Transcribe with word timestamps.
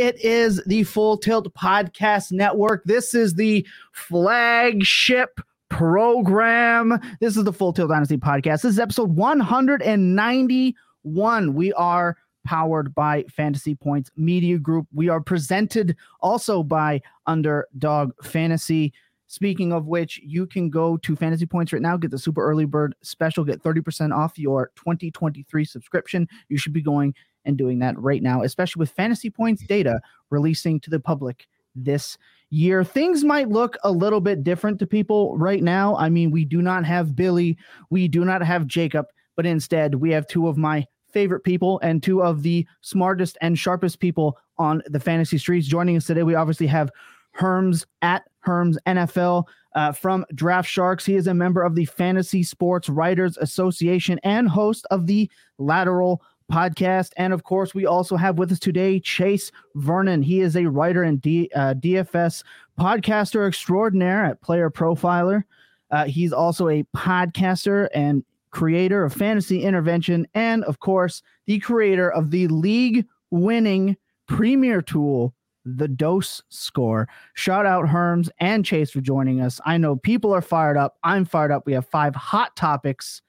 It 0.00 0.18
is 0.24 0.62
the 0.64 0.84
Full 0.84 1.18
Tilt 1.18 1.52
Podcast 1.52 2.32
Network. 2.32 2.82
This 2.86 3.12
is 3.12 3.34
the 3.34 3.66
flagship 3.92 5.38
program. 5.68 6.98
This 7.20 7.36
is 7.36 7.44
the 7.44 7.52
Full 7.52 7.74
Tilt 7.74 7.90
Dynasty 7.90 8.16
Podcast. 8.16 8.62
This 8.62 8.72
is 8.72 8.78
episode 8.78 9.14
191. 9.14 11.54
We 11.54 11.72
are 11.74 12.16
powered 12.46 12.94
by 12.94 13.24
Fantasy 13.24 13.74
Points 13.74 14.10
Media 14.16 14.56
Group. 14.56 14.86
We 14.94 15.10
are 15.10 15.20
presented 15.20 15.94
also 16.22 16.62
by 16.62 17.02
Underdog 17.26 18.12
Fantasy. 18.22 18.94
Speaking 19.26 19.70
of 19.70 19.86
which, 19.86 20.18
you 20.24 20.46
can 20.46 20.70
go 20.70 20.96
to 20.96 21.14
Fantasy 21.14 21.44
Points 21.44 21.74
right 21.74 21.82
now, 21.82 21.98
get 21.98 22.10
the 22.10 22.18
super 22.18 22.42
early 22.42 22.64
bird 22.64 22.94
special, 23.02 23.44
get 23.44 23.62
30% 23.62 24.16
off 24.16 24.38
your 24.38 24.72
2023 24.76 25.62
subscription. 25.66 26.26
You 26.48 26.56
should 26.56 26.72
be 26.72 26.80
going 26.80 27.14
and 27.44 27.56
doing 27.56 27.78
that 27.80 27.98
right 27.98 28.22
now, 28.22 28.42
especially 28.42 28.80
with 28.80 28.90
Fantasy 28.90 29.30
Points 29.30 29.62
data 29.64 30.00
releasing 30.30 30.80
to 30.80 30.90
the 30.90 31.00
public 31.00 31.46
this 31.74 32.18
year. 32.50 32.84
Things 32.84 33.24
might 33.24 33.48
look 33.48 33.76
a 33.84 33.90
little 33.90 34.20
bit 34.20 34.42
different 34.42 34.78
to 34.80 34.86
people 34.86 35.36
right 35.38 35.62
now. 35.62 35.96
I 35.96 36.08
mean, 36.08 36.30
we 36.30 36.44
do 36.44 36.62
not 36.62 36.84
have 36.84 37.16
Billy, 37.16 37.56
we 37.90 38.08
do 38.08 38.24
not 38.24 38.42
have 38.42 38.66
Jakob, 38.66 39.06
but 39.36 39.46
instead 39.46 39.96
we 39.96 40.10
have 40.10 40.26
two 40.26 40.48
of 40.48 40.56
my 40.56 40.86
favorite 41.12 41.44
people 41.44 41.80
and 41.82 42.02
two 42.02 42.22
of 42.22 42.42
the 42.42 42.66
smartest 42.82 43.36
and 43.40 43.58
sharpest 43.58 44.00
people 44.00 44.38
on 44.58 44.82
the 44.86 45.00
fantasy 45.00 45.38
streets. 45.38 45.66
Joining 45.66 45.96
us 45.96 46.06
today, 46.06 46.22
we 46.22 46.34
obviously 46.34 46.66
have 46.66 46.90
Herms 47.38 47.86
at 48.02 48.24
Herms 48.46 48.76
NFL 48.86 49.44
uh, 49.74 49.92
from 49.92 50.24
Draft 50.34 50.68
Sharks. 50.68 51.06
He 51.06 51.14
is 51.14 51.26
a 51.26 51.34
member 51.34 51.62
of 51.62 51.74
the 51.74 51.84
Fantasy 51.84 52.42
Sports 52.42 52.88
Writers 52.88 53.36
Association 53.38 54.18
and 54.24 54.48
host 54.48 54.86
of 54.90 55.06
the 55.06 55.30
Lateral 55.58 56.22
podcast. 56.50 57.12
And 57.16 57.32
of 57.32 57.44
course, 57.44 57.74
we 57.74 57.86
also 57.86 58.16
have 58.16 58.38
with 58.38 58.52
us 58.52 58.58
today 58.58 59.00
Chase 59.00 59.52
Vernon. 59.76 60.22
He 60.22 60.40
is 60.40 60.56
a 60.56 60.66
writer 60.66 61.02
and 61.02 61.20
D, 61.20 61.50
uh, 61.54 61.74
DFS 61.74 62.42
podcaster 62.78 63.46
extraordinaire 63.46 64.24
at 64.24 64.40
Player 64.42 64.70
Profiler. 64.70 65.44
Uh, 65.90 66.04
he's 66.04 66.32
also 66.32 66.68
a 66.68 66.84
podcaster 66.96 67.88
and 67.94 68.24
creator 68.50 69.04
of 69.04 69.12
Fantasy 69.12 69.62
Intervention, 69.62 70.26
and 70.34 70.64
of 70.64 70.80
course, 70.80 71.22
the 71.46 71.58
creator 71.58 72.10
of 72.10 72.30
the 72.30 72.48
league 72.48 73.06
winning 73.30 73.96
premier 74.26 74.82
tool, 74.82 75.34
the 75.64 75.88
dose 75.88 76.42
score. 76.48 77.08
Shout 77.34 77.66
out 77.66 77.86
Herms 77.86 78.28
and 78.38 78.64
Chase 78.64 78.90
for 78.90 79.00
joining 79.00 79.40
us. 79.40 79.60
I 79.66 79.76
know 79.76 79.96
people 79.96 80.32
are 80.32 80.42
fired 80.42 80.76
up. 80.76 80.96
I'm 81.02 81.24
fired 81.24 81.52
up. 81.52 81.66
We 81.66 81.72
have 81.74 81.86
five 81.86 82.14
hot 82.14 82.56
topics. 82.56 83.22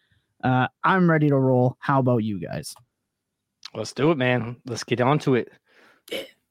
Uh, 0.43 0.67
I'm 0.83 1.09
ready 1.09 1.29
to 1.29 1.37
roll. 1.37 1.77
How 1.79 1.99
about 1.99 2.19
you 2.19 2.39
guys? 2.39 2.75
Let's 3.73 3.93
do 3.93 4.11
it, 4.11 4.17
man. 4.17 4.57
Let's 4.65 4.83
get 4.83 5.01
on 5.01 5.17
to 5.19 5.35
it. 5.35 5.51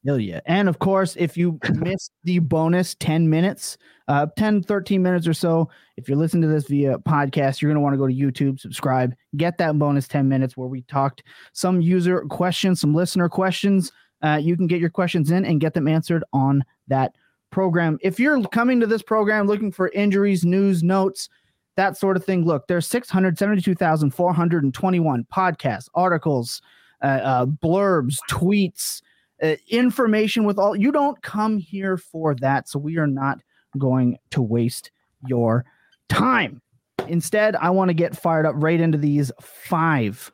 Hell 0.05 0.19
yeah. 0.19 0.39
And 0.47 0.67
of 0.67 0.79
course, 0.79 1.15
if 1.17 1.37
you 1.37 1.59
missed 1.75 2.11
the 2.23 2.39
bonus 2.39 2.95
10 2.95 3.29
minutes, 3.29 3.77
uh, 4.07 4.25
10, 4.35 4.63
13 4.63 5.03
minutes 5.03 5.27
or 5.27 5.33
so, 5.33 5.69
if 5.97 6.09
you're 6.09 6.17
listening 6.17 6.41
to 6.43 6.47
this 6.47 6.67
via 6.67 6.97
podcast, 6.99 7.61
you're 7.61 7.69
going 7.69 7.75
to 7.75 7.81
want 7.81 7.93
to 7.93 7.97
go 7.97 8.07
to 8.07 8.13
YouTube, 8.13 8.59
subscribe, 8.59 9.13
get 9.37 9.59
that 9.59 9.77
bonus 9.77 10.07
10 10.07 10.27
minutes 10.27 10.57
where 10.57 10.67
we 10.67 10.81
talked 10.83 11.21
some 11.53 11.81
user 11.81 12.21
questions, 12.21 12.81
some 12.81 12.95
listener 12.95 13.29
questions. 13.29 13.91
Uh, 14.23 14.39
you 14.41 14.57
can 14.57 14.65
get 14.67 14.79
your 14.79 14.89
questions 14.89 15.29
in 15.31 15.45
and 15.45 15.61
get 15.61 15.75
them 15.75 15.87
answered 15.87 16.23
on 16.33 16.63
that 16.87 17.13
program. 17.51 17.99
If 18.01 18.19
you're 18.19 18.41
coming 18.47 18.79
to 18.79 18.87
this 18.87 19.03
program 19.03 19.45
looking 19.45 19.71
for 19.71 19.89
injuries, 19.89 20.43
news, 20.43 20.81
notes, 20.83 21.29
that 21.77 21.95
sort 21.97 22.17
of 22.17 22.25
thing, 22.25 22.43
look, 22.45 22.67
there's 22.67 22.87
672,421 22.87 25.27
podcasts, 25.33 25.87
articles, 25.93 26.61
uh, 27.01 27.05
uh, 27.05 27.45
blurbs, 27.45 28.17
tweets, 28.29 29.01
uh, 29.41 29.55
information 29.67 30.43
with 30.43 30.57
all. 30.57 30.75
You 30.75 30.91
don't 30.91 31.21
come 31.21 31.57
here 31.57 31.97
for 31.97 32.35
that. 32.35 32.69
So 32.69 32.79
we 32.79 32.97
are 32.97 33.07
not 33.07 33.39
going 33.77 34.17
to 34.31 34.41
waste 34.41 34.91
your 35.27 35.65
time. 36.09 36.61
Instead, 37.07 37.55
I 37.55 37.69
want 37.69 37.89
to 37.89 37.93
get 37.93 38.15
fired 38.15 38.45
up 38.45 38.55
right 38.57 38.79
into 38.79 38.97
these 38.97 39.31
five 39.41 40.31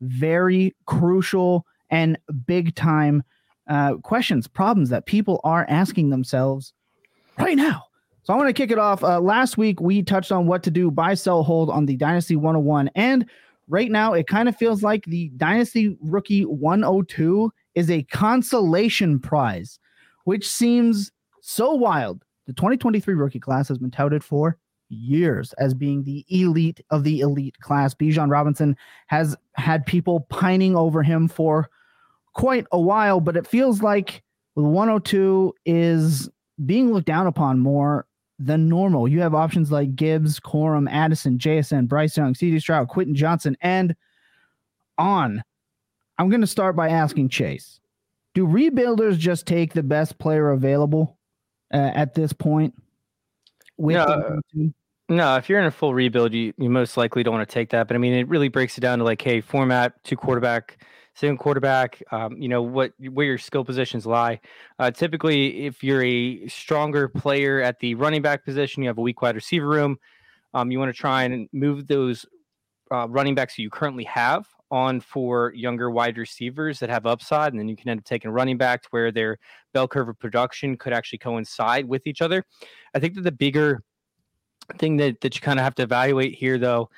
very 0.00 0.74
crucial 0.86 1.66
and 1.90 2.18
big 2.46 2.74
time 2.74 3.22
uh, 3.68 3.94
questions, 3.96 4.46
problems 4.46 4.90
that 4.90 5.06
people 5.06 5.40
are 5.44 5.66
asking 5.68 6.10
themselves 6.10 6.72
right 7.38 7.56
now. 7.56 7.84
So 8.22 8.34
I 8.34 8.36
want 8.36 8.48
to 8.48 8.52
kick 8.52 8.70
it 8.70 8.78
off. 8.78 9.04
Uh, 9.04 9.20
last 9.20 9.56
week, 9.56 9.80
we 9.80 10.02
touched 10.02 10.32
on 10.32 10.46
what 10.46 10.62
to 10.64 10.70
do 10.70 10.90
buy, 10.90 11.14
sell, 11.14 11.42
hold 11.42 11.70
on 11.70 11.86
the 11.86 11.96
Dynasty 11.96 12.36
101. 12.36 12.90
And 12.94 13.26
right 13.68 13.90
now, 13.90 14.12
it 14.12 14.26
kind 14.26 14.48
of 14.48 14.56
feels 14.56 14.82
like 14.82 15.04
the 15.06 15.30
Dynasty 15.36 15.96
Rookie 16.00 16.44
102 16.44 17.52
is 17.74 17.90
a 17.90 18.02
consolation 18.04 19.18
prize, 19.18 19.78
which 20.24 20.48
seems 20.48 21.10
so 21.42 21.72
wild. 21.74 22.24
The 22.46 22.52
2023 22.52 23.14
rookie 23.14 23.40
class 23.40 23.68
has 23.68 23.78
been 23.78 23.90
touted 23.90 24.22
for 24.22 24.56
years 24.88 25.52
as 25.54 25.74
being 25.74 26.04
the 26.04 26.24
elite 26.28 26.80
of 26.90 27.04
the 27.04 27.20
elite 27.20 27.58
class. 27.60 27.94
Bijan 27.94 28.30
Robinson 28.30 28.76
has 29.08 29.36
had 29.54 29.84
people 29.84 30.20
pining 30.30 30.76
over 30.76 31.02
him 31.02 31.28
for 31.28 31.68
quite 32.34 32.66
a 32.72 32.80
while, 32.80 33.20
but 33.20 33.36
it 33.36 33.46
feels 33.46 33.82
like 33.82 34.22
the 34.54 34.62
102 34.62 35.54
is 35.64 36.30
being 36.64 36.92
looked 36.92 37.06
down 37.06 37.26
upon 37.26 37.58
more 37.58 38.06
than 38.38 38.68
normal. 38.68 39.08
You 39.08 39.20
have 39.20 39.34
options 39.34 39.72
like 39.72 39.96
Gibbs, 39.96 40.38
Corum, 40.40 40.90
Addison, 40.90 41.38
JSN, 41.38 41.88
Bryce 41.88 42.16
Young, 42.16 42.34
CJ 42.34 42.60
Stroud, 42.60 42.88
Quentin 42.88 43.14
Johnston, 43.14 43.56
and 43.60 43.96
on. 44.98 45.42
I'm 46.18 46.28
going 46.28 46.40
to 46.40 46.46
start 46.46 46.76
by 46.76 46.88
asking 46.88 47.28
Chase 47.28 47.80
Do 48.34 48.46
rebuilders 48.46 49.18
just 49.18 49.46
take 49.46 49.72
the 49.72 49.82
best 49.82 50.18
player 50.18 50.50
available 50.50 51.18
uh, 51.72 51.92
at 51.94 52.14
this 52.14 52.32
point? 52.32 52.74
no, 53.78 54.40
no, 55.08 55.36
if 55.36 55.48
you're 55.48 55.60
in 55.60 55.66
a 55.66 55.70
full 55.70 55.94
rebuild, 55.94 56.32
you, 56.32 56.52
you 56.58 56.70
most 56.70 56.96
likely 56.96 57.22
don't 57.22 57.34
want 57.34 57.48
to 57.48 57.52
take 57.52 57.70
that. 57.70 57.86
But 57.86 57.94
I 57.94 57.98
mean, 57.98 58.14
it 58.14 58.28
really 58.28 58.48
breaks 58.48 58.76
it 58.76 58.80
down 58.80 58.98
to 58.98 59.04
like, 59.04 59.20
hey, 59.22 59.40
format, 59.40 60.02
two 60.04 60.16
quarterback, 60.16 60.78
second 61.16 61.38
quarterback, 61.38 62.02
um, 62.12 62.36
you 62.40 62.48
know, 62.48 62.62
what 62.62 62.92
where 62.98 63.26
your 63.26 63.38
skill 63.38 63.64
positions 63.64 64.06
lie. 64.06 64.38
Uh, 64.78 64.90
typically, 64.90 65.64
if 65.66 65.82
you're 65.82 66.04
a 66.04 66.46
stronger 66.46 67.08
player 67.08 67.60
at 67.62 67.78
the 67.80 67.94
running 67.94 68.22
back 68.22 68.44
position, 68.44 68.82
you 68.82 68.88
have 68.88 68.98
a 68.98 69.02
weak 69.02 69.22
wide 69.22 69.34
receiver 69.34 69.66
room. 69.66 69.98
Um, 70.54 70.70
you 70.70 70.78
want 70.78 70.94
to 70.94 70.98
try 70.98 71.24
and 71.24 71.48
move 71.52 71.86
those 71.86 72.26
uh, 72.92 73.08
running 73.08 73.34
backs 73.34 73.56
that 73.56 73.62
you 73.62 73.70
currently 73.70 74.04
have 74.04 74.46
on 74.70 75.00
for 75.00 75.52
younger 75.54 75.90
wide 75.90 76.18
receivers 76.18 76.78
that 76.80 76.90
have 76.90 77.06
upside, 77.06 77.52
and 77.52 77.60
then 77.60 77.68
you 77.68 77.76
can 77.76 77.88
end 77.88 78.00
up 78.00 78.04
taking 78.04 78.30
running 78.30 78.58
back 78.58 78.82
to 78.82 78.88
where 78.90 79.10
their 79.10 79.38
bell 79.72 79.88
curve 79.88 80.08
of 80.08 80.18
production 80.18 80.76
could 80.76 80.92
actually 80.92 81.18
coincide 81.18 81.86
with 81.86 82.06
each 82.06 82.20
other. 82.20 82.44
I 82.94 82.98
think 82.98 83.14
that 83.14 83.22
the 83.22 83.32
bigger 83.32 83.82
thing 84.78 84.96
that, 84.98 85.20
that 85.20 85.34
you 85.34 85.40
kind 85.40 85.58
of 85.58 85.64
have 85.64 85.74
to 85.76 85.82
evaluate 85.82 86.34
here, 86.34 86.58
though, 86.58 86.90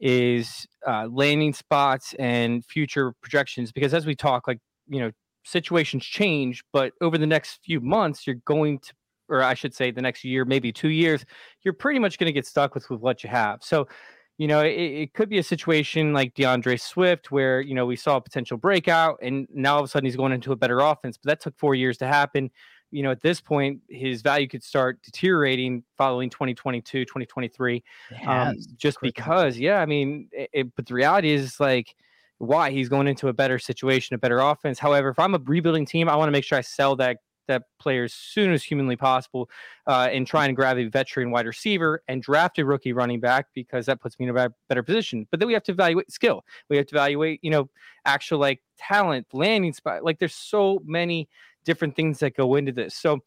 is 0.00 0.66
uh, 0.86 1.08
landing 1.10 1.52
spots 1.52 2.14
and 2.18 2.64
future 2.64 3.12
projections. 3.20 3.72
Because 3.72 3.94
as 3.94 4.06
we 4.06 4.14
talk, 4.14 4.46
like, 4.48 4.58
you 4.88 5.00
know, 5.00 5.10
situations 5.44 6.04
change, 6.04 6.62
but 6.72 6.92
over 7.00 7.18
the 7.18 7.26
next 7.26 7.60
few 7.64 7.80
months, 7.80 8.26
you're 8.26 8.36
going 8.46 8.78
to 8.80 8.92
or 9.30 9.42
I 9.42 9.54
should 9.54 9.74
say 9.74 9.90
the 9.90 10.02
next 10.02 10.22
year, 10.22 10.44
maybe 10.44 10.70
two 10.70 10.90
years, 10.90 11.24
you're 11.62 11.72
pretty 11.72 11.98
much 11.98 12.18
going 12.18 12.26
to 12.26 12.32
get 12.32 12.46
stuck 12.46 12.74
with, 12.74 12.90
with 12.90 13.00
what 13.00 13.24
you 13.24 13.30
have. 13.30 13.62
So 13.62 13.88
you 14.36 14.48
know, 14.48 14.62
it, 14.62 14.72
it, 14.72 15.14
could 15.14 15.28
be 15.28 15.38
a 15.38 15.44
situation 15.44 16.12
like 16.12 16.34
deandre 16.34 16.80
Swift, 16.80 17.30
where 17.30 17.60
you 17.60 17.74
know 17.74 17.86
we 17.86 17.94
saw 17.94 18.16
a 18.16 18.20
potential 18.20 18.56
breakout, 18.56 19.18
and 19.22 19.46
now 19.52 19.74
all 19.74 19.80
of 19.80 19.84
a 19.84 19.88
sudden 19.88 20.06
he's 20.06 20.16
going 20.16 20.32
into 20.32 20.50
a 20.50 20.56
better 20.56 20.80
offense. 20.80 21.16
But 21.22 21.30
that 21.30 21.40
took 21.40 21.56
four 21.56 21.74
years 21.76 21.98
to 21.98 22.06
happen. 22.06 22.50
You 22.94 23.02
know, 23.02 23.10
at 23.10 23.20
this 23.20 23.40
point, 23.40 23.80
his 23.88 24.22
value 24.22 24.48
could 24.48 24.62
start 24.62 25.02
deteriorating 25.02 25.82
following 25.98 26.30
2022, 26.30 27.04
2023, 27.04 27.82
um, 28.26 28.56
just 28.76 29.00
because. 29.00 29.58
Yeah, 29.58 29.80
I 29.80 29.86
mean, 29.86 30.28
it, 30.32 30.74
but 30.76 30.86
the 30.86 30.94
reality 30.94 31.30
is 31.30 31.58
like 31.58 31.96
why 32.38 32.70
he's 32.70 32.88
going 32.88 33.08
into 33.08 33.28
a 33.28 33.32
better 33.32 33.58
situation, 33.58 34.14
a 34.14 34.18
better 34.18 34.38
offense. 34.38 34.78
However, 34.78 35.08
if 35.08 35.18
I'm 35.18 35.34
a 35.34 35.38
rebuilding 35.38 35.86
team, 35.86 36.08
I 36.08 36.16
want 36.16 36.28
to 36.28 36.32
make 36.32 36.44
sure 36.44 36.58
I 36.58 36.62
sell 36.62 36.96
that 36.96 37.18
that 37.46 37.64
player 37.78 38.04
as 38.04 38.14
soon 38.14 38.52
as 38.52 38.62
humanly 38.62 38.96
possible 38.96 39.50
uh, 39.86 40.08
and 40.10 40.26
try 40.26 40.46
and 40.46 40.56
grab 40.56 40.78
a 40.78 40.84
veteran 40.86 41.30
wide 41.30 41.46
receiver 41.46 42.02
and 42.08 42.22
draft 42.22 42.58
a 42.58 42.64
rookie 42.64 42.92
running 42.92 43.20
back 43.20 43.46
because 43.54 43.86
that 43.86 44.00
puts 44.00 44.18
me 44.18 44.26
in 44.26 44.36
a 44.36 44.50
better 44.68 44.82
position. 44.82 45.26
But 45.30 45.40
then 45.40 45.46
we 45.46 45.52
have 45.54 45.62
to 45.64 45.72
evaluate 45.72 46.10
skill. 46.10 46.42
We 46.68 46.76
have 46.76 46.86
to 46.86 46.94
evaluate, 46.94 47.40
you 47.42 47.50
know, 47.50 47.68
actual 48.04 48.38
like 48.38 48.62
talent, 48.78 49.26
landing 49.32 49.72
spot. 49.72 50.04
Like 50.04 50.18
there's 50.18 50.34
so 50.34 50.80
many 50.84 51.28
different 51.64 51.96
things 51.96 52.18
that 52.20 52.36
go 52.36 52.54
into 52.54 52.72
this. 52.72 52.94
So 52.96 53.20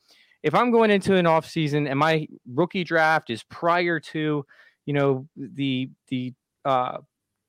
if 0.43 0.53
I'm 0.53 0.71
going 0.71 0.91
into 0.91 1.15
an 1.15 1.25
off 1.25 1.47
season 1.47 1.87
and 1.87 1.99
my 1.99 2.27
rookie 2.51 2.83
draft 2.83 3.29
is 3.29 3.43
prior 3.43 3.99
to, 3.99 4.45
you 4.85 4.93
know, 4.93 5.27
the 5.35 5.89
the 6.09 6.33
uh 6.65 6.99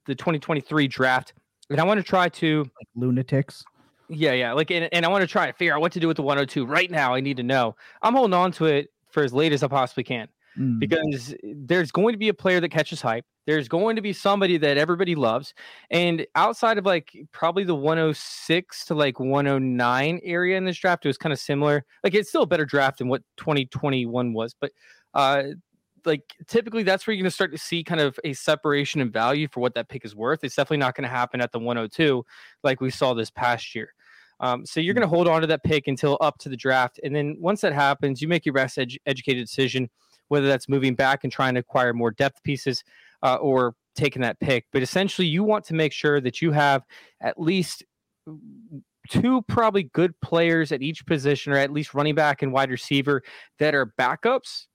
the 0.07 0.15
2023 0.15 0.89
draft, 0.89 1.35
and 1.71 1.81
I 1.81 1.85
want 1.85 1.99
to 1.99 2.05
try 2.05 2.29
to 2.29 2.59
like 2.61 2.89
lunatics 2.95 3.65
yeah, 4.09 4.33
yeah. 4.33 4.53
Like, 4.53 4.71
and, 4.71 4.89
and 4.93 5.05
I 5.05 5.09
want 5.09 5.23
to 5.23 5.27
try 5.27 5.47
to 5.47 5.53
figure 5.53 5.75
out 5.75 5.81
what 5.81 5.93
to 5.93 6.01
do 6.01 6.09
with 6.09 6.17
the 6.17 6.23
102 6.23 6.65
right 6.65 6.91
now. 6.91 7.15
I 7.15 7.21
need 7.21 7.37
to 7.37 7.43
know. 7.43 7.77
I'm 8.03 8.15
holding 8.15 8.35
on 8.35 8.53
to 8.53 8.67
it 8.67 8.89
for 9.11 9.23
as 9.23 9.33
late 9.33 9.53
as 9.53 9.63
I 9.63 9.69
possibly 9.69 10.05
can 10.05 10.29
mm. 10.59 10.79
because 10.79 11.35
there's 11.43 11.91
going 11.91 12.13
to 12.13 12.19
be 12.19 12.29
a 12.29 12.35
player 12.35 12.61
that 12.61 12.71
catches 12.71 13.01
hype. 13.01 13.25
There's 13.47 13.69
going 13.69 13.97
to 13.97 14.03
be 14.03 14.13
somebody 14.13 14.59
that 14.59 14.77
everybody 14.77 15.15
loves. 15.15 15.55
And 15.91 16.27
outside 16.35 16.77
of 16.77 16.85
like 16.85 17.17
probably 17.33 17.65
the 17.65 17.75
106 17.75 18.85
to 18.87 18.95
like 18.95 19.19
109 19.19 20.21
area 20.23 20.57
in 20.59 20.65
this 20.65 20.79
draft, 20.79 21.07
it 21.07 21.09
was 21.09 21.17
kind 21.17 21.33
of 21.33 21.39
similar. 21.39 21.85
Like 22.05 22.15
it's 22.15 22.29
still 22.29 22.43
a 22.43 22.47
better 22.47 22.67
draft 22.67 22.99
than 22.99 23.09
what 23.09 23.23
2021 23.39 24.33
was, 24.33 24.55
but 24.61 24.73
uh 25.15 25.45
like 26.05 26.23
typically 26.47 26.83
that's 26.83 27.07
where 27.07 27.15
you're 27.15 27.23
going 27.23 27.31
to 27.31 27.35
start 27.35 27.53
to 27.53 27.59
see 27.59 27.83
kind 27.83 28.01
of 28.01 28.19
a 28.25 28.33
separation 28.33 29.01
in 29.01 29.11
value 29.11 29.49
for 29.51 29.61
what 29.61 29.75
that 29.75 29.89
pick 29.89 30.05
is 30.05 30.15
worth. 30.15 30.45
It's 30.45 30.55
definitely 30.55 30.79
not 30.79 30.95
going 30.95 31.09
to 31.09 31.15
happen 31.15 31.41
at 31.41 31.53
the 31.53 31.59
102 31.59 32.25
like 32.63 32.81
we 32.81 32.91
saw 32.91 33.15
this 33.15 33.31
past 33.31 33.75
year. 33.75 33.95
Um, 34.41 34.65
so 34.65 34.81
you're 34.81 34.95
going 34.95 35.03
to 35.03 35.09
hold 35.09 35.27
on 35.27 35.41
to 35.41 35.47
that 35.49 35.65
pick 35.65 35.89
until 35.89 36.17
up 36.21 36.39
to 36.39 36.49
the 36.49 36.57
draft, 36.57 37.01
and 37.03 37.15
then 37.15 37.37
once 37.41 37.61
that 37.63 37.73
happens, 37.73 38.23
you 38.23 38.29
make 38.29 38.47
your 38.47 38.53
best 38.53 38.79
ed- 38.79 38.93
educated 39.05 39.45
decision, 39.45 39.91
whether 40.29 40.47
that's 40.47 40.69
moving 40.69 40.95
back 40.95 41.25
and 41.25 41.33
trying 41.33 41.55
to 41.55 41.61
acquire 41.61 41.93
more 41.93 42.11
depth 42.11 42.43
pieces, 42.43 42.85
uh, 43.23 43.37
or 43.37 43.75
taking 43.97 44.23
that 44.23 44.39
pick. 44.41 44.67
But 44.73 44.83
essentially, 44.83 45.27
you 45.27 45.43
want 45.43 45.65
to 45.67 45.75
make 45.75 45.93
sure 45.93 46.21
that 46.21 46.41
you 46.41 46.53
have 46.53 46.85
at 47.21 47.41
least 47.41 47.85
two 49.09 49.43
probably 49.49 49.85
good 49.85 50.19
players 50.21 50.71
at 50.71 50.83
each 50.83 51.05
position, 51.07 51.53
or 51.53 51.57
at 51.57 51.73
least 51.73 51.95
running 51.95 52.15
back 52.15 52.43
and 52.43 52.53
wide 52.53 52.71
receiver 52.71 53.23
that 53.59 53.75
are 53.75 53.93
backups, 53.99 54.67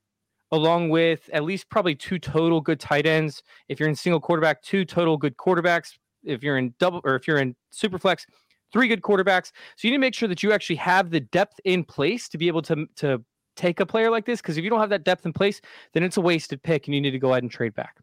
along 0.50 0.90
with 0.90 1.30
at 1.32 1.44
least 1.44 1.70
probably 1.70 1.94
two 1.94 2.18
total 2.18 2.60
good 2.60 2.80
tight 2.80 3.06
ends. 3.06 3.42
If 3.68 3.78
you're 3.78 3.88
in 3.88 3.94
single 3.94 4.20
quarterback, 4.20 4.62
two 4.62 4.84
total 4.84 5.16
good 5.16 5.36
quarterbacks. 5.36 5.92
If 6.24 6.42
you're 6.42 6.58
in 6.58 6.74
double 6.78 7.00
or 7.04 7.14
if 7.16 7.28
you're 7.28 7.38
in 7.38 7.54
super 7.70 7.98
flex, 7.98 8.26
three 8.72 8.88
good 8.88 9.02
quarterbacks. 9.02 9.52
So 9.76 9.86
you 9.86 9.90
need 9.90 9.96
to 9.96 10.00
make 10.00 10.14
sure 10.14 10.28
that 10.28 10.42
you 10.42 10.52
actually 10.52 10.76
have 10.76 11.10
the 11.10 11.20
depth 11.20 11.60
in 11.64 11.84
place 11.84 12.28
to 12.30 12.38
be 12.38 12.48
able 12.48 12.62
to 12.62 12.86
to 12.96 13.22
take 13.56 13.80
a 13.80 13.86
player 13.86 14.10
like 14.10 14.26
this. 14.26 14.40
Because 14.40 14.56
if 14.56 14.64
you 14.64 14.70
don't 14.70 14.80
have 14.80 14.90
that 14.90 15.04
depth 15.04 15.26
in 15.26 15.32
place, 15.32 15.60
then 15.92 16.02
it's 16.02 16.16
a 16.16 16.20
wasted 16.20 16.62
pick, 16.62 16.86
and 16.86 16.94
you 16.94 17.00
need 17.00 17.12
to 17.12 17.18
go 17.18 17.30
ahead 17.30 17.42
and 17.42 17.50
trade 17.50 17.74
back. 17.74 17.96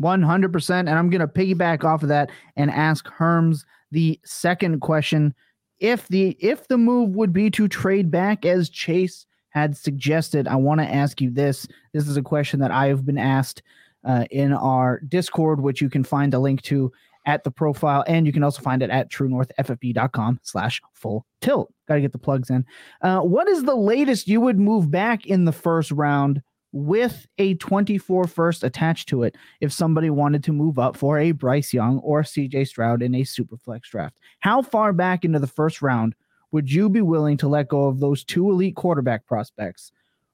100%. 0.00 0.70
And 0.70 0.90
I'm 0.90 1.10
going 1.10 1.20
to 1.20 1.26
piggyback 1.26 1.84
off 1.84 2.02
of 2.02 2.08
that 2.08 2.30
and 2.56 2.70
ask 2.70 3.06
Herms 3.06 3.64
the 3.90 4.18
second 4.24 4.80
question. 4.80 5.34
If 5.78 6.08
the 6.08 6.36
if 6.40 6.68
the 6.68 6.78
move 6.78 7.14
would 7.16 7.32
be 7.32 7.50
to 7.52 7.66
trade 7.66 8.10
back 8.10 8.44
as 8.44 8.68
Chase 8.68 9.26
had 9.50 9.76
suggested, 9.76 10.46
I 10.46 10.56
want 10.56 10.80
to 10.80 10.86
ask 10.86 11.20
you 11.20 11.30
this. 11.30 11.66
This 11.92 12.06
is 12.06 12.16
a 12.16 12.22
question 12.22 12.60
that 12.60 12.70
I 12.70 12.86
have 12.86 13.04
been 13.06 13.18
asked 13.18 13.62
uh, 14.04 14.24
in 14.30 14.52
our 14.52 15.00
Discord, 15.00 15.60
which 15.60 15.80
you 15.80 15.90
can 15.90 16.04
find 16.04 16.32
a 16.34 16.38
link 16.38 16.62
to 16.62 16.92
at 17.26 17.44
the 17.44 17.50
profile, 17.50 18.04
and 18.06 18.26
you 18.26 18.32
can 18.32 18.42
also 18.42 18.62
find 18.62 18.82
it 18.82 18.90
at 18.90 19.10
truenorthffb.com 19.10 20.40
slash 20.42 20.80
full 20.94 21.26
tilt. 21.40 21.72
Got 21.86 21.96
to 21.96 22.00
get 22.00 22.12
the 22.12 22.18
plugs 22.18 22.50
in. 22.50 22.64
Uh, 23.02 23.20
what 23.20 23.48
is 23.48 23.64
the 23.64 23.74
latest 23.74 24.28
you 24.28 24.40
would 24.40 24.58
move 24.58 24.90
back 24.90 25.26
in 25.26 25.44
the 25.44 25.52
first 25.52 25.90
round 25.90 26.42
with 26.72 27.26
a 27.38 27.54
24 27.54 28.26
first 28.26 28.62
attached 28.62 29.08
to 29.08 29.22
it 29.22 29.36
if 29.60 29.72
somebody 29.72 30.08
wanted 30.08 30.44
to 30.44 30.52
move 30.52 30.78
up 30.78 30.96
for 30.96 31.18
a 31.18 31.32
Bryce 31.32 31.72
Young 31.72 31.98
or 31.98 32.22
CJ 32.22 32.68
Stroud 32.68 33.02
in 33.02 33.14
a 33.14 33.24
super 33.24 33.56
flex 33.56 33.90
draft. 33.90 34.16
How 34.38 34.62
far 34.62 34.92
back 34.92 35.24
into 35.24 35.38
the 35.38 35.46
first 35.46 35.82
round 35.82 36.14
would 36.52 36.70
you 36.70 36.88
be 36.88 37.02
willing 37.02 37.36
to 37.38 37.48
let 37.48 37.68
go 37.68 37.86
of 37.86 38.00
those 38.00 38.24
two 38.24 38.50
elite 38.50 38.76
quarterback 38.76 39.26
prospects 39.26 39.92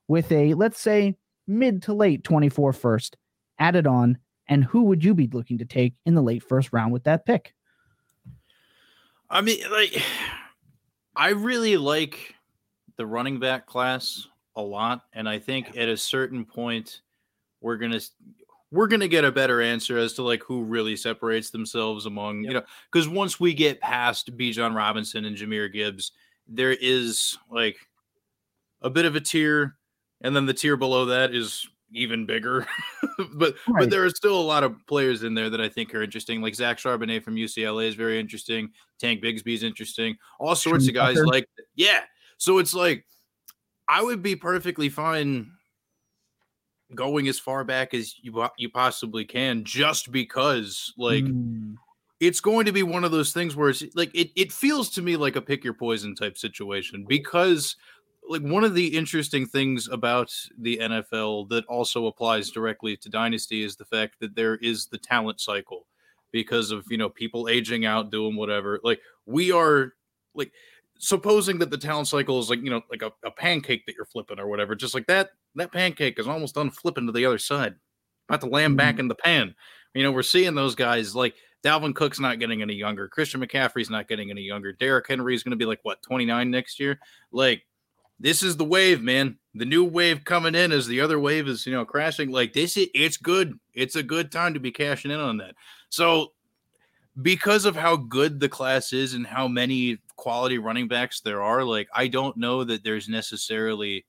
with 0.08 0.30
a, 0.30 0.54
let's 0.54 0.80
say, 0.80 1.16
mid 1.46 1.82
to 1.82 1.94
late 1.94 2.24
24 2.24 2.72
first 2.72 3.16
added 3.58 3.86
on? 3.86 4.18
And 4.48 4.64
who 4.64 4.84
would 4.84 5.02
you 5.02 5.14
be 5.14 5.26
looking 5.26 5.58
to 5.58 5.64
take 5.64 5.94
in 6.04 6.14
the 6.14 6.22
late 6.22 6.42
first 6.42 6.72
round 6.72 6.92
with 6.92 7.04
that 7.04 7.26
pick? 7.26 7.54
I 9.28 9.40
mean, 9.40 9.58
like, 9.70 10.00
I 11.16 11.30
really 11.30 11.76
like 11.76 12.34
the 12.96 13.06
running 13.06 13.38
back 13.38 13.66
class 13.66 14.26
a 14.54 14.62
lot, 14.62 15.02
and 15.12 15.28
I 15.28 15.38
think 15.38 15.76
at 15.76 15.88
a 15.88 15.96
certain 15.96 16.44
point 16.44 17.00
we're 17.60 17.76
gonna 17.76 18.00
we're 18.70 18.86
gonna 18.86 19.08
get 19.08 19.24
a 19.24 19.32
better 19.32 19.60
answer 19.60 19.98
as 19.98 20.12
to 20.14 20.22
like 20.22 20.42
who 20.42 20.62
really 20.62 20.96
separates 20.96 21.50
themselves 21.50 22.06
among 22.06 22.42
yep. 22.42 22.48
you 22.48 22.54
know 22.54 22.66
because 22.90 23.08
once 23.08 23.38
we 23.40 23.54
get 23.54 23.80
past 23.80 24.36
Bijan 24.36 24.74
Robinson 24.74 25.24
and 25.24 25.36
Jahmyr 25.36 25.72
Gibbs, 25.72 26.12
there 26.46 26.72
is 26.72 27.36
like 27.50 27.76
a 28.82 28.90
bit 28.90 29.04
of 29.04 29.16
a 29.16 29.20
tier, 29.20 29.76
and 30.20 30.34
then 30.34 30.46
the 30.46 30.54
tier 30.54 30.76
below 30.76 31.06
that 31.06 31.34
is 31.34 31.66
even 31.92 32.26
bigger. 32.26 32.66
but 33.34 33.54
right. 33.68 33.80
but 33.80 33.90
there 33.90 34.04
are 34.04 34.10
still 34.10 34.38
a 34.38 34.42
lot 34.42 34.64
of 34.64 34.74
players 34.86 35.22
in 35.22 35.34
there 35.34 35.50
that 35.50 35.60
I 35.60 35.68
think 35.68 35.94
are 35.94 36.02
interesting. 36.02 36.40
Like 36.40 36.54
Zach 36.54 36.78
Charbonnet 36.78 37.22
from 37.22 37.36
UCLA 37.36 37.88
is 37.88 37.94
very 37.94 38.18
interesting. 38.18 38.70
Tank 38.98 39.22
Bigsby 39.22 39.54
is 39.54 39.62
interesting. 39.62 40.16
All 40.38 40.54
sorts 40.54 40.88
of 40.88 40.94
guys 40.94 41.18
like 41.18 41.48
yeah. 41.74 42.00
So 42.38 42.58
it's 42.58 42.74
like 42.74 43.04
I 43.88 44.02
would 44.02 44.22
be 44.22 44.36
perfectly 44.36 44.88
fine 44.88 45.50
going 46.94 47.28
as 47.28 47.38
far 47.38 47.64
back 47.64 47.94
as 47.94 48.14
you 48.20 48.46
you 48.56 48.70
possibly 48.70 49.24
can, 49.24 49.64
just 49.64 50.12
because 50.12 50.92
like 50.96 51.24
mm. 51.24 51.74
it's 52.20 52.40
going 52.40 52.66
to 52.66 52.72
be 52.72 52.82
one 52.82 53.04
of 53.04 53.10
those 53.10 53.32
things 53.32 53.56
where 53.56 53.70
it's 53.70 53.84
like 53.94 54.14
it 54.14 54.30
it 54.36 54.52
feels 54.52 54.90
to 54.90 55.02
me 55.02 55.16
like 55.16 55.36
a 55.36 55.42
pick 55.42 55.64
your 55.64 55.74
poison 55.74 56.14
type 56.14 56.36
situation 56.38 57.04
because 57.08 57.76
like 58.28 58.42
one 58.42 58.64
of 58.64 58.74
the 58.74 58.96
interesting 58.96 59.46
things 59.46 59.88
about 59.88 60.32
the 60.58 60.78
NFL 60.78 61.48
that 61.50 61.64
also 61.66 62.06
applies 62.06 62.50
directly 62.50 62.96
to 62.96 63.08
dynasty 63.08 63.62
is 63.62 63.76
the 63.76 63.84
fact 63.84 64.16
that 64.20 64.34
there 64.34 64.56
is 64.56 64.86
the 64.86 64.98
talent 64.98 65.40
cycle 65.40 65.86
because 66.32 66.70
of 66.70 66.84
you 66.90 66.98
know 66.98 67.08
people 67.08 67.48
aging 67.48 67.86
out 67.86 68.10
doing 68.10 68.36
whatever. 68.36 68.80
Like 68.82 69.00
we 69.26 69.52
are 69.52 69.94
like 70.34 70.52
supposing 70.98 71.58
that 71.58 71.70
the 71.70 71.78
talent 71.78 72.08
cycle 72.08 72.38
is 72.38 72.50
like 72.50 72.62
you 72.62 72.70
know 72.70 72.82
like 72.90 73.02
a, 73.02 73.12
a, 73.24 73.30
pancake 73.30 73.86
that 73.86 73.94
you're 73.94 74.06
flipping 74.06 74.38
or 74.38 74.46
whatever 74.46 74.74
just 74.74 74.94
like 74.94 75.06
that 75.06 75.30
that 75.54 75.70
pancake 75.70 76.18
is 76.18 76.26
almost 76.26 76.54
done 76.54 76.70
flipping 76.70 77.06
to 77.06 77.12
the 77.12 77.26
other 77.26 77.38
side. 77.38 77.74
About 78.28 78.40
to 78.40 78.48
land 78.48 78.72
mm-hmm. 78.72 78.76
back 78.76 78.98
in 78.98 79.08
the 79.08 79.14
pan. 79.14 79.54
You 79.94 80.02
know 80.02 80.12
we're 80.12 80.22
seeing 80.22 80.54
those 80.54 80.74
guys 80.74 81.14
like 81.14 81.34
dalvin 81.64 81.94
cook's 81.94 82.20
not 82.20 82.38
getting 82.38 82.62
any 82.62 82.74
younger. 82.74 83.08
Christian 83.08 83.40
mccaffrey's 83.40 83.90
not 83.90 84.08
getting 84.08 84.30
any 84.30 84.42
younger. 84.42 84.72
Derrick 84.72 85.06
henry's 85.08 85.42
going 85.42 85.50
to 85.50 85.56
be 85.56 85.64
like 85.64 85.80
what 85.82 86.02
29 86.02 86.50
next 86.50 86.80
year? 86.80 86.98
Like 87.32 87.62
this 88.18 88.42
is 88.42 88.56
the 88.56 88.64
wave 88.64 89.02
man 89.02 89.36
the 89.54 89.64
new 89.64 89.84
wave 89.84 90.24
coming 90.24 90.54
in 90.54 90.72
as 90.72 90.86
the 90.86 91.00
other 91.00 91.18
wave 91.18 91.48
is 91.48 91.66
you 91.66 91.72
know 91.72 91.84
crashing 91.84 92.30
like 92.30 92.52
this 92.52 92.76
it's 92.76 93.16
good 93.16 93.58
it's 93.74 93.96
a 93.96 94.02
good 94.02 94.30
time 94.30 94.54
to 94.54 94.60
be 94.60 94.70
cashing 94.70 95.10
in 95.10 95.20
on 95.20 95.36
that 95.36 95.54
so 95.88 96.32
because 97.20 97.64
of 97.64 97.76
how 97.76 97.96
good 97.96 98.40
the 98.40 98.48
class 98.48 98.92
is 98.92 99.14
and 99.14 99.26
how 99.26 99.48
many 99.48 99.98
quality 100.16 100.58
running 100.58 100.88
backs 100.88 101.20
there 101.20 101.42
are, 101.42 101.64
like 101.64 101.88
I 101.94 102.08
don't 102.08 102.36
know 102.36 102.64
that 102.64 102.84
there's 102.84 103.08
necessarily 103.08 104.04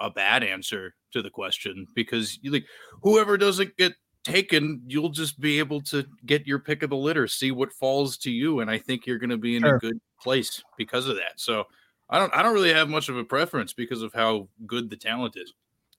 a 0.00 0.10
bad 0.10 0.44
answer 0.44 0.94
to 1.12 1.22
the 1.22 1.30
question 1.30 1.86
because 1.94 2.38
you 2.42 2.50
like 2.50 2.66
whoever 3.02 3.38
doesn't 3.38 3.76
get 3.76 3.94
taken, 4.24 4.82
you'll 4.86 5.10
just 5.10 5.40
be 5.40 5.58
able 5.58 5.80
to 5.80 6.04
get 6.26 6.46
your 6.46 6.58
pick 6.58 6.82
of 6.82 6.90
the 6.90 6.96
litter, 6.96 7.26
see 7.26 7.52
what 7.52 7.72
falls 7.72 8.18
to 8.18 8.30
you, 8.30 8.60
and 8.60 8.70
I 8.70 8.78
think 8.78 9.06
you're 9.06 9.18
going 9.18 9.30
to 9.30 9.38
be 9.38 9.56
in 9.56 9.62
sure. 9.62 9.76
a 9.76 9.78
good 9.78 9.98
place 10.20 10.62
because 10.76 11.08
of 11.08 11.16
that. 11.16 11.34
So 11.36 11.64
I 12.08 12.18
don't 12.18 12.34
I 12.34 12.42
don't 12.42 12.54
really 12.54 12.72
have 12.72 12.88
much 12.88 13.08
of 13.08 13.16
a 13.16 13.24
preference 13.24 13.72
because 13.72 14.02
of 14.02 14.12
how 14.12 14.48
good 14.66 14.90
the 14.90 14.96
talent 14.96 15.34
is. 15.36 15.52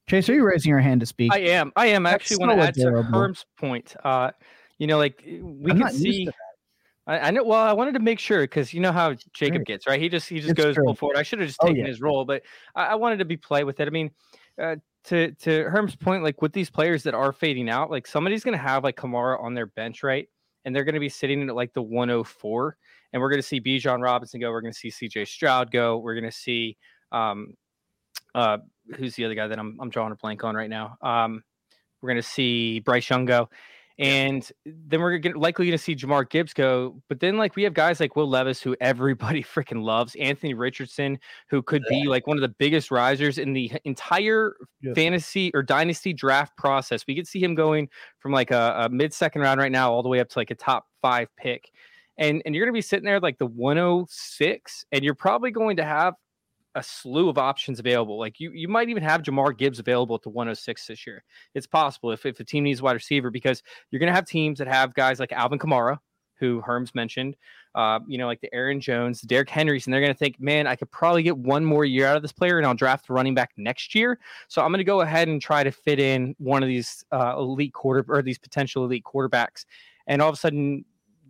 Chase, 0.10 0.30
are 0.30 0.34
you 0.34 0.46
raising 0.46 0.70
your 0.70 0.80
hand 0.80 1.02
to 1.02 1.06
speak? 1.06 1.34
I 1.34 1.40
am. 1.40 1.74
I 1.76 1.88
am. 1.88 2.06
I 2.06 2.12
actually 2.12 2.38
want 2.38 2.58
to 2.58 2.66
add 2.66 2.74
to 2.76 3.04
Herm's 3.04 3.46
point. 3.58 3.94
Uh, 4.04 4.32
you 4.78 4.88
know, 4.88 4.98
like 4.98 5.22
we 5.26 5.72
I'm 5.72 5.80
can 5.80 5.92
see. 5.92 6.30
I, 7.06 7.20
I, 7.20 7.32
know. 7.32 7.44
Well, 7.44 7.62
I 7.62 7.74
wanted 7.74 7.94
to 7.94 8.00
make 8.00 8.20
sure 8.20 8.42
because 8.42 8.74
you 8.74 8.80
know 8.80 8.94
how 8.94 9.16
Jakob 9.34 9.66
gets 9.66 9.86
right. 9.86 10.00
He 10.00 10.08
just 10.08 10.30
he 10.30 10.38
just 10.38 10.52
it's 10.52 10.62
goes 10.62 10.76
full 10.76 10.96
forward. 10.96 11.18
I 11.18 11.24
should 11.24 11.40
have 11.40 11.48
just 11.48 11.60
oh, 11.62 11.68
taken 11.68 11.82
oh, 11.82 11.86
yeah. 11.86 11.90
his 11.90 12.02
role, 12.02 12.24
but 12.24 12.44
I, 12.76 12.86
I, 12.86 12.96
wanted 12.96 13.20
to 13.20 13.26
be 13.26 13.36
play 13.36 13.64
with 13.64 13.80
it. 13.82 13.88
I 13.88 13.92
mean, 13.92 14.12
uh, 14.62 14.78
to 15.06 15.32
to 15.32 15.64
Herm's 15.64 15.96
point, 15.96 16.24
like 16.24 16.42
with 16.42 16.54
these 16.54 16.70
players 16.70 17.04
that 17.04 17.14
are 17.14 17.34
fading 17.34 17.70
out, 17.70 17.92
like 17.92 18.08
somebody's 18.08 18.44
gonna 18.44 18.58
have 18.58 18.84
like 18.84 18.96
Kamara 18.96 19.42
on 19.42 19.54
their 19.54 19.68
bench, 19.68 20.04
right? 20.04 20.30
And 20.64 20.76
they're 20.76 20.84
gonna 20.86 21.00
be 21.02 21.10
sitting 21.10 21.48
at 21.50 21.56
like 21.56 21.74
the 21.74 21.82
104, 21.82 22.78
and 23.14 23.22
we're 23.22 23.30
gonna 23.30 23.42
see 23.42 23.62
Bijan 23.62 24.02
Robinson 24.02 24.40
go. 24.40 24.52
We're 24.52 24.62
gonna 24.62 24.74
see 24.74 24.90
C.J. 24.90 25.26
Stroud 25.26 25.72
go. 25.72 25.98
We're 25.98 26.16
gonna 26.16 26.32
see 26.32 26.78
um, 27.12 27.54
uh, 28.36 28.58
who's 28.96 29.16
the 29.16 29.26
other 29.26 29.36
guy 29.36 29.48
that 29.48 29.60
I'm 29.60 29.78
I'm 29.80 29.90
drawing 29.90 30.12
a 30.12 30.16
blank 30.16 30.44
on 30.44 30.56
right 30.56 30.70
now. 30.70 30.98
Um, 31.02 31.44
we're 32.02 32.10
gonna 32.10 32.22
see 32.22 32.80
Bryce 32.80 33.10
Young 33.10 33.26
go 33.26 33.50
and 34.00 34.50
then 34.66 35.02
we're 35.02 35.18
gonna, 35.18 35.40
likely 35.40 35.66
going 35.66 35.78
to 35.78 35.84
see 35.84 35.96
Jahmyr 35.96 36.30
Gibbs 36.30 36.54
go. 36.54 37.02
But 37.10 37.20
then, 37.20 37.38
like, 37.38 37.56
we 37.56 37.64
have 37.64 37.74
guys 37.74 38.00
like 38.00 38.16
Will 38.16 38.30
Levis, 38.30 38.62
who 38.62 38.76
everybody 38.80 39.44
freaking 39.56 39.84
loves, 39.84 40.16
Anthony 40.16 40.54
Richardson, 40.54 41.18
who 41.50 41.64
could 41.64 41.84
be 41.90 42.06
like 42.06 42.28
one 42.28 42.38
of 42.38 42.42
the 42.42 42.54
biggest 42.60 42.92
risers 42.92 43.40
in 43.40 43.54
the 43.54 43.72
entire 43.86 44.56
yes. 44.82 44.94
fantasy 44.94 45.52
or 45.56 45.64
dynasty 45.64 46.14
draft 46.14 46.56
process. 46.58 47.06
We 47.08 47.16
could 47.16 47.28
see 47.28 47.42
him 47.42 47.56
going 47.56 47.90
from 48.20 48.32
like 48.32 48.52
a, 48.52 48.76
a 48.82 48.90
mid 48.90 49.14
second 49.14 49.42
round 49.42 49.60
right 49.60 49.72
now 49.72 49.92
all 49.92 50.04
the 50.04 50.10
way 50.10 50.20
up 50.20 50.30
to 50.30 50.40
like 50.40 50.52
a 50.52 50.56
top 50.56 50.86
five 51.02 51.28
pick. 51.36 51.72
And, 52.18 52.42
and 52.46 52.56
you're 52.56 52.66
going 52.66 52.74
to 52.74 52.78
be 52.78 52.82
sitting 52.82 53.06
there 53.06 53.20
like 53.20 53.38
the 53.38 53.46
106, 53.46 54.86
and 54.92 55.04
you're 55.04 55.14
probably 55.14 55.52
going 55.52 55.78
to 55.78 55.84
have 55.84 56.16
a 56.76 56.84
slew 56.84 57.28
of 57.28 57.38
options 57.38 57.80
available. 57.80 58.20
Like 58.20 58.40
you, 58.40 58.52
you 58.52 58.68
might 58.68 58.90
even 58.90 59.04
have 59.04 59.24
Jahmyr 59.24 59.58
Gibbs 59.58 59.80
available 59.80 60.16
at 60.16 60.22
the 60.22 60.30
106 60.30 60.88
this 60.88 61.08
year. 61.08 61.24
It's 61.56 61.68
possible 61.68 62.12
if, 62.12 62.26
if 62.26 62.40
a 62.40 62.44
team 62.44 62.64
needs 62.64 62.82
wide 62.82 62.94
receiver 62.94 63.32
because 63.32 63.64
you're 63.90 64.00
going 64.00 64.12
to 64.12 64.16
have 64.16 64.26
teams 64.26 64.60
that 64.60 64.68
have 64.68 64.94
guys 64.94 65.20
like 65.20 65.32
Alvin 65.32 65.60
Kamara 65.60 65.98
who 66.40 66.62
Herms 66.62 66.94
mentioned, 66.94 67.36
uh, 67.76 68.00
you 68.08 68.18
know, 68.18 68.28
like 68.28 68.42
the 68.42 68.54
Aaron 68.54 68.80
Jones, 68.80 69.22
the 69.22 69.28
Derrick 69.28 69.50
Henrys, 69.50 69.88
and 69.88 69.94
they're 69.94 70.02
going 70.02 70.14
to 70.14 70.18
think, 70.18 70.40
man, 70.40 70.68
I 70.68 70.76
could 70.76 70.92
probably 70.92 71.24
get 71.24 71.38
one 71.38 71.66
more 71.66 71.86
year 71.86 72.06
out 72.06 72.16
of 72.16 72.22
this 72.22 72.32
player, 72.32 72.58
and 72.58 72.66
I'll 72.68 72.76
draft 72.76 73.08
the 73.08 73.14
running 73.14 73.34
back 73.34 73.52
next 73.58 73.96
year. 73.96 74.20
So 74.48 74.62
I'm 74.62 74.70
going 74.70 74.80
to 74.80 74.84
go 74.84 75.02
ahead 75.02 75.28
and 75.28 75.42
try 75.42 75.64
to 75.64 75.72
fit 75.72 76.00
in 76.00 76.36
one 76.38 76.64
of 76.64 76.70
these 76.70 77.04
uh, 77.12 77.36
elite 77.38 77.74
quarter 77.74 78.06
or 78.08 78.22
these 78.22 78.38
potential 78.38 78.86
elite 78.86 79.04
quarterbacks, 79.04 79.66
and 80.06 80.22
all 80.22 80.30
of 80.30 80.36
a 80.36 80.38
sudden, 80.38 80.86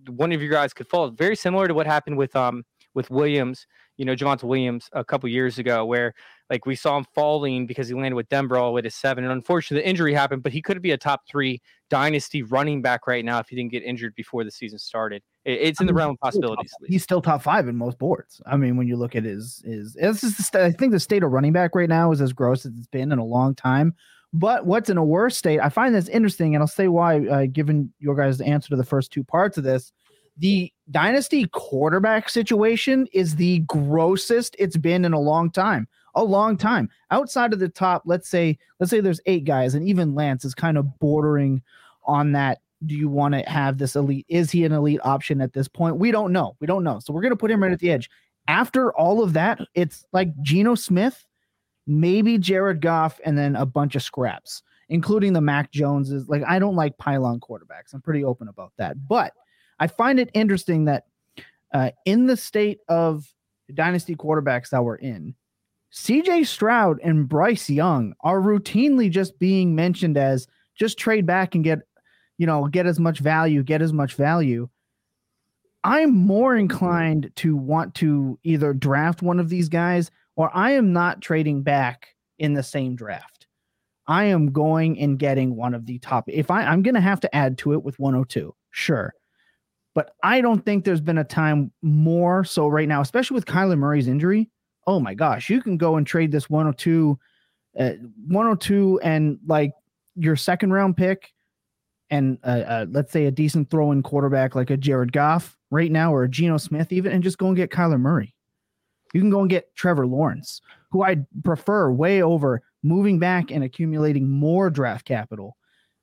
one 0.10 0.32
of 0.32 0.42
your 0.42 0.52
guys 0.52 0.74
could 0.74 0.88
fall. 0.88 1.10
Very 1.12 1.36
similar 1.36 1.68
to 1.68 1.74
what 1.74 1.86
happened 1.86 2.18
with 2.18 2.36
um 2.36 2.64
with 2.94 3.10
Williams, 3.12 3.68
you 3.98 4.06
know, 4.06 4.16
Javonte 4.16 4.44
Williams 4.44 4.90
a 4.92 5.06
couple 5.06 5.30
years 5.30 5.60
ago, 5.60 5.86
where 5.86 6.14
like 6.50 6.66
we 6.66 6.76
saw 6.76 6.98
him 6.98 7.06
falling 7.14 7.68
because 7.68 7.88
he 7.88 7.94
landed 7.94 8.16
with 8.16 8.28
Denver 8.30 8.58
all 8.58 8.68
the 8.68 8.72
way 8.74 8.82
to 8.82 8.90
seven. 8.90 9.24
And 9.24 9.32
unfortunately, 9.32 9.84
the 9.84 9.90
injury 9.90 10.14
happened, 10.14 10.42
but 10.42 10.52
he 10.52 10.62
could 10.62 10.82
be 10.82 10.92
a 10.92 10.98
top 10.98 11.22
three 11.30 11.62
dynasty 11.90 12.42
running 12.42 12.82
back 12.82 13.06
right 13.06 13.24
now 13.24 13.40
if 13.40 13.50
he 13.50 13.56
didn't 13.56 13.72
get 13.72 13.84
injured 13.84 14.16
before 14.16 14.44
the 14.44 14.52
season 14.52 14.80
started. 14.80 15.22
it's 15.46 15.80
in 15.80 15.88
the 15.88 15.94
realm 15.94 16.12
of 16.12 16.20
possibilities. 16.20 16.72
He's 16.88 17.04
still 17.04 17.22
top 17.22 17.44
five 17.44 17.68
in 17.68 17.76
most 17.76 18.00
boards. 18.00 18.42
I 18.46 18.58
mean, 18.58 18.78
when 18.78 18.88
you 18.88 18.98
look 18.98 19.16
at 19.16 19.24
his 19.24 19.62
his 19.66 19.94
this 19.94 20.24
is 20.24 20.38
the 20.38 20.64
I 20.66 20.72
think 20.72 20.92
the 20.92 21.00
state 21.00 21.24
of 21.24 21.32
running 21.32 21.54
back 21.54 21.76
right 21.76 21.90
now 21.90 22.12
is 22.12 22.20
as 22.20 22.34
gross 22.34 22.66
as 22.66 22.74
it's 22.78 22.88
been 22.88 23.12
in 23.12 23.20
a 23.20 23.26
long 23.26 23.56
time. 23.56 23.96
But 24.38 24.68
what's 24.68 24.90
in 24.90 24.98
a 24.98 25.04
worse 25.04 25.36
state, 25.36 25.60
I 25.60 25.70
find 25.70 25.96
this 25.96 26.08
interesting, 26.10 26.54
and 26.54 26.62
I'll 26.62 26.68
say 26.68 26.88
why, 26.88 27.26
uh, 27.26 27.46
given 27.48 27.92
your 28.00 28.16
guys' 28.16 28.40
answer 28.40 28.70
to 28.70 28.76
the 28.76 28.84
first 28.84 29.12
two 29.12 29.24
parts 29.24 29.58
of 29.58 29.64
this. 29.64 29.92
The 30.40 30.72
dynasty 30.92 31.48
quarterback 31.48 32.30
situation 32.30 33.08
is 33.12 33.36
the 33.36 33.60
grossest 33.62 34.56
it's 34.60 34.78
been 34.78 35.04
in 35.04 35.14
a 35.14 35.20
long 35.20 35.50
time 35.50 35.88
a 36.14 36.24
long 36.24 36.58
time. 36.58 36.90
Outside 37.10 37.54
of 37.54 37.60
the 37.60 37.70
top 37.70 38.04
let's 38.06 38.30
say 38.30 38.58
let's 38.80 38.90
say 38.92 39.00
there's 39.00 39.22
eight 39.26 39.46
guys 39.46 39.74
and 39.74 39.88
even 39.88 40.16
lance 40.16 40.46
is 40.46 40.54
kind 40.54 40.78
of 40.78 41.00
bordering 41.00 41.64
on 42.06 42.34
that. 42.34 42.60
Do 42.86 42.96
you 42.96 43.10
want 43.10 43.34
to 43.34 43.42
have 43.50 43.80
this 43.80 43.96
elite? 43.96 44.26
Is 44.30 44.52
he 44.52 44.64
an 44.64 44.72
elite 44.72 45.00
option 45.04 45.42
at 45.42 45.54
this 45.54 45.68
point? 45.68 45.98
We 45.98 46.12
don't 46.12 46.32
know. 46.32 46.56
We 46.60 46.68
don't 46.68 46.84
know. 46.84 47.00
So 47.00 47.12
we're 47.12 47.22
going 47.22 47.32
to 47.32 47.38
put 47.38 47.50
him 47.50 47.64
right 47.64 47.72
at 47.72 47.80
the 47.80 47.90
edge. 47.90 48.10
After 48.48 48.94
all 48.94 49.24
of 49.24 49.34
that 49.34 49.60
it's 49.74 50.06
like 50.14 50.30
Geno 50.42 50.76
Smith 50.76 51.26
maybe 51.88 52.38
Jared 52.38 52.82
Goff 52.82 53.20
and 53.26 53.38
then 53.38 53.56
a 53.56 53.66
bunch 53.66 53.96
of 53.96 54.04
scraps 54.04 54.62
including 54.90 55.34
the 55.34 55.42
Mac 55.42 55.72
Joneses. 55.72 56.28
Like 56.30 56.44
I 56.48 56.60
don't 56.60 56.76
like 56.76 56.98
pylon 56.98 57.40
quarterbacks. 57.40 57.94
I'm 57.94 58.02
pretty 58.02 58.24
open 58.24 58.48
about 58.48 58.74
that. 58.78 59.08
But 59.08 59.34
I 59.80 59.88
find 59.88 60.20
it 60.20 60.30
interesting 60.34 60.86
that 60.86 61.06
uh, 61.74 61.92
in 62.06 62.28
the 62.28 62.38
state 62.38 62.80
of 62.88 63.28
dynasty 63.74 64.16
quarterbacks 64.16 64.70
that 64.70 64.84
we're 64.84 64.96
in, 64.96 65.36
CJ 65.94 66.48
Stroud 66.48 67.00
and 67.04 67.28
Bryce 67.28 67.70
Young 67.70 68.14
are 68.22 68.40
routinely 68.40 69.10
just 69.10 69.40
being 69.40 69.76
mentioned 69.76 70.18
as 70.18 70.48
just 70.76 70.98
trade 70.98 71.26
back 71.26 71.56
and 71.56 71.64
get, 71.64 71.80
you 72.38 72.46
know, 72.46 72.68
get 72.68 72.86
as 72.86 73.00
much 73.00 73.20
value, 73.20 73.64
get 73.64 73.82
as 73.82 73.94
much 73.94 74.14
value. 74.16 74.70
I'm 75.84 76.14
more 76.14 76.56
inclined 76.56 77.32
to 77.38 77.56
want 77.56 77.96
to 77.96 78.38
either 78.44 78.74
draft 78.74 79.22
one 79.22 79.40
of 79.40 79.50
these 79.50 79.70
guys 79.70 80.12
or 80.38 80.56
I 80.56 80.72
am 80.72 80.94
not 80.94 81.22
trading 81.22 81.64
back 81.64 82.16
in 82.40 82.54
the 82.54 82.64
same 82.64 82.96
draft. 82.96 83.48
I 84.08 84.26
am 84.26 84.54
going 84.54 84.98
and 85.00 85.20
getting 85.20 85.58
one 85.58 85.74
of 85.74 85.86
the 85.86 86.00
top. 86.00 86.26
If 86.28 86.50
I, 86.50 86.64
I'm 86.64 86.82
going 86.82 86.96
to 86.96 87.02
have 87.02 87.20
to 87.22 87.36
add 87.36 87.58
to 87.60 87.74
it 87.74 87.84
with 87.84 88.00
102, 88.00 88.56
sure. 88.72 89.14
But 89.94 90.12
I 90.24 90.40
don't 90.40 90.64
think 90.64 90.86
there's 90.86 91.02
been 91.02 91.18
a 91.18 91.24
time 91.24 91.72
more 91.82 92.46
so 92.46 92.68
right 92.68 92.88
now, 92.88 93.02
especially 93.02 93.36
with 93.36 93.46
Kyler 93.46 93.78
Murray's 93.78 94.08
injury. 94.08 94.50
Oh 94.86 95.02
my 95.02 95.14
gosh, 95.14 95.50
you 95.50 95.62
can 95.62 95.76
go 95.76 95.98
and 95.98 96.08
trade 96.08 96.32
this 96.32 96.50
102, 96.50 97.20
uh, 97.78 97.90
102 98.28 99.02
and 99.04 99.40
like 99.46 99.72
your 100.16 100.38
second 100.38 100.72
round 100.72 100.96
pick 100.96 101.34
and 102.10 102.38
uh, 102.44 102.64
uh, 102.66 102.86
let's 102.90 103.12
say 103.12 103.26
a 103.26 103.32
decent 103.32 103.70
throw 103.70 103.92
in 103.92 104.02
quarterback 104.02 104.56
like 104.56 104.70
a 104.70 104.78
Jared 104.78 105.12
Goff 105.12 105.58
right 105.72 105.92
now 105.92 106.14
or 106.14 106.24
a 106.24 106.30
Geno 106.30 106.58
Smith 106.58 106.94
even, 106.94 107.12
and 107.12 107.24
just 107.24 107.38
go 107.38 107.48
and 107.48 107.56
get 107.56 107.72
Kyler 107.72 108.00
Murray. 108.00 108.34
You 109.18 109.24
can 109.24 109.32
go 109.32 109.42
and 109.42 109.50
get 109.50 109.74
Trevor 109.74 110.06
Lawrence, 110.06 110.62
who 110.92 111.02
I 111.02 111.26
prefer 111.44 111.90
way 111.90 112.22
over 112.22 112.62
moving 112.84 113.18
back 113.18 113.50
and 113.50 113.64
accumulating 113.64 114.30
more 114.30 114.70
draft 114.70 115.08
capital. 115.08 115.58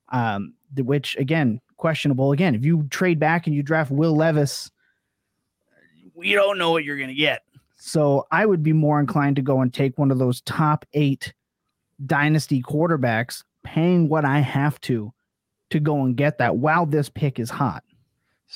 Um, 0.08 0.54
which 0.76 1.16
again, 1.16 1.60
questionable. 1.76 2.32
Again, 2.32 2.56
if 2.56 2.64
you 2.64 2.88
trade 2.90 3.20
back 3.20 3.46
and 3.46 3.54
you 3.54 3.62
draft 3.62 3.92
Will 3.92 4.16
Levis, 4.16 4.68
we 6.12 6.32
don't 6.32 6.58
know 6.58 6.72
what 6.72 6.82
you're 6.82 6.96
going 6.96 7.08
to 7.08 7.14
get. 7.14 7.44
So 7.76 8.26
I 8.32 8.46
would 8.46 8.64
be 8.64 8.72
more 8.72 8.98
inclined 8.98 9.36
to 9.36 9.42
go 9.42 9.60
and 9.60 9.72
take 9.72 9.96
one 9.96 10.10
of 10.10 10.18
those 10.18 10.40
top 10.40 10.84
eight 10.92 11.32
dynasty 12.06 12.62
quarterbacks, 12.62 13.44
paying 13.62 14.08
what 14.08 14.24
I 14.24 14.40
have 14.40 14.80
to 14.80 15.14
to 15.70 15.78
go 15.78 16.02
and 16.02 16.16
get 16.16 16.38
that 16.38 16.56
while 16.56 16.84
this 16.84 17.08
pick 17.08 17.38
is 17.38 17.48
hot. 17.48 17.84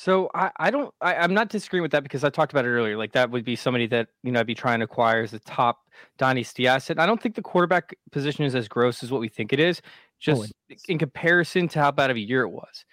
So 0.01 0.31
I, 0.33 0.53
I 0.59 0.71
don't 0.71 0.95
I, 1.01 1.17
I'm 1.17 1.35
not 1.35 1.49
disagreeing 1.49 1.83
with 1.83 1.91
that 1.91 2.05
because 2.05 2.23
I 2.23 2.31
talked 2.31 2.53
about 2.53 2.65
it 2.65 2.69
earlier. 2.69 2.97
Like 2.97 3.11
that 3.15 3.33
would 3.33 3.45
be 3.45 3.57
somebody 3.57 3.89
that 3.89 4.07
you 4.23 4.31
know 4.31 4.39
I'd 4.39 4.47
be 4.47 4.55
trying 4.55 4.79
to 4.79 4.85
acquire 4.85 5.23
as 5.23 5.35
a 5.35 5.41
top 5.41 5.81
dynasty 6.19 6.69
asset. 6.69 7.01
I 7.01 7.07
don't 7.07 7.21
think 7.21 7.35
the 7.35 7.43
quarterback 7.43 7.97
position 8.13 8.45
is 8.45 8.55
as 8.55 8.69
gross 8.69 9.03
as 9.03 9.11
what 9.11 9.21
we 9.21 9.29
think 9.29 9.53
it 9.53 9.59
is, 9.59 9.83
oh, 9.85 9.89
just 10.21 10.53
oh, 10.71 10.75
in 10.87 10.99
comparison 10.99 11.67
to 11.71 11.81
how 11.81 11.91
bad 11.91 12.13
of 12.13 12.17
a 12.17 12.21
year 12.21 12.43
it 12.43 12.51
was. 12.51 12.85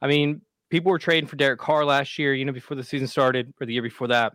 I 0.00 0.06
mean, 0.06 0.40
people 0.70 0.90
were 0.90 0.98
trading 0.98 1.28
for 1.28 1.36
Derek 1.36 1.60
Carr 1.60 1.84
last 1.84 2.18
year, 2.18 2.32
you 2.32 2.46
know, 2.46 2.52
before 2.52 2.78
the 2.78 2.84
season 2.84 3.08
started, 3.08 3.52
or 3.60 3.66
the 3.66 3.74
year 3.74 3.82
before 3.82 4.08
that. 4.08 4.32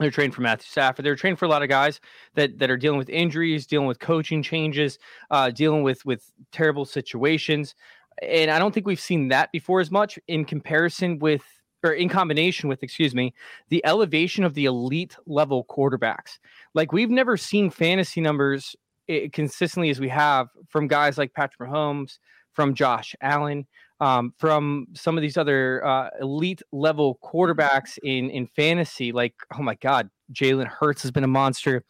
They're 0.00 0.10
trading 0.10 0.32
for 0.32 0.42
Matthew 0.42 0.66
Stafford. 0.68 1.04
They're 1.04 1.16
trading 1.16 1.36
for 1.36 1.44
a 1.44 1.48
lot 1.48 1.62
of 1.62 1.68
guys 1.68 2.00
that 2.34 2.58
that 2.58 2.68
are 2.68 2.76
dealing 2.76 2.98
with 2.98 3.10
injuries, 3.10 3.64
dealing 3.64 3.86
with 3.86 4.00
coaching 4.00 4.42
changes, 4.42 4.98
uh, 5.30 5.50
dealing 5.50 5.84
with 5.84 6.04
with 6.04 6.28
terrible 6.50 6.84
situations. 6.84 7.76
And 8.22 8.50
I 8.50 8.58
don't 8.58 8.72
think 8.72 8.86
we've 8.86 9.00
seen 9.00 9.28
that 9.28 9.52
before 9.52 9.80
as 9.80 9.90
much 9.90 10.18
in 10.28 10.44
comparison 10.44 11.18
with 11.18 11.42
or 11.84 11.92
in 11.92 12.08
combination 12.08 12.68
with, 12.68 12.82
excuse 12.82 13.14
me, 13.14 13.32
the 13.68 13.84
elevation 13.86 14.44
of 14.44 14.54
the 14.54 14.64
elite 14.64 15.16
level 15.26 15.64
quarterbacks. 15.64 16.38
Like 16.74 16.92
we've 16.92 17.10
never 17.10 17.36
seen 17.36 17.70
fantasy 17.70 18.20
numbers 18.20 18.74
eh, 19.08 19.28
consistently 19.32 19.90
as 19.90 20.00
we 20.00 20.08
have 20.08 20.48
from 20.68 20.88
guys 20.88 21.18
like 21.18 21.34
Patrick 21.34 21.70
Mahomes, 21.70 22.18
from 22.52 22.74
Josh 22.74 23.14
Allen, 23.20 23.66
um, 24.00 24.34
from 24.36 24.88
some 24.94 25.16
of 25.16 25.22
these 25.22 25.36
other 25.36 25.84
uh, 25.86 26.08
elite 26.20 26.62
level 26.72 27.18
quarterbacks 27.22 27.98
in 28.02 28.30
in 28.30 28.48
fantasy. 28.48 29.12
Like, 29.12 29.34
oh 29.56 29.62
my 29.62 29.74
God, 29.76 30.10
Jalen 30.32 30.66
Hurts 30.66 31.02
has 31.02 31.12
been 31.12 31.24
a 31.24 31.28
monster. 31.28 31.84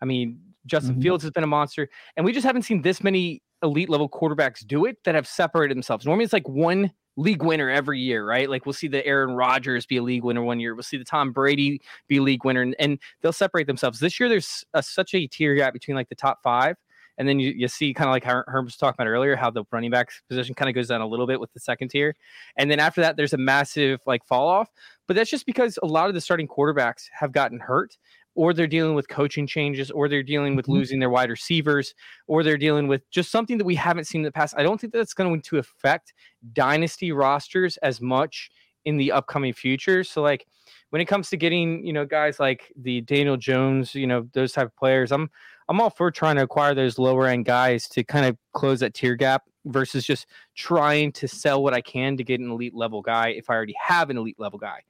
I 0.00 0.04
mean, 0.04 0.40
Justin 0.66 0.94
mm-hmm. 0.94 1.02
Fields 1.02 1.24
has 1.24 1.30
been 1.30 1.44
a 1.44 1.48
monster, 1.48 1.88
and 2.16 2.26
we 2.26 2.32
just 2.32 2.44
haven't 2.44 2.62
seen 2.62 2.82
this 2.82 3.02
many 3.02 3.40
elite 3.62 3.88
level 3.88 4.08
quarterbacks 4.08 4.66
do 4.66 4.84
it 4.84 4.98
that 5.04 5.14
have 5.14 5.26
separated 5.26 5.76
themselves. 5.76 6.06
Normally, 6.06 6.24
it's 6.24 6.32
like 6.32 6.48
one 6.48 6.92
league 7.16 7.42
winner 7.42 7.68
every 7.68 8.00
year, 8.00 8.26
right? 8.26 8.48
Like 8.48 8.64
we'll 8.64 8.72
see 8.72 8.88
the 8.88 9.04
Aaron 9.06 9.34
Rodgers 9.34 9.84
be 9.86 9.98
a 9.98 10.02
league 10.02 10.24
winner 10.24 10.42
one 10.42 10.60
year. 10.60 10.74
We'll 10.74 10.82
see 10.82 10.96
the 10.96 11.04
Tom 11.04 11.32
Brady 11.32 11.80
be 12.08 12.16
a 12.18 12.22
league 12.22 12.44
winner, 12.44 12.62
and, 12.62 12.74
and 12.78 12.98
they'll 13.20 13.32
separate 13.32 13.66
themselves. 13.66 14.00
This 14.00 14.18
year, 14.18 14.28
there's 14.28 14.64
a, 14.74 14.82
such 14.82 15.14
a 15.14 15.26
tier 15.26 15.54
gap 15.54 15.72
between 15.72 15.96
like 15.96 16.08
the 16.08 16.14
top 16.14 16.42
five 16.42 16.76
and 17.18 17.28
then 17.28 17.38
you, 17.38 17.52
you 17.54 17.68
see 17.68 17.92
kind 17.92 18.08
of 18.08 18.12
like 18.12 18.24
Herb 18.24 18.64
was 18.64 18.76
talking 18.76 18.96
about 18.98 19.08
earlier, 19.08 19.36
how 19.36 19.50
the 19.50 19.64
running 19.70 19.90
back 19.90 20.10
position 20.28 20.54
kind 20.54 20.68
of 20.68 20.74
goes 20.74 20.88
down 20.88 21.00
a 21.00 21.06
little 21.06 21.26
bit 21.26 21.40
with 21.40 21.52
the 21.52 21.60
second 21.60 21.88
tier. 21.88 22.14
And 22.56 22.70
then 22.70 22.80
after 22.80 23.00
that, 23.00 23.16
there's 23.16 23.34
a 23.34 23.38
massive 23.38 24.00
like 24.06 24.24
fall 24.24 24.48
off. 24.48 24.70
But 25.06 25.16
that's 25.16 25.30
just 25.30 25.46
because 25.46 25.78
a 25.82 25.86
lot 25.86 26.08
of 26.08 26.14
the 26.14 26.20
starting 26.20 26.48
quarterbacks 26.48 27.04
have 27.12 27.32
gotten 27.32 27.60
hurt 27.60 27.96
or 28.34 28.54
they're 28.54 28.66
dealing 28.66 28.94
with 28.94 29.08
coaching 29.08 29.46
changes, 29.46 29.90
or 29.90 30.08
they're 30.08 30.22
dealing 30.22 30.56
with 30.56 30.64
mm-hmm. 30.64 30.74
losing 30.74 31.00
their 31.00 31.10
wide 31.10 31.30
receivers, 31.30 31.94
or 32.26 32.42
they're 32.42 32.58
dealing 32.58 32.88
with 32.88 33.08
just 33.10 33.30
something 33.30 33.58
that 33.58 33.64
we 33.64 33.74
haven't 33.74 34.06
seen 34.06 34.20
in 34.20 34.24
the 34.24 34.32
past. 34.32 34.54
I 34.56 34.62
don't 34.62 34.80
think 34.80 34.92
that's 34.92 35.14
going 35.14 35.40
to 35.42 35.58
affect 35.58 36.12
dynasty 36.52 37.12
rosters 37.12 37.76
as 37.78 38.00
much 38.00 38.50
in 38.84 38.96
the 38.96 39.12
upcoming 39.12 39.52
future. 39.52 40.04
So, 40.04 40.22
like 40.22 40.46
when 40.90 41.00
it 41.00 41.06
comes 41.06 41.30
to 41.30 41.36
getting, 41.36 41.84
you 41.86 41.92
know, 41.92 42.04
guys 42.04 42.40
like 42.40 42.72
the 42.76 43.00
Daniel 43.02 43.36
Jones, 43.36 43.94
you 43.94 44.06
know, 44.06 44.28
those 44.32 44.52
type 44.52 44.66
of 44.66 44.76
players, 44.76 45.12
I'm 45.12 45.30
I'm 45.68 45.80
all 45.80 45.90
for 45.90 46.10
trying 46.10 46.36
to 46.36 46.42
acquire 46.42 46.74
those 46.74 46.98
lower 46.98 47.26
end 47.26 47.44
guys 47.44 47.88
to 47.88 48.04
kind 48.04 48.26
of 48.26 48.36
close 48.52 48.80
that 48.80 48.94
tier 48.94 49.14
gap 49.14 49.44
versus 49.64 50.04
just 50.04 50.26
trying 50.56 51.12
to 51.12 51.28
sell 51.28 51.62
what 51.62 51.72
I 51.72 51.80
can 51.80 52.16
to 52.16 52.24
get 52.24 52.40
an 52.40 52.50
elite 52.50 52.74
level 52.74 53.00
guy 53.00 53.28
if 53.28 53.48
I 53.48 53.54
already 53.54 53.74
have 53.80 54.10
an 54.10 54.18
elite 54.18 54.38
level 54.38 54.58
guy. 54.58 54.82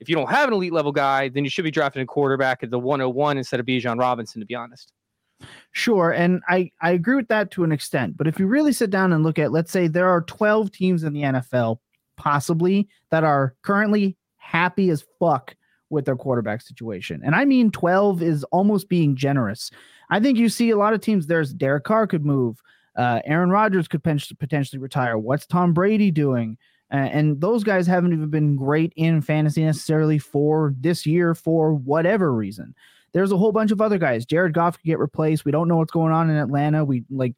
If 0.00 0.08
you 0.08 0.16
don't 0.16 0.30
have 0.30 0.48
an 0.48 0.54
elite 0.54 0.72
level 0.72 0.92
guy, 0.92 1.28
then 1.28 1.44
you 1.44 1.50
should 1.50 1.64
be 1.64 1.70
drafting 1.70 2.02
a 2.02 2.06
quarterback 2.06 2.62
at 2.62 2.70
the 2.70 2.78
101 2.78 3.38
instead 3.38 3.60
of 3.60 3.66
Bijan 3.66 3.98
Robinson, 3.98 4.40
to 4.40 4.46
be 4.46 4.54
honest. 4.54 4.92
Sure, 5.72 6.10
and 6.10 6.42
I 6.48 6.70
I 6.82 6.90
agree 6.90 7.16
with 7.16 7.28
that 7.28 7.50
to 7.52 7.64
an 7.64 7.72
extent. 7.72 8.16
But 8.16 8.26
if 8.26 8.38
you 8.38 8.46
really 8.46 8.72
sit 8.72 8.90
down 8.90 9.12
and 9.12 9.22
look 9.22 9.38
at, 9.38 9.52
let's 9.52 9.70
say 9.70 9.86
there 9.86 10.08
are 10.08 10.22
12 10.22 10.70
teams 10.70 11.04
in 11.04 11.12
the 11.12 11.22
NFL, 11.22 11.78
possibly 12.16 12.88
that 13.10 13.24
are 13.24 13.54
currently 13.62 14.16
happy 14.36 14.90
as 14.90 15.04
fuck 15.18 15.54
with 15.88 16.04
their 16.04 16.16
quarterback 16.16 16.60
situation, 16.60 17.22
and 17.24 17.34
I 17.34 17.44
mean 17.44 17.70
12 17.70 18.22
is 18.22 18.44
almost 18.44 18.88
being 18.88 19.16
generous. 19.16 19.70
I 20.10 20.20
think 20.20 20.38
you 20.38 20.48
see 20.48 20.70
a 20.70 20.76
lot 20.76 20.92
of 20.92 21.00
teams. 21.00 21.26
There's 21.26 21.54
Derek 21.54 21.84
Carr 21.84 22.06
could 22.06 22.24
move. 22.24 22.60
Uh, 22.96 23.20
Aaron 23.24 23.50
Rodgers 23.50 23.88
could 23.88 24.02
potentially 24.02 24.80
retire. 24.80 25.16
What's 25.16 25.46
Tom 25.46 25.72
Brady 25.72 26.10
doing? 26.10 26.58
Uh, 26.92 26.96
and 26.96 27.40
those 27.40 27.62
guys 27.62 27.86
haven't 27.86 28.12
even 28.12 28.30
been 28.30 28.56
great 28.56 28.92
in 28.96 29.20
fantasy 29.20 29.64
necessarily 29.64 30.18
for 30.18 30.74
this 30.80 31.06
year 31.06 31.34
for 31.34 31.74
whatever 31.74 32.32
reason. 32.32 32.74
There's 33.12 33.32
a 33.32 33.36
whole 33.36 33.52
bunch 33.52 33.70
of 33.70 33.80
other 33.80 33.98
guys. 33.98 34.26
Jared 34.26 34.54
Goff 34.54 34.76
could 34.76 34.86
get 34.86 34.98
replaced. 34.98 35.44
We 35.44 35.52
don't 35.52 35.68
know 35.68 35.76
what's 35.76 35.92
going 35.92 36.12
on 36.12 36.30
in 36.30 36.36
Atlanta. 36.36 36.84
We 36.84 37.04
like 37.10 37.34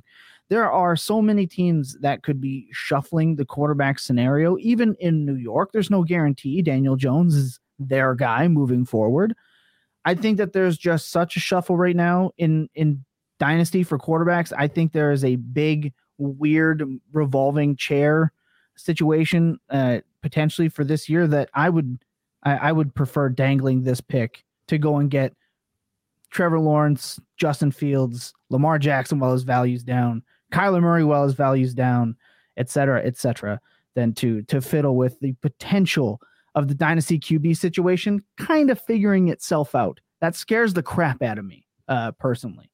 there 0.49 0.71
are 0.71 0.97
so 0.97 1.23
many 1.23 1.47
teams 1.47 1.97
that 2.01 2.23
could 2.23 2.41
be 2.41 2.69
shuffling 2.73 3.37
the 3.37 3.45
quarterback 3.45 3.99
scenario. 3.99 4.59
Even 4.59 4.95
in 5.01 5.25
New 5.25 5.37
York, 5.37 5.71
there's 5.73 5.91
no 5.91 6.03
guarantee 6.03 6.61
Daniel 6.61 6.97
Jones 6.97 7.35
is 7.35 7.61
their 7.79 8.15
guy 8.15 8.49
moving 8.49 8.85
forward. 8.85 9.35
I 10.05 10.15
think 10.15 10.37
that 10.39 10.53
there's 10.53 10.77
just 10.77 11.11
such 11.11 11.37
a 11.37 11.41
shuffle 11.41 11.77
right 11.77 11.97
now 11.97 12.33
in 12.37 12.69
in 12.75 13.05
dynasty 13.39 13.83
for 13.83 13.99
quarterbacks. 13.99 14.53
I 14.57 14.69
think 14.69 14.93
there 14.93 15.13
is 15.13 15.25
a 15.25 15.37
big 15.37 15.93
weird 16.19 16.85
revolving 17.13 17.77
chair 17.77 18.33
situation 18.83 19.59
uh, 19.71 19.99
potentially 20.23 20.69
for 20.69 20.85
this 20.85 21.09
year 21.09 21.27
that 21.27 21.51
I 21.55 21.69
would 21.69 21.99
I, 22.43 22.57
I 22.57 22.73
would 22.73 22.95
prefer 22.95 23.29
dangling 23.29 23.83
this 23.83 24.01
pick 24.01 24.45
to 24.69 24.79
go 24.79 24.97
and 24.97 25.11
get 25.11 25.35
Trevor 26.31 26.59
Lawrence, 26.59 27.21
Justin 27.37 27.71
Fields, 27.71 28.33
Lamar 28.51 28.79
Jackson 28.79 29.19
while 29.19 29.33
his 29.33 29.43
value's 29.43 29.85
down, 29.85 30.23
Kyler 30.53 30.81
Murray 30.81 31.05
while 31.05 31.25
his 31.25 31.35
value's 31.35 31.75
down, 31.75 32.17
et 32.57 32.71
cetera, 32.71 33.05
et 33.05 33.17
cetera, 33.17 33.61
than 33.95 34.13
to 34.15 34.43
to 34.43 34.61
fiddle 34.61 34.97
with 34.97 35.21
the 35.21 35.33
potential 35.43 36.21
of 36.55 36.69
the 36.69 36.75
dynasty 36.75 37.19
QB 37.19 37.57
situation 37.57 38.23
kind 38.37 38.71
of 38.71 38.81
figuring 38.81 39.29
itself 39.29 39.75
out. 39.75 40.01
That 40.21 40.35
scares 40.35 40.75
the 40.75 40.83
crap 40.83 41.23
out 41.23 41.39
of 41.39 41.45
me, 41.45 41.67
uh, 41.89 42.13
personally. 42.13 42.71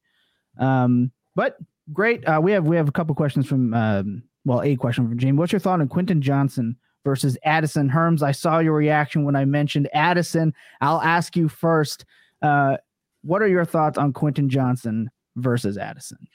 Um, 0.59 1.13
but 1.35 1.57
great. 1.93 2.27
Uh, 2.27 2.41
we 2.43 2.53
have 2.53 2.67
we 2.67 2.77
have 2.77 2.89
a 2.89 2.93
couple 2.93 3.15
questions 3.15 3.47
from 3.47 3.75
um, 3.75 4.23
well, 4.49 4.63
a 4.63 4.77
question 4.77 5.07
from 5.07 5.19
Jamie. 5.19 5.37
What's 5.37 5.53
your 5.53 5.59
thought 5.59 5.83
on 5.83 5.89
Quentin 5.89 6.23
Johnston 6.23 6.75
versus 7.05 7.37
Addison 7.45 7.91
Herms? 7.91 8.23
I 8.23 8.33
saw 8.33 8.61
your 8.61 8.73
reaction 8.73 9.25
when 9.25 9.37
I 9.37 9.45
mentioned 9.45 9.91
Addison. 9.93 10.55
I'll 10.81 11.03
ask 11.03 11.37
you 11.37 11.51
first. 11.51 12.07
Uh, 12.41 12.79
what 13.21 13.43
are 13.43 13.47
your 13.47 13.67
thoughts 13.67 13.99
on 13.99 14.15
Quentin 14.15 14.49
Johnston 14.49 15.11
versus 15.37 15.77
Addison? 15.77 16.27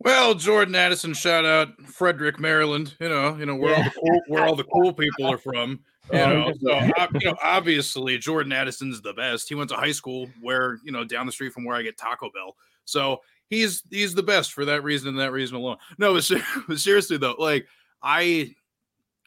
Well, 0.00 0.34
Jordan 0.34 0.74
Addison, 0.74 1.14
shout 1.14 1.46
out 1.46 1.80
Frederick, 1.80 2.38
Maryland. 2.38 2.94
You 3.00 3.08
know, 3.08 3.34
you 3.36 3.46
know 3.46 3.56
where 3.56 3.72
yeah. 3.72 3.78
all 3.78 3.84
the 3.84 3.90
cool, 3.90 4.20
where 4.26 4.44
all 4.44 4.56
the 4.56 4.64
cool 4.64 4.92
people 4.92 5.32
are 5.32 5.38
from. 5.38 5.80
You 6.12 6.18
know, 6.18 6.52
so 6.62 6.78
you 7.20 7.20
know, 7.24 7.36
obviously 7.42 8.18
Jordan 8.18 8.52
Addison's 8.52 9.00
the 9.00 9.14
best. 9.14 9.48
He 9.48 9.54
went 9.54 9.70
to 9.70 9.76
high 9.76 9.92
school 9.92 10.28
where 10.42 10.78
you 10.84 10.92
know 10.92 11.04
down 11.04 11.24
the 11.24 11.32
street 11.32 11.54
from 11.54 11.64
where 11.64 11.74
I 11.74 11.80
get 11.80 11.96
Taco 11.96 12.30
Bell. 12.30 12.54
So 12.84 13.22
he's 13.50 13.82
he's 13.90 14.14
the 14.14 14.22
best 14.22 14.52
for 14.52 14.64
that 14.66 14.82
reason 14.82 15.08
and 15.08 15.18
that 15.18 15.32
reason 15.32 15.56
alone. 15.56 15.76
No, 15.98 16.14
but, 16.14 16.30
but 16.68 16.78
seriously 16.78 17.16
though, 17.16 17.36
like 17.38 17.66
I, 18.02 18.54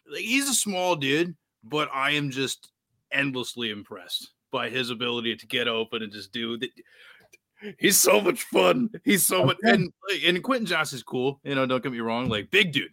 like, 0.10 0.22
he's 0.22 0.50
a 0.50 0.54
small 0.54 0.96
dude, 0.96 1.36
but 1.64 1.90
I 1.94 2.12
am 2.12 2.32
just 2.32 2.72
endlessly 3.12 3.72
impressed 3.72 4.32
by 4.52 4.70
his 4.70 4.90
ability 4.90 5.36
to 5.38 5.48
get 5.48 5.68
open 5.68 6.04
and 6.04 6.12
just 6.12 6.32
do 6.32 6.58
that. 6.58 6.70
He's 7.78 8.00
so 8.00 8.20
much 8.20 8.44
fun. 8.44 8.90
He's 9.04 9.26
so 9.26 9.46
much, 9.46 9.58
and 9.64 9.92
and 10.26 10.44
Quentin 10.44 10.66
Johnston's 10.66 11.04
cool. 11.04 11.40
You 11.44 11.56
know, 11.56 11.66
don't 11.66 11.84
get 11.84 11.92
me 11.92 12.00
wrong. 12.00 12.28
Like 12.28 12.50
big 12.50 12.72
dude, 12.72 12.90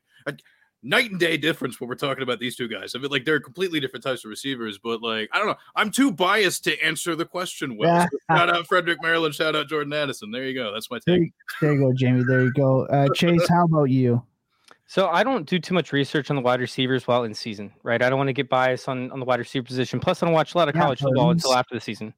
night 0.82 1.10
and 1.10 1.20
day 1.20 1.36
difference 1.36 1.80
when 1.80 1.88
we're 1.88 1.96
talking 1.96 2.22
about 2.22 2.38
these 2.38 2.56
two 2.56 2.68
guys. 2.68 2.94
I 2.94 2.98
mean, 2.98 3.10
like 3.10 3.24
they're 3.24 3.40
completely 3.40 3.80
different 3.80 4.04
types 4.04 4.24
of 4.24 4.30
receivers, 4.30 4.78
but 4.78 5.02
like 5.02 5.28
I 5.32 5.38
don't 5.38 5.48
know. 5.48 5.56
I'm 5.76 5.90
too 5.90 6.12
biased 6.12 6.64
to 6.64 6.82
answer 6.84 7.14
the 7.14 7.24
question 7.24 7.76
well. 7.76 8.08
So 8.10 8.36
shout 8.36 8.50
out 8.50 8.66
Frederick 8.66 8.98
Maryland. 9.02 9.34
Shout 9.34 9.56
out 9.56 9.68
Jordan 9.68 9.92
Addison. 9.92 10.30
There 10.30 10.44
you 10.44 10.54
go. 10.54 10.72
That's 10.72 10.90
my 10.90 10.98
take. 11.06 11.32
There 11.60 11.72
you 11.72 11.80
go, 11.80 11.92
Jamie. 11.92 12.24
There 12.26 12.42
you 12.42 12.52
go. 12.52 12.86
Uh, 12.86 13.08
Chase, 13.14 13.48
how 13.48 13.64
about 13.64 13.84
you? 13.84 14.22
So 14.88 15.08
I 15.08 15.22
don't 15.22 15.46
do 15.46 15.58
too 15.58 15.74
much 15.74 15.92
research 15.92 16.30
on 16.30 16.36
the 16.36 16.40
wide 16.40 16.60
receivers 16.60 17.06
while 17.06 17.24
in 17.24 17.34
season, 17.34 17.70
right? 17.82 18.00
I 18.00 18.08
don't 18.08 18.16
want 18.16 18.28
to 18.28 18.32
get 18.32 18.48
biased 18.48 18.88
on, 18.88 19.10
on 19.10 19.20
the 19.20 19.26
wide 19.26 19.38
receiver 19.38 19.62
position. 19.62 20.00
Plus, 20.00 20.22
I 20.22 20.26
don't 20.26 20.34
watch 20.34 20.54
a 20.54 20.58
lot 20.58 20.66
of 20.68 20.74
college 20.74 21.02
yeah, 21.02 21.08
football 21.08 21.30
until 21.30 21.52
after 21.52 21.74
the 21.74 21.80
season. 21.80 22.14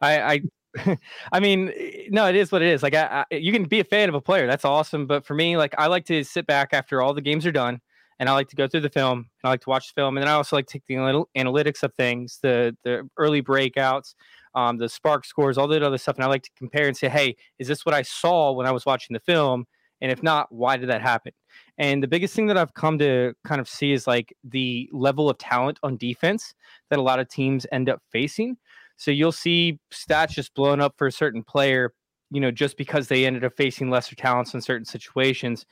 I, 0.00 0.40
I, 0.76 0.96
I 1.32 1.40
mean, 1.40 1.70
no, 2.08 2.26
it 2.26 2.34
is 2.34 2.50
what 2.50 2.62
it 2.62 2.68
is. 2.68 2.82
Like, 2.82 2.94
I, 2.94 3.26
I, 3.30 3.34
you 3.34 3.52
can 3.52 3.64
be 3.64 3.80
a 3.80 3.84
fan 3.84 4.08
of 4.08 4.14
a 4.14 4.22
player, 4.22 4.46
that's 4.46 4.64
awesome. 4.64 5.06
But 5.06 5.26
for 5.26 5.34
me, 5.34 5.58
like, 5.58 5.74
I 5.76 5.86
like 5.86 6.06
to 6.06 6.24
sit 6.24 6.46
back 6.46 6.70
after 6.72 7.02
all 7.02 7.12
the 7.12 7.20
games 7.20 7.44
are 7.44 7.52
done, 7.52 7.82
and 8.18 8.28
I 8.28 8.32
like 8.32 8.48
to 8.48 8.56
go 8.56 8.68
through 8.68 8.80
the 8.80 8.90
film, 8.90 9.18
and 9.18 9.26
I 9.44 9.48
like 9.50 9.62
to 9.62 9.70
watch 9.70 9.88
the 9.88 10.00
film, 10.00 10.16
and 10.16 10.22
then 10.22 10.30
I 10.32 10.34
also 10.34 10.56
like 10.56 10.66
to 10.66 10.72
take 10.72 10.86
the 10.86 10.98
little 10.98 11.28
analytics 11.36 11.82
of 11.82 11.94
things, 11.94 12.38
the 12.42 12.76
the 12.84 13.08
early 13.16 13.42
breakouts, 13.42 14.14
um, 14.54 14.78
the 14.78 14.88
spark 14.88 15.24
scores, 15.24 15.58
all 15.58 15.68
that 15.68 15.82
other 15.82 15.98
stuff, 15.98 16.16
and 16.16 16.24
I 16.24 16.28
like 16.28 16.42
to 16.44 16.50
compare 16.56 16.86
and 16.86 16.96
say, 16.96 17.08
hey, 17.08 17.36
is 17.58 17.68
this 17.68 17.84
what 17.84 17.94
I 17.94 18.02
saw 18.02 18.52
when 18.52 18.66
I 18.66 18.70
was 18.72 18.86
watching 18.86 19.14
the 19.14 19.20
film? 19.20 19.66
And 20.00 20.12
if 20.12 20.22
not, 20.22 20.52
why 20.52 20.76
did 20.76 20.90
that 20.90 21.00
happen? 21.00 21.32
And 21.78 22.02
the 22.02 22.08
biggest 22.08 22.34
thing 22.34 22.46
that 22.48 22.58
I've 22.58 22.74
come 22.74 22.98
to 22.98 23.32
kind 23.46 23.60
of 23.60 23.68
see 23.68 23.92
is 23.92 24.06
like 24.06 24.34
the 24.44 24.88
level 24.92 25.30
of 25.30 25.38
talent 25.38 25.78
on 25.82 25.96
defense 25.96 26.54
that 26.90 26.98
a 26.98 27.02
lot 27.02 27.20
of 27.20 27.28
teams 27.28 27.66
end 27.72 27.88
up 27.88 28.02
facing. 28.10 28.56
So 28.96 29.10
you'll 29.10 29.32
see 29.32 29.78
stats 29.92 30.30
just 30.30 30.54
blown 30.54 30.80
up 30.80 30.94
for 30.98 31.06
a 31.06 31.12
certain 31.12 31.42
player, 31.42 31.94
you 32.30 32.40
know, 32.40 32.50
just 32.50 32.76
because 32.76 33.08
they 33.08 33.24
ended 33.24 33.44
up 33.44 33.56
facing 33.56 33.88
lesser 33.90 34.14
talents 34.14 34.54
in 34.54 34.60
certain 34.60 34.84
situations. 34.84 35.64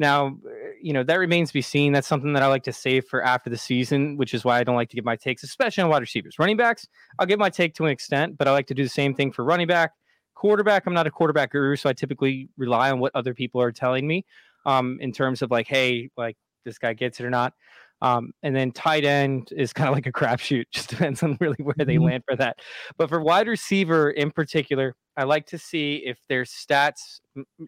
Now, 0.00 0.38
you 0.80 0.94
know, 0.94 1.02
that 1.02 1.16
remains 1.16 1.50
to 1.50 1.52
be 1.52 1.60
seen. 1.60 1.92
That's 1.92 2.08
something 2.08 2.32
that 2.32 2.42
I 2.42 2.46
like 2.46 2.62
to 2.62 2.72
save 2.72 3.04
for 3.04 3.22
after 3.22 3.50
the 3.50 3.58
season, 3.58 4.16
which 4.16 4.32
is 4.32 4.46
why 4.46 4.58
I 4.58 4.64
don't 4.64 4.74
like 4.74 4.88
to 4.88 4.96
give 4.96 5.04
my 5.04 5.14
takes, 5.14 5.42
especially 5.42 5.84
on 5.84 5.90
wide 5.90 6.00
receivers. 6.00 6.38
Running 6.38 6.56
backs, 6.56 6.88
I'll 7.18 7.26
give 7.26 7.38
my 7.38 7.50
take 7.50 7.74
to 7.74 7.84
an 7.84 7.90
extent, 7.90 8.38
but 8.38 8.48
I 8.48 8.52
like 8.52 8.66
to 8.68 8.74
do 8.74 8.82
the 8.82 8.88
same 8.88 9.14
thing 9.14 9.30
for 9.30 9.44
running 9.44 9.66
back. 9.66 9.92
Quarterback, 10.34 10.86
I'm 10.86 10.94
not 10.94 11.06
a 11.06 11.10
quarterback 11.10 11.52
guru, 11.52 11.76
so 11.76 11.90
I 11.90 11.92
typically 11.92 12.48
rely 12.56 12.90
on 12.90 12.98
what 12.98 13.12
other 13.14 13.34
people 13.34 13.60
are 13.60 13.70
telling 13.70 14.06
me 14.06 14.24
um, 14.64 14.96
in 15.02 15.12
terms 15.12 15.42
of 15.42 15.50
like, 15.50 15.68
hey, 15.68 16.08
like 16.16 16.38
this 16.64 16.78
guy 16.78 16.94
gets 16.94 17.20
it 17.20 17.26
or 17.26 17.30
not. 17.30 17.52
Um, 18.00 18.32
and 18.42 18.56
then 18.56 18.72
tight 18.72 19.04
end 19.04 19.50
is 19.54 19.72
kind 19.74 19.86
of 19.90 19.94
like 19.94 20.06
a 20.06 20.12
crapshoot. 20.12 20.64
Just 20.72 20.88
depends 20.88 21.22
on 21.22 21.36
really 21.40 21.58
where 21.60 21.74
they 21.76 21.96
mm-hmm. 21.96 22.04
land 22.04 22.24
for 22.26 22.36
that. 22.36 22.56
But 22.96 23.10
for 23.10 23.20
wide 23.20 23.48
receiver 23.48 24.10
in 24.10 24.30
particular, 24.30 24.94
I 25.20 25.24
like 25.24 25.46
to 25.48 25.58
see 25.58 25.96
if 25.96 26.18
their 26.28 26.44
stats, 26.44 27.20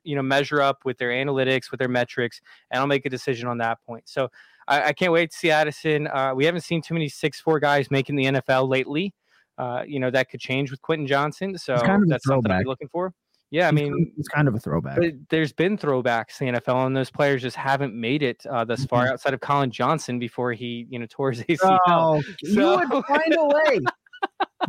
you 0.04 0.16
know, 0.16 0.22
measure 0.22 0.62
up 0.62 0.78
with 0.86 0.96
their 0.96 1.10
analytics, 1.10 1.70
with 1.70 1.78
their 1.78 1.88
metrics, 1.88 2.40
and 2.70 2.80
I'll 2.80 2.86
make 2.86 3.04
a 3.04 3.10
decision 3.10 3.46
on 3.46 3.58
that 3.58 3.78
point. 3.86 4.08
So 4.08 4.30
I, 4.66 4.84
I 4.84 4.92
can't 4.94 5.12
wait 5.12 5.32
to 5.32 5.36
see 5.36 5.50
Addison. 5.50 6.06
Uh, 6.06 6.32
we 6.34 6.46
haven't 6.46 6.62
seen 6.62 6.80
too 6.80 6.94
many 6.94 7.10
six 7.10 7.40
four 7.40 7.60
guys 7.60 7.90
making 7.90 8.16
the 8.16 8.24
NFL 8.24 8.70
lately. 8.70 9.12
Uh, 9.58 9.82
you 9.86 10.00
know 10.00 10.10
that 10.10 10.30
could 10.30 10.40
change 10.40 10.70
with 10.70 10.80
Quentin 10.80 11.06
Johnston. 11.06 11.58
so 11.58 11.76
kind 11.76 12.02
of 12.02 12.08
that's 12.08 12.26
something 12.26 12.50
I'm 12.50 12.64
looking 12.64 12.88
for. 12.88 13.12
Yeah, 13.50 13.68
I 13.68 13.70
mean, 13.70 14.10
it's 14.16 14.28
kind 14.28 14.48
of 14.48 14.54
a 14.54 14.58
throwback. 14.58 14.98
there's 15.28 15.52
been 15.52 15.76
throwbacks 15.76 16.40
in 16.40 16.54
the 16.54 16.58
NFL, 16.58 16.86
and 16.86 16.96
those 16.96 17.10
players 17.10 17.42
just 17.42 17.54
haven't 17.54 17.94
made 17.94 18.22
it 18.22 18.46
uh, 18.50 18.64
thus 18.64 18.86
far 18.86 19.04
mm-hmm. 19.04 19.12
outside 19.12 19.34
of 19.34 19.40
Colin 19.40 19.70
Johnson 19.70 20.18
before 20.18 20.54
he, 20.54 20.86
you 20.88 20.98
know, 20.98 21.04
tore 21.06 21.32
his 21.32 21.42
ACL. 21.48 21.78
Oh, 21.86 22.22
so... 22.22 22.26
You 22.42 22.78
would 22.78 23.04
find 23.04 23.34
a 23.38 23.46
way. 23.46 23.80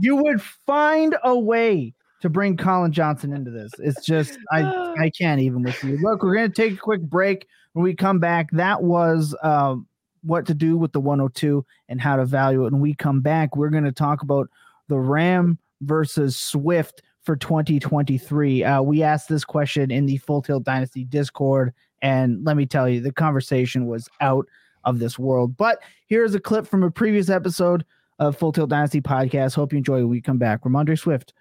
you 0.02 0.16
would 0.18 0.42
find 0.42 1.16
a 1.24 1.40
way 1.40 1.94
to 2.24 2.30
bring 2.30 2.56
Colin 2.56 2.94
Johnson 2.94 3.34
into 3.34 3.52
this. 3.52 3.70
It's 3.80 4.04
just 4.06 4.40
I 4.50 4.62
I 4.98 5.12
can't 5.12 5.42
even 5.42 5.62
with 5.62 5.84
you. 5.84 5.98
Look, 5.98 6.24
we're 6.24 6.36
gonna 6.36 6.48
take 6.48 6.74
a 6.74 6.78
quick 6.78 7.02
break. 7.02 7.46
When 7.74 7.84
we 7.84 7.94
come 7.94 8.20
back, 8.20 8.50
that 8.52 8.82
was 8.82 9.36
um, 9.44 9.88
what 10.22 10.46
to 10.46 10.54
do 10.54 10.78
with 10.78 10.94
the 10.94 11.02
102 11.02 11.66
and 11.90 12.00
how 12.00 12.16
to 12.16 12.26
value 12.26 12.66
it. 12.66 12.72
When 12.72 12.82
we 12.82 12.94
come 12.94 13.20
back, 13.20 13.58
we're 13.58 13.70
gonna 13.70 13.92
talk 13.92 14.22
about 14.22 14.50
the 14.88 14.96
Rham 14.96 15.58
versus 15.82 16.38
Swift 16.38 17.02
for 17.24 17.36
2023? 17.36 18.64
Uh, 18.64 18.82
we 18.82 19.04
asked 19.04 19.28
this 19.28 19.44
question 19.44 19.92
in 19.92 20.06
the 20.06 20.18
Full 20.18 20.42
Tilt 20.42 20.64
Dynasty 20.64 21.04
Discord, 21.04 21.74
and 22.02 22.42
let 22.46 22.56
me 22.56 22.66
tell 22.66 22.88
you, 22.88 23.02
the 23.02 23.12
conversation 23.12 23.86
was 23.86 24.08
out 24.22 24.48
of 24.86 25.00
this 25.00 25.20
world. 25.20 25.58
But 25.58 25.80
here's 26.08 26.36
a 26.36 26.40
clip 26.40 26.68
from 26.68 26.84
a 26.84 26.92
previous 26.92 27.30
episode 27.30 27.84
of 28.20 28.38
Full 28.38 28.54
Tilt 28.54 28.70
Dynasty 28.70 29.02
podcast. 29.02 29.56
Hope 29.56 29.74
you 29.74 29.78
enjoy 29.78 29.98
when 29.98 30.10
we 30.10 30.22
come 30.22 30.38
back. 30.38 30.64
Rhamondre 30.64 30.98
Swift. 30.98 31.34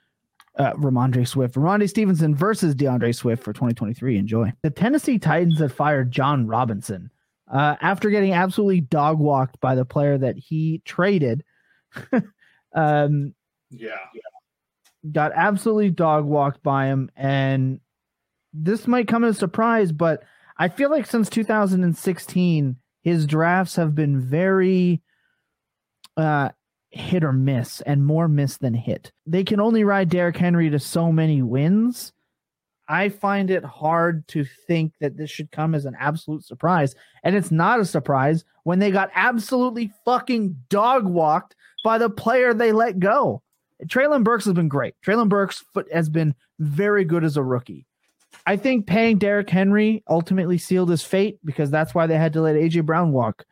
Uh, 0.58 0.72
Rhamondre 0.74 1.26
Swift, 1.26 1.54
Rhamondre 1.54 1.88
Stevenson 1.88 2.34
versus 2.34 2.74
DeAndre 2.74 3.14
Swift 3.14 3.42
for 3.42 3.54
2023. 3.54 4.18
Enjoy. 4.18 4.52
The 4.62 4.70
Tennessee 4.70 5.18
Titans 5.18 5.58
have 5.60 5.72
fired 5.72 6.10
Jon 6.10 6.46
Robinson 6.46 7.10
uh, 7.50 7.76
after 7.80 8.10
getting 8.10 8.34
absolutely 8.34 8.82
dog 8.82 9.18
walked 9.18 9.58
by 9.60 9.74
the 9.74 9.86
player 9.86 10.18
that 10.18 10.36
he 10.36 10.82
traded. 10.84 11.42
um, 12.74 13.34
yeah 13.70 13.96
got 15.10 15.32
absolutely 15.34 15.90
dog 15.90 16.24
walked 16.24 16.62
by 16.62 16.86
him, 16.86 17.10
and 17.16 17.80
this 18.52 18.86
might 18.86 19.08
come 19.08 19.24
as 19.24 19.36
a 19.36 19.38
surprise, 19.38 19.90
but 19.90 20.22
I 20.56 20.68
feel 20.68 20.90
like 20.90 21.06
since 21.06 21.28
2016, 21.30 22.76
his 23.02 23.26
drafts 23.26 23.76
have 23.76 23.94
been 23.94 24.20
very 24.20 25.02
uh, 26.16 26.50
hit 26.92 27.24
or 27.24 27.33
miss, 27.33 27.81
and 27.83 28.05
more 28.05 28.28
miss 28.28 28.59
than 28.59 28.74
hit. 28.74 29.12
They 29.26 29.44
can 29.44 29.61
only 29.61 29.85
ride 29.85 30.09
Derrick 30.09 30.37
Henry 30.37 30.70
to 30.70 30.78
so 30.78 31.11
many 31.11 31.42
wins. 31.42 32.12
I 32.88 33.09
find 33.09 33.50
it 33.50 33.64
hard 33.64 34.26
to 34.28 34.44
think 34.44 34.92
that 35.00 35.16
this 35.16 35.31
should 35.31 35.50
come 35.50 35.74
as 35.74 35.87
an 35.87 35.96
absolute 35.98 36.44
surprise. 36.44 36.94
And 37.22 37.35
it's 37.35 37.50
not 37.50 37.81
a 37.81 37.85
surprise 37.85 38.44
when 38.64 38.78
they 38.78 38.90
got 38.90 39.11
absolutely 39.14 39.92
fucking 40.05 40.57
dog 40.68 41.07
walked 41.07 41.57
by 41.85 41.98
the 41.98 42.11
player 42.11 42.52
they 42.52 42.72
let 42.72 42.98
go. 42.98 43.42
Treylon 43.87 44.24
Burks 44.24 44.44
has 44.44 44.55
been 44.55 44.68
great. 44.68 44.94
Treylon 45.05 45.28
Burks 45.28 45.64
has 45.92 46.09
been 46.09 46.35
very 46.59 47.05
good 47.05 47.24
as 47.24 47.37
a 47.37 47.42
rookie. 47.42 47.87
I 48.46 48.57
think 48.57 48.87
paying 48.87 49.18
Derrick 49.18 49.50
Henry 49.50 50.02
ultimately 50.09 50.59
sealed 50.59 50.90
his 50.90 51.02
fate 51.02 51.38
because 51.44 51.70
that's 51.70 51.94
why 51.94 52.07
they 52.07 52.16
had 52.16 52.33
to 52.35 52.40
let 52.40 52.57
AJ 52.57 52.85
Brown 52.85 53.12
walk. 53.12 53.44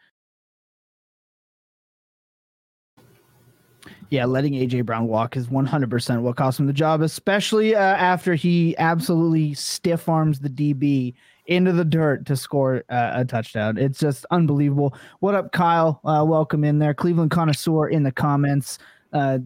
Yeah, 4.11 4.25
letting 4.25 4.55
AJ 4.55 4.87
Brown 4.87 5.07
walk 5.07 5.37
is 5.37 5.46
100% 5.46 6.20
what 6.20 6.37
cost 6.37 6.59
him 6.59 6.66
the 6.66 6.73
job, 6.73 7.01
especially 7.01 7.77
uh, 7.77 7.79
after 7.79 8.35
he 8.35 8.77
absolutely 8.77 9.55
stiff 9.55 10.09
arms 10.09 10.40
the 10.40 10.49
DB 10.51 11.14
into 11.46 11.73
the 11.73 11.85
dirt 11.85 12.27
to 12.27 12.37
score 12.37 12.83
uh, 12.90 13.12
a 13.14 13.25
touchdown. 13.25 13.79
It's 13.79 14.01
just 14.01 14.27
unbelievable. 14.33 14.94
What 15.20 15.37
up, 15.37 15.53
Kyle? 15.53 16.01
Uh, 16.05 16.25
welcome 16.27 16.64
in 16.64 16.81
there. 16.81 16.92
Cleveland 16.92 17.31
connoisseur 17.31 17.88
in 17.88 18.03
the 18.03 18.11
comments. 18.11 18.81
Uh, 19.12 19.38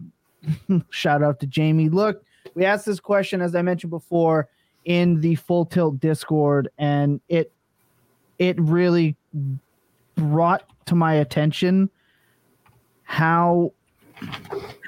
shout 0.89 1.21
out 1.21 1.39
to 1.41 1.47
Jamie. 1.47 1.89
Look, 1.89 2.23
we 2.55 2.65
asked 2.65 2.87
this 2.87 2.99
question, 2.99 3.41
as 3.41 3.53
I 3.53 3.61
mentioned 3.61 3.91
before, 3.91 4.49
in 4.85 5.21
the 5.21 5.35
full 5.35 5.65
tilt 5.65 5.99
Discord, 5.99 6.69
and 6.77 7.21
it 7.29 7.51
it 8.39 8.59
really 8.59 9.15
brought 10.15 10.63
to 10.85 10.95
my 10.95 11.15
attention 11.15 11.89
how 13.03 13.71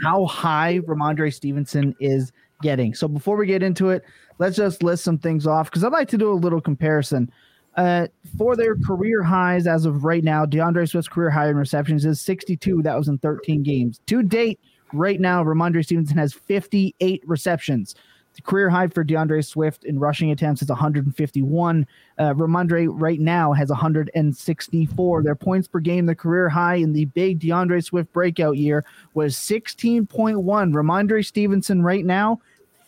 how 0.03 0.25
high 0.25 0.79
Rhamondre 0.79 1.33
Stevenson 1.33 1.95
is 1.99 2.31
getting. 2.61 2.93
So 2.93 3.07
before 3.07 3.37
we 3.37 3.45
get 3.45 3.63
into 3.63 3.89
it, 3.89 4.03
let's 4.39 4.55
just 4.55 4.83
list 4.83 5.03
some 5.03 5.17
things 5.17 5.47
off 5.47 5.69
because 5.69 5.83
I'd 5.83 5.91
like 5.91 6.09
to 6.09 6.17
do 6.17 6.31
a 6.31 6.33
little 6.33 6.61
comparison. 6.61 7.31
Uh, 7.75 8.07
for 8.37 8.55
their 8.55 8.75
career 8.75 9.21
highs 9.21 9.67
as 9.67 9.85
of 9.85 10.03
right 10.03 10.23
now, 10.23 10.45
DeAndre 10.45 10.89
Swift's 10.89 11.07
career 11.07 11.29
high 11.29 11.49
in 11.49 11.55
receptions 11.55 12.05
is 12.05 12.19
62. 12.21 12.81
That 12.81 12.97
was 12.97 13.07
in 13.07 13.19
13 13.19 13.61
games. 13.61 13.99
To 14.07 14.23
date, 14.23 14.59
right 14.93 15.19
now, 15.19 15.43
Rhamondre 15.43 15.83
Stevenson 15.83 16.17
has 16.17 16.33
58 16.33 17.21
receptions. 17.27 17.93
Career 18.43 18.69
high 18.69 18.87
for 18.87 19.03
DeAndre 19.03 19.45
Swift 19.45 19.83
in 19.83 19.99
rushing 19.99 20.31
attempts 20.31 20.61
is 20.61 20.69
151. 20.69 21.87
Uh, 22.17 22.33
Rhamondre 22.33 22.87
right 22.91 23.19
now 23.19 23.53
has 23.53 23.69
164. 23.69 25.23
Their 25.23 25.35
points 25.35 25.67
per 25.67 25.79
game, 25.79 26.05
the 26.05 26.15
career 26.15 26.49
high 26.49 26.75
in 26.75 26.93
the 26.93 27.05
big 27.05 27.39
DeAndre 27.39 27.83
Swift 27.83 28.11
breakout 28.13 28.57
year 28.57 28.85
was 29.13 29.35
16.1. 29.35 30.07
Rhamondre 30.37 31.25
Stevenson 31.25 31.81
right 31.81 32.05
now, 32.05 32.39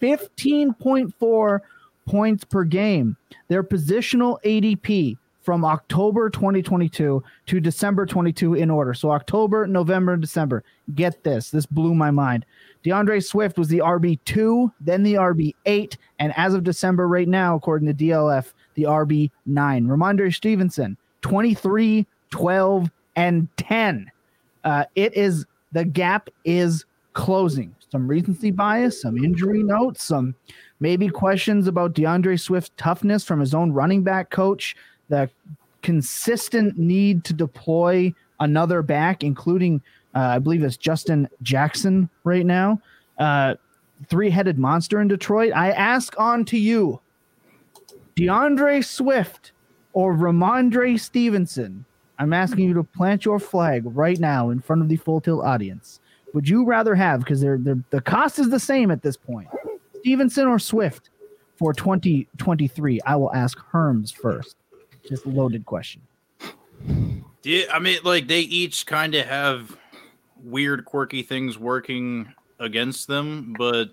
15.4 0.01 1.59
points 2.05 2.43
per 2.43 2.63
game. 2.63 3.17
Their 3.47 3.63
positional 3.63 4.37
ADP 4.43 5.17
from 5.49 5.65
October 5.65 6.29
2022 6.29 7.23
to 7.47 7.59
December 7.59 8.05
22 8.05 8.53
in 8.53 8.69
order. 8.69 8.93
So 8.93 9.09
October, 9.09 9.65
November, 9.65 10.13
and 10.13 10.21
December. 10.21 10.63
Get 10.93 11.23
this. 11.23 11.49
This 11.49 11.65
blew 11.65 11.95
my 11.95 12.11
mind. 12.11 12.45
DeAndre 12.85 13.25
Swift 13.25 13.57
was 13.57 13.67
the 13.67 13.79
RB2, 13.79 14.71
then 14.79 15.01
the 15.01 15.15
RB8, 15.15 15.97
and 16.19 16.37
as 16.37 16.53
of 16.53 16.63
December 16.63 17.07
right 17.07 17.27
now, 17.27 17.55
according 17.55 17.87
to 17.87 17.95
DLF, 17.95 18.53
the 18.75 18.83
RB9. 18.83 19.31
Rhamondre 19.47 20.31
Stevenson, 20.31 20.95
23, 21.21 22.05
12, 22.29 22.91
and 23.15 23.47
10. 23.57 24.11
Uh, 24.63 24.85
it 24.93 25.17
is 25.17 25.47
the 25.71 25.83
gap 25.83 26.29
is 26.45 26.85
closing. 27.13 27.75
Some 27.91 28.07
recency 28.07 28.51
bias, 28.51 29.01
some 29.01 29.17
injury 29.17 29.63
notes, 29.63 30.03
some 30.03 30.35
maybe 30.79 31.09
questions 31.09 31.65
about 31.65 31.93
DeAndre 31.93 32.39
Swift's 32.39 32.71
toughness 32.77 33.23
from 33.23 33.39
his 33.39 33.55
own 33.55 33.71
running 33.71 34.03
back 34.03 34.29
coach, 34.29 34.75
the 35.09 35.29
consistent 35.81 36.77
need 36.77 37.23
to 37.25 37.33
deploy 37.33 38.13
another 38.39 38.81
back, 38.81 39.23
including 39.23 39.81
uh, 40.15 40.19
I 40.19 40.39
believe 40.39 40.63
it's 40.63 40.77
Justin 40.77 41.29
Jackson 41.41 42.09
right 42.23 42.45
now. 42.45 42.81
Uh, 43.17 43.55
Three 44.07 44.29
headed 44.29 44.57
monster 44.57 45.01
in 45.01 45.09
Detroit. 45.09 45.51
I 45.53 45.71
ask 45.71 46.17
on 46.17 46.45
to 46.45 46.57
you 46.57 47.01
DeAndre 48.15 48.83
Swift 48.83 49.51
or 49.91 50.15
Rhamondre 50.15 50.99
Stevenson. 50.99 51.83
I'm 52.17 52.33
asking 52.33 52.67
you 52.67 52.73
to 52.75 52.83
plant 52.83 53.25
your 53.25 53.39
flag 53.39 53.83
right 53.85 54.19
now 54.19 54.49
in 54.51 54.61
front 54.61 54.81
of 54.81 54.89
the 54.89 54.95
full 54.95 55.19
tilt 55.19 55.43
audience. 55.43 55.99
Would 56.33 56.47
you 56.47 56.63
rather 56.63 56.95
have, 56.95 57.19
because 57.19 57.41
they're, 57.41 57.57
they're, 57.57 57.83
the 57.89 58.01
cost 58.01 58.39
is 58.39 58.49
the 58.49 58.59
same 58.59 58.91
at 58.91 59.01
this 59.01 59.17
point, 59.17 59.49
Stevenson 59.99 60.47
or 60.47 60.59
Swift 60.59 61.09
for 61.57 61.73
2023? 61.73 63.01
I 63.05 63.15
will 63.15 63.33
ask 63.33 63.57
Herms 63.73 64.13
first. 64.13 64.55
Just 65.07 65.25
loaded 65.25 65.65
question. 65.65 66.01
Yeah, 67.43 67.65
I 67.73 67.79
mean, 67.79 67.99
like 68.03 68.27
they 68.27 68.41
each 68.41 68.85
kind 68.85 69.15
of 69.15 69.25
have 69.25 69.77
weird, 70.43 70.85
quirky 70.85 71.23
things 71.23 71.57
working 71.57 72.33
against 72.59 73.07
them, 73.07 73.55
but 73.57 73.91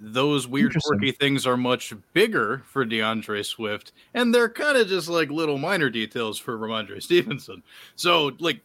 those 0.00 0.48
weird, 0.48 0.74
quirky 0.82 1.12
things 1.12 1.46
are 1.46 1.58
much 1.58 1.92
bigger 2.14 2.62
for 2.66 2.86
DeAndre 2.86 3.44
Swift, 3.44 3.92
and 4.14 4.34
they're 4.34 4.48
kind 4.48 4.78
of 4.78 4.88
just 4.88 5.08
like 5.08 5.30
little 5.30 5.58
minor 5.58 5.90
details 5.90 6.38
for 6.38 6.58
Rhamondre 6.58 7.02
Stevenson. 7.02 7.62
So, 7.96 8.32
like, 8.38 8.60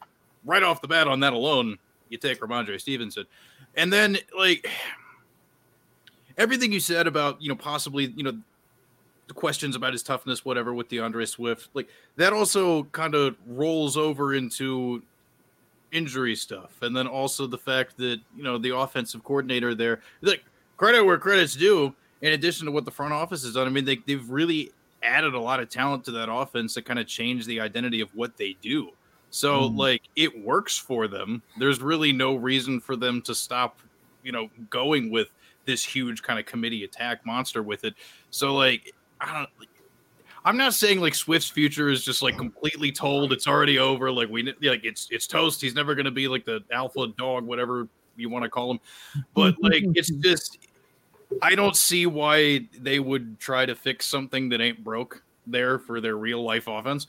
right 0.46 0.64
off 0.64 0.82
the 0.82 0.88
bat 0.88 1.08
on 1.08 1.20
that 1.20 1.34
alone, 1.34 1.78
you 2.10 2.18
take 2.18 2.40
Rhamondre 2.40 2.80
Stevenson, 2.80 3.26
and 3.76 3.92
then 3.92 4.18
like 4.38 4.70
everything 6.38 6.72
you 6.72 6.80
said 6.80 7.08
about 7.08 7.42
you 7.42 7.50
know 7.50 7.56
possibly 7.56 8.14
you 8.16 8.24
know 8.24 8.38
questions 9.34 9.76
about 9.76 9.94
his 9.94 10.04
toughness, 10.04 10.46
whatever, 10.46 10.74
with 10.74 10.90
D'Andre 10.90 11.26
Swift, 11.26 11.70
like 11.74 11.90
that 12.16 12.34
also 12.34 12.84
kind 12.86 13.16
of 13.16 13.36
rolls 13.48 13.98
over 13.98 14.36
into 14.36 15.02
injury 15.92 16.36
stuff, 16.36 16.82
and 16.82 16.96
then 16.96 17.08
also 17.08 17.48
the 17.48 17.58
fact 17.58 17.98
that 17.98 18.20
you 18.36 18.44
know 18.44 18.58
the 18.58 18.76
offensive 18.76 19.24
coordinator 19.24 19.74
there, 19.74 20.02
like 20.22 20.44
credit 20.78 21.04
where 21.04 21.18
credit's 21.18 21.56
due. 21.56 21.94
In 22.22 22.34
addition 22.34 22.66
to 22.66 22.72
what 22.72 22.86
the 22.86 22.92
front 22.92 23.14
office 23.14 23.44
has 23.44 23.54
done, 23.54 23.68
I 23.68 23.70
mean 23.70 23.86
they, 23.86 23.98
they've 24.06 24.28
really 24.30 24.72
added 25.04 25.34
a 25.34 25.40
lot 25.40 25.60
of 25.60 25.70
talent 25.70 26.04
to 26.06 26.12
that 26.12 26.32
offense 26.32 26.74
to 26.74 26.82
kind 26.82 27.00
of 27.00 27.08
change 27.08 27.46
the 27.46 27.60
identity 27.60 28.02
of 28.02 28.10
what 28.16 28.38
they 28.38 28.56
do. 28.62 28.90
So 29.30 29.70
mm. 29.70 29.78
like 29.78 30.04
it 30.16 30.44
works 30.44 30.78
for 30.78 31.08
them. 31.08 31.42
There's 31.60 31.82
really 31.82 32.12
no 32.12 32.36
reason 32.36 32.80
for 32.80 32.96
them 32.96 33.22
to 33.24 33.36
stop, 33.36 33.80
you 34.24 34.32
know, 34.32 34.50
going 34.70 35.12
with 35.12 35.30
this 35.66 35.84
huge 35.84 36.24
kind 36.24 36.40
of 36.40 36.46
committee 36.46 36.84
attack 36.84 37.26
monster 37.26 37.62
with 37.62 37.84
it. 37.84 37.96
So 38.30 38.56
like 38.56 38.94
I 39.22 39.34
don't 39.34 39.50
I'm 40.46 40.58
not 40.58 40.76
saying 40.76 41.02
like 41.02 41.16
Swift's 41.16 41.50
future 41.50 41.90
is 41.90 42.06
just 42.06 42.22
like 42.22 42.38
completely 42.38 42.92
told. 42.92 43.34
It's 43.34 43.48
already 43.48 43.80
over. 43.80 44.12
Like 44.12 44.30
we 44.30 44.44
like 44.62 44.86
it's 44.86 45.08
it's 45.10 45.26
toast. 45.26 45.60
He's 45.60 45.74
never 45.74 45.96
going 45.96 46.06
to 46.06 46.12
be 46.12 46.28
like 46.28 46.46
the 46.46 46.64
alpha 46.72 47.08
dog, 47.18 47.46
whatever 47.46 47.88
you 48.16 48.30
want 48.30 48.44
to 48.44 48.50
call 48.50 48.70
him. 48.70 48.80
But 49.34 49.56
like 49.62 49.84
it's 49.96 50.12
just 50.12 50.60
I 51.42 51.56
don't 51.56 51.76
see 51.76 52.06
why 52.06 52.68
they 52.80 53.00
would 53.00 53.40
try 53.40 53.66
to 53.66 53.74
fix 53.74 54.06
something 54.06 54.48
that 54.50 54.62
ain't 54.62 54.84
broke 54.84 55.24
there 55.48 55.80
for 55.80 56.00
their 56.00 56.18
real 56.18 56.44
life 56.44 56.68
offense. 56.68 57.08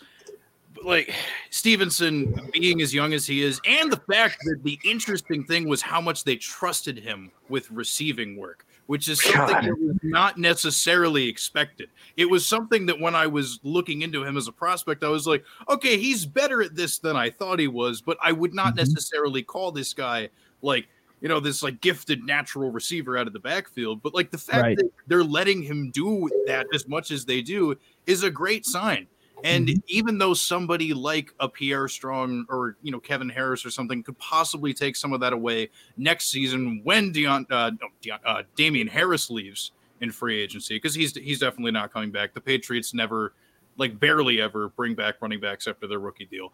But 0.75 0.87
like 0.87 1.14
Stevenson 1.51 2.51
being 2.55 2.81
as 2.81 2.95
young 2.95 3.12
as 3.12 3.27
he 3.27 3.42
is, 3.42 3.61
and 3.66 3.92
the 3.92 4.01
fact 4.11 4.38
that 4.45 4.62
the 4.62 4.79
interesting 4.83 5.45
thing 5.45 5.69
was 5.69 5.83
how 5.83 6.01
much 6.01 6.25
they 6.25 6.37
trusted 6.37 6.99
him 6.99 7.31
with 7.51 7.71
receiving 7.71 8.38
work 8.38 8.65
which 8.87 9.09
is 9.09 9.22
something 9.22 9.55
God. 9.55 9.64
that 9.64 9.79
was 9.79 9.96
not 10.03 10.38
necessarily 10.38 11.29
expected. 11.29 11.88
It 12.16 12.31
was 12.31 12.46
something 12.46 12.87
that 12.87 13.01
when 13.01 13.14
I 13.14 13.27
was 13.27 13.61
looking 13.62 14.03
into 14.03 14.25
him 14.25 14.37
as 14.37 14.49
a 14.49 14.53
prospect, 14.53 15.05
I 15.05 15.09
was 15.09 15.27
like, 15.27 15.44
okay, 15.68 15.99
he's 15.99 16.27
better 16.27 16.62
at 16.62 16.75
this 16.75 16.99
than 16.99 17.16
I 17.16 17.31
thought 17.31 17.59
he 17.59 17.68
was, 17.68 18.01
but 18.01 18.18
I 18.22 18.33
would 18.33 18.55
not 18.55 18.68
mm-hmm. 18.68 18.79
necessarily 18.79 19.42
call 19.42 19.72
this 19.72 19.92
guy 19.92 20.31
like 20.62 20.88
you 21.20 21.29
know 21.29 21.40
this 21.40 21.62
like 21.62 21.81
gifted 21.81 22.25
natural 22.25 22.70
receiver 22.70 23.16
out 23.16 23.27
of 23.27 23.33
the 23.33 23.38
backfield 23.38 24.03
but 24.03 24.14
like 24.14 24.31
the 24.31 24.38
fact 24.38 24.62
right. 24.62 24.77
that 24.77 24.90
they're 25.07 25.25
letting 25.25 25.62
him 25.62 25.90
do 25.90 26.29
that 26.46 26.66
as 26.75 26.87
much 26.88 27.11
as 27.11 27.25
they 27.25 27.40
do 27.42 27.77
is 28.07 28.22
a 28.22 28.31
great 28.31 28.66
sign 28.66 29.07
and 29.44 29.68
mm-hmm. 29.68 29.79
even 29.88 30.18
though 30.18 30.35
somebody 30.35 30.94
like 30.94 31.33
a 31.40 31.49
Pierre 31.49 31.88
Strong 31.88 32.46
or 32.49 32.77
you 32.83 32.90
know 32.90 33.01
Kevin 33.01 33.29
Harris 33.29 33.64
or 33.64 33.70
something 33.70 34.03
could 34.03 34.18
possibly 34.18 34.72
take 34.72 34.96
some 34.96 35.12
of 35.12 35.20
that 35.20 35.33
away 35.33 35.70
next 35.96 36.31
season 36.31 36.81
when 36.85 37.12
Deon, 37.12 37.46
uh, 37.51 37.70
Deon, 38.03 38.18
uh, 38.25 38.42
Damien 38.57 38.87
Harris 38.87 39.31
leaves 39.31 39.72
in 40.01 40.11
free 40.11 40.40
agency 40.40 40.77
because 40.77 40.94
he's 40.94 41.14
he's 41.16 41.38
definitely 41.38 41.72
not 41.72 41.92
coming 41.92 42.11
back. 42.11 42.35
The 42.35 42.40
Patriots 42.40 42.94
never, 42.94 43.35
like 43.77 43.99
barely 43.99 44.40
ever, 44.40 44.70
bring 44.70 44.94
back 44.94 45.16
running 45.20 45.40
backs 45.40 45.66
after 45.66 45.87
their 45.87 45.99
rookie 45.99 46.27
deal. 46.27 46.53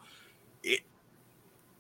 It, 0.62 0.80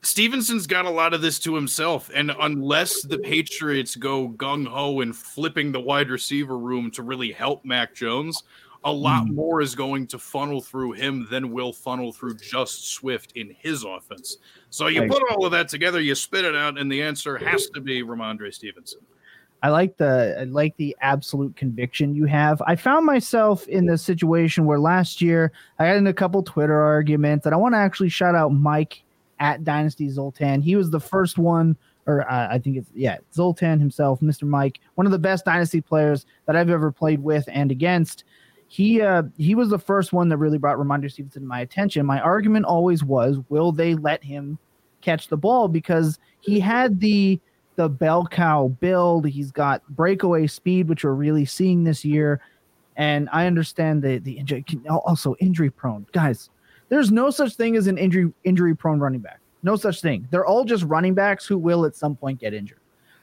Stevenson's 0.04 0.66
got 0.66 0.84
a 0.84 0.90
lot 0.90 1.14
of 1.14 1.22
this 1.22 1.38
to 1.40 1.54
himself, 1.54 2.10
and 2.12 2.32
unless 2.40 3.02
the 3.02 3.18
Patriots 3.18 3.94
go 3.94 4.28
gung 4.30 4.66
ho 4.66 5.00
and 5.00 5.16
flipping 5.16 5.70
the 5.70 5.80
wide 5.80 6.10
receiver 6.10 6.58
room 6.58 6.90
to 6.92 7.04
really 7.04 7.30
help 7.30 7.64
Mac 7.64 7.94
Jones, 7.94 8.42
a 8.84 8.92
lot 8.92 9.26
mm. 9.26 9.34
more 9.34 9.60
is 9.60 9.74
going 9.74 10.06
to 10.08 10.18
funnel 10.18 10.60
through 10.60 10.92
him 10.92 11.26
than 11.30 11.52
will 11.52 11.72
funnel 11.72 12.12
through 12.12 12.36
just 12.36 12.90
Swift 12.90 13.32
in 13.32 13.54
his 13.58 13.84
offense. 13.84 14.38
So 14.70 14.88
you 14.88 15.06
put 15.06 15.22
all 15.30 15.44
of 15.44 15.52
that 15.52 15.68
together, 15.68 16.00
you 16.00 16.14
spit 16.14 16.44
it 16.44 16.56
out, 16.56 16.78
and 16.78 16.90
the 16.90 17.02
answer 17.02 17.36
has 17.38 17.68
to 17.70 17.80
be 17.80 18.02
Rhamondre 18.02 18.52
Stevenson. 18.52 19.00
I 19.62 19.68
like 19.68 19.96
the 19.96 20.36
I 20.40 20.44
like 20.44 20.76
the 20.76 20.96
absolute 21.00 21.54
conviction 21.54 22.16
you 22.16 22.24
have. 22.24 22.60
I 22.66 22.74
found 22.74 23.06
myself 23.06 23.68
in 23.68 23.86
this 23.86 24.02
situation 24.02 24.64
where 24.64 24.80
last 24.80 25.22
year 25.22 25.52
I 25.78 25.86
got 25.86 25.96
in 25.96 26.06
a 26.08 26.12
couple 26.12 26.42
Twitter 26.42 26.80
arguments, 26.80 27.46
and 27.46 27.54
I 27.54 27.58
want 27.58 27.74
to 27.74 27.78
actually 27.78 28.08
shout 28.08 28.34
out 28.34 28.48
Mike 28.48 29.02
at 29.38 29.62
Dynasty 29.62 30.08
Zoltan. 30.08 30.62
He 30.62 30.74
was 30.74 30.90
the 30.90 30.98
first 30.98 31.38
one, 31.38 31.76
or 32.06 32.28
uh, 32.28 32.48
I 32.50 32.58
think 32.58 32.76
it's 32.76 32.90
yeah 32.92 33.18
Zoltan 33.32 33.78
himself, 33.78 34.18
Mr. 34.20 34.42
Mike, 34.42 34.80
one 34.96 35.06
of 35.06 35.12
the 35.12 35.18
best 35.18 35.44
Dynasty 35.44 35.80
players 35.80 36.26
that 36.46 36.56
I've 36.56 36.70
ever 36.70 36.90
played 36.90 37.22
with 37.22 37.48
and 37.52 37.70
against 37.70 38.24
he 38.72 39.02
uh, 39.02 39.24
he 39.36 39.54
was 39.54 39.68
the 39.68 39.78
first 39.78 40.14
one 40.14 40.30
that 40.30 40.38
really 40.38 40.56
brought 40.56 40.78
Rhamondre 40.78 41.12
Stevenson 41.12 41.42
to 41.42 41.46
my 41.46 41.60
attention. 41.60 42.06
My 42.06 42.20
argument 42.20 42.64
always 42.64 43.04
was, 43.04 43.38
will 43.50 43.70
they 43.70 43.94
let 43.94 44.24
him 44.24 44.58
catch 45.02 45.28
the 45.28 45.36
ball? 45.36 45.68
Because 45.68 46.18
he 46.40 46.58
had 46.58 46.98
the 46.98 47.38
the 47.76 47.90
bell 47.90 48.26
cow 48.26 48.68
build. 48.68 49.26
He's 49.26 49.50
got 49.50 49.86
breakaway 49.88 50.46
speed, 50.46 50.88
which 50.88 51.04
we're 51.04 51.12
really 51.12 51.44
seeing 51.44 51.84
this 51.84 52.02
year. 52.02 52.40
And 52.96 53.28
I 53.30 53.44
understand 53.44 54.02
the 54.02 54.16
the 54.20 54.38
injury 54.38 54.64
also 54.88 55.34
injury 55.38 55.68
prone 55.68 56.06
guys. 56.12 56.48
There's 56.88 57.12
no 57.12 57.28
such 57.28 57.56
thing 57.56 57.76
as 57.76 57.88
an 57.88 57.98
injury 57.98 58.32
injury 58.44 58.74
prone 58.74 59.00
running 59.00 59.20
back. 59.20 59.40
No 59.62 59.76
such 59.76 60.00
thing. 60.00 60.26
They're 60.30 60.46
all 60.46 60.64
just 60.64 60.84
running 60.84 61.12
backs 61.12 61.44
who 61.44 61.58
will 61.58 61.84
at 61.84 61.94
some 61.94 62.16
point 62.16 62.40
get 62.40 62.54
injured. 62.54 62.80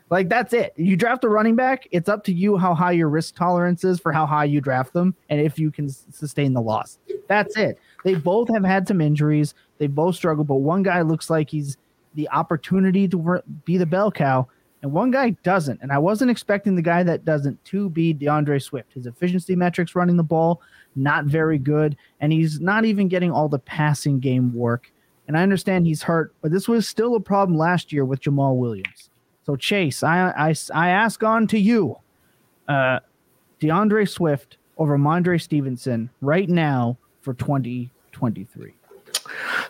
Like 0.09 0.29
that's 0.29 0.53
it. 0.53 0.73
You 0.75 0.95
draft 0.95 1.23
a 1.23 1.29
running 1.29 1.55
back, 1.55 1.87
it's 1.91 2.09
up 2.09 2.23
to 2.25 2.33
you 2.33 2.57
how 2.57 2.73
high 2.73 2.93
your 2.93 3.09
risk 3.09 3.35
tolerance 3.35 3.83
is 3.83 3.99
for 3.99 4.11
how 4.11 4.25
high 4.25 4.45
you 4.45 4.59
draft 4.59 4.93
them 4.93 5.15
and 5.29 5.39
if 5.39 5.59
you 5.59 5.71
can 5.71 5.89
sustain 5.89 6.53
the 6.53 6.61
loss. 6.61 6.97
That's 7.27 7.55
it. 7.57 7.77
They 8.03 8.15
both 8.15 8.49
have 8.49 8.63
had 8.63 8.87
some 8.87 9.01
injuries. 9.01 9.53
They 9.77 9.87
both 9.87 10.15
struggle, 10.15 10.43
but 10.43 10.55
one 10.55 10.83
guy 10.83 11.01
looks 11.01 11.29
like 11.29 11.49
he's 11.49 11.77
the 12.15 12.29
opportunity 12.29 13.07
to 13.07 13.41
be 13.65 13.77
the 13.77 13.85
bell 13.85 14.11
cow, 14.11 14.47
and 14.81 14.91
one 14.91 15.11
guy 15.11 15.31
doesn't. 15.43 15.79
And 15.81 15.91
I 15.91 15.99
wasn't 15.99 16.31
expecting 16.31 16.75
the 16.75 16.81
guy 16.81 17.03
that 17.03 17.23
doesn't 17.23 17.63
to 17.65 17.89
be 17.89 18.13
DeAndre 18.13 18.61
Swift. 18.61 18.93
His 18.93 19.05
efficiency 19.05 19.55
metrics 19.55 19.95
running 19.95 20.17
the 20.17 20.23
ball 20.23 20.61
not 20.95 21.25
very 21.25 21.59
good, 21.59 21.95
and 22.19 22.33
he's 22.33 22.59
not 22.59 22.85
even 22.85 23.07
getting 23.07 23.31
all 23.31 23.47
the 23.47 23.59
passing 23.59 24.19
game 24.19 24.53
work. 24.53 24.91
And 25.27 25.37
I 25.37 25.43
understand 25.43 25.85
he's 25.85 26.01
hurt, 26.01 26.33
but 26.41 26.51
this 26.51 26.67
was 26.67 26.87
still 26.87 27.15
a 27.15 27.19
problem 27.19 27.57
last 27.57 27.93
year 27.93 28.05
with 28.05 28.21
Jamaal 28.21 28.57
Williams. 28.57 29.08
So 29.49 29.55
Chase, 29.55 30.03
I 30.03 30.29
I, 30.37 30.53
I 30.75 30.89
ask 30.89 31.23
on 31.23 31.47
to 31.47 31.57
you, 31.57 31.97
uh, 32.67 32.99
D'Andre 33.59 34.05
Swift 34.05 34.57
over 34.77 34.95
Rhamondre 34.95 35.41
Stevenson 35.41 36.11
right 36.21 36.47
now 36.47 36.99
for 37.21 37.33
2023. 37.33 38.75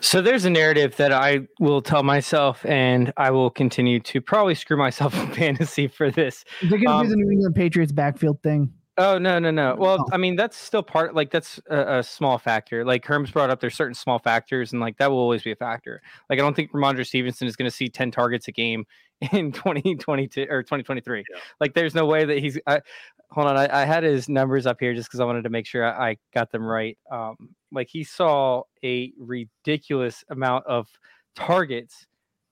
So 0.02 0.20
there's 0.20 0.44
a 0.44 0.50
narrative 0.50 0.96
that 0.96 1.12
I 1.12 1.48
will 1.60 1.80
tell 1.80 2.02
myself, 2.02 2.62
and 2.66 3.10
I 3.16 3.30
will 3.30 3.48
continue 3.48 4.00
to 4.00 4.20
probably 4.20 4.54
screw 4.54 4.76
myself 4.76 5.14
in 5.18 5.32
fantasy 5.32 5.88
for 5.88 6.10
this. 6.10 6.44
Is 6.60 6.70
it 6.70 6.76
going 6.76 6.82
to 6.82 6.90
um, 6.90 7.06
be 7.06 7.08
the 7.08 7.16
New 7.16 7.30
England 7.30 7.54
Patriots 7.54 7.90
backfield 7.90 8.42
thing? 8.42 8.70
Oh 9.00 9.16
no 9.16 9.38
no 9.38 9.50
no! 9.50 9.74
Well. 9.78 10.04
I 10.12 10.18
mean 10.18 10.36
that's 10.36 10.58
still 10.58 10.82
part 10.82 11.14
like 11.14 11.30
that's 11.30 11.58
a, 11.70 11.98
a, 11.98 12.02
small 12.02 12.36
factor. 12.36 12.84
Like 12.84 13.06
Herm's 13.06 13.30
brought 13.30 13.48
up, 13.48 13.58
there's 13.58 13.74
certain 13.74 13.94
small 13.94 14.18
factors, 14.18 14.72
and 14.72 14.80
like 14.80 14.98
that 14.98 15.10
will 15.10 15.18
always 15.18 15.42
be 15.42 15.52
a 15.52 15.56
factor. 15.56 16.02
Like 16.28 16.38
I 16.38 16.42
don't 16.42 16.54
think 16.54 16.70
Rhamondre 16.72 17.06
Stevenson 17.06 17.48
is 17.48 17.56
going 17.56 17.70
to 17.70 17.74
see 17.74 17.88
ten 17.88 18.10
targets 18.10 18.46
a 18.48 18.52
game 18.52 18.84
in 19.32 19.52
2022 19.52 20.46
or 20.50 20.62
2023. 20.62 21.24
Yeah. 21.30 21.40
Like 21.60 21.72
there's 21.72 21.94
no 21.94 22.04
way 22.04 22.26
that 22.26 22.38
he's. 22.40 22.58
I, 22.66 22.82
hold 23.30 23.46
on, 23.46 23.56
I, 23.56 23.82
I, 23.82 23.84
had 23.86 24.02
his 24.02 24.28
numbers 24.28 24.66
up 24.66 24.78
here 24.80 24.92
just 24.92 25.08
because 25.08 25.20
I 25.20 25.24
wanted 25.24 25.44
to 25.44 25.50
make 25.50 25.64
sure 25.64 25.84
I, 25.84 26.10
I 26.10 26.16
got 26.34 26.50
them 26.50 26.64
right. 26.64 26.98
Um, 27.10 27.36
like 27.72 27.88
he 27.88 28.04
saw 28.04 28.64
a 28.84 29.12
ridiculous 29.18 30.24
amount 30.28 30.66
of 30.66 30.88
targets 31.34 32.06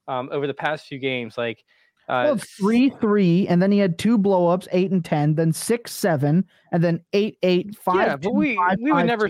um, 0.07 0.29
over 0.31 0.47
the 0.47 0.53
past 0.53 0.87
few 0.87 0.97
games. 0.97 1.37
Like 1.37 1.63
uh, 2.09 2.23
well, 2.25 2.37
three, 2.37 2.89
three, 2.99 3.47
and 3.47 3.61
then 3.61 3.71
he 3.71 3.77
had 3.77 3.99
two 3.99 4.17
blowups, 4.17 4.67
eight 4.71 4.89
and 4.89 5.05
ten, 5.05 5.35
then 5.35 5.53
six, 5.53 5.91
seven, 5.91 6.43
and 6.71 6.83
then 6.83 7.01
eight, 7.13 7.37
eight, 7.43 7.77
five. 7.77 8.07
Yeah, 8.07 8.15
but 8.15 8.23
two, 8.23 8.31
we 8.31 8.55
five, 8.55 8.77
we 8.81 8.91
would 8.91 9.05
never. 9.05 9.29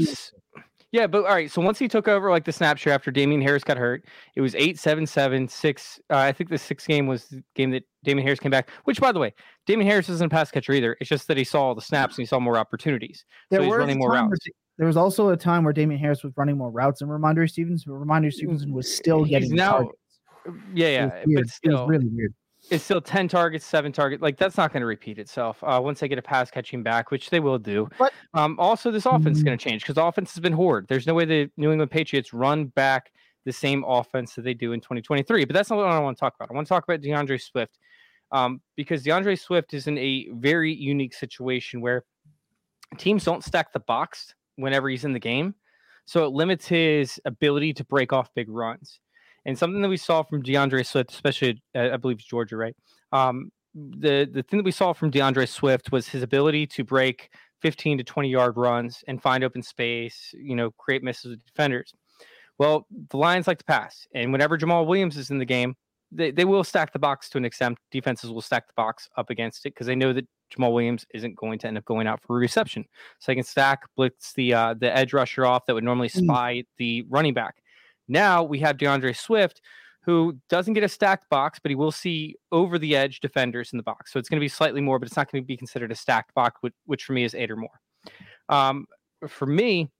Yeah, 0.93 1.05
but 1.05 1.25
all 1.25 1.33
right. 1.33 1.51
So 1.51 1.61
once 1.61 1.77
he 1.77 1.89
took 1.89 2.07
over 2.07 2.29
like 2.29 2.45
the 2.45 2.53
snapshot 2.53 2.93
after 2.93 3.11
Damien 3.11 3.41
Harris 3.41 3.65
got 3.65 3.77
hurt, 3.77 4.05
it 4.35 4.41
was 4.41 4.55
eight, 4.55 4.79
seven, 4.79 5.05
seven, 5.05 5.47
six. 5.49 5.99
Uh, 6.09 6.17
I 6.17 6.31
think 6.31 6.49
the 6.49 6.57
sixth 6.57 6.87
game 6.87 7.05
was 7.05 7.25
the 7.25 7.43
game 7.53 7.69
that 7.71 7.83
Damien 8.05 8.25
Harris 8.25 8.39
came 8.39 8.49
back. 8.49 8.69
Which, 8.85 9.01
by 9.01 9.11
the 9.11 9.19
way, 9.19 9.33
Damien 9.67 9.87
Harris 9.87 10.07
isn't 10.07 10.25
a 10.25 10.29
pass 10.29 10.49
catcher 10.49 10.71
either. 10.71 10.95
It's 11.01 11.09
just 11.09 11.27
that 11.27 11.35
he 11.35 11.43
saw 11.43 11.63
all 11.63 11.75
the 11.75 11.81
snaps 11.81 12.17
and 12.17 12.23
he 12.23 12.25
saw 12.25 12.39
more 12.39 12.57
opportunities. 12.57 13.25
There 13.51 13.59
so 13.59 13.65
he's 13.65 13.75
running 13.75 13.99
more 13.99 14.13
routes. 14.13 14.39
There 14.77 14.87
was 14.87 14.95
also 14.95 15.29
a 15.29 15.37
time 15.37 15.65
where 15.65 15.73
Damien 15.73 15.99
Harris 15.99 16.23
was 16.23 16.31
running 16.37 16.57
more 16.57 16.71
routes 16.71 17.01
than 17.01 17.09
Rhamondre 17.09 17.49
Stevenson. 17.49 17.91
Rhamondre 17.91 18.31
Stevenson 18.31 18.71
was 18.71 18.95
still 18.95 19.25
getting 19.25 19.49
he's 19.49 19.57
now. 19.57 19.71
Targets. 19.71 19.95
Yeah, 20.73 20.87
yeah, 20.87 21.23
but 21.35 21.49
still, 21.49 21.71
it 21.71 21.81
was 21.81 21.89
really 21.89 22.07
weird 22.07 22.33
it's 22.69 22.83
still 22.83 23.01
10 23.01 23.27
targets, 23.27 23.65
seven 23.65 23.91
targets. 23.91 24.21
Like 24.21 24.37
that's 24.37 24.57
not 24.57 24.71
going 24.71 24.81
to 24.81 24.87
repeat 24.87 25.17
itself 25.17 25.57
uh, 25.63 25.79
once 25.83 25.99
they 25.99 26.07
get 26.07 26.17
a 26.17 26.21
pass 26.21 26.51
catching 26.51 26.83
back, 26.83 27.11
which 27.11 27.29
they 27.29 27.39
will 27.39 27.59
do. 27.59 27.89
But 27.97 28.13
um, 28.33 28.55
also, 28.59 28.91
this 28.91 29.05
offense 29.05 29.37
is 29.37 29.43
going 29.43 29.57
to 29.57 29.63
mm. 29.63 29.69
change 29.69 29.83
because 29.83 29.97
offense 29.97 30.33
has 30.33 30.41
been 30.41 30.53
hoard. 30.53 30.87
There's 30.87 31.07
no 31.07 31.13
way 31.13 31.25
the 31.25 31.49
New 31.57 31.71
England 31.71 31.91
Patriots 31.91 32.33
run 32.33 32.65
back 32.65 33.11
the 33.45 33.53
same 33.53 33.83
offense 33.87 34.35
that 34.35 34.43
they 34.43 34.53
do 34.53 34.73
in 34.73 34.79
2023. 34.79 35.45
But 35.45 35.53
that's 35.53 35.69
not 35.69 35.77
what 35.77 35.87
I 35.87 35.99
want 35.99 36.17
to 36.17 36.19
talk 36.19 36.35
about. 36.35 36.49
I 36.51 36.53
want 36.53 36.67
to 36.67 36.69
talk 36.69 36.83
about 36.83 37.01
DeAndre 37.01 37.41
Swift 37.41 37.77
um, 38.31 38.61
because 38.75 39.03
DeAndre 39.03 39.39
Swift 39.39 39.73
is 39.73 39.87
in 39.87 39.97
a 39.97 40.27
very 40.33 40.73
unique 40.73 41.13
situation 41.13 41.81
where 41.81 42.03
teams 42.97 43.23
don't 43.23 43.43
stack 43.43 43.71
the 43.73 43.79
box 43.79 44.33
whenever 44.55 44.89
he's 44.89 45.05
in 45.05 45.13
the 45.13 45.19
game. 45.19 45.55
So 46.05 46.25
it 46.25 46.31
limits 46.31 46.67
his 46.67 47.19
ability 47.25 47.73
to 47.73 47.83
break 47.83 48.13
off 48.13 48.33
big 48.33 48.49
runs. 48.49 48.99
And 49.45 49.57
something 49.57 49.81
that 49.81 49.89
we 49.89 49.97
saw 49.97 50.23
from 50.23 50.43
DeAndre 50.43 50.85
Swift, 50.85 51.11
especially 51.11 51.61
I 51.75 51.97
believe 51.97 52.17
Georgia, 52.17 52.57
right? 52.57 52.75
Um, 53.11 53.51
the 53.75 54.29
the 54.31 54.43
thing 54.43 54.57
that 54.57 54.65
we 54.65 54.71
saw 54.71 54.93
from 54.93 55.11
DeAndre 55.11 55.47
Swift 55.47 55.91
was 55.91 56.07
his 56.07 56.23
ability 56.23 56.67
to 56.67 56.83
break 56.83 57.29
15 57.61 57.97
to 57.99 58.03
20 58.03 58.29
yard 58.29 58.57
runs 58.57 59.03
and 59.07 59.21
find 59.21 59.43
open 59.43 59.61
space, 59.61 60.33
you 60.33 60.55
know, 60.55 60.71
create 60.71 61.03
misses 61.03 61.31
with 61.31 61.45
defenders. 61.45 61.93
Well, 62.57 62.87
the 63.09 63.17
Lions 63.17 63.47
like 63.47 63.59
to 63.59 63.65
pass, 63.65 64.07
and 64.13 64.31
whenever 64.31 64.57
Jamaal 64.57 64.85
Williams 64.85 65.17
is 65.17 65.29
in 65.29 65.37
the 65.37 65.45
game, 65.45 65.75
they, 66.11 66.31
they 66.31 66.45
will 66.45 66.63
stack 66.63 66.91
the 66.91 66.99
box 66.99 67.29
to 67.29 67.37
an 67.37 67.45
extent. 67.45 67.77
Defenses 67.91 68.31
will 68.31 68.41
stack 68.41 68.67
the 68.67 68.73
box 68.75 69.07
up 69.15 69.29
against 69.29 69.65
it 69.65 69.73
because 69.73 69.87
they 69.87 69.95
know 69.95 70.11
that 70.13 70.27
Jamaal 70.51 70.73
Williams 70.73 71.05
isn't 71.13 71.35
going 71.35 71.59
to 71.59 71.67
end 71.67 71.77
up 71.77 71.85
going 71.85 72.07
out 72.07 72.21
for 72.21 72.35
a 72.35 72.39
reception. 72.39 72.85
So 73.19 73.31
they 73.31 73.35
can 73.35 73.43
stack, 73.43 73.83
blitz 73.95 74.33
the 74.33 74.53
uh, 74.53 74.73
the 74.73 74.95
edge 74.95 75.13
rusher 75.13 75.45
off 75.45 75.65
that 75.67 75.73
would 75.73 75.83
normally 75.83 76.09
mm. 76.09 76.23
spy 76.23 76.55
mm. 76.55 76.65
the 76.77 77.05
running 77.09 77.33
back. 77.33 77.55
Now 78.09 78.43
we 78.43 78.59
have 78.59 78.77
DeAndre 78.77 79.15
Swift, 79.15 79.61
who 80.01 80.37
doesn't 80.49 80.73
get 80.73 80.83
a 80.83 80.89
stacked 80.89 81.29
box, 81.29 81.59
but 81.59 81.69
he 81.69 81.75
will 81.75 81.91
see 81.91 82.35
over 82.51 82.79
the 82.79 82.95
edge 82.95 83.19
defenders 83.19 83.71
in 83.71 83.77
the 83.77 83.83
box. 83.83 84.11
So 84.11 84.19
it's 84.19 84.27
going 84.27 84.39
to 84.39 84.43
be 84.43 84.49
slightly 84.49 84.81
more, 84.81 84.97
but 84.97 85.07
it's 85.07 85.15
not 85.15 85.31
going 85.31 85.43
to 85.43 85.47
be 85.47 85.57
considered 85.57 85.91
a 85.91 85.95
stacked 85.95 86.33
box, 86.33 86.59
which, 86.85 87.03
for 87.03 87.13
me 87.13 87.23
is 87.23 87.35
eight 87.35 87.51
or 87.51 87.57
more. 87.57 87.79
Um, 88.49 88.87
for 89.27 89.45
me, 89.45 89.91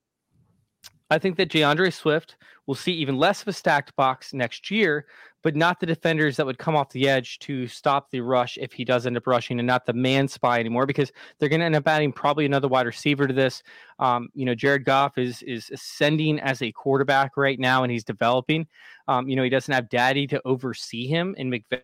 I 1.09 1.17
think 1.17 1.37
that 1.37 1.51
D'Andre 1.51 1.89
Swift 1.89 2.37
will 2.67 2.75
see 2.75 2.93
even 2.93 3.17
less 3.17 3.41
of 3.41 3.47
a 3.47 3.53
stacked 3.53 3.95
box 3.95 4.33
next 4.33 4.69
year, 4.69 5.07
but 5.41 5.55
not 5.55 5.79
the 5.79 5.85
defenders 5.85 6.37
that 6.37 6.45
would 6.45 6.57
come 6.59 6.75
off 6.75 6.91
the 6.91 7.09
edge 7.09 7.39
to 7.39 7.67
stop 7.67 8.11
the 8.11 8.21
rush 8.21 8.57
if 8.57 8.73
he 8.73 8.85
does 8.85 9.07
end 9.07 9.17
up 9.17 9.25
rushing, 9.25 9.59
and 9.59 9.65
not 9.65 9.85
the 9.85 9.93
man 9.93 10.27
spy 10.27 10.59
anymore 10.59 10.85
because 10.85 11.11
they're 11.39 11.49
going 11.49 11.61
to 11.61 11.65
end 11.65 11.75
up 11.75 11.87
adding 11.87 12.11
probably 12.11 12.45
another 12.45 12.67
wide 12.67 12.85
receiver 12.85 13.27
to 13.27 13.33
this. 13.33 13.63
Um, 13.97 14.29
you 14.35 14.45
know, 14.45 14.53
Jared 14.53 14.85
Goff 14.85 15.17
is 15.17 15.41
is 15.43 15.69
ascending 15.71 16.39
as 16.39 16.61
a 16.61 16.71
quarterback 16.71 17.37
right 17.37 17.59
now, 17.59 17.83
and 17.83 17.91
he's 17.91 18.03
developing. 18.03 18.67
Um, 19.07 19.27
you 19.27 19.35
know, 19.35 19.43
he 19.43 19.49
doesn't 19.49 19.73
have 19.73 19.89
Daddy 19.89 20.27
to 20.27 20.41
oversee 20.45 21.07
him, 21.07 21.35
and 21.37 21.51
McVay. 21.51 21.81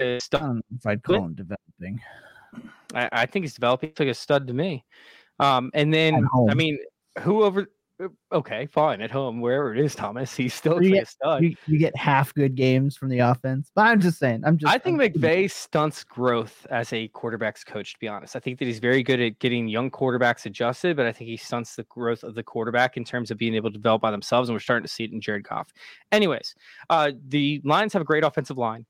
I 0.00 0.18
don't 0.30 0.56
know 0.56 0.62
if 0.74 0.86
I'd 0.86 1.02
call 1.02 1.24
him 1.24 1.34
developing. 1.34 2.00
I, 2.94 3.08
I 3.12 3.26
think 3.26 3.44
he's 3.44 3.54
developing. 3.54 3.90
He's 3.90 4.00
like 4.00 4.08
a 4.08 4.14
stud 4.14 4.46
to 4.48 4.54
me. 4.54 4.84
Um, 5.38 5.70
and 5.74 5.92
then 5.92 6.26
I 6.48 6.54
mean, 6.54 6.78
who 7.20 7.44
over 7.44 7.66
okay, 8.32 8.66
fine. 8.66 9.00
At 9.00 9.10
home, 9.10 9.40
wherever 9.40 9.74
it 9.74 9.80
is, 9.80 9.94
Thomas, 9.94 10.34
he's 10.36 10.54
still 10.54 10.82
you 10.82 10.92
get, 10.92 11.08
stud. 11.08 11.42
You, 11.42 11.56
you, 11.66 11.78
get 11.78 11.96
half 11.96 12.34
good 12.34 12.54
games 12.54 12.96
from 12.96 13.08
the 13.08 13.20
offense. 13.20 13.70
But 13.74 13.82
I'm 13.82 14.00
just 14.00 14.18
saying, 14.18 14.42
I'm 14.44 14.58
just. 14.58 14.72
I 14.72 14.78
think 14.78 15.00
I'm, 15.00 15.12
McVay 15.12 15.50
stunts 15.50 16.04
growth 16.04 16.66
as 16.70 16.92
a 16.92 17.08
quarterbacks 17.08 17.64
coach. 17.64 17.94
To 17.94 17.98
be 17.98 18.08
honest, 18.08 18.36
I 18.36 18.40
think 18.40 18.58
that 18.58 18.66
he's 18.66 18.78
very 18.78 19.02
good 19.02 19.20
at 19.20 19.38
getting 19.38 19.68
young 19.68 19.90
quarterbacks 19.90 20.46
adjusted, 20.46 20.96
but 20.96 21.06
I 21.06 21.12
think 21.12 21.28
he 21.28 21.36
stunts 21.36 21.76
the 21.76 21.84
growth 21.84 22.22
of 22.22 22.34
the 22.34 22.42
quarterback 22.42 22.96
in 22.96 23.04
terms 23.04 23.30
of 23.30 23.38
being 23.38 23.54
able 23.54 23.70
to 23.70 23.76
develop 23.76 24.02
by 24.02 24.10
themselves, 24.10 24.48
and 24.48 24.54
we're 24.54 24.60
starting 24.60 24.86
to 24.86 24.92
see 24.92 25.04
it 25.04 25.12
in 25.12 25.20
Jared 25.20 25.48
Goff. 25.48 25.72
Anyways, 26.12 26.54
uh, 26.90 27.12
the 27.28 27.60
Lions 27.64 27.92
have 27.92 28.02
a 28.02 28.06
great 28.06 28.24
offensive 28.24 28.58
line. 28.58 28.84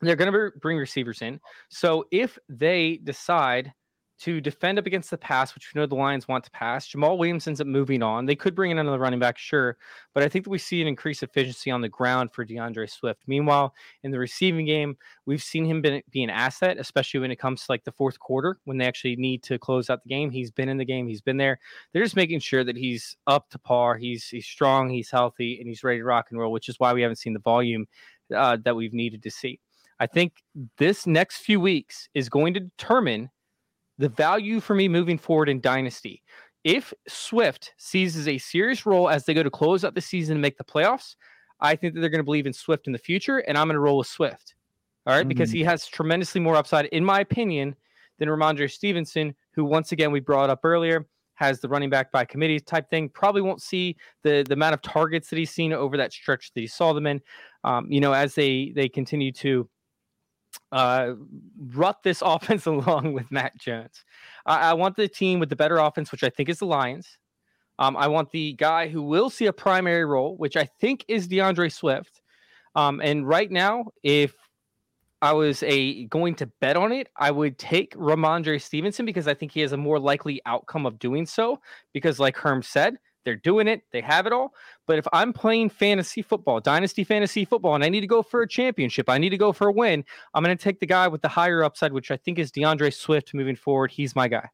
They're 0.00 0.16
going 0.16 0.32
to 0.32 0.50
bring 0.60 0.76
receivers 0.78 1.22
in. 1.22 1.40
So 1.70 2.04
if 2.12 2.38
they 2.48 3.00
decide 3.02 3.72
to 4.20 4.40
defend 4.40 4.78
up 4.78 4.86
against 4.86 5.10
the 5.10 5.18
pass, 5.18 5.54
which 5.54 5.72
we 5.72 5.80
know 5.80 5.86
the 5.86 5.94
Lions 5.94 6.26
want 6.26 6.44
to 6.44 6.50
pass. 6.50 6.88
Jamaal 6.88 7.18
Williams 7.18 7.46
ends 7.46 7.60
up 7.60 7.66
moving 7.66 8.02
on. 8.02 8.26
They 8.26 8.34
could 8.34 8.54
bring 8.54 8.70
in 8.70 8.78
another 8.78 8.98
running 8.98 9.20
back, 9.20 9.38
sure, 9.38 9.76
but 10.12 10.22
I 10.22 10.28
think 10.28 10.44
that 10.44 10.50
we 10.50 10.58
see 10.58 10.82
an 10.82 10.88
increased 10.88 11.22
efficiency 11.22 11.70
on 11.70 11.80
the 11.80 11.88
ground 11.88 12.32
for 12.32 12.44
DeAndre 12.44 12.90
Swift. 12.90 13.22
Meanwhile, 13.26 13.74
in 14.02 14.10
the 14.10 14.18
receiving 14.18 14.66
game, 14.66 14.96
we've 15.26 15.42
seen 15.42 15.64
him 15.64 15.82
be 15.82 16.22
an 16.22 16.30
asset, 16.30 16.78
especially 16.78 17.20
when 17.20 17.30
it 17.30 17.38
comes 17.38 17.64
to 17.64 17.72
like 17.72 17.84
the 17.84 17.92
fourth 17.92 18.18
quarter 18.18 18.58
when 18.64 18.78
they 18.78 18.86
actually 18.86 19.16
need 19.16 19.42
to 19.44 19.58
close 19.58 19.88
out 19.88 20.02
the 20.02 20.08
game. 20.08 20.30
He's 20.30 20.50
been 20.50 20.68
in 20.68 20.78
the 20.78 20.84
game, 20.84 21.06
he's 21.06 21.22
been 21.22 21.36
there. 21.36 21.58
They're 21.92 22.04
just 22.04 22.16
making 22.16 22.40
sure 22.40 22.64
that 22.64 22.76
he's 22.76 23.16
up 23.26 23.48
to 23.50 23.58
par. 23.58 23.96
He's 23.96 24.26
he's 24.28 24.46
strong, 24.46 24.90
he's 24.90 25.10
healthy, 25.10 25.58
and 25.58 25.68
he's 25.68 25.84
ready 25.84 25.98
to 25.98 26.04
rock 26.04 26.26
and 26.30 26.40
roll, 26.40 26.52
which 26.52 26.68
is 26.68 26.78
why 26.78 26.92
we 26.92 27.02
haven't 27.02 27.16
seen 27.16 27.34
the 27.34 27.40
volume 27.40 27.86
uh, 28.34 28.56
that 28.64 28.74
we've 28.74 28.94
needed 28.94 29.22
to 29.22 29.30
see. 29.30 29.60
I 30.00 30.06
think 30.06 30.34
this 30.76 31.06
next 31.06 31.38
few 31.38 31.60
weeks 31.60 32.08
is 32.14 32.28
going 32.28 32.54
to 32.54 32.60
determine 32.60 33.30
the 33.98 34.08
value 34.08 34.60
for 34.60 34.74
me 34.74 34.88
moving 34.88 35.18
forward 35.18 35.48
in 35.48 35.60
Dynasty. 35.60 36.22
If 36.64 36.92
Swift 37.06 37.72
seizes 37.78 38.28
a 38.28 38.38
serious 38.38 38.86
role 38.86 39.08
as 39.08 39.24
they 39.24 39.34
go 39.34 39.42
to 39.42 39.50
close 39.50 39.84
out 39.84 39.94
the 39.94 40.00
season 40.00 40.34
and 40.34 40.42
make 40.42 40.58
the 40.58 40.64
playoffs, 40.64 41.16
I 41.60 41.76
think 41.76 41.94
that 41.94 42.00
they're 42.00 42.10
going 42.10 42.20
to 42.20 42.24
believe 42.24 42.46
in 42.46 42.52
Swift 42.52 42.86
in 42.86 42.92
the 42.92 42.98
future, 42.98 43.38
and 43.38 43.56
I'm 43.56 43.66
going 43.66 43.74
to 43.74 43.80
roll 43.80 43.98
with 43.98 44.06
Swift. 44.06 44.54
All 45.06 45.14
right, 45.14 45.20
mm-hmm. 45.20 45.28
because 45.28 45.50
he 45.50 45.64
has 45.64 45.86
tremendously 45.86 46.40
more 46.40 46.56
upside, 46.56 46.86
in 46.86 47.04
my 47.04 47.20
opinion, 47.20 47.74
than 48.18 48.28
Rhamondre 48.28 48.70
Stevenson, 48.70 49.34
who 49.52 49.64
once 49.64 49.92
again 49.92 50.12
we 50.12 50.20
brought 50.20 50.50
up 50.50 50.60
earlier 50.64 51.06
has 51.38 51.60
the 51.60 51.68
running 51.68 51.88
back 51.88 52.10
by 52.10 52.24
committee 52.24 52.58
type 52.58 52.90
thing. 52.90 53.08
Probably 53.08 53.42
won't 53.42 53.62
see 53.62 53.96
the 54.24 54.44
the 54.46 54.54
amount 54.54 54.74
of 54.74 54.82
targets 54.82 55.30
that 55.30 55.38
he's 55.38 55.50
seen 55.50 55.72
over 55.72 55.96
that 55.96 56.12
stretch 56.12 56.52
that 56.52 56.60
he 56.60 56.66
saw 56.66 56.92
them 56.92 57.06
in. 57.06 57.20
Um, 57.62 57.86
you 57.90 58.00
know, 58.00 58.12
as 58.12 58.34
they 58.34 58.72
they 58.74 58.88
continue 58.88 59.30
to 59.32 59.68
uh, 60.72 61.14
rut 61.74 61.98
this 62.02 62.22
offense 62.24 62.66
along 62.66 63.12
with 63.12 63.30
Matt 63.30 63.56
Jones. 63.58 64.04
I, 64.46 64.70
I, 64.70 64.74
want 64.74 64.96
the 64.96 65.08
team 65.08 65.40
with 65.40 65.48
the 65.48 65.56
better 65.56 65.78
offense, 65.78 66.12
which 66.12 66.24
I 66.24 66.30
think 66.30 66.48
is 66.48 66.58
the 66.58 66.66
Lions. 66.66 67.18
Um, 67.78 67.96
I 67.96 68.08
want 68.08 68.30
the 68.30 68.54
guy 68.54 68.88
who 68.88 69.02
will 69.02 69.30
see 69.30 69.46
a 69.46 69.52
primary 69.52 70.04
role, 70.04 70.36
which 70.36 70.56
I 70.56 70.68
think 70.80 71.04
is 71.08 71.28
DeAndre 71.28 71.72
Swift. 71.72 72.20
Um, 72.74 73.00
and 73.02 73.26
right 73.26 73.50
now, 73.50 73.86
if 74.02 74.34
I 75.22 75.32
was 75.32 75.62
a 75.64 76.04
going 76.06 76.34
to 76.36 76.46
bet 76.60 76.76
on 76.76 76.92
it, 76.92 77.08
I 77.16 77.30
would 77.30 77.58
take 77.58 77.94
Rhamondre 77.94 78.60
Stevenson 78.60 79.06
because 79.06 79.26
I 79.28 79.34
think 79.34 79.52
he 79.52 79.60
has 79.60 79.72
a 79.72 79.76
more 79.76 79.98
likely 79.98 80.40
outcome 80.46 80.86
of 80.86 80.98
doing 80.98 81.26
so. 81.26 81.60
Because, 81.92 82.18
like 82.18 82.36
Herm 82.36 82.62
said, 82.62 82.98
they're 83.28 83.36
doing 83.36 83.68
it, 83.68 83.82
they 83.92 84.00
have 84.00 84.26
it 84.26 84.32
all. 84.32 84.54
But 84.86 84.98
if 84.98 85.06
I'm 85.12 85.34
playing 85.34 85.68
fantasy 85.68 86.22
football, 86.22 86.60
dynasty 86.60 87.04
fantasy 87.04 87.44
football, 87.44 87.74
and 87.74 87.84
I 87.84 87.90
need 87.90 88.00
to 88.00 88.06
go 88.06 88.22
for 88.22 88.40
a 88.40 88.48
championship, 88.48 89.10
I 89.10 89.18
need 89.18 89.28
to 89.30 89.36
go 89.36 89.52
for 89.52 89.68
a 89.68 89.72
win, 89.72 90.02
I'm 90.32 90.42
going 90.42 90.56
to 90.56 90.62
take 90.62 90.80
the 90.80 90.86
guy 90.86 91.06
with 91.08 91.20
the 91.20 91.28
higher 91.28 91.62
upside, 91.62 91.92
which 91.92 92.10
I 92.10 92.16
think 92.16 92.38
is 92.38 92.50
D'Andre 92.50 92.88
Swift 92.88 93.34
moving 93.34 93.56
forward. 93.56 93.90
He's 93.90 94.16
my 94.16 94.28
guy. 94.28 94.48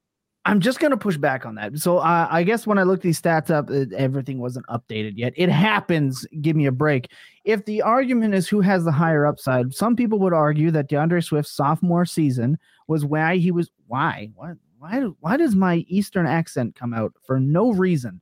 I'm 0.47 0.61
just 0.61 0.79
going 0.79 0.91
to 0.91 0.97
push 0.97 1.17
back 1.17 1.47
on 1.47 1.55
that. 1.55 1.79
So 1.79 2.01
I 2.01 2.43
guess 2.43 2.67
when 2.67 2.77
I 2.77 2.83
looked 2.83 3.03
these 3.03 3.23
stats 3.23 3.49
up, 3.51 3.71
everything 3.97 4.41
wasn't 4.41 4.67
updated 4.67 5.13
yet. 5.17 5.33
It 5.37 5.49
happens. 5.49 6.27
Give 6.43 6.55
me 6.55 6.67
a 6.67 6.73
break. 6.73 7.11
If 7.45 7.65
the 7.65 7.81
argument 7.81 8.35
is 8.35 8.47
who 8.47 8.61
has 8.61 8.85
the 8.85 8.93
higher 8.93 9.25
upside, 9.25 9.73
some 9.73 9.97
people 9.97 10.19
would 10.19 10.35
argue 10.35 10.71
that 10.73 10.89
D'Andre 10.89 11.23
Swift's 11.23 11.53
sophomore 11.53 12.05
season 12.05 12.59
was 12.89 13.07
why 13.07 13.37
he 13.37 13.51
was 13.51 13.71
why 13.87 14.31
what 14.35 14.57
why 14.79 15.01
why 15.21 15.39
does 15.39 15.55
my 15.55 15.77
Eastern 15.89 16.27
accent 16.27 16.75
come 16.75 16.93
out 16.93 17.15
for 17.27 17.41
no 17.41 17.73
reason? 17.73 18.21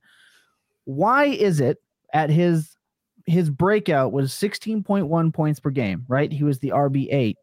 Why 0.85 1.25
is 1.25 1.59
it 1.59 1.81
at 2.13 2.29
his 2.29 2.77
his 3.25 3.49
breakout 3.49 4.11
was 4.11 4.33
16.1 4.33 5.33
points 5.33 5.59
per 5.59 5.69
game, 5.69 6.05
right? 6.09 6.31
He 6.31 6.43
was 6.43 6.59
the 6.59 6.69
RB8. 6.69 7.35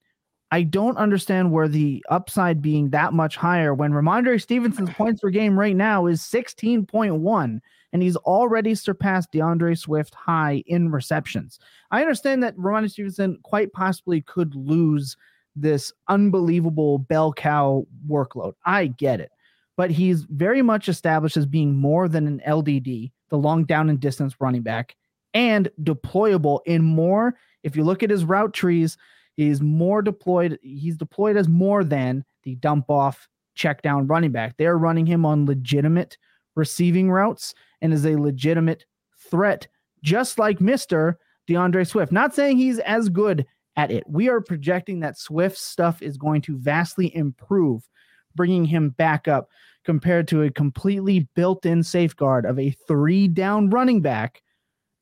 I 0.53 0.63
don't 0.63 0.99
understand 0.99 1.53
where 1.53 1.69
the 1.69 2.05
upside 2.11 2.61
being 2.61 2.91
that 2.91 3.13
much 3.13 3.37
higher 3.37 3.73
when 3.73 3.93
Rhamondre 3.93 4.43
Stevenson's 4.43 4.91
points 4.91 5.21
per 5.21 5.31
game 5.31 5.59
right 5.59 5.77
now 5.77 6.07
is 6.07 6.21
16.1 6.21 7.61
and 7.93 8.03
he's 8.03 8.17
already 8.17 8.75
surpassed 8.75 9.33
D'Andre 9.33 9.75
Swift 9.75 10.15
high 10.15 10.63
in 10.67 10.91
receptions. 10.91 11.59
I 11.91 12.01
understand 12.01 12.43
that 12.43 12.57
Rhamondre 12.57 12.91
Stevenson 12.91 13.39
quite 13.43 13.73
possibly 13.73 14.23
could 14.23 14.55
lose 14.55 15.17
this 15.57 15.93
unbelievable 16.09 16.99
bell 16.99 17.33
cow 17.33 17.87
workload. 18.09 18.55
I 18.65 18.89
get 18.89 19.21
it. 19.21 19.31
But 19.77 19.91
he's 19.91 20.23
very 20.25 20.63
much 20.63 20.89
established 20.89 21.37
as 21.37 21.47
being 21.47 21.75
more 21.75 22.09
than 22.09 22.27
an 22.27 22.43
LDD, 22.47 23.13
the 23.31 23.39
long 23.39 23.65
down 23.65 23.89
and 23.89 24.01
distance 24.01 24.35
running 24.41 24.63
back, 24.63 24.97
and 25.35 25.71
deployable 25.83 26.61
in 26.67 26.83
more. 26.83 27.37
If 27.63 27.77
you 27.77 27.85
look 27.85 28.03
at 28.03 28.11
his 28.11 28.25
route 28.25 28.53
trees, 28.53 28.97
he's 29.37 29.61
more 29.61 30.03
deployed. 30.03 30.59
He's 30.63 30.97
deployed 30.97 31.37
as 31.37 31.49
more 31.49 31.85
than 31.85 32.25
the 32.43 32.57
dump 32.57 32.91
off 32.91 33.29
check 33.55 33.83
down 33.83 34.07
running 34.07 34.33
back. 34.33 34.57
They're 34.57 34.79
running 34.79 35.07
him 35.07 35.25
on 35.27 35.47
legitimate 35.47 36.17
receiving 36.57 37.11
routes 37.11 37.55
and 37.81 37.93
is 37.93 38.07
a 38.07 38.17
legitimate 38.17 38.85
threat, 39.31 39.67
just 40.03 40.39
like 40.39 40.59
Mr. 40.59 41.17
D'Andre 41.47 41.85
Swift. 41.85 42.13
Not 42.13 42.35
saying 42.35 42.57
he's 42.57 42.79
as 42.81 43.09
good 43.09 43.47
at 43.77 43.91
it. 43.91 44.05
We 44.09 44.29
are 44.29 44.41
projecting 44.41 45.01
that 45.01 45.19
Swift's 45.19 45.63
stuff 45.63 46.03
is 46.03 46.17
going 46.17 46.43
to 46.43 46.59
vastly 46.59 47.15
improve, 47.15 47.89
bringing 48.35 48.65
him 48.65 48.91
back 48.91 49.29
up 49.29 49.49
compared 49.91 50.29
to 50.29 50.45
a 50.45 50.51
completely 50.53 51.27
built 51.35 51.67
in 51.67 51.83
safeguard 51.83 52.47
of 52.47 52.61
a 52.61 52.71
three 52.87 53.27
down 53.27 53.69
running 53.71 54.01
back 54.01 54.41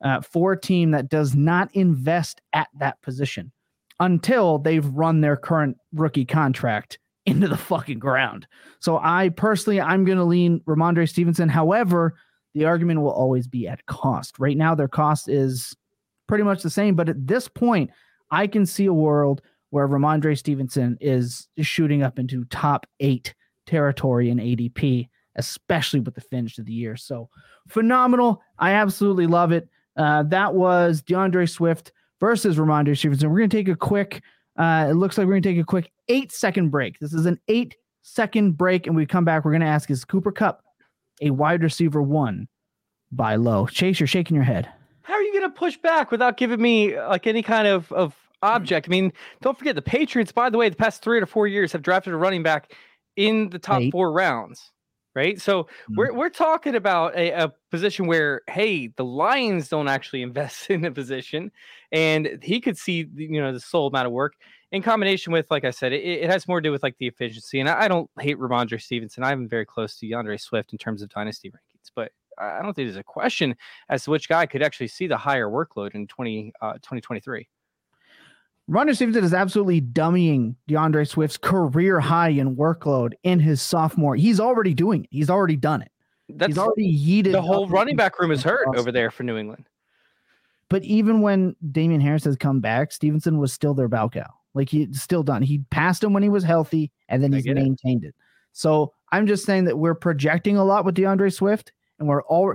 uh, 0.02 0.18
for 0.22 0.52
a 0.52 0.58
team 0.58 0.92
that 0.92 1.10
does 1.10 1.34
not 1.34 1.68
invest 1.74 2.40
at 2.54 2.68
that 2.78 2.98
position 3.02 3.52
until 4.00 4.58
they've 4.58 4.86
run 4.86 5.20
their 5.20 5.36
current 5.36 5.76
rookie 5.92 6.24
contract 6.24 6.98
into 7.26 7.46
the 7.46 7.56
fucking 7.58 7.98
ground. 7.98 8.46
So 8.80 8.98
I 9.02 9.28
personally, 9.28 9.78
I'm 9.78 10.06
going 10.06 10.16
to 10.16 10.24
lean 10.24 10.60
Rhamondre 10.60 11.06
Stevenson. 11.06 11.50
However, 11.50 12.14
the 12.54 12.64
argument 12.64 13.02
will 13.02 13.12
always 13.12 13.46
be 13.46 13.68
at 13.68 13.84
cost. 13.84 14.38
Right 14.38 14.56
now, 14.56 14.74
their 14.74 14.88
cost 14.88 15.28
is 15.28 15.76
pretty 16.28 16.44
much 16.44 16.62
the 16.62 16.70
same. 16.70 16.94
But 16.94 17.10
at 17.10 17.26
this 17.26 17.46
point, 17.46 17.90
I 18.30 18.46
can 18.46 18.64
see 18.64 18.86
a 18.86 18.94
world 18.94 19.42
where 19.68 19.86
Rhamondre 19.86 20.38
Stevenson 20.38 20.96
is 20.98 21.46
shooting 21.58 22.02
up 22.02 22.18
into 22.18 22.46
top 22.46 22.86
eight 23.00 23.34
territory 23.68 24.30
in 24.30 24.38
ADP, 24.38 25.08
especially 25.36 26.00
with 26.00 26.14
the 26.14 26.20
finish 26.20 26.58
of 26.58 26.64
the 26.64 26.72
year. 26.72 26.96
So 26.96 27.28
phenomenal. 27.68 28.42
I 28.58 28.72
absolutely 28.72 29.26
love 29.26 29.52
it. 29.52 29.68
Uh, 29.96 30.22
that 30.24 30.54
was 30.54 31.02
D'Andre 31.02 31.46
Swift 31.46 31.92
versus 32.20 32.56
Rhamondre 32.56 32.96
Stevenson. 32.96 33.30
We're 33.30 33.38
going 33.38 33.50
to 33.50 33.56
take 33.56 33.68
a 33.68 33.76
quick, 33.76 34.22
uh, 34.56 34.88
it 34.90 34.94
looks 34.94 35.18
like 35.18 35.26
we're 35.26 35.34
going 35.34 35.42
to 35.42 35.48
take 35.50 35.60
a 35.60 35.64
quick 35.64 35.90
eight 36.08 36.32
second 36.32 36.70
break. 36.70 36.98
This 36.98 37.12
is 37.12 37.26
an 37.26 37.38
eight 37.48 37.76
second 38.02 38.56
break. 38.56 38.86
And 38.86 38.96
we 38.96 39.06
come 39.06 39.24
back, 39.24 39.44
we're 39.44 39.52
going 39.52 39.60
to 39.60 39.66
ask 39.66 39.90
is 39.90 40.04
Cooper 40.04 40.32
Kupp 40.32 40.62
a 41.20 41.30
wide 41.30 41.62
receiver 41.62 42.02
one 42.02 42.48
by 43.10 43.36
low? 43.36 43.66
Chase, 43.66 44.00
you're 44.00 44.06
shaking 44.06 44.34
your 44.34 44.44
head. 44.44 44.68
How 45.02 45.14
are 45.14 45.22
you 45.22 45.32
going 45.32 45.50
to 45.50 45.58
push 45.58 45.76
back 45.78 46.10
without 46.10 46.36
giving 46.36 46.60
me 46.60 46.98
like 47.00 47.26
any 47.26 47.42
kind 47.42 47.66
of, 47.66 47.90
of 47.92 48.14
object? 48.42 48.88
I 48.88 48.90
mean, 48.90 49.12
don't 49.40 49.58
forget 49.58 49.74
the 49.74 49.82
Patriots, 49.82 50.32
by 50.32 50.50
the 50.50 50.58
way, 50.58 50.68
the 50.68 50.76
past 50.76 51.02
three 51.02 51.18
to 51.20 51.26
four 51.26 51.46
years 51.46 51.72
have 51.72 51.82
drafted 51.82 52.12
a 52.12 52.16
running 52.16 52.42
back 52.42 52.74
in 53.18 53.50
the 53.50 53.58
top 53.58 53.82
eight. 53.82 53.92
four 53.92 54.12
rounds 54.12 54.72
right? 55.14 55.40
So 55.40 55.64
mm-hmm. 55.64 55.94
we're 55.96 56.12
we're 56.14 56.28
talking 56.28 56.76
about 56.76 57.16
a, 57.16 57.30
a, 57.30 57.52
position 57.72 58.06
where 58.06 58.42
hey, 58.48 58.86
the 58.86 59.04
Lions 59.04 59.68
don't 59.68 59.88
actually 59.88 60.22
invest 60.28 60.70
in 60.70 60.82
the 60.82 60.92
position, 60.92 61.50
and 61.90 62.38
he 62.40 62.60
could 62.60 62.78
see 62.78 63.08
you 63.14 63.40
know 63.40 63.52
the 63.52 63.60
sole 63.60 63.88
amount 63.88 64.06
of 64.06 64.12
work 64.12 64.34
in 64.70 64.82
combination 64.82 65.32
with, 65.32 65.46
like 65.50 65.64
I 65.64 65.70
said, 65.70 65.92
it, 65.92 66.04
it 66.04 66.30
has 66.30 66.46
more 66.46 66.60
to 66.60 66.68
do 66.68 66.72
with 66.72 66.82
like 66.82 66.96
the 66.98 67.06
efficiency. 67.06 67.58
And 67.60 67.68
I, 67.68 67.84
I 67.84 67.88
don't 67.88 68.10
hate 68.20 68.38
Rhamondre 68.38 68.80
Stevenson. 68.80 69.24
I'm 69.24 69.48
very 69.48 69.64
close 69.64 69.96
to 69.98 70.08
D'Andre 70.08 70.36
Swift 70.36 70.72
in 70.72 70.78
terms 70.78 71.02
of 71.02 71.08
dynasty 71.08 71.50
rankings, 71.50 71.90
but 71.94 72.12
I 72.38 72.62
don't 72.62 72.74
think 72.74 72.86
there's 72.86 72.96
a 72.96 73.02
question 73.02 73.56
as 73.88 74.04
to 74.04 74.10
which 74.10 74.28
guy 74.28 74.46
could 74.46 74.62
actually 74.62 74.88
see 74.88 75.06
the 75.06 75.16
higher 75.16 75.48
workload 75.48 75.94
in 75.94 76.06
20, 76.06 76.52
uh, 76.60 76.74
2023. 76.74 77.48
Ronnie 78.68 78.92
Stevenson 78.92 79.24
is 79.24 79.32
absolutely 79.32 79.80
dummying 79.80 80.54
D'Andre 80.68 81.04
Swift's 81.04 81.38
career 81.38 82.00
high 82.00 82.28
in 82.28 82.54
workload 82.54 83.14
in 83.22 83.40
his 83.40 83.62
sophomore. 83.62 84.14
He's 84.14 84.38
already 84.38 84.74
doing 84.74 85.04
it. 85.04 85.10
He's 85.10 85.30
already 85.30 85.56
done 85.56 85.80
it. 85.80 85.90
That's 86.28 86.50
He's 86.50 86.58
already 86.58 86.94
yeeted. 86.94 87.32
The 87.32 87.40
whole 87.40 87.66
running 87.66 87.96
back 87.96 88.20
room 88.20 88.30
is 88.30 88.42
hurt 88.42 88.68
over 88.76 88.92
there 88.92 89.10
for 89.10 89.22
New 89.22 89.38
England. 89.38 89.66
But 90.68 90.84
even 90.84 91.22
when 91.22 91.56
Damien 91.72 92.02
Harris 92.02 92.24
has 92.24 92.36
come 92.36 92.60
back, 92.60 92.92
Stevenson 92.92 93.38
was 93.38 93.54
still 93.54 93.72
their 93.72 93.88
bow 93.88 94.10
cow. 94.10 94.30
Like 94.52 94.68
he's 94.68 95.00
still 95.00 95.22
done. 95.22 95.40
He 95.40 95.60
passed 95.70 96.04
him 96.04 96.12
when 96.12 96.22
he 96.22 96.28
was 96.28 96.44
healthy, 96.44 96.90
and 97.08 97.22
then 97.22 97.32
he's 97.32 97.46
maintained 97.46 98.04
it. 98.04 98.08
it. 98.08 98.14
So 98.52 98.92
I'm 99.10 99.26
just 99.26 99.46
saying 99.46 99.64
that 99.64 99.78
we're 99.78 99.94
projecting 99.94 100.58
a 100.58 100.64
lot 100.64 100.84
with 100.84 100.94
D'Andre 100.94 101.30
Swift, 101.30 101.72
and 101.98 102.06
we're 102.06 102.22
all. 102.22 102.54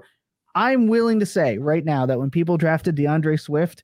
I'm 0.54 0.88
willing 0.88 1.20
to 1.20 1.26
say 1.26 1.58
right 1.58 1.84
now 1.84 2.06
that 2.06 2.20
when 2.20 2.30
people 2.30 2.58
drafted 2.58 2.94
D'Andre 2.94 3.38
Swift, 3.38 3.84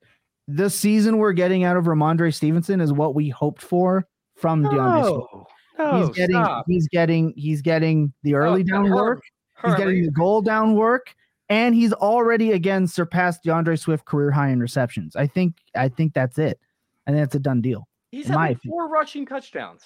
the 0.51 0.69
season 0.69 1.17
we're 1.17 1.33
getting 1.33 1.63
out 1.63 1.77
of 1.77 1.85
Rhamondre 1.85 2.33
Stevenson 2.33 2.81
is 2.81 2.91
what 2.91 3.13
we 3.13 3.29
hoped 3.29 3.61
for 3.61 4.07
from 4.35 4.63
no, 4.63 4.71
D'Andre 4.71 5.45
No, 5.77 5.99
he's 5.99 6.09
getting 6.15 6.35
stop. 6.35 6.65
he's 6.67 6.87
getting 6.87 7.33
he's 7.37 7.61
getting 7.61 8.11
the 8.23 8.33
early 8.33 8.63
down 8.63 8.89
work. 8.89 9.21
He's 9.63 9.75
getting 9.75 10.03
the 10.03 10.11
goal 10.11 10.41
down 10.41 10.73
work. 10.73 11.13
And 11.49 11.75
he's 11.75 11.93
already 11.93 12.51
again 12.53 12.87
surpassed 12.87 13.43
D'Andre 13.43 13.75
Swift 13.75 14.05
career 14.05 14.31
high 14.31 14.49
in 14.49 14.59
receptions. 14.59 15.15
I 15.15 15.27
think 15.27 15.55
I 15.75 15.87
think 15.87 16.13
that's 16.13 16.39
it. 16.39 16.59
I 17.05 17.11
think 17.11 17.21
that's 17.21 17.35
a 17.35 17.39
done 17.39 17.61
deal. 17.61 17.87
He's 18.11 18.27
having 18.27 18.57
four 18.67 18.89
rushing 18.89 19.27
touchdowns. 19.27 19.83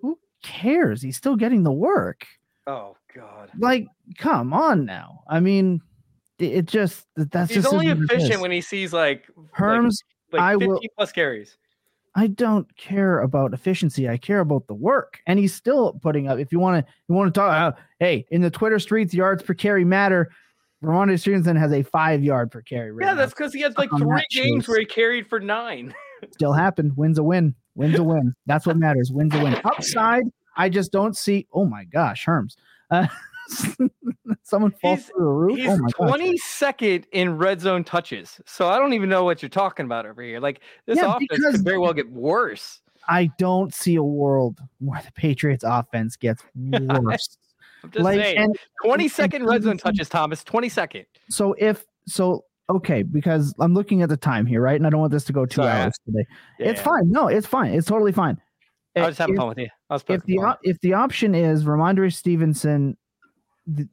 Who 0.00 0.18
cares? 0.42 1.02
He's 1.02 1.16
still 1.16 1.36
getting 1.36 1.62
the 1.62 1.72
work. 1.72 2.26
Oh 2.66 2.96
God! 3.14 3.50
Like, 3.58 3.86
come 4.16 4.54
on 4.54 4.86
now. 4.86 5.24
I 5.28 5.40
mean, 5.40 5.82
it 6.38 6.66
just 6.66 7.06
that's 7.16 7.52
he's 7.52 7.62
just 7.62 7.72
only 7.72 7.88
efficient 7.88 8.40
when 8.40 8.50
he 8.50 8.60
sees 8.60 8.92
like 8.92 9.26
Herms. 9.56 10.02
Like, 10.32 10.40
like 10.40 10.42
I 10.42 10.52
50 10.54 10.66
will 10.66 10.80
plus 10.96 11.12
carries. 11.12 11.56
I 12.16 12.28
don't 12.28 12.74
care 12.76 13.20
about 13.20 13.54
efficiency. 13.54 14.08
I 14.08 14.16
care 14.16 14.40
about 14.40 14.66
the 14.68 14.74
work, 14.74 15.20
and 15.26 15.38
he's 15.38 15.52
still 15.52 15.94
putting 15.94 16.28
up. 16.28 16.38
If 16.38 16.52
you 16.52 16.60
want 16.60 16.84
to, 16.84 16.92
you 17.08 17.14
want 17.14 17.34
to 17.34 17.40
talk. 17.40 17.52
Uh, 17.52 17.80
hey, 17.98 18.24
in 18.30 18.40
the 18.40 18.50
Twitter 18.50 18.78
streets, 18.78 19.12
yards 19.12 19.42
per 19.42 19.54
carry 19.54 19.84
matter. 19.84 20.30
Rhamondre 20.82 21.18
Stevenson 21.18 21.56
has 21.56 21.72
a 21.72 21.82
five 21.82 22.22
yard 22.22 22.50
per 22.50 22.62
carry. 22.62 22.92
Right 22.92 23.06
yeah, 23.06 23.14
that's 23.14 23.32
because 23.32 23.52
he 23.52 23.60
had 23.60 23.76
like 23.78 23.90
three 23.90 24.22
games 24.30 24.68
where 24.68 24.78
he 24.78 24.84
carried 24.84 25.26
for 25.26 25.40
nine. 25.40 25.94
Still 26.32 26.52
happened. 26.52 26.96
Wins 26.96 27.18
a 27.18 27.22
win. 27.22 27.54
Wins 27.74 27.98
a 27.98 28.04
win. 28.04 28.34
That's 28.46 28.66
what 28.66 28.76
matters. 28.76 29.10
Wins 29.12 29.34
a 29.34 29.42
win. 29.42 29.54
Upside, 29.64 30.24
I 30.56 30.68
just 30.68 30.92
don't 30.92 31.16
see. 31.16 31.46
Oh 31.52 31.64
my 31.64 31.84
gosh, 31.84 32.24
Herms. 32.24 32.56
Uh, 32.90 33.06
Someone 34.42 34.72
falls 34.72 35.00
he's, 35.00 35.06
through 35.08 35.24
the 35.24 35.30
roof. 35.30 35.58
He's 35.58 35.68
oh 35.68 36.04
22nd 36.04 37.04
in 37.12 37.36
red 37.36 37.60
zone 37.60 37.84
touches. 37.84 38.40
So 38.46 38.68
I 38.68 38.78
don't 38.78 38.92
even 38.92 39.08
know 39.08 39.24
what 39.24 39.42
you're 39.42 39.48
talking 39.48 39.86
about 39.86 40.06
over 40.06 40.22
here. 40.22 40.40
Like 40.40 40.60
this 40.86 40.98
yeah, 40.98 41.14
offense 41.14 41.56
could 41.56 41.64
very 41.64 41.78
well 41.78 41.92
get 41.92 42.10
worse. 42.10 42.80
I 43.08 43.30
don't 43.38 43.74
see 43.74 43.96
a 43.96 44.02
world 44.02 44.60
where 44.78 45.02
the 45.02 45.12
Patriots 45.12 45.64
offense 45.66 46.16
gets 46.16 46.42
worse. 46.54 47.38
I'm 47.84 47.90
just 47.90 48.02
like, 48.02 48.18
saying, 48.18 48.38
and, 48.38 48.56
22nd 48.82 49.34
and, 49.34 49.46
red 49.46 49.62
zone 49.62 49.76
touches, 49.76 50.08
Thomas. 50.08 50.42
22nd. 50.42 51.04
So 51.28 51.54
if 51.58 51.84
so 52.06 52.44
okay 52.70 53.02
because 53.02 53.54
I'm 53.60 53.74
looking 53.74 54.00
at 54.00 54.08
the 54.08 54.16
time 54.16 54.46
here, 54.46 54.62
right? 54.62 54.76
And 54.76 54.86
I 54.86 54.90
don't 54.90 55.00
want 55.00 55.12
this 55.12 55.24
to 55.24 55.34
go 55.34 55.44
two 55.44 55.56
Sorry, 55.56 55.70
hours 55.70 55.94
today. 56.06 56.24
Yeah, 56.58 56.70
it's 56.70 56.78
yeah. 56.78 56.84
fine. 56.84 57.10
No, 57.10 57.28
it's 57.28 57.46
fine. 57.46 57.74
It's 57.74 57.86
totally 57.86 58.12
fine. 58.12 58.40
I 58.96 59.06
was 59.06 59.18
having 59.18 59.34
if, 59.34 59.38
fun 59.38 59.48
with 59.48 59.58
you. 59.58 59.68
if 59.90 60.24
the 60.24 60.58
if 60.62 60.80
the 60.80 60.94
option 60.94 61.34
is 61.34 61.64
Rhamondre 61.64 62.12
Stevenson, 62.14 62.96
the, 63.66 63.88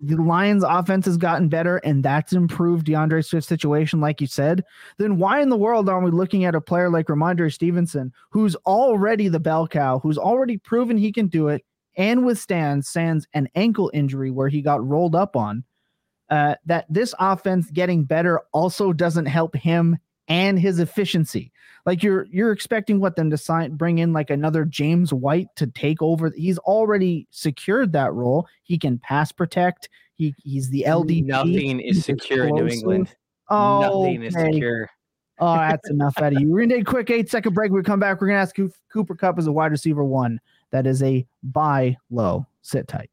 the 0.00 0.16
Lions' 0.16 0.64
offense 0.64 1.06
has 1.06 1.16
gotten 1.16 1.48
better, 1.48 1.76
and 1.78 2.02
that's 2.02 2.32
improved 2.32 2.86
D'Andre 2.86 3.20
Swift's 3.20 3.48
situation, 3.48 4.00
like 4.00 4.20
you 4.20 4.26
said. 4.26 4.64
Then 4.98 5.18
why 5.18 5.40
in 5.42 5.50
the 5.50 5.56
world 5.56 5.88
aren't 5.88 6.04
we 6.04 6.10
looking 6.10 6.44
at 6.44 6.54
a 6.54 6.60
player 6.60 6.88
like 6.88 7.06
Rhamondre 7.06 7.52
Stevenson, 7.52 8.12
who's 8.30 8.56
already 8.66 9.28
the 9.28 9.40
bell 9.40 9.68
cow, 9.68 9.98
who's 9.98 10.18
already 10.18 10.56
proven 10.56 10.96
he 10.96 11.12
can 11.12 11.26
do 11.26 11.48
it, 11.48 11.64
and 11.96 12.24
withstand 12.24 12.86
sans 12.86 13.26
an 13.34 13.48
ankle 13.54 13.90
injury 13.92 14.30
where 14.30 14.48
he 14.48 14.62
got 14.62 14.86
rolled 14.86 15.14
up 15.14 15.36
on? 15.36 15.64
Uh, 16.30 16.54
that 16.64 16.86
this 16.88 17.12
offense 17.18 17.70
getting 17.70 18.04
better 18.04 18.40
also 18.52 18.92
doesn't 18.92 19.26
help 19.26 19.54
him 19.56 19.98
and 20.30 20.58
his 20.58 20.78
efficiency. 20.78 21.52
Like 21.84 22.02
you're 22.02 22.26
you're 22.30 22.52
expecting 22.52 23.00
what 23.00 23.16
them 23.16 23.30
to 23.30 23.36
sign 23.36 23.74
bring 23.74 23.98
in 23.98 24.12
like 24.12 24.30
another 24.30 24.64
James 24.64 25.12
White 25.12 25.48
to 25.56 25.66
take 25.66 26.00
over. 26.00 26.30
He's 26.34 26.58
already 26.58 27.26
secured 27.30 27.92
that 27.92 28.14
role. 28.14 28.46
He 28.62 28.78
can 28.78 28.98
pass 28.98 29.32
protect. 29.32 29.88
He 30.14 30.34
he's 30.42 30.70
the 30.70 30.86
LD. 30.88 31.24
Nothing 31.24 31.80
is 31.80 32.04
secure 32.04 32.46
in 32.46 32.54
New 32.54 32.68
England. 32.68 33.14
Oh, 33.48 33.80
nothing 33.80 34.18
okay. 34.18 34.26
is 34.26 34.34
secure. 34.34 34.90
Oh, 35.40 35.56
that's 35.56 35.88
enough 35.88 36.14
out 36.18 36.34
of 36.34 36.40
you. 36.40 36.48
We're 36.48 36.60
gonna 36.60 36.74
take 36.74 36.82
a 36.82 36.90
quick 36.90 37.10
eight 37.10 37.30
second 37.30 37.54
break. 37.54 37.72
We 37.72 37.82
come 37.82 37.98
back. 37.98 38.20
We're 38.20 38.28
gonna 38.28 38.40
ask 38.40 38.54
Cooper 38.92 39.14
Kupp 39.14 39.38
as 39.38 39.46
a 39.46 39.52
wide 39.52 39.72
receiver 39.72 40.04
one. 40.04 40.38
That 40.70 40.86
is 40.86 41.02
a 41.02 41.26
buy 41.42 41.96
low. 42.10 42.46
Sit 42.60 42.86
tight. 42.88 43.10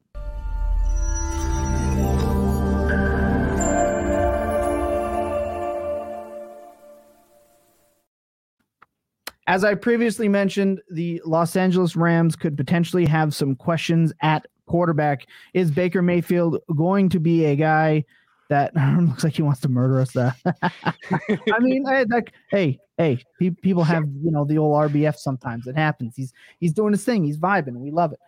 As 9.48 9.64
I 9.64 9.74
previously 9.74 10.28
mentioned, 10.28 10.82
the 10.90 11.22
Los 11.24 11.56
Angeles 11.56 11.96
Rams 11.96 12.36
could 12.36 12.54
potentially 12.54 13.06
have 13.06 13.34
some 13.34 13.56
questions 13.56 14.12
at 14.20 14.46
quarterback. 14.66 15.26
Is 15.54 15.70
Baker 15.70 16.02
Mayfield 16.02 16.58
going 16.76 17.08
to 17.08 17.18
be 17.18 17.46
a 17.46 17.56
guy 17.56 18.04
that 18.50 18.76
looks 19.00 19.24
like 19.24 19.32
he 19.32 19.40
wants 19.40 19.60
to 19.62 19.70
murder 19.70 20.00
us? 20.00 20.14
I 20.42 21.58
mean, 21.60 21.86
hey, 21.86 22.04
that, 22.08 22.24
hey, 22.50 22.78
hey, 22.98 23.22
people 23.62 23.84
have 23.84 24.04
you 24.22 24.30
know 24.30 24.44
the 24.44 24.58
old 24.58 24.76
RBF. 24.90 25.16
Sometimes 25.16 25.66
it 25.66 25.76
happens. 25.76 26.12
He's 26.14 26.34
he's 26.60 26.74
doing 26.74 26.92
his 26.92 27.04
thing. 27.04 27.24
He's 27.24 27.38
vibing. 27.38 27.76
We 27.76 27.90
love 27.90 28.12
it. 28.12 28.20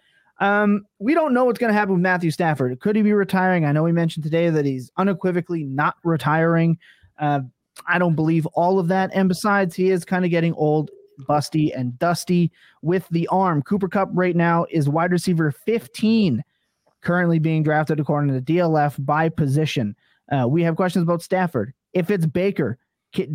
Um, 0.42 0.86
we 1.00 1.12
don't 1.12 1.34
know 1.34 1.44
what's 1.44 1.58
going 1.58 1.70
to 1.70 1.78
happen 1.78 1.92
with 1.92 2.02
Matthew 2.02 2.30
Stafford. 2.30 2.80
Could 2.80 2.96
he 2.96 3.02
be 3.02 3.12
retiring? 3.12 3.66
I 3.66 3.72
know 3.72 3.82
we 3.82 3.92
mentioned 3.92 4.24
today 4.24 4.48
that 4.48 4.64
he's 4.64 4.90
unequivocally 4.96 5.64
not 5.64 5.96
retiring. 6.02 6.78
Uh, 7.18 7.40
I 7.86 7.98
don't 7.98 8.14
believe 8.14 8.46
all 8.54 8.78
of 8.78 8.88
that. 8.88 9.10
And 9.12 9.28
besides, 9.28 9.74
he 9.74 9.90
is 9.90 10.06
kind 10.06 10.24
of 10.24 10.30
getting 10.30 10.54
old 10.54 10.90
busty 11.26 11.76
and 11.76 11.98
dusty 11.98 12.50
with 12.82 13.06
the 13.10 13.26
arm. 13.28 13.62
Cooper 13.62 13.88
Kupp 13.88 14.10
right 14.12 14.36
now 14.36 14.66
is 14.70 14.88
wide 14.88 15.12
receiver 15.12 15.50
15, 15.50 16.42
currently 17.00 17.38
being 17.38 17.62
drafted 17.62 18.00
according 18.00 18.32
to 18.32 18.52
DLF 18.52 19.04
by 19.04 19.28
position. 19.28 19.96
Uh, 20.30 20.46
we 20.48 20.62
have 20.62 20.76
questions 20.76 21.02
about 21.02 21.22
Stafford. 21.22 21.72
If 21.92 22.10
it's 22.10 22.26
Baker, 22.26 22.78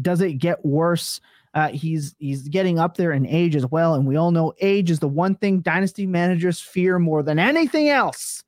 does 0.01 0.21
it 0.21 0.33
get 0.33 0.63
worse? 0.65 1.19
Uh, 1.53 1.69
he's 1.69 2.15
he's 2.19 2.47
getting 2.49 2.79
up 2.79 2.97
there 2.97 3.13
in 3.13 3.25
age 3.25 3.55
as 3.55 3.65
well, 3.67 3.95
and 3.95 4.05
we 4.05 4.17
all 4.17 4.31
know 4.31 4.53
age 4.59 4.91
is 4.91 4.99
the 4.99 5.07
one 5.07 5.35
thing 5.35 5.61
dynasty 5.61 6.05
managers 6.05 6.59
fear 6.59 6.99
more 6.99 7.23
than 7.23 7.39
anything 7.39 7.89
else. 7.89 8.43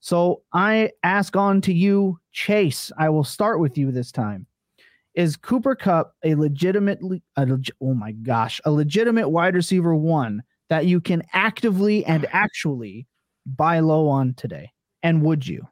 So 0.00 0.42
I 0.52 0.90
ask 1.02 1.36
on 1.36 1.60
to 1.62 1.72
you, 1.72 2.18
Chase. 2.32 2.90
I 2.98 3.08
will 3.08 3.24
start 3.24 3.60
with 3.60 3.78
you 3.78 3.90
this 3.90 4.12
time 4.12 4.46
is 5.14 5.36
Cooper 5.36 5.74
Kupp 5.74 6.14
a 6.24 6.34
legitimately 6.34 7.22
a, 7.36 7.46
oh 7.80 7.94
my 7.94 8.12
gosh, 8.12 8.60
a 8.64 8.70
legitimate 8.70 9.28
wide 9.28 9.54
receiver 9.54 9.94
one 9.94 10.42
that 10.68 10.86
you 10.86 11.00
can 11.00 11.22
actively 11.32 12.04
and 12.04 12.26
actually 12.32 13.06
buy 13.44 13.80
low 13.80 14.08
on 14.08 14.34
today? 14.34 14.70
And 15.02 15.22
would 15.22 15.46
you? 15.46 15.66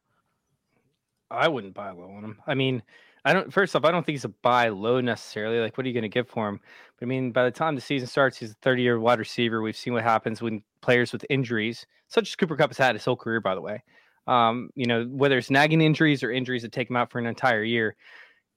I 1.30 1.48
wouldn't 1.48 1.74
buy 1.74 1.90
low 1.90 2.10
on 2.10 2.24
him. 2.24 2.38
I 2.46 2.54
mean, 2.54 2.82
I 3.24 3.32
don't 3.32 3.52
first 3.52 3.76
off, 3.76 3.84
I 3.84 3.90
don't 3.90 4.04
think 4.04 4.14
he's 4.14 4.24
a 4.24 4.30
buy 4.30 4.68
low 4.68 5.00
necessarily. 5.00 5.60
Like, 5.60 5.76
what 5.76 5.84
are 5.84 5.88
you 5.88 5.94
going 5.94 6.02
to 6.02 6.08
get 6.08 6.28
for 6.28 6.48
him? 6.48 6.60
But 6.98 7.06
I 7.06 7.08
mean, 7.08 7.32
by 7.32 7.44
the 7.44 7.50
time 7.50 7.74
the 7.74 7.80
season 7.80 8.08
starts, 8.08 8.36
he's 8.36 8.52
a 8.52 8.56
30 8.62 8.82
year 8.82 8.98
wide 8.98 9.18
receiver. 9.18 9.62
We've 9.62 9.76
seen 9.76 9.92
what 9.92 10.02
happens 10.02 10.42
when 10.42 10.62
players 10.80 11.12
with 11.12 11.24
injuries, 11.30 11.86
such 12.08 12.28
as 12.28 12.36
Cooper 12.36 12.56
Kupp 12.56 12.70
has 12.70 12.78
had 12.78 12.94
his 12.94 13.04
whole 13.04 13.16
career, 13.16 13.40
by 13.40 13.54
the 13.54 13.60
way. 13.60 13.82
Um, 14.26 14.70
you 14.74 14.86
know, 14.86 15.04
whether 15.04 15.38
it's 15.38 15.50
nagging 15.50 15.80
injuries 15.80 16.22
or 16.22 16.30
injuries 16.30 16.62
that 16.62 16.72
take 16.72 16.90
him 16.90 16.96
out 16.96 17.10
for 17.10 17.18
an 17.18 17.26
entire 17.26 17.62
year, 17.62 17.96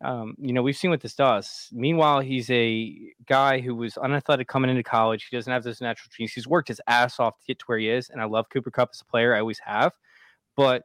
um, 0.04 0.36
you 0.38 0.52
know, 0.52 0.62
we've 0.62 0.76
seen 0.76 0.92
what 0.92 1.02
this 1.02 1.16
does. 1.16 1.70
Meanwhile, 1.72 2.20
he's 2.20 2.50
a 2.52 3.14
guy 3.26 3.60
who 3.60 3.74
was 3.74 3.98
unathletic 3.98 4.48
coming 4.48 4.70
into 4.70 4.84
college. 4.84 5.28
He 5.30 5.36
doesn't 5.36 5.52
have 5.52 5.64
those 5.64 5.80
natural 5.80 6.12
genes. 6.16 6.34
He's 6.34 6.48
worked 6.48 6.68
his 6.68 6.82
ass 6.88 7.20
off 7.20 7.40
to 7.40 7.46
get 7.46 7.60
to 7.60 7.66
where 7.66 7.78
he 7.78 7.90
is. 7.90 8.10
And 8.10 8.22
I 8.22 8.26
love 8.26 8.50
Cooper 8.50 8.70
Kupp 8.70 8.90
as 8.94 9.02
a 9.02 9.06
player. 9.06 9.34
I 9.34 9.40
always 9.40 9.60
have. 9.60 9.94
But 10.58 10.84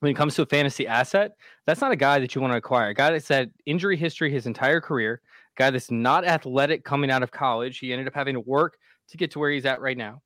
when 0.00 0.10
it 0.10 0.14
comes 0.14 0.34
to 0.36 0.42
a 0.42 0.46
fantasy 0.46 0.86
asset, 0.86 1.32
that's 1.66 1.80
not 1.80 1.92
a 1.92 1.96
guy 1.96 2.18
that 2.18 2.34
you 2.34 2.40
want 2.40 2.52
to 2.52 2.56
acquire. 2.56 2.88
A 2.88 2.94
guy 2.94 3.10
that's 3.10 3.28
had 3.28 3.52
injury 3.66 3.96
history 3.96 4.32
his 4.32 4.46
entire 4.46 4.80
career, 4.80 5.20
a 5.56 5.60
guy 5.60 5.70
that's 5.70 5.90
not 5.90 6.24
athletic 6.24 6.84
coming 6.84 7.10
out 7.10 7.22
of 7.22 7.30
college. 7.30 7.78
He 7.78 7.92
ended 7.92 8.08
up 8.08 8.14
having 8.14 8.34
to 8.34 8.40
work 8.40 8.78
to 9.08 9.16
get 9.16 9.30
to 9.32 9.38
where 9.38 9.50
he's 9.50 9.66
at 9.66 9.80
right 9.80 9.96
now. 9.96 10.22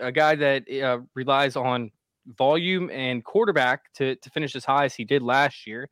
A 0.00 0.10
guy 0.10 0.34
that 0.34 0.64
uh, 0.70 0.98
relies 1.14 1.54
on 1.54 1.92
volume 2.36 2.90
and 2.90 3.24
quarterback 3.24 3.92
to, 3.94 4.16
to 4.16 4.30
finish 4.30 4.56
as 4.56 4.64
high 4.64 4.84
as 4.84 4.94
he 4.94 5.04
did 5.04 5.22
last 5.22 5.66
year. 5.66 5.88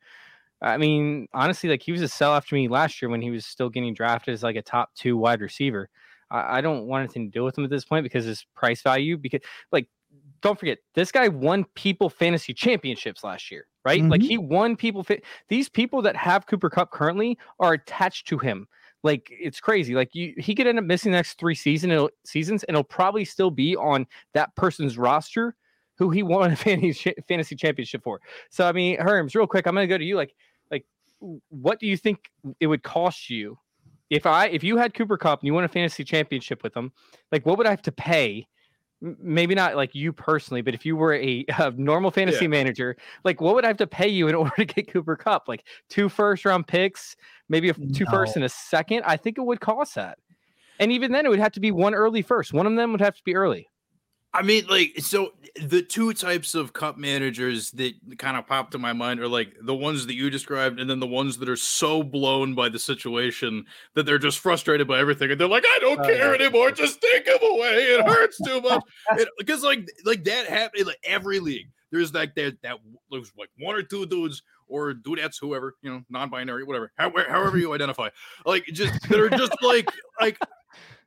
I 0.65 0.77
mean, 0.77 1.27
honestly, 1.31 1.69
like 1.69 1.83
he 1.83 1.91
was 1.91 2.01
a 2.01 2.07
sell 2.07 2.33
after 2.33 2.55
me 2.55 2.67
last 2.67 3.01
year 3.01 3.09
when 3.09 3.21
he 3.21 3.29
was 3.29 3.45
still 3.45 3.69
getting 3.69 3.93
drafted 3.93 4.33
as 4.33 4.41
like 4.41 4.55
a 4.55 4.63
top 4.63 4.89
two 4.95 5.15
wide 5.15 5.41
receiver. 5.41 5.89
I, 6.31 6.57
I 6.57 6.61
don't 6.61 6.87
want 6.87 7.03
anything 7.03 7.29
to 7.29 7.31
do 7.31 7.43
with 7.43 7.55
him 7.55 7.63
at 7.63 7.69
this 7.69 7.85
point 7.85 8.03
because 8.03 8.25
his 8.25 8.45
price 8.55 8.81
value. 8.81 9.15
Because 9.15 9.41
like, 9.71 9.87
don't 10.41 10.59
forget, 10.59 10.79
this 10.95 11.11
guy 11.11 11.27
won 11.27 11.65
people 11.75 12.09
fantasy 12.09 12.51
championships 12.51 13.23
last 13.23 13.51
year, 13.51 13.67
right? 13.83 14.01
Mm-hmm. 14.01 14.09
Like 14.09 14.21
he 14.23 14.39
won 14.39 14.75
people. 14.75 15.03
Fa- 15.03 15.21
These 15.49 15.69
people 15.69 16.01
that 16.01 16.15
have 16.15 16.47
Cooper 16.47 16.71
Kupp 16.71 16.89
currently 16.89 17.37
are 17.59 17.73
attached 17.73 18.27
to 18.29 18.39
him. 18.39 18.67
Like 19.03 19.27
it's 19.29 19.59
crazy. 19.59 19.93
Like 19.93 20.15
you, 20.15 20.33
he 20.39 20.55
could 20.55 20.65
end 20.65 20.79
up 20.79 20.85
missing 20.85 21.11
the 21.11 21.17
next 21.19 21.37
three 21.37 21.53
season 21.53 22.07
seasons, 22.25 22.63
and 22.63 22.75
he'll 22.75 22.83
probably 22.83 23.23
still 23.23 23.51
be 23.51 23.75
on 23.75 24.07
that 24.33 24.55
person's 24.55 24.97
roster 24.97 25.55
who 25.97 26.09
he 26.09 26.23
won 26.23 26.51
a 26.51 26.55
fantasy 26.55 27.13
fantasy 27.27 27.55
championship 27.55 28.03
for. 28.03 28.21
So 28.49 28.67
I 28.67 28.71
mean, 28.71 28.97
Herms, 28.97 29.35
real 29.35 29.47
quick, 29.47 29.67
I'm 29.67 29.75
gonna 29.75 29.87
go 29.87 29.97
to 29.97 30.03
you. 30.03 30.15
Like, 30.15 30.29
like, 30.29 30.35
what 31.19 31.79
do 31.79 31.87
you 31.87 31.97
think 31.97 32.29
it 32.59 32.67
would 32.67 32.83
cost 32.83 33.29
you 33.29 33.57
if 34.09 34.25
I 34.25 34.47
if 34.47 34.63
you 34.63 34.77
had 34.77 34.93
Cooper 34.93 35.17
Kupp 35.17 35.41
and 35.41 35.47
you 35.47 35.53
won 35.53 35.63
a 35.63 35.69
fantasy 35.69 36.03
championship 36.03 36.63
with 36.63 36.75
him? 36.75 36.91
Like, 37.31 37.45
what 37.45 37.57
would 37.57 37.67
I 37.67 37.71
have 37.71 37.81
to 37.83 37.91
pay? 37.91 38.47
Maybe 39.01 39.55
not 39.55 39.75
like 39.75 39.93
you 39.93 40.13
personally, 40.13 40.61
but 40.61 40.73
if 40.73 40.85
you 40.85 40.95
were 40.95 41.15
a, 41.15 41.45
a 41.57 41.71
normal 41.71 42.11
fantasy 42.11 42.45
yeah. 42.45 42.49
manager, 42.49 42.95
like 43.23 43.41
what 43.41 43.55
would 43.55 43.65
I 43.65 43.67
have 43.67 43.77
to 43.77 43.87
pay 43.87 44.07
you 44.07 44.27
in 44.27 44.35
order 44.35 44.55
to 44.57 44.65
get 44.65 44.91
Cooper 44.91 45.15
Kupp? 45.15 45.47
Like 45.47 45.65
two 45.89 46.09
first 46.09 46.45
round 46.45 46.67
picks, 46.67 47.15
maybe 47.49 47.69
a 47.69 47.73
two 47.73 48.05
no. 48.05 48.11
first 48.11 48.35
and 48.35 48.45
a 48.45 48.49
second. 48.49 49.03
I 49.05 49.17
think 49.17 49.37
it 49.37 49.41
would 49.41 49.59
cost 49.59 49.95
that. 49.95 50.17
And 50.79 50.91
even 50.91 51.11
then, 51.11 51.25
it 51.25 51.29
would 51.29 51.39
have 51.39 51.53
to 51.53 51.61
be 51.61 51.71
one 51.71 51.95
early 51.95 52.21
first. 52.21 52.53
One 52.53 52.67
of 52.67 52.75
them 52.75 52.91
would 52.91 53.01
have 53.01 53.15
to 53.15 53.23
be 53.23 53.35
early. 53.35 53.69
I 54.35 54.41
mean, 54.41 54.65
like, 54.67 54.95
so 54.99 55.33
the 55.63 55.81
two 55.81 56.13
types 56.13 56.55
of 56.55 56.73
Kupp 56.73 56.97
managers 56.97 57.71
that 57.71 57.93
kind 58.17 58.35
of 58.35 58.45
popped 58.45 58.73
to 58.73 58.77
my 58.77 58.91
mind 58.91 59.21
are 59.21 59.27
like 59.29 59.55
the 59.61 59.73
ones 59.73 60.05
that 60.07 60.13
you 60.13 60.29
described, 60.29 60.77
and 60.79 60.89
then 60.89 60.99
the 60.99 61.07
ones 61.07 61.37
that 61.37 61.47
are 61.47 61.55
so 61.55 62.03
blown 62.03 62.53
by 62.53 62.67
the 62.67 62.77
situation 62.77 63.65
that 63.93 64.05
they're 64.05 64.17
just 64.17 64.39
frustrated 64.39 64.89
by 64.89 64.99
everything, 64.99 65.31
and 65.31 65.39
they're 65.39 65.47
like, 65.47 65.63
"I 65.65 65.79
don't 65.79 66.01
oh, 66.01 66.03
care 66.03 66.35
anymore. 66.35 66.71
Just 66.71 67.01
take 67.01 67.25
him 67.25 67.37
away. 67.41 67.77
It 67.77 68.05
hurts 68.07 68.37
too 68.45 68.59
much." 68.59 68.83
Because 69.37 69.63
like, 69.63 69.87
like 70.03 70.25
that 70.25 70.47
happened 70.47 70.87
like 70.87 70.99
every 71.05 71.39
league. 71.39 71.69
There's 71.89 72.13
like 72.13 72.35
that 72.35 72.61
that 72.63 72.79
looks 73.09 73.31
like 73.37 73.49
one 73.57 73.75
or 73.75 73.83
two 73.83 74.05
dudes 74.05 74.43
or 74.67 74.93
dudettes, 74.93 75.37
whoever 75.39 75.75
you 75.81 75.91
know, 75.91 76.03
non-binary, 76.09 76.65
whatever, 76.65 76.91
however, 76.97 77.25
however 77.29 77.57
you 77.57 77.73
identify, 77.73 78.09
like 78.45 78.65
just 78.65 79.07
they're 79.07 79.29
just 79.29 79.55
like 79.61 79.89
like 80.19 80.37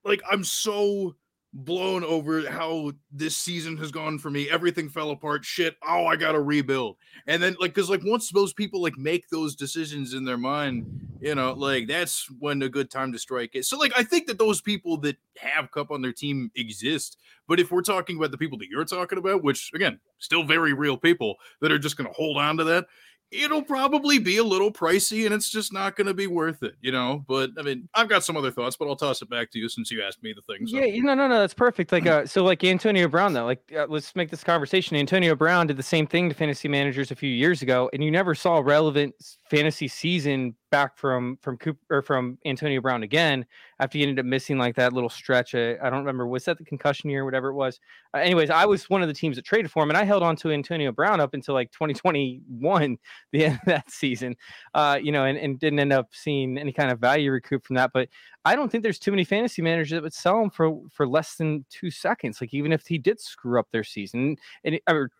like 0.04 0.22
I'm 0.30 0.44
so 0.44 1.14
blown 1.54 2.04
over 2.04 2.48
how 2.48 2.92
this 3.10 3.36
season 3.36 3.76
has 3.78 3.90
gone 3.90 4.18
for 4.18 4.30
me. 4.30 4.50
Everything 4.50 4.88
fell 4.88 5.10
apart. 5.10 5.44
Shit. 5.44 5.76
Oh, 5.86 6.06
I 6.06 6.16
gotta 6.16 6.40
rebuild. 6.40 6.96
And 7.26 7.42
then 7.42 7.56
like 7.58 7.74
because 7.74 7.88
like 7.88 8.02
once 8.04 8.30
those 8.30 8.52
people 8.52 8.82
like 8.82 8.98
make 8.98 9.28
those 9.30 9.56
decisions 9.56 10.14
in 10.14 10.24
their 10.24 10.36
mind, 10.36 10.86
you 11.20 11.34
know, 11.34 11.52
like 11.52 11.88
that's 11.88 12.26
when 12.38 12.62
a 12.62 12.68
good 12.68 12.90
time 12.90 13.12
to 13.12 13.18
strike 13.18 13.54
is. 13.54 13.68
So 13.68 13.78
like 13.78 13.92
I 13.96 14.02
think 14.02 14.26
that 14.26 14.38
those 14.38 14.60
people 14.60 14.98
that 14.98 15.16
have 15.38 15.70
Kupp 15.70 15.90
on 15.90 16.02
their 16.02 16.12
team 16.12 16.50
exist. 16.54 17.16
But 17.46 17.60
if 17.60 17.70
we're 17.70 17.82
talking 17.82 18.18
about 18.18 18.30
the 18.30 18.38
people 18.38 18.58
that 18.58 18.68
you're 18.68 18.84
talking 18.84 19.18
about, 19.18 19.42
which 19.42 19.70
again, 19.74 19.98
still 20.18 20.44
very 20.44 20.74
real 20.74 20.98
people 20.98 21.36
that 21.60 21.72
are 21.72 21.78
just 21.78 21.96
gonna 21.96 22.12
hold 22.12 22.36
on 22.36 22.58
to 22.58 22.64
that, 22.64 22.86
it'll 23.30 23.62
probably 23.62 24.18
be 24.18 24.38
a 24.38 24.44
little 24.44 24.72
pricey 24.72 25.26
and 25.26 25.34
it's 25.34 25.50
just 25.50 25.72
not 25.72 25.96
going 25.96 26.06
to 26.06 26.14
be 26.14 26.26
worth 26.26 26.62
it, 26.62 26.74
you 26.80 26.92
know. 26.92 27.24
But 27.28 27.50
I 27.58 27.62
mean, 27.62 27.88
I've 27.94 28.08
got 28.08 28.24
some 28.24 28.36
other 28.36 28.50
thoughts, 28.50 28.76
but 28.76 28.88
I'll 28.88 28.96
toss 28.96 29.22
it 29.22 29.28
back 29.28 29.50
to 29.52 29.58
you 29.58 29.68
since 29.68 29.90
you 29.90 30.02
asked 30.02 30.22
me 30.22 30.34
the 30.34 30.42
things. 30.52 30.70
So. 30.70 30.78
Yeah, 30.78 31.00
no, 31.02 31.14
no, 31.14 31.28
no, 31.28 31.40
that's 31.40 31.54
perfect. 31.54 31.92
Like, 31.92 32.06
uh, 32.06 32.26
so 32.26 32.44
like 32.44 32.64
Antonio 32.64 33.08
Brown, 33.08 33.32
though, 33.32 33.44
like, 33.44 33.60
uh, 33.76 33.86
let's 33.88 34.14
make 34.16 34.30
this 34.30 34.44
conversation. 34.44 34.96
Antonio 34.96 35.34
Brown 35.34 35.66
did 35.66 35.76
the 35.76 35.82
same 35.82 36.06
thing 36.06 36.28
to 36.28 36.34
fantasy 36.34 36.68
managers 36.68 37.10
a 37.10 37.14
few 37.14 37.30
years 37.30 37.62
ago, 37.62 37.90
and 37.92 38.02
you 38.02 38.10
never 38.10 38.34
saw 38.34 38.58
relevant 38.58 39.14
fantasy 39.50 39.88
season 39.88 40.54
back 40.70 40.96
from 40.96 41.38
from 41.40 41.56
Cooper 41.56 41.80
or 41.90 42.02
from 42.02 42.38
Antonio 42.44 42.80
Brown 42.80 43.02
again 43.02 43.44
after 43.80 43.98
he 43.98 44.02
ended 44.02 44.18
up 44.18 44.26
missing 44.26 44.58
like 44.58 44.74
that 44.76 44.92
little 44.92 45.10
stretch. 45.10 45.54
Uh, 45.54 45.74
I 45.82 45.90
don't 45.90 46.00
remember 46.00 46.26
was 46.26 46.44
that 46.44 46.58
the 46.58 46.64
concussion 46.64 47.10
year, 47.10 47.22
or 47.22 47.24
whatever 47.24 47.48
it 47.48 47.54
was. 47.54 47.80
Uh, 48.14 48.18
anyways, 48.18 48.50
I 48.50 48.66
was 48.66 48.88
one 48.90 49.02
of 49.02 49.08
the 49.08 49.14
teams 49.14 49.36
that 49.36 49.44
traded 49.44 49.70
for 49.70 49.82
him, 49.82 49.90
and 49.90 49.96
I 49.96 50.04
held 50.04 50.22
on 50.22 50.36
to 50.36 50.50
Antonio 50.50 50.92
Brown 50.92 51.20
up 51.20 51.34
until 51.34 51.54
like 51.54 51.70
2021, 51.72 52.98
the 53.32 53.44
end 53.44 53.54
of 53.54 53.66
that 53.66 53.90
season. 53.90 54.36
Uh, 54.74 54.98
you 55.00 55.12
know, 55.12 55.24
and, 55.24 55.38
and 55.38 55.58
didn't 55.58 55.80
end 55.80 55.92
up 55.92 56.08
seeing 56.12 56.58
any 56.58 56.72
kind 56.72 56.90
of 56.90 56.98
value 56.98 57.30
recoup 57.30 57.64
from 57.64 57.76
that. 57.76 57.90
But 57.92 58.08
I 58.44 58.56
don't 58.56 58.70
think 58.70 58.82
there's 58.82 58.98
too 58.98 59.12
many 59.12 59.24
fantasy 59.24 59.62
managers 59.62 59.90
that 59.90 60.02
would 60.02 60.14
sell 60.14 60.40
him 60.40 60.50
for 60.50 60.80
for 60.90 61.06
less 61.06 61.36
than 61.36 61.64
two 61.70 61.90
seconds. 61.90 62.40
Like 62.40 62.54
even 62.54 62.72
if 62.72 62.86
he 62.86 62.98
did 62.98 63.20
screw 63.20 63.58
up 63.58 63.68
their 63.72 63.84
season, 63.84 64.36
and 64.64 64.80
or 64.88 65.10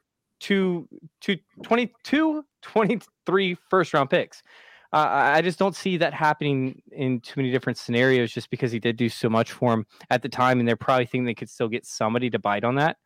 two, 0.40 0.88
two, 1.20 1.36
22, 1.62 2.44
23 2.62 3.56
first 3.68 3.94
round 3.94 4.10
picks. 4.10 4.42
Uh, 4.92 5.06
I 5.10 5.42
just 5.42 5.58
don't 5.58 5.76
see 5.76 5.98
that 5.98 6.14
happening 6.14 6.80
in 6.92 7.20
too 7.20 7.34
many 7.36 7.50
different 7.50 7.76
scenarios 7.76 8.32
just 8.32 8.48
because 8.48 8.72
he 8.72 8.78
did 8.78 8.96
do 8.96 9.08
so 9.08 9.28
much 9.28 9.52
for 9.52 9.72
him 9.74 9.86
at 10.08 10.22
the 10.22 10.28
time. 10.28 10.60
And 10.60 10.68
they're 10.68 10.76
probably 10.76 11.04
thinking 11.04 11.26
they 11.26 11.34
could 11.34 11.50
still 11.50 11.68
get 11.68 11.84
somebody 11.84 12.30
to 12.30 12.38
bite 12.38 12.64
on 12.64 12.76
that. 12.76 12.96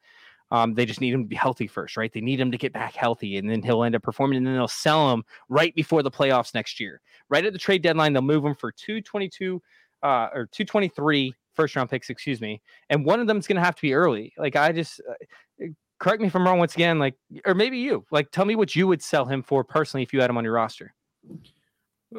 Um, 0.52 0.74
they 0.74 0.84
just 0.84 1.00
need 1.00 1.14
him 1.14 1.22
to 1.22 1.28
be 1.28 1.34
healthy 1.34 1.66
first, 1.66 1.96
right? 1.96 2.12
They 2.12 2.20
need 2.20 2.38
him 2.38 2.52
to 2.52 2.58
get 2.58 2.74
back 2.74 2.94
healthy, 2.94 3.38
and 3.38 3.48
then 3.48 3.62
he'll 3.62 3.84
end 3.84 3.96
up 3.96 4.02
performing, 4.02 4.36
and 4.36 4.46
then 4.46 4.54
they'll 4.54 4.68
sell 4.68 5.10
him 5.10 5.24
right 5.48 5.74
before 5.74 6.02
the 6.02 6.10
playoffs 6.10 6.54
next 6.54 6.78
year. 6.78 7.00
Right 7.30 7.44
at 7.44 7.54
the 7.54 7.58
trade 7.58 7.80
deadline, 7.82 8.12
they'll 8.12 8.20
move 8.20 8.44
him 8.44 8.54
for 8.54 8.70
222 8.70 9.62
uh, 10.02 10.28
or 10.34 10.46
223 10.52 11.34
first 11.54 11.74
round 11.74 11.88
picks, 11.88 12.10
excuse 12.10 12.42
me. 12.42 12.60
And 12.90 13.06
one 13.06 13.18
of 13.18 13.26
them 13.26 13.38
is 13.38 13.46
going 13.46 13.56
to 13.56 13.62
have 13.62 13.76
to 13.76 13.82
be 13.82 13.94
early. 13.94 14.34
Like, 14.36 14.54
I 14.54 14.72
just, 14.72 15.00
uh, 15.08 15.68
correct 15.98 16.20
me 16.20 16.26
if 16.26 16.36
I'm 16.36 16.44
wrong 16.46 16.58
once 16.58 16.74
again, 16.74 16.98
like, 16.98 17.14
or 17.46 17.54
maybe 17.54 17.78
you, 17.78 18.04
like, 18.10 18.30
tell 18.30 18.44
me 18.44 18.54
what 18.54 18.76
you 18.76 18.86
would 18.86 19.02
sell 19.02 19.24
him 19.24 19.42
for 19.42 19.64
personally 19.64 20.02
if 20.02 20.12
you 20.12 20.20
had 20.20 20.28
him 20.28 20.36
on 20.36 20.44
your 20.44 20.52
roster. 20.52 20.94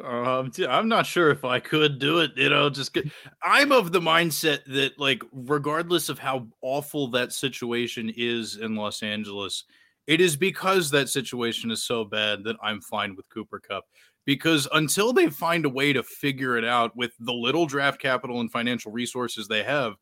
Um, 0.02 0.50
I'm 0.68 0.88
not 0.88 1.06
sure 1.06 1.30
if 1.30 1.44
I 1.44 1.60
could 1.60 1.98
do 1.98 2.20
it. 2.20 2.32
You 2.36 2.48
know, 2.50 2.70
just 2.70 2.92
get, 2.94 3.06
I'm 3.42 3.70
of 3.70 3.92
the 3.92 4.00
mindset 4.00 4.64
that, 4.66 4.98
like, 4.98 5.22
regardless 5.32 6.08
of 6.08 6.18
how 6.18 6.48
awful 6.62 7.08
that 7.12 7.32
situation 7.32 8.12
is 8.16 8.56
in 8.56 8.74
Los 8.74 9.02
Angeles, 9.02 9.64
it 10.06 10.20
is 10.20 10.36
because 10.36 10.90
that 10.90 11.08
situation 11.08 11.70
is 11.70 11.82
so 11.82 12.04
bad 12.04 12.44
that 12.44 12.56
I'm 12.62 12.80
fine 12.80 13.14
with 13.14 13.28
Cooper 13.28 13.60
Kupp. 13.60 13.84
Because 14.26 14.66
until 14.72 15.12
they 15.12 15.28
find 15.28 15.66
a 15.66 15.70
way 15.70 15.92
to 15.92 16.02
figure 16.02 16.56
it 16.56 16.64
out 16.64 16.96
with 16.96 17.12
the 17.20 17.32
little 17.32 17.66
draft 17.66 18.00
capital 18.00 18.40
and 18.40 18.50
financial 18.50 18.90
resources 18.90 19.46
they 19.46 19.62
have, 19.62 19.94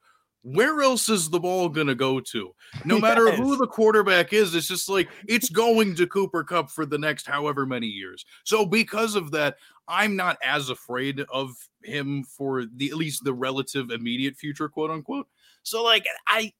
where 0.43 0.83
else 0.83 1.09
is 1.09 1.31
the 1.31 1.41
ball 1.41 1.69
going 1.69 1.87
to 1.87 1.95
go 1.95 2.21
to? 2.21 2.55
No 2.85 2.99
matter 3.01 3.27
yes. 3.27 3.39
who 3.39 3.57
the 3.57 3.67
quarterback 3.67 4.33
is, 4.33 4.55
it's 4.55 4.69
just 4.69 4.89
like 4.89 5.09
it's 5.29 5.49
going 5.49 5.95
to 5.97 6.07
Cooper 6.07 6.45
Kupp 6.45 6.71
for 6.71 6.85
the 6.85 6.99
next 6.99 7.27
however 7.27 7.65
many 7.67 7.87
years. 7.87 8.25
So 8.45 8.67
because 8.67 9.15
of 9.15 9.31
that, 9.33 9.57
I'm 9.89 10.17
not 10.17 10.39
as 10.43 10.71
afraid 10.71 11.25
of 11.33 11.55
him 11.83 12.25
for 12.25 12.65
the 12.65 12.91
at 12.91 12.97
least 12.97 13.25
the 13.25 13.35
relative 13.35 13.91
immediate 13.91 14.37
future, 14.37 14.69
quote 14.69 14.91
unquote. 14.91 15.29
So 15.63 15.83
like 15.83 16.07
I 16.27 16.53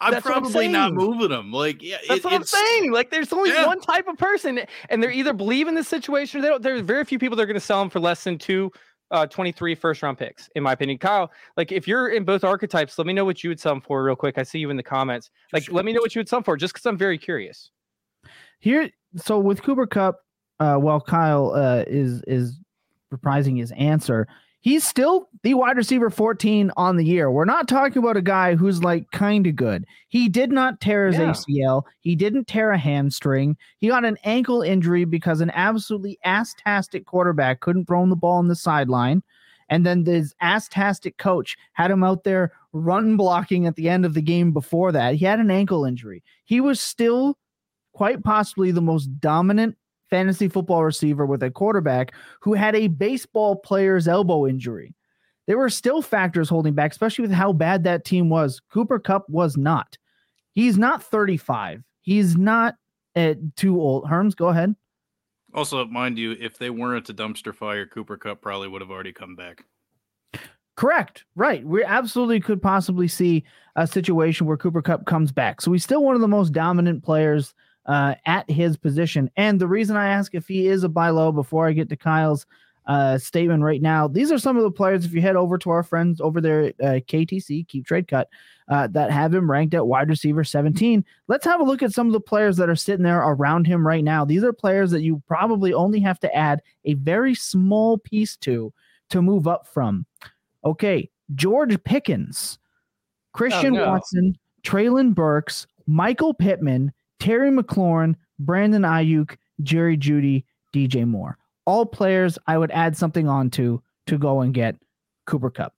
I'm 0.00 0.12
that's 0.12 0.26
probably 0.26 0.66
I'm 0.66 0.72
not 0.72 0.92
moving 0.92 1.30
him. 1.30 1.52
Like, 1.52 1.82
yeah, 1.82 1.96
that's 2.08 2.18
it, 2.18 2.24
what 2.24 2.34
I'm 2.34 2.44
saying. 2.44 2.92
Like, 2.92 3.10
there's 3.10 3.32
only 3.32 3.50
yeah. 3.50 3.66
one 3.66 3.80
type 3.80 4.06
of 4.06 4.18
person, 4.18 4.60
and 4.90 5.02
they're 5.02 5.10
either 5.10 5.32
believe 5.32 5.68
in 5.68 5.74
the 5.74 5.84
situation. 5.84 6.40
or 6.40 6.42
They 6.42 6.48
don't. 6.48 6.62
There's 6.62 6.82
very 6.82 7.04
few 7.04 7.18
people 7.18 7.36
that 7.36 7.42
are 7.42 7.46
going 7.46 7.54
to 7.54 7.60
sell 7.60 7.80
them 7.80 7.90
for 7.90 8.00
less 8.00 8.24
than 8.24 8.36
two 8.36 8.70
uh, 9.14 9.24
23 9.26 9.76
first 9.76 10.02
round 10.02 10.18
picks, 10.18 10.50
in 10.56 10.62
my 10.62 10.72
opinion. 10.72 10.98
Kyle, 10.98 11.30
like 11.56 11.70
if 11.70 11.86
you're 11.86 12.08
in 12.08 12.24
both 12.24 12.42
archetypes, 12.42 12.98
let 12.98 13.06
me 13.06 13.12
know 13.12 13.24
what 13.24 13.44
you 13.44 13.48
would 13.48 13.60
sell 13.60 13.80
for 13.80 14.02
real 14.02 14.16
quick. 14.16 14.38
I 14.38 14.42
see 14.42 14.58
you 14.58 14.70
in 14.70 14.76
the 14.76 14.82
comments. 14.82 15.30
Like, 15.52 15.70
let 15.70 15.84
me 15.84 15.92
know 15.92 16.00
what 16.00 16.14
you 16.14 16.18
would 16.18 16.28
sell 16.28 16.42
for, 16.42 16.56
just 16.56 16.74
because 16.74 16.84
I'm 16.84 16.98
very 16.98 17.16
curious. 17.16 17.70
Here, 18.58 18.90
so 19.16 19.38
with 19.38 19.62
Cooper 19.62 19.86
Kupp, 19.86 20.16
uh, 20.58 20.78
well, 20.80 21.00
Kyle 21.00 21.52
uh, 21.54 21.84
is 21.86 22.22
is 22.26 22.58
reprising 23.12 23.58
his 23.58 23.70
answer 23.72 24.26
he's 24.64 24.82
still 24.82 25.28
the 25.42 25.52
wide 25.52 25.76
receiver 25.76 26.08
14 26.08 26.72
on 26.78 26.96
the 26.96 27.04
year. 27.04 27.30
We're 27.30 27.44
not 27.44 27.68
talking 27.68 27.98
about 27.98 28.16
a 28.16 28.22
guy 28.22 28.54
who's 28.54 28.82
like 28.82 29.10
kind 29.10 29.46
of 29.46 29.54
good. 29.54 29.84
He 30.08 30.30
did 30.30 30.50
not 30.50 30.80
tear 30.80 31.06
his 31.06 31.18
yeah. 31.18 31.32
ACL. 31.32 31.82
He 32.00 32.16
didn't 32.16 32.48
tear 32.48 32.70
a 32.72 32.78
hamstring. 32.78 33.58
He 33.78 33.88
got 33.88 34.06
an 34.06 34.16
ankle 34.24 34.62
injury 34.62 35.04
because 35.04 35.42
an 35.42 35.50
absolutely 35.50 36.18
ass-tastic 36.24 37.04
quarterback 37.04 37.60
couldn't 37.60 37.84
throw 37.84 38.02
him 38.02 38.08
the 38.08 38.16
ball 38.16 38.38
on 38.38 38.48
the 38.48 38.56
sideline. 38.56 39.22
And 39.68 39.84
then 39.84 40.04
this 40.04 40.34
ass-tastic 40.40 41.18
coach 41.18 41.58
had 41.74 41.90
him 41.90 42.02
out 42.02 42.24
there 42.24 42.52
run 42.72 43.18
blocking 43.18 43.66
at 43.66 43.76
the 43.76 43.90
end 43.90 44.06
of 44.06 44.14
the 44.14 44.22
game 44.22 44.50
before 44.52 44.92
that. 44.92 45.14
He 45.14 45.26
had 45.26 45.40
an 45.40 45.50
ankle 45.50 45.84
injury. 45.84 46.22
He 46.44 46.62
was 46.62 46.80
still 46.80 47.36
quite 47.92 48.24
possibly 48.24 48.70
the 48.70 48.80
most 48.80 49.06
dominant 49.20 49.76
fantasy 50.14 50.46
football 50.48 50.84
receiver 50.84 51.26
with 51.26 51.42
a 51.42 51.50
quarterback 51.50 52.14
who 52.40 52.54
had 52.54 52.76
a 52.76 52.86
baseball 52.86 53.56
player's 53.56 54.06
elbow 54.06 54.46
injury. 54.46 54.94
There 55.48 55.58
were 55.58 55.68
still 55.68 56.02
factors 56.02 56.48
holding 56.48 56.72
back, 56.72 56.92
especially 56.92 57.22
with 57.22 57.32
how 57.32 57.52
bad 57.52 57.82
that 57.82 58.04
team 58.04 58.28
was. 58.28 58.60
Cooper 58.72 59.00
Kupp 59.00 59.28
was 59.28 59.56
not. 59.56 59.98
He's 60.52 60.78
not 60.78 61.02
35. 61.02 61.82
He's 62.00 62.36
not 62.36 62.76
uh, 63.16 63.34
too 63.56 63.80
old. 63.80 64.04
Herms, 64.04 64.36
go 64.36 64.50
ahead. 64.50 64.76
Also, 65.52 65.84
mind 65.86 66.16
you, 66.16 66.36
if 66.40 66.58
they 66.58 66.70
weren't 66.70 67.10
a 67.10 67.14
dumpster 67.14 67.52
fire, 67.52 67.84
Cooper 67.84 68.16
Kupp 68.16 68.40
probably 68.40 68.68
would 68.68 68.82
have 68.82 68.92
already 68.92 69.12
come 69.12 69.34
back. 69.34 69.64
Correct. 70.76 71.24
Right. 71.34 71.66
We 71.66 71.82
absolutely 71.82 72.38
could 72.38 72.62
possibly 72.62 73.08
see 73.08 73.42
a 73.74 73.84
situation 73.84 74.46
where 74.46 74.56
Cooper 74.56 74.82
Kupp 74.82 75.06
comes 75.06 75.32
back. 75.32 75.60
So 75.60 75.72
he's 75.72 75.82
still 75.82 76.04
one 76.04 76.14
of 76.14 76.20
the 76.20 76.28
most 76.28 76.52
dominant 76.52 77.02
players 77.02 77.52
uh, 77.86 78.14
at 78.26 78.48
his 78.50 78.76
position. 78.76 79.30
And 79.36 79.60
the 79.60 79.68
reason 79.68 79.96
I 79.96 80.08
ask 80.08 80.34
if 80.34 80.48
he 80.48 80.66
is 80.66 80.84
a 80.84 80.88
buy 80.88 81.10
low 81.10 81.32
before 81.32 81.66
I 81.68 81.72
get 81.72 81.88
to 81.90 81.96
Kyle's 81.96 82.46
uh, 82.86 83.18
statement 83.18 83.62
right 83.62 83.80
now, 83.82 84.08
these 84.08 84.30
are 84.30 84.38
some 84.38 84.56
of 84.56 84.62
the 84.62 84.70
players. 84.70 85.04
If 85.04 85.12
you 85.12 85.20
head 85.20 85.36
over 85.36 85.58
to 85.58 85.70
our 85.70 85.82
friends 85.82 86.20
over 86.20 86.40
there 86.40 86.62
at 86.62 86.74
uh, 86.80 87.00
KTC, 87.00 87.66
Keep 87.68 87.86
Trade 87.86 88.08
Cut, 88.08 88.28
uh, 88.68 88.86
that 88.88 89.10
have 89.10 89.34
him 89.34 89.50
ranked 89.50 89.74
at 89.74 89.86
wide 89.86 90.08
receiver 90.08 90.44
17. 90.44 91.04
Let's 91.28 91.44
have 91.44 91.60
a 91.60 91.64
look 91.64 91.82
at 91.82 91.92
some 91.92 92.06
of 92.06 92.12
the 92.12 92.20
players 92.20 92.56
that 92.56 92.70
are 92.70 92.76
sitting 92.76 93.04
there 93.04 93.20
around 93.20 93.66
him 93.66 93.86
right 93.86 94.04
now. 94.04 94.24
These 94.24 94.44
are 94.44 94.52
players 94.52 94.90
that 94.92 95.02
you 95.02 95.22
probably 95.26 95.72
only 95.72 96.00
have 96.00 96.18
to 96.20 96.34
add 96.34 96.62
a 96.84 96.94
very 96.94 97.34
small 97.34 97.98
piece 97.98 98.36
to 98.38 98.72
to 99.10 99.20
move 99.20 99.46
up 99.46 99.66
from. 99.66 100.06
Okay, 100.64 101.10
George 101.34 101.82
Pickens, 101.84 102.58
Christian 103.32 103.76
oh, 103.76 103.84
no. 103.84 103.90
Watson, 103.90 104.38
Treylon 104.62 105.14
Burks, 105.14 105.66
Michael 105.86 106.32
Pittman, 106.32 106.92
Terry 107.20 107.50
McLaurin, 107.50 108.16
Brandon 108.38 108.82
Aiyuk, 108.82 109.36
Jerry 109.62 109.96
Jeudy, 109.96 110.44
DJ 110.74 111.06
Moore. 111.06 111.38
All 111.66 111.86
players 111.86 112.38
I 112.46 112.58
would 112.58 112.70
add 112.72 112.96
something 112.96 113.28
on 113.28 113.50
to 113.50 113.82
to 114.06 114.18
go 114.18 114.40
and 114.40 114.52
get 114.52 114.76
Cooper 115.26 115.50
Kupp. 115.50 115.74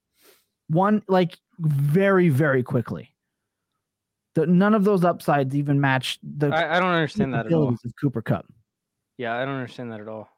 One 0.68 1.02
like 1.08 1.38
very 1.58 2.28
very 2.28 2.62
quickly. 2.62 3.12
The, 4.34 4.46
none 4.46 4.74
of 4.74 4.84
those 4.84 5.04
upsides 5.04 5.54
even 5.54 5.80
match 5.80 6.18
the. 6.22 6.48
I, 6.48 6.76
I 6.76 6.80
don't 6.80 6.90
understand 6.90 7.32
that 7.34 7.46
at 7.46 7.52
all. 7.52 7.68
Of 7.68 7.78
Cooper 8.00 8.22
Kupp. 8.22 8.46
Yeah, 9.16 9.34
I 9.34 9.44
don't 9.44 9.54
understand 9.54 9.92
that 9.92 10.00
at 10.00 10.08
all. 10.08 10.28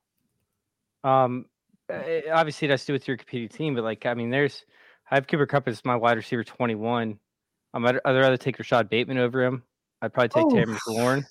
Um, 1.02 1.46
eh, 1.88 2.22
obviously 2.32 2.66
it 2.66 2.70
has 2.70 2.82
to 2.82 2.88
do 2.88 2.92
with 2.92 3.08
your 3.08 3.16
competing 3.16 3.48
team, 3.48 3.74
but 3.74 3.84
like 3.84 4.06
I 4.06 4.14
mean, 4.14 4.30
there's 4.30 4.64
I 5.10 5.14
have 5.14 5.26
Cooper 5.26 5.46
Kupp 5.46 5.66
as 5.68 5.84
my 5.84 5.96
wide 5.96 6.16
receiver 6.16 6.44
21. 6.44 7.18
Um, 7.74 7.86
I'd, 7.86 8.00
I'd 8.04 8.16
rather 8.16 8.36
take 8.36 8.58
Rashod 8.58 8.88
Bateman 8.88 9.18
over 9.18 9.42
him. 9.42 9.62
I'd 10.02 10.12
probably 10.12 10.28
take 10.28 10.44
oh. 10.46 10.50
Terry 10.50 10.66
McLaurin. 10.66 11.24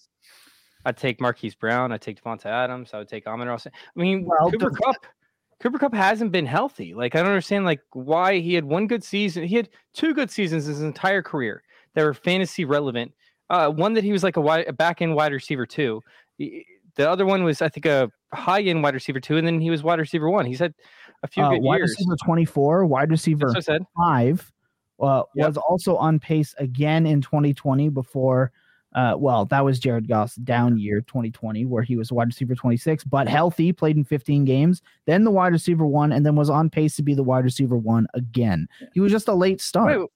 I'd 0.85 0.97
take 0.97 1.19
Marquise 1.19 1.55
Brown. 1.55 1.91
I'd 1.91 2.01
take 2.01 2.21
Davante 2.21 2.45
Adams. 2.45 2.91
I 2.93 2.99
would 2.99 3.09
take 3.09 3.27
Amon 3.27 3.47
Ross. 3.47 3.67
I 3.67 3.71
mean, 3.95 4.25
well, 4.25 4.49
Cooper 4.51 4.71
Kupp. 4.71 4.95
Cooper 5.59 5.79
Kupp 5.79 5.93
hasn't 5.93 6.31
been 6.31 6.45
healthy. 6.45 6.93
Like 6.93 7.15
I 7.15 7.19
don't 7.19 7.27
understand 7.27 7.65
like 7.65 7.81
why 7.91 8.39
he 8.39 8.53
had 8.53 8.63
one 8.63 8.87
good 8.87 9.03
season. 9.03 9.43
He 9.43 9.55
had 9.55 9.69
two 9.93 10.13
good 10.13 10.29
seasons 10.29 10.65
his 10.65 10.81
entire 10.81 11.21
career 11.21 11.63
that 11.95 12.03
were 12.03 12.13
fantasy 12.13 12.63
relevant. 12.63 13.11
Uh, 13.49 13.69
one 13.69 13.93
that 13.93 14.03
he 14.03 14.11
was 14.11 14.23
like 14.23 14.37
a, 14.37 14.41
wide, 14.41 14.67
a 14.67 14.73
back 14.73 15.01
end 15.01 15.15
wide 15.15 15.31
receiver 15.31 15.65
too. 15.65 16.01
The 16.37 17.09
other 17.09 17.25
one 17.25 17.43
was 17.43 17.61
I 17.61 17.69
think 17.69 17.85
a 17.85 18.11
high 18.33 18.61
end 18.61 18.83
wide 18.83 18.93
receiver 18.93 19.19
two, 19.19 19.37
and 19.37 19.47
then 19.47 19.59
he 19.59 19.69
was 19.69 19.83
wide 19.83 19.99
receiver 19.99 20.29
one. 20.29 20.45
He's 20.45 20.59
had 20.59 20.73
a 21.23 21.27
few 21.27 21.43
uh, 21.43 21.49
good 21.49 21.63
wide 21.63 21.77
years. 21.77 21.95
receiver 21.97 22.15
twenty 22.23 22.45
four, 22.45 22.85
wide 22.85 23.09
receiver 23.09 23.51
five 23.97 24.53
uh, 24.99 25.23
yep. 25.35 25.47
was 25.47 25.57
also 25.57 25.95
on 25.97 26.19
pace 26.19 26.55
again 26.57 27.05
in 27.05 27.21
2020 27.21 27.89
before. 27.89 28.51
Uh, 28.95 29.15
well, 29.17 29.45
that 29.45 29.63
was 29.63 29.79
Jared 29.79 30.07
Goff's 30.07 30.35
down 30.37 30.79
year 30.79 31.01
2020, 31.01 31.65
where 31.65 31.83
he 31.83 31.95
was 31.95 32.11
wide 32.11 32.29
receiver 32.29 32.55
26, 32.55 33.03
but 33.03 33.27
healthy, 33.27 33.71
played 33.71 33.97
in 33.97 34.03
15 34.03 34.45
games, 34.45 34.81
then 35.05 35.23
the 35.23 35.29
wide 35.29 35.51
receiver 35.51 35.85
one, 35.85 36.11
and 36.11 36.25
then 36.25 36.35
was 36.35 36.49
on 36.49 36.69
pace 36.69 36.95
to 36.95 37.03
be 37.03 37.13
the 37.13 37.21
wide 37.21 37.43
receiver 37.43 37.77
one 37.77 38.07
again. 38.13 38.67
He 38.93 38.99
was 38.99 39.11
just 39.11 39.27
a 39.27 39.33
late 39.33 39.61
start. 39.61 39.99
Wait, 39.99 40.09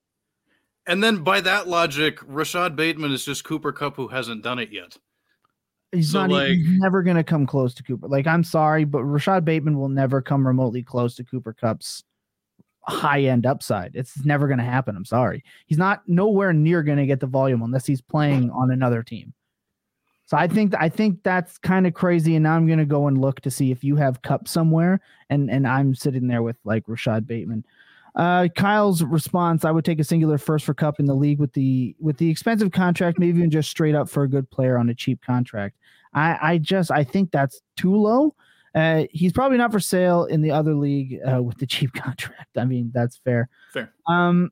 and 0.87 1.03
then 1.03 1.23
by 1.23 1.41
that 1.41 1.67
logic, 1.67 2.19
Rashod 2.25 2.75
Bateman 2.75 3.11
is 3.11 3.23
just 3.23 3.43
Cooper 3.43 3.71
Kupp 3.71 3.97
who 3.97 4.07
hasn't 4.07 4.43
done 4.43 4.57
it 4.57 4.71
yet. 4.71 4.97
He's 5.91 6.11
so 6.11 6.21
not 6.21 6.31
like, 6.31 6.49
he's 6.49 6.79
never 6.79 7.03
going 7.03 7.17
to 7.17 7.23
come 7.23 7.45
close 7.45 7.73
to 7.75 7.83
Cooper. 7.83 8.07
Like, 8.07 8.25
I'm 8.25 8.43
sorry, 8.43 8.85
but 8.85 9.03
Rashod 9.03 9.43
Bateman 9.45 9.77
will 9.77 9.89
never 9.89 10.21
come 10.21 10.47
remotely 10.47 10.81
close 10.81 11.15
to 11.15 11.23
Cooper 11.23 11.53
Kupp's 11.53 12.03
high 12.83 13.21
end 13.21 13.45
upside. 13.45 13.95
It's 13.95 14.23
never 14.25 14.47
going 14.47 14.59
to 14.59 14.63
happen. 14.65 14.95
I'm 14.95 15.05
sorry. 15.05 15.43
He's 15.67 15.77
not 15.77 16.01
nowhere 16.07 16.53
near 16.53 16.83
going 16.83 16.97
to 16.97 17.05
get 17.05 17.19
the 17.19 17.27
volume 17.27 17.61
unless 17.61 17.85
he's 17.85 18.01
playing 18.01 18.49
on 18.51 18.71
another 18.71 19.03
team. 19.03 19.33
So 20.25 20.37
I 20.37 20.47
think 20.47 20.73
I 20.79 20.87
think 20.87 21.23
that's 21.23 21.57
kind 21.57 21.85
of 21.85 21.93
crazy. 21.93 22.35
And 22.35 22.43
now 22.43 22.55
I'm 22.55 22.65
going 22.65 22.79
to 22.79 22.85
go 22.85 23.07
and 23.07 23.19
look 23.19 23.41
to 23.41 23.51
see 23.51 23.69
if 23.69 23.83
you 23.83 23.97
have 23.97 24.21
Kupp 24.21 24.47
somewhere, 24.47 25.01
and 25.29 25.51
and 25.51 25.67
I'm 25.67 25.93
sitting 25.93 26.27
there 26.27 26.41
with 26.41 26.55
like 26.63 26.85
Rashod 26.87 27.27
Bateman. 27.27 27.65
Uh, 28.15 28.47
Kyle's 28.55 29.03
response: 29.03 29.65
I 29.65 29.71
would 29.71 29.83
take 29.83 29.99
a 29.99 30.05
singular 30.05 30.37
first 30.37 30.63
for 30.63 30.73
Kupp 30.73 31.01
in 31.01 31.05
the 31.05 31.13
league 31.13 31.39
with 31.39 31.51
the 31.51 31.97
with 31.99 32.15
the 32.15 32.29
expensive 32.29 32.71
contract, 32.71 33.19
maybe 33.19 33.39
even 33.39 33.51
just 33.51 33.69
straight 33.69 33.93
up 33.93 34.09
for 34.09 34.23
a 34.23 34.29
good 34.29 34.49
player 34.49 34.77
on 34.77 34.89
a 34.89 34.95
cheap 34.95 35.21
contract. 35.21 35.75
I 36.13 36.37
I 36.41 36.57
just 36.59 36.91
I 36.91 37.03
think 37.03 37.31
that's 37.31 37.61
too 37.75 37.93
low. 37.93 38.33
Uh, 38.73 39.03
he's 39.11 39.33
probably 39.33 39.57
not 39.57 39.71
for 39.71 39.79
sale 39.79 40.25
in 40.25 40.41
the 40.41 40.51
other 40.51 40.73
league 40.73 41.19
uh, 41.31 41.41
with 41.41 41.57
the 41.57 41.65
cheap 41.65 41.93
contract. 41.95 42.57
I 42.57 42.65
mean, 42.65 42.91
that's 42.93 43.17
fair. 43.17 43.49
Fair. 43.73 43.93
Um, 44.07 44.51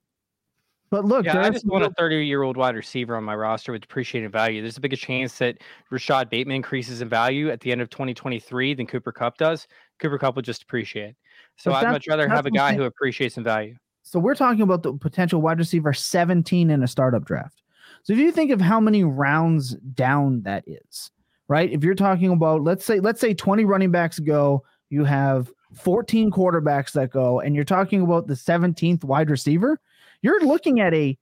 but 0.90 1.06
look, 1.06 1.26
yeah, 1.26 1.40
I 1.40 1.50
just 1.52 1.68
want 1.68 1.86
a 1.86 1.92
30 1.92 2.26
year 2.26 2.42
old 2.42 2.58
wide 2.58 2.76
receiver 2.76 3.16
on 3.16 3.24
my 3.24 3.36
roster 3.36 3.72
with 3.72 3.82
depreciated 3.82 4.32
value. 4.32 4.62
There's 4.62 4.78
a 4.78 4.82
bigger 4.82 4.96
chance 4.96 5.38
that 5.38 5.60
Rashod 5.92 6.30
Bateman 6.32 6.56
increases 6.56 7.02
in 7.02 7.10
value 7.10 7.52
at 7.52 7.60
the 7.60 7.72
end 7.72 7.82
of 7.82 7.92
2023 7.92 8.74
than 8.74 8.88
Cooper 8.88 9.12
Kupp 9.12 9.38
does. 9.38 9.68
Cooper 10.00 10.18
Kupp 10.18 10.36
will 10.36 10.42
just 10.42 10.64
appreciate. 10.64 11.16
So 11.58 11.74
I'd 11.74 11.92
much 11.92 12.08
rather 12.08 12.28
have 12.28 12.46
a 12.46 12.52
guy 12.52 12.74
who 12.74 12.84
appreciates 12.84 13.38
in 13.38 13.44
value. 13.44 13.76
So 14.02 14.18
we're 14.18 14.36
talking 14.36 14.62
about 14.62 14.82
the 14.82 14.94
potential 14.94 15.42
wide 15.42 15.60
receiver 15.60 15.94
17 15.94 16.72
in 16.72 16.82
a 16.82 16.88
startup 16.88 17.26
draft. 17.26 17.62
So 18.04 18.14
if 18.14 18.20
you 18.20 18.32
think 18.32 18.50
of 18.50 18.62
how 18.62 18.80
many 18.80 19.04
rounds 19.04 19.76
down 19.94 20.42
that 20.44 20.64
is, 20.66 21.12
right? 21.50 21.70
If 21.70 21.84
you're 21.84 21.96
talking 21.96 22.32
about 22.32 22.64
let's 22.64 22.86
say 22.86 23.02
let's 23.02 23.20
say 23.20 23.34
20 23.34 23.66
running 23.66 23.92
backs 23.92 24.20
go, 24.20 24.64
you 24.90 25.04
have 25.04 25.52
14 25.76 26.32
quarterbacks 26.32 26.94
that 26.94 27.12
go, 27.12 27.42
and 27.42 27.54
you're 27.54 27.66
talking 27.66 28.02
about 28.02 28.28
the 28.28 28.34
17th 28.36 29.04
wide 29.04 29.30
receiver, 29.30 29.82
you're 30.22 30.42
looking 30.46 30.80
at 30.80 30.94
a 30.94 31.18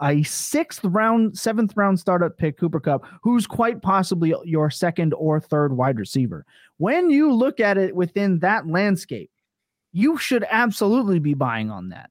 a 0.00 0.22
sixth 0.22 0.82
round, 0.84 1.38
seventh 1.38 1.76
round 1.76 2.00
startup 2.00 2.38
pick, 2.38 2.58
Cooper 2.58 2.80
Kupp, 2.80 3.04
who's 3.22 3.46
quite 3.46 3.82
possibly 3.82 4.34
your 4.44 4.70
second 4.70 5.12
or 5.14 5.38
third 5.38 5.76
wide 5.76 5.98
receiver. 5.98 6.46
When 6.78 7.10
you 7.10 7.32
look 7.32 7.60
at 7.60 7.76
it 7.76 7.94
within 7.94 8.38
that 8.40 8.66
landscape, 8.66 9.30
you 9.92 10.16
should 10.16 10.44
absolutely 10.50 11.18
be 11.18 11.34
buying 11.34 11.70
on 11.70 11.90
that. 11.90 12.10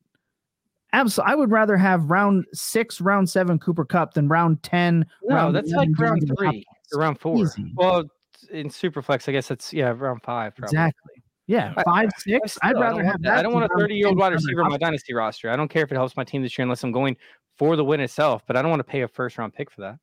Absolutely. 0.94 1.32
I 1.32 1.36
would 1.36 1.52
rather 1.52 1.76
have 1.76 2.12
round 2.12 2.46
six, 2.54 3.02
round 3.02 3.30
seven 3.30 3.58
Cooper 3.58 3.86
Kupp 3.86 4.14
than 4.14 4.28
round 4.28 4.62
10. 4.64 5.06
No, 5.24 5.36
round 5.36 5.56
that's 5.56 5.72
like 5.72 5.90
round 5.98 6.32
three 6.38 6.66
round 7.00 7.20
four. 7.20 7.38
Easy. 7.38 7.72
Well, 7.76 8.06
in 8.52 8.70
Superflex, 8.70 9.30
I 9.30 9.32
guess 9.32 9.52
it's, 9.52 9.74
yeah, 9.74 9.94
round 9.96 10.22
five. 10.24 10.56
Probably. 10.56 10.76
Exactly. 10.78 11.24
Yeah, 11.48 11.74
five, 11.84 12.10
six. 12.18 12.58
I, 12.62 12.72
would 12.72 12.80
rather 12.80 13.04
have 13.04 13.22
that. 13.24 13.38
I 13.38 13.42
don't 13.42 13.54
want 13.54 13.66
a 13.66 13.78
30 13.78 13.96
year 13.96 14.08
old 14.08 14.18
wide 14.18 14.32
receiver 14.32 14.64
on 14.64 14.70
my 14.70 14.78
dynasty 14.78 15.14
roster. 15.14 15.50
I 15.50 15.56
don't 15.56 15.68
care 15.68 15.84
if 15.84 15.92
it 15.92 15.96
helps 15.96 16.16
my 16.16 16.24
team 16.24 16.44
this 16.44 16.58
year 16.58 16.64
unless 16.64 16.84
I'm 16.84 16.94
going 16.94 17.18
for 17.58 17.76
the 17.76 17.84
win 17.84 18.00
itself, 18.00 18.44
but 18.48 18.56
I 18.56 18.62
don't 18.62 18.72
want 18.72 18.80
to 18.80 18.86
pay 18.86 19.02
a 19.02 19.08
first 19.08 19.38
round 19.38 19.54
pick 19.54 19.70
for 19.70 19.82
that. 19.82 19.98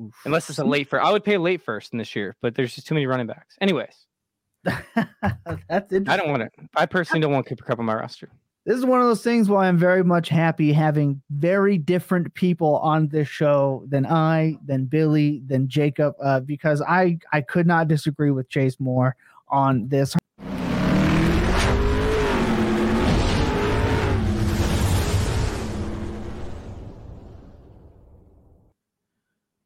Oof. 0.00 0.14
Unless 0.26 0.50
it's 0.50 0.58
a 0.58 0.64
late 0.64 0.88
first. 0.88 1.04
I 1.04 1.10
would 1.10 1.24
pay 1.24 1.38
late 1.38 1.62
first 1.62 1.92
in 1.92 1.98
this 1.98 2.14
year, 2.14 2.36
but 2.42 2.54
there's 2.54 2.74
just 2.74 2.86
too 2.86 2.94
many 2.94 3.06
running 3.06 3.26
backs. 3.26 3.56
Anyways. 3.60 4.06
That's 4.64 4.84
interesting. 5.70 6.08
I 6.08 6.16
don't 6.16 6.28
want 6.28 6.42
it. 6.42 6.52
I 6.74 6.86
personally 6.86 7.20
don't 7.20 7.32
want 7.32 7.46
Cooper 7.46 7.64
Kupp 7.64 7.78
on 7.78 7.86
my 7.86 7.94
roster. 7.94 8.28
This 8.66 8.78
is 8.78 8.84
one 8.84 9.00
of 9.00 9.06
those 9.06 9.22
things 9.22 9.48
why 9.48 9.68
I'm 9.68 9.78
very 9.78 10.02
much 10.02 10.28
happy 10.28 10.72
having 10.72 11.22
very 11.30 11.78
different 11.78 12.34
people 12.34 12.78
on 12.78 13.06
this 13.06 13.28
show 13.28 13.84
than 13.86 14.04
I, 14.04 14.56
than 14.66 14.86
Billy, 14.86 15.40
than 15.46 15.68
Jakob, 15.68 16.16
uh, 16.20 16.40
because 16.40 16.82
I 16.82 17.20
I 17.32 17.42
could 17.42 17.68
not 17.68 17.86
disagree 17.86 18.32
with 18.32 18.48
Chase 18.48 18.80
more 18.80 19.14
on 19.46 19.86
this. 19.86 20.16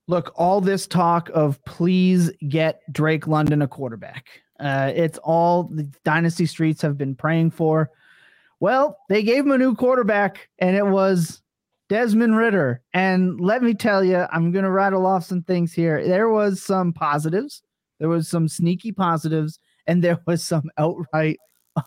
Look, 0.09 0.35
all 0.37 0.61
this 0.61 0.87
talk 0.87 1.31
of 1.33 1.65
please 1.65 2.31
get 2.51 2.83
Drake 2.93 3.27
London 3.27 3.63
a 3.63 3.67
quarterback. 3.67 4.27
Uh, 4.59 4.93
it's 4.95 5.17
all 5.25 5.63
the 5.73 5.85
dynasty 6.05 6.45
streets 6.45 6.83
have 6.83 6.99
been 6.99 7.15
praying 7.15 7.53
for. 7.53 7.91
Well, 8.61 8.99
they 9.09 9.23
gave 9.23 9.45
him 9.45 9.53
a 9.53 9.59
new 9.59 9.75
quarterback, 9.75 10.49
and 10.59 10.77
it 10.77 10.87
was 10.87 11.43
Desmond 11.89 12.37
Ridder. 12.37 12.83
And 12.93 13.41
let 13.41 13.63
me 13.63 13.75
tell 13.75 14.05
you, 14.05 14.27
I'm 14.31 14.53
going 14.53 14.65
to 14.65 14.71
rattle 14.71 15.07
off 15.07 15.25
some 15.25 15.43
things 15.43 15.73
here. 15.73 16.07
There 16.07 16.29
was 16.29 16.63
some 16.63 16.93
positives, 16.93 17.63
there 17.99 18.09
was 18.09 18.29
some 18.29 18.49
sneaky 18.49 18.93
positives, 18.93 19.59
and 19.87 20.05
there 20.05 20.21
was 20.27 20.43
some 20.45 20.71
outright 20.79 21.39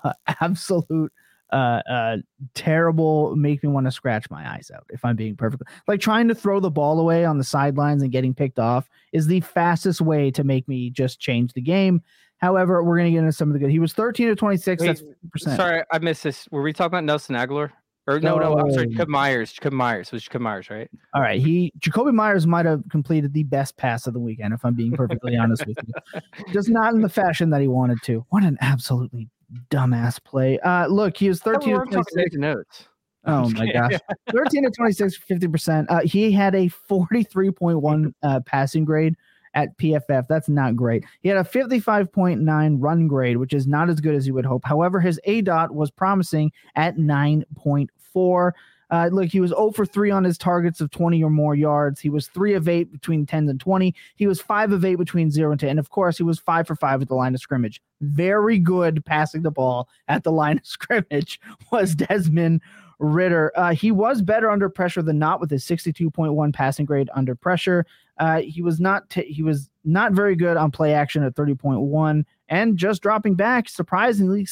uh, 0.04 0.14
absolute 0.42 1.14
uh, 1.54 1.82
uh, 1.90 2.18
terrible, 2.56 3.36
make 3.36 3.64
me 3.64 3.70
want 3.70 3.86
to 3.86 3.92
scratch 3.92 4.30
my 4.30 4.54
eyes 4.54 4.72
out. 4.74 4.86
If 4.90 5.06
I'm 5.06 5.16
being 5.16 5.36
perfectly 5.36 5.68
like 5.88 6.00
trying 6.00 6.28
to 6.28 6.36
throw 6.36 6.60
the 6.60 6.72
ball 6.72 7.00
away 7.00 7.26
on 7.26 7.38
the 7.38 7.44
sidelines 7.44 8.02
and 8.02 8.12
getting 8.12 8.34
picked 8.34 8.60
off 8.60 8.90
is 9.12 9.28
the 9.28 9.42
fastest 9.42 10.02
way 10.02 10.32
to 10.32 10.44
make 10.44 10.68
me 10.68 10.90
just 10.90 11.20
change 11.20 11.54
the 11.54 11.62
game. 11.62 12.02
However, 12.38 12.84
we're 12.84 12.98
going 12.98 13.08
to 13.08 13.12
get 13.12 13.20
into 13.20 13.32
some 13.32 13.50
of 13.50 13.54
the 13.54 13.60
good. 13.60 13.70
He 13.70 13.80
was 13.80 13.94
13 13.94 14.28
to 14.28 14.36
26. 14.36 14.82
Wait, 14.82 14.88
that's 14.88 15.04
percent. 15.32 15.56
Sorry, 15.56 15.84
I 15.92 16.00
missed 16.00 16.24
this. 16.24 16.48
Were 16.52 16.62
we 16.62 16.74
talking 16.74 16.88
about 16.88 17.06
Nelson 17.06 17.36
Agholor? 17.36 17.72
Or 18.06 18.20
no, 18.20 18.38
no, 18.38 18.54
no 18.54 18.60
I'm 18.60 18.72
sorry, 18.74 18.88
Jakob 18.88 19.08
Myers. 19.08 19.54
Jakob 19.54 19.72
Myers 19.72 20.12
was 20.12 20.24
Jakob 20.24 20.42
Meyers, 20.42 20.70
right? 20.70 20.90
All 21.14 21.22
right. 21.22 21.40
He 21.40 21.72
Jakobi 21.80 22.14
Meyers 22.14 22.46
might 22.46 22.66
have 22.66 22.84
completed 22.92 23.32
the 23.32 23.44
best 23.44 23.78
pass 23.78 24.08
of 24.08 24.14
the 24.14 24.20
weekend, 24.20 24.54
if 24.54 24.66
I'm 24.66 24.74
being 24.74 24.92
perfectly 24.92 25.38
honest 25.38 25.66
with 25.66 25.78
you. 25.88 26.22
Just 26.52 26.68
not 26.68 26.94
in 26.94 27.02
the 27.02 27.08
fashion 27.08 27.50
that 27.52 27.62
he 27.62 27.70
wanted 27.70 28.00
to. 28.04 28.26
What 28.28 28.44
an 28.44 28.58
absolutely 28.60 29.30
dumbass 29.70 30.24
play. 30.24 30.60
Uh 30.60 30.88
look, 30.88 31.18
he 31.18 31.28
was 31.30 31.42
13 31.42 31.80
to 31.80 31.86
26. 31.86 32.36
Notes. 32.36 32.88
Oh 33.26 33.50
my 33.52 33.72
gosh. 33.74 33.94
13 34.32 34.64
to 34.64 34.70
26, 34.70 35.20
50%. 35.30 35.86
Uh, 35.90 36.02
he 36.02 36.32
had 36.32 36.56
a 36.56 36.70
43.1 36.90 38.14
uh, 38.22 38.40
passing 38.46 38.86
grade 38.86 39.16
at 39.54 39.78
PFF. 39.78 40.28
That's 40.28 40.50
not 40.50 40.76
great. 40.76 41.06
He 41.22 41.30
had 41.30 41.38
a 41.38 41.44
55.9 41.44 42.78
run 42.80 43.08
grade, 43.08 43.38
which 43.38 43.54
is 43.54 43.68
not 43.68 43.90
as 43.90 44.00
good 44.00 44.16
as 44.16 44.28
you 44.28 44.34
would 44.34 44.46
hope. 44.46 44.66
However, 44.66 45.00
his 45.00 45.20
aDOT 45.28 45.72
was 45.72 45.92
promising 45.92 46.52
at 46.76 46.98
9.4. 46.98 48.52
Uh, 48.94 49.10
look, 49.12 49.28
he 49.30 49.40
was 49.40 49.50
0 49.50 49.72
for 49.72 49.88
3 49.88 50.12
on 50.12 50.24
his 50.24 50.38
targets 50.38 50.80
of 50.80 50.92
20 50.92 51.24
or 51.24 51.32
more 51.32 51.56
yards. 51.56 52.00
He 52.00 52.10
was 52.10 52.28
3 52.28 52.54
of 52.54 52.70
8 52.70 52.92
between 52.92 53.26
10 53.26 53.50
and 53.50 53.60
20. 53.60 53.96
He 54.18 54.28
was 54.28 54.40
5 54.40 54.72
of 54.72 54.86
8 54.86 54.96
between 54.98 55.32
0 55.32 55.50
and 55.50 55.60
10. 55.60 55.70
And 55.72 55.80
of 55.80 55.90
course, 55.90 56.16
he 56.16 56.22
was 56.22 56.38
5 56.38 56.68
for 56.68 56.76
5 56.76 57.02
at 57.02 57.08
the 57.08 57.16
line 57.16 57.34
of 57.34 57.42
scrimmage. 57.42 57.82
Very 58.02 58.60
good 58.60 59.04
passing 59.04 59.42
the 59.42 59.50
ball 59.50 59.90
at 60.10 60.24
the 60.24 60.32
line 60.32 60.60
of 60.60 60.68
scrimmage 60.68 61.40
was 61.72 61.96
Desmond 61.96 62.62
Ridder. 63.00 63.52
Uh, 63.56 63.74
he 63.74 63.92
was 63.92 64.22
better 64.22 64.52
under 64.52 64.70
pressure 64.70 65.02
than 65.02 65.18
not 65.18 65.42
with 65.42 65.50
his 65.50 65.66
62.1 65.66 66.54
passing 66.54 66.86
grade 66.86 67.10
under 67.16 67.34
pressure. 67.34 67.88
Uh, 68.20 68.42
he 68.42 68.62
was 68.62 68.80
not 68.80 69.10
t- 69.10 69.24
he 69.24 69.42
was 69.42 69.72
not 69.84 70.12
very 70.12 70.36
good 70.36 70.56
on 70.56 70.70
play 70.70 70.94
action 70.94 71.24
at 71.24 71.34
30.1 71.34 72.24
and 72.50 72.78
just 72.78 73.02
dropping 73.02 73.34
back 73.34 73.68
surprisingly 73.68 74.46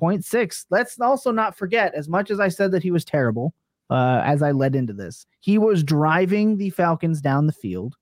63.6. 0.00 0.66
Let's 0.70 1.00
also 1.00 1.30
not 1.30 1.56
forget 1.56 1.94
as 1.94 2.08
much 2.08 2.30
as 2.30 2.40
I 2.40 2.48
said 2.48 2.72
that 2.72 2.82
he 2.82 2.90
was 2.90 3.04
terrible 3.04 3.54
uh, 3.90 4.22
as 4.24 4.42
I 4.42 4.52
led 4.52 4.74
into 4.74 4.92
this. 4.92 5.26
He 5.40 5.58
was 5.58 5.82
driving 5.82 6.56
the 6.56 6.70
Falcons 6.70 7.20
down 7.20 7.46
the 7.46 7.52
field 7.52 7.94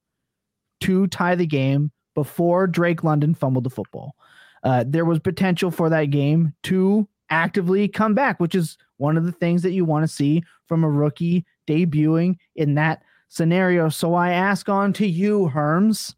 to 0.80 1.06
tie 1.08 1.34
the 1.34 1.46
game 1.46 1.90
before 2.14 2.66
Drake 2.66 3.04
London 3.04 3.34
fumbled 3.34 3.64
the 3.64 3.70
football. 3.70 4.14
Uh, 4.62 4.84
there 4.86 5.04
was 5.04 5.18
potential 5.18 5.70
for 5.70 5.90
that 5.90 6.06
game 6.06 6.54
to 6.64 7.06
actively 7.30 7.88
come 7.88 8.14
back, 8.14 8.40
which 8.40 8.54
is 8.54 8.78
one 8.96 9.16
of 9.16 9.24
the 9.24 9.32
things 9.32 9.62
that 9.62 9.72
you 9.72 9.84
want 9.84 10.04
to 10.04 10.08
see 10.08 10.42
from 10.66 10.84
a 10.84 10.90
rookie 10.90 11.44
debuting 11.68 12.36
in 12.56 12.74
that 12.74 13.02
scenario. 13.28 13.88
So 13.88 14.14
I 14.14 14.30
ask 14.30 14.68
on 14.68 14.92
to 14.94 15.06
you, 15.06 15.50
Herms. 15.52 16.14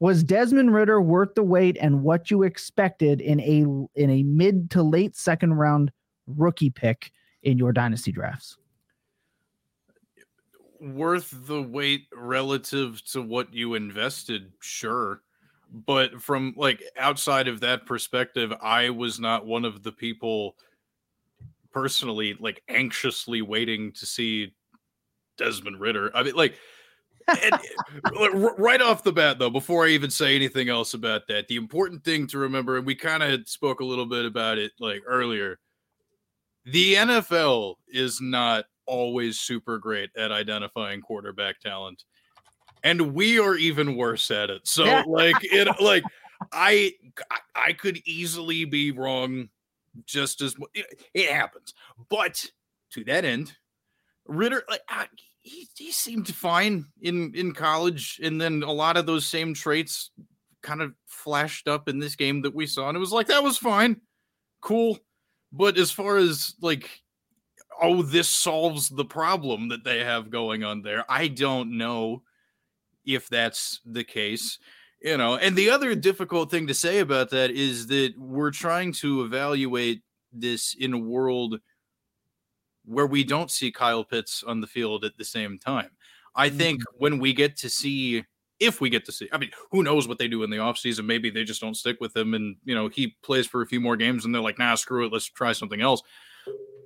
Was 0.00 0.24
Desmond 0.24 0.74
Ridder 0.74 1.00
worth 1.00 1.34
the 1.34 1.42
wait 1.42 1.78
and 1.80 2.02
what 2.02 2.30
you 2.30 2.42
expected 2.42 3.20
in 3.20 3.40
a 3.40 3.64
in 4.00 4.10
a 4.10 4.22
mid 4.24 4.70
to 4.72 4.82
late 4.82 5.16
second 5.16 5.54
round 5.54 5.92
rookie 6.26 6.70
pick 6.70 7.12
in 7.42 7.58
your 7.58 7.72
dynasty 7.72 8.12
drafts? 8.12 8.56
Worth 10.80 11.32
the 11.46 11.62
wait 11.62 12.06
relative 12.12 13.02
to 13.12 13.22
what 13.22 13.54
you 13.54 13.74
invested, 13.74 14.52
sure. 14.60 15.22
But 15.70 16.20
from 16.20 16.54
like 16.56 16.82
outside 16.98 17.48
of 17.48 17.60
that 17.60 17.86
perspective, 17.86 18.52
I 18.60 18.90
was 18.90 19.18
not 19.18 19.46
one 19.46 19.64
of 19.64 19.82
the 19.82 19.92
people 19.92 20.56
personally 21.72 22.36
like 22.38 22.62
anxiously 22.68 23.42
waiting 23.42 23.92
to 23.92 24.06
see 24.06 24.54
Desmond 25.36 25.80
Ridder. 25.80 26.10
I 26.14 26.22
mean, 26.22 26.34
like, 26.34 26.56
Uh, 27.26 28.50
right 28.58 28.80
off 28.82 29.02
the 29.02 29.12
bat, 29.12 29.38
though, 29.38 29.50
before 29.50 29.86
I 29.86 29.90
even 29.90 30.10
say 30.10 30.34
anything 30.36 30.68
else 30.68 30.94
about 30.94 31.26
that, 31.28 31.48
the 31.48 31.56
important 31.56 32.04
thing 32.04 32.26
to 32.28 32.38
remember, 32.38 32.76
and 32.76 32.86
we 32.86 32.94
kind 32.94 33.22
of 33.22 33.48
spoke 33.48 33.80
a 33.80 33.84
little 33.84 34.06
bit 34.06 34.24
about 34.26 34.58
it 34.58 34.72
like 34.78 35.02
earlier, 35.06 35.58
the 36.66 36.94
NFL 36.94 37.76
is 37.88 38.20
not 38.20 38.66
always 38.86 39.40
super 39.40 39.78
great 39.78 40.10
at 40.16 40.32
identifying 40.32 41.00
quarterback 41.00 41.60
talent. 41.60 42.04
and 42.82 43.14
we 43.14 43.38
are 43.40 43.56
even 43.56 43.96
worse 43.96 44.30
at 44.30 44.50
it. 44.50 44.66
So 44.66 44.84
like 45.06 45.36
it 45.42 45.68
like 45.80 46.04
I 46.52 46.92
I 47.54 47.72
could 47.72 47.98
easily 48.06 48.64
be 48.64 48.92
wrong 48.92 49.48
just 50.06 50.40
as 50.42 50.54
it, 50.74 50.86
it 51.14 51.30
happens. 51.30 51.74
But 52.08 52.44
to 52.92 53.04
that 53.04 53.24
end, 53.24 53.56
Ridder, 54.26 54.62
like 54.68 54.82
I, 54.88 55.06
he, 55.44 55.68
he 55.76 55.92
seemed 55.92 56.34
fine 56.34 56.86
in 57.02 57.32
in 57.34 57.52
college 57.52 58.18
and 58.22 58.40
then 58.40 58.62
a 58.62 58.72
lot 58.72 58.96
of 58.96 59.04
those 59.04 59.26
same 59.26 59.52
traits 59.52 60.10
kind 60.62 60.80
of 60.80 60.94
flashed 61.06 61.68
up 61.68 61.86
in 61.88 61.98
this 61.98 62.16
game 62.16 62.40
that 62.42 62.54
we 62.54 62.66
saw 62.66 62.88
and 62.88 62.96
it 62.96 63.00
was 63.00 63.12
like 63.12 63.28
that 63.28 63.44
was 63.44 63.58
fine. 63.58 64.00
Cool. 64.60 64.98
But 65.52 65.76
as 65.76 65.90
far 65.90 66.16
as 66.16 66.54
like 66.62 67.02
oh 67.80 68.02
this 68.02 68.28
solves 68.28 68.88
the 68.88 69.04
problem 69.04 69.68
that 69.68 69.84
they 69.84 70.02
have 70.02 70.30
going 70.30 70.64
on 70.64 70.82
there, 70.82 71.04
I 71.08 71.28
don't 71.28 71.76
know 71.76 72.22
if 73.04 73.28
that's 73.28 73.80
the 73.84 74.02
case 74.02 74.58
you 75.02 75.18
know 75.18 75.36
and 75.36 75.54
the 75.54 75.68
other 75.68 75.94
difficult 75.94 76.50
thing 76.50 76.66
to 76.66 76.72
say 76.72 77.00
about 77.00 77.28
that 77.28 77.50
is 77.50 77.86
that 77.88 78.14
we're 78.16 78.50
trying 78.50 78.90
to 78.90 79.22
evaluate 79.24 80.00
this 80.32 80.74
in 80.78 80.94
a 80.94 80.98
world 80.98 81.60
where 82.84 83.06
we 83.06 83.24
don't 83.24 83.50
see 83.50 83.72
Kyle 83.72 84.04
Pitts 84.04 84.42
on 84.42 84.60
the 84.60 84.66
field 84.66 85.04
at 85.04 85.16
the 85.16 85.24
same 85.24 85.58
time. 85.58 85.90
I 86.34 86.48
think 86.48 86.80
mm-hmm. 86.80 86.96
when 86.98 87.18
we 87.18 87.32
get 87.32 87.56
to 87.58 87.70
see 87.70 88.24
if 88.60 88.80
we 88.80 88.88
get 88.88 89.04
to 89.04 89.12
see, 89.12 89.28
I 89.32 89.38
mean, 89.38 89.50
who 89.72 89.82
knows 89.82 90.06
what 90.06 90.18
they 90.18 90.28
do 90.28 90.42
in 90.42 90.50
the 90.50 90.56
offseason? 90.58 91.04
Maybe 91.04 91.28
they 91.28 91.44
just 91.44 91.60
don't 91.60 91.76
stick 91.76 91.96
with 92.00 92.16
him 92.16 92.34
and, 92.34 92.56
you 92.64 92.74
know, 92.74 92.88
he 92.88 93.16
plays 93.22 93.46
for 93.46 93.62
a 93.62 93.66
few 93.66 93.80
more 93.80 93.96
games 93.96 94.24
and 94.24 94.34
they're 94.34 94.42
like, 94.42 94.58
nah, 94.58 94.74
screw 94.76 95.04
it, 95.04 95.12
let's 95.12 95.26
try 95.26 95.52
something 95.52 95.80
else. 95.80 96.02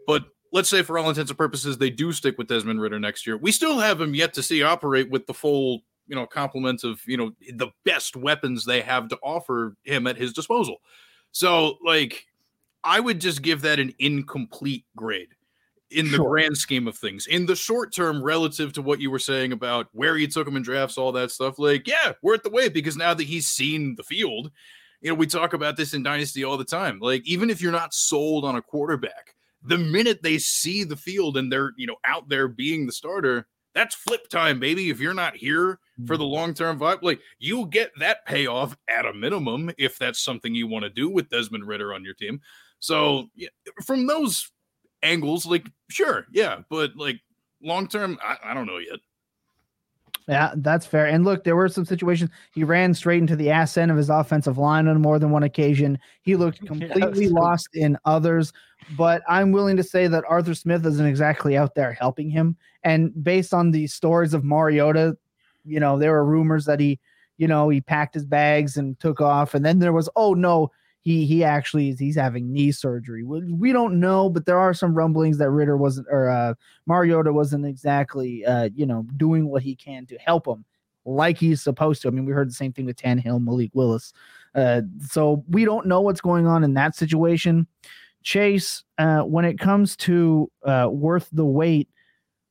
But 0.07 0.25
let's 0.53 0.71
say, 0.71 0.83
for 0.83 0.99
all 0.99 1.09
intents 1.09 1.31
and 1.31 1.39
purposes, 1.39 1.77
they 1.77 1.91
do 1.91 2.13
stick 2.13 2.39
with 2.39 2.49
Desmond 2.49 2.81
Ridder 2.81 2.99
next 2.99 3.27
year. 3.27 3.37
We 3.37 3.53
still 3.53 3.79
have 3.79 4.01
him 4.01 4.15
yet 4.15 4.33
to 4.35 4.43
see 4.43 4.63
operate 4.63 5.11
with 5.11 5.27
the 5.27 5.35
full 5.35 5.83
you 6.09 6.17
know 6.17 6.27
complement 6.27 6.85
of 6.85 7.01
you 7.07 7.17
know 7.17 7.33
the 7.55 7.69
best 7.85 8.17
weapons 8.17 8.65
they 8.65 8.81
have 8.81 9.09
to 9.09 9.19
offer 9.23 9.77
him 9.85 10.07
at 10.07 10.17
his 10.17 10.33
disposal. 10.33 10.79
So 11.31 11.77
like 11.85 12.25
I 12.83 12.99
would 12.99 13.21
just 13.21 13.43
give 13.43 13.61
that 13.63 13.79
an 13.79 13.95
incomplete 13.99 14.87
grade 14.97 15.29
in 15.91 16.11
the 16.11 16.17
sure. 16.17 16.31
grand 16.31 16.57
scheme 16.57 16.87
of 16.87 16.97
things. 16.97 17.27
In 17.27 17.47
the 17.47 17.57
short 17.57 17.95
term, 17.95 18.23
relative 18.23 18.73
to 18.75 18.83
what 18.83 19.01
you 19.01 19.11
were 19.11 19.19
saying 19.19 19.53
about 19.53 19.89
where 19.93 20.17
you 20.17 20.27
took 20.27 20.47
him 20.47 20.57
in 20.57 20.63
drafts, 20.63 20.99
all 20.99 21.13
that 21.13 21.31
stuff, 21.31 21.59
like, 21.59 21.87
yeah, 21.87 22.13
we're 22.23 22.35
at 22.35 22.43
the 22.43 22.51
way 22.51 22.69
because 22.69 22.97
now 22.97 23.15
that 23.15 23.27
he's 23.27 23.47
seen 23.47 23.95
the 23.97 24.03
field, 24.03 24.51
you 25.01 25.11
know, 25.11 25.15
we 25.15 25.27
talk 25.27 25.53
about 25.53 25.77
this 25.77 25.95
in 25.95 26.03
Dynasty 26.03 26.45
all 26.45 26.57
the 26.57 26.65
time. 26.65 26.99
Like, 27.01 27.27
even 27.27 27.51
if 27.51 27.61
you're 27.61 27.73
not 27.73 27.95
sold 27.95 28.45
on 28.45 28.57
a 28.57 28.63
quarterback, 28.63 29.35
the 29.63 29.79
minute 29.79 30.23
they 30.23 30.39
see 30.39 30.85
the 30.85 30.97
field 30.97 31.37
and 31.37 31.51
they're, 31.51 31.73
you 31.77 31.87
know, 31.87 31.97
out 32.05 32.29
there 32.29 32.49
being 32.49 32.87
the 32.87 32.93
starter, 32.93 33.47
that's 33.75 33.95
flip 33.95 34.29
time, 34.29 34.59
baby. 34.59 34.91
If 34.91 35.01
you're 35.01 35.15
not 35.15 35.37
here 35.37 35.79
for 36.07 36.17
the 36.17 36.25
mm. 36.25 36.31
long 36.31 36.55
term 36.55 36.79
vibe, 36.79 37.03
like 37.03 37.21
you'll 37.39 37.67
get 37.67 37.93
that 37.99 38.25
payoff 38.27 38.77
at 38.89 39.07
a 39.07 39.15
minimum 39.15 39.71
if 39.79 39.99
that's 39.99 40.21
something 40.21 40.55
you 40.55 40.67
want 40.67 40.85
to 40.85 40.91
do 40.91 41.09
with 41.09 41.29
Desmond 41.29 41.67
Ridder 41.67 41.95
on 41.95 42.05
your 42.05 42.15
team. 42.15 42.41
So 42.81 43.29
yeah, 43.35 43.49
from 43.85 44.07
those 44.07 44.51
angles, 45.03 45.47
like 45.47 45.67
sure, 45.89 46.27
yeah, 46.33 46.61
but 46.69 46.97
like 46.97 47.21
long 47.63 47.89
term, 47.89 48.19
I, 48.23 48.37
I 48.45 48.55
don't 48.55 48.67
know 48.67 48.79
yet. 48.79 48.99
Yeah, 50.29 50.53
that's 50.57 50.85
fair. 50.85 51.07
And 51.07 51.25
look, 51.25 51.45
there 51.45 51.57
were 51.57 51.71
some 51.71 51.87
situations 51.87 52.31
he 52.53 52.63
ran 52.63 52.93
straight 52.93 53.21
into 53.21 53.35
the 53.35 53.51
ass 53.51 53.79
end 53.79 53.91
of 53.91 53.97
his 53.97 54.11
offensive 54.11 54.59
line 54.59 54.87
on 54.87 55.01
more 55.01 55.19
than 55.19 55.31
one 55.31 55.43
occasion. 55.43 55.99
He 56.21 56.37
looked 56.37 56.61
completely 56.67 57.25
yes. 57.25 57.33
lost 57.33 57.69
in 57.73 57.97
others, 58.05 58.53
but 58.97 59.23
I'm 59.27 59.53
willing 59.53 59.79
to 59.79 59.83
say 59.83 60.07
that 60.07 60.25
Arthur 60.29 60.55
Smith 60.55 60.85
isn't 60.85 61.07
exactly 61.07 61.57
out 61.57 61.75
there 61.75 61.95
helping 61.95 62.29
him. 62.29 62.59
And 62.85 63.11
based 63.25 63.55
on 63.55 63.71
the 63.71 63.87
stories 63.87 64.35
of 64.35 64.45
Mariota, 64.45 65.17
you 65.65 65.81
know, 65.81 65.99
there 65.99 66.13
were 66.13 66.25
rumors 66.25 66.67
that 66.67 66.79
he, 66.79 67.01
you 67.39 67.49
know, 67.49 67.71
he 67.71 67.81
packed 67.81 68.13
his 68.13 68.27
bags 68.27 68.77
and 68.77 69.01
took 69.01 69.23
off. 69.23 69.55
And 69.55 69.65
then 69.65 69.79
there 69.79 69.95
was, 69.95 70.11
oh 70.15 70.35
no, 70.35 70.71
he 71.03 71.25
he 71.25 71.45
actually 71.45 71.91
is 71.91 71.99
he's 71.99 72.17
having 72.17 72.53
knee 72.53 72.73
surgery. 72.73 73.25
We, 73.25 73.73
don't 73.73 74.01
know, 74.01 74.29
but 74.29 74.47
there 74.47 74.59
are 74.59 74.75
some 74.75 74.95
rumblings 74.95 75.39
that 75.39 75.51
Ridder 75.51 75.77
wasn't 75.77 76.07
or 76.11 76.29
uh, 76.29 76.55
Mariota 76.87 77.33
wasn't 77.33 77.67
exactly 77.67 78.45
uh, 78.45 78.69
you 78.75 78.87
know 78.87 79.07
doing 79.17 79.49
what 79.49 79.63
he 79.63 79.75
can 79.75 80.07
to 80.07 80.19
help 80.19 80.47
him 80.47 80.65
like 81.05 81.39
he's 81.39 81.63
supposed 81.63 82.03
to. 82.03 82.09
I 82.09 82.11
mean, 82.11 82.27
we 82.27 82.33
heard 82.33 82.49
the 82.51 82.55
same 82.55 82.73
thing 82.73 82.85
with 82.85 82.97
Tannehill, 82.97 83.43
Malik 83.43 83.71
Willis. 83.73 84.13
Uh, 84.55 84.83
so 85.01 85.45
we 85.49 85.65
don't 85.65 85.87
know 85.87 86.01
what's 86.01 86.21
going 86.21 86.47
on 86.47 86.65
in 86.65 86.75
that 86.75 86.95
situation. 86.95 87.67
Chase, 88.23 88.85
uh, 88.99 89.21
when 89.21 89.45
it 89.45 89.59
comes 89.59 89.97
to 89.97 90.51
uh, 90.65 90.89
worth 90.91 91.29
the 91.33 91.45
wait, 91.45 91.89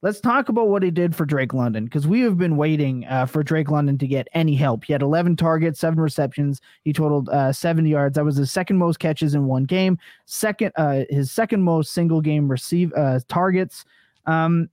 Let's 0.04 0.22
talk 0.22 0.50
about 0.50 0.68
what 0.68 0.84
he 0.84 0.92
did 0.92 1.16
for 1.16 1.26
Drake 1.26 1.56
London 1.56 1.86
because 1.86 2.06
we 2.06 2.22
have 2.22 2.38
been 2.38 2.56
waiting 2.56 3.06
uh, 3.08 3.26
for 3.26 3.42
Drake 3.42 3.72
London 3.72 3.98
to 3.98 4.06
get 4.06 4.28
any 4.34 4.54
help. 4.54 4.84
He 4.84 4.94
had 4.94 5.02
11 5.02 5.36
targets, 5.38 5.80
seven 5.80 6.00
receptions. 6.00 6.62
He 6.84 6.94
totaled 6.94 7.30
uh, 7.30 7.52
70 7.52 7.90
yards. 7.90 8.16
That 8.16 8.24
was 8.24 8.36
his 8.36 8.52
second 8.52 8.78
most 8.78 9.00
catches 9.00 9.34
in 9.34 9.48
one 9.48 9.64
game. 9.64 9.98
Second, 10.26 10.72
uh, 10.76 11.06
his 11.10 11.32
second 11.32 11.64
most 11.64 11.94
single 11.94 12.22
game 12.22 12.48
receive 12.48 12.94
uh, 12.94 13.20
targets. 13.28 13.86
Um, 14.28 14.70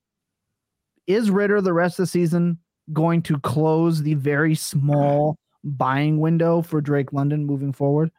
is 1.06 1.30
Ridder 1.30 1.62
the 1.62 1.72
rest 1.72 1.98
of 1.98 2.02
the 2.02 2.08
season 2.08 2.58
going 2.92 3.22
to 3.22 3.38
close 3.38 4.02
the 4.02 4.14
very 4.14 4.54
small 4.54 5.38
buying 5.64 6.20
window 6.20 6.60
for 6.60 6.82
Drake 6.82 7.14
London 7.14 7.46
moving 7.46 7.72
forward? 7.72 8.10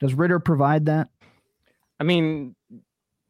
Does 0.00 0.14
Ridder 0.14 0.38
provide 0.38 0.86
that? 0.86 1.08
I 2.00 2.04
mean, 2.04 2.54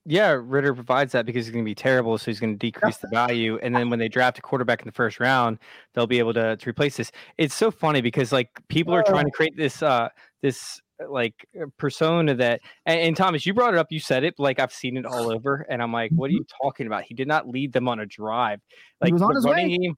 yeah, 0.09 0.30
Ridder 0.42 0.74
provides 0.74 1.12
that 1.12 1.26
because 1.26 1.44
he's 1.44 1.52
going 1.52 1.64
to 1.64 1.68
be 1.68 1.74
terrible, 1.74 2.16
so 2.16 2.30
he's 2.30 2.40
going 2.40 2.54
to 2.54 2.59
decrease 2.59 2.96
the 2.96 3.09
value. 3.12 3.59
And 3.62 3.76
then 3.76 3.90
when 3.90 3.98
they 3.98 4.09
draft 4.09 4.38
a 4.38 4.40
quarterback 4.40 4.80
in 4.80 4.86
the 4.86 4.92
first 4.92 5.20
round, 5.20 5.59
they'll 5.92 6.06
be 6.06 6.18
able 6.18 6.32
to, 6.32 6.56
to 6.56 6.68
replace 6.70 6.96
this. 6.96 7.12
It's 7.36 7.54
so 7.54 7.70
funny 7.70 8.00
because 8.00 8.32
like 8.32 8.48
people 8.68 8.94
are 8.94 9.02
trying 9.02 9.26
to 9.26 9.30
create 9.30 9.54
this 9.56 9.82
uh 9.82 10.09
this 10.40 10.80
uh, 11.02 11.11
like 11.11 11.34
uh, 11.61 11.66
persona 11.76 12.34
that 12.36 12.61
and, 12.86 13.00
and, 13.00 13.16
Thomas, 13.16 13.44
you 13.44 13.52
brought 13.52 13.74
it 13.74 13.78
up, 13.78 13.88
you 13.90 14.00
said 14.00 14.24
it, 14.24 14.34
like 14.38 14.59
I've 14.59 14.72
seen 14.72 14.96
it 14.96 15.04
all 15.04 15.30
over, 15.34 15.66
and 15.68 15.82
I'm 15.82 15.92
like, 15.92 16.11
what 16.14 16.30
are 16.30 16.32
you 16.32 16.40
mm-hmm. 16.40 16.66
talking 16.66 16.86
about? 16.86 17.02
He 17.02 17.12
did 17.12 17.28
not 17.28 17.46
lead 17.46 17.74
them 17.74 17.86
on 17.86 18.00
a 18.00 18.06
drive. 18.06 18.61
Like 19.02 19.14
the 19.14 19.42
running 19.44 19.68
way. 19.68 19.76
game 19.76 19.94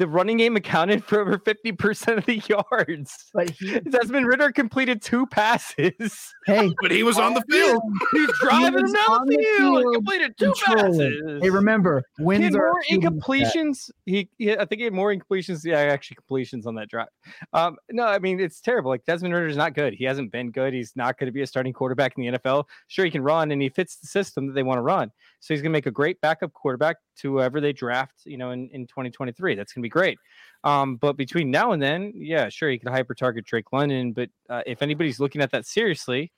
the 0.00 0.08
running 0.08 0.38
game 0.38 0.56
accounted 0.56 1.04
for 1.04 1.20
over 1.20 1.36
50% 1.36 2.16
of 2.16 2.24
the 2.24 2.38
yards. 2.48 3.30
But 3.34 3.50
he, 3.50 3.78
Desmond 3.90 4.26
Ridder 4.26 4.50
completed 4.50 5.02
two 5.02 5.26
passes. 5.26 6.34
Hey, 6.46 6.72
but 6.80 6.90
he 6.90 7.02
was 7.02 7.18
on 7.18 7.34
the 7.34 7.42
field. 7.50 7.82
He's 8.12 8.30
driving 8.40 8.86
he 8.86 8.92
down 8.94 9.26
the 9.26 9.36
field. 9.58 9.84
He 9.84 9.94
completed 9.96 10.38
two 10.38 10.54
passes. 10.64 11.42
Hey, 11.42 11.50
remember, 11.50 12.02
wins 12.18 12.38
he 12.38 12.44
had 12.44 12.54
more 12.54 12.82
incompletions. 12.90 13.90
He, 14.06 14.30
he, 14.38 14.56
I 14.56 14.64
think 14.64 14.78
he 14.78 14.84
had 14.84 14.94
more 14.94 15.14
incompletions. 15.14 15.64
Yeah, 15.64 15.76
actually 15.76 16.14
completions 16.14 16.66
on 16.66 16.74
that 16.76 16.88
drive. 16.88 17.08
Um, 17.52 17.76
no, 17.90 18.04
I 18.04 18.18
mean 18.18 18.40
it's 18.40 18.62
terrible. 18.62 18.90
Like 18.90 19.04
Desmond 19.04 19.34
Ridder 19.34 19.48
is 19.48 19.56
not 19.58 19.74
good. 19.74 19.92
He 19.92 20.04
hasn't 20.04 20.32
been 20.32 20.50
good. 20.50 20.72
He's 20.72 20.92
not 20.96 21.18
going 21.18 21.26
to 21.26 21.32
be 21.32 21.42
a 21.42 21.46
starting 21.46 21.74
quarterback 21.74 22.14
in 22.16 22.24
the 22.24 22.38
NFL. 22.38 22.64
Sure, 22.88 23.04
he 23.04 23.10
can 23.10 23.22
run 23.22 23.50
and 23.50 23.60
he 23.60 23.68
fits 23.68 23.96
the 23.96 24.06
system 24.06 24.46
that 24.46 24.54
they 24.54 24.62
want 24.62 24.78
to 24.78 24.82
run. 24.82 25.12
So 25.40 25.54
he's 25.54 25.62
going 25.62 25.72
to 25.72 25.76
make 25.76 25.86
a 25.86 25.90
great 25.90 26.20
backup 26.20 26.52
quarterback 26.52 26.98
to 27.18 27.32
whoever 27.32 27.60
they 27.60 27.72
draft, 27.72 28.22
you 28.24 28.36
know, 28.36 28.50
in, 28.50 28.68
in 28.72 28.86
2023. 28.86 29.54
That's 29.54 29.72
going 29.72 29.80
to 29.80 29.84
be 29.84 29.88
great. 29.88 30.18
Um, 30.64 30.96
but 30.96 31.16
between 31.16 31.50
now 31.50 31.72
and 31.72 31.82
then, 31.82 32.12
yeah, 32.14 32.50
sure, 32.50 32.68
he 32.68 32.78
could 32.78 32.90
hyper 32.90 33.14
target 33.14 33.46
Drake 33.46 33.72
London. 33.72 34.12
But 34.12 34.28
uh, 34.50 34.62
if 34.66 34.82
anybody's 34.82 35.18
looking 35.18 35.40
at 35.40 35.50
that 35.52 35.66
seriously, 35.66 36.30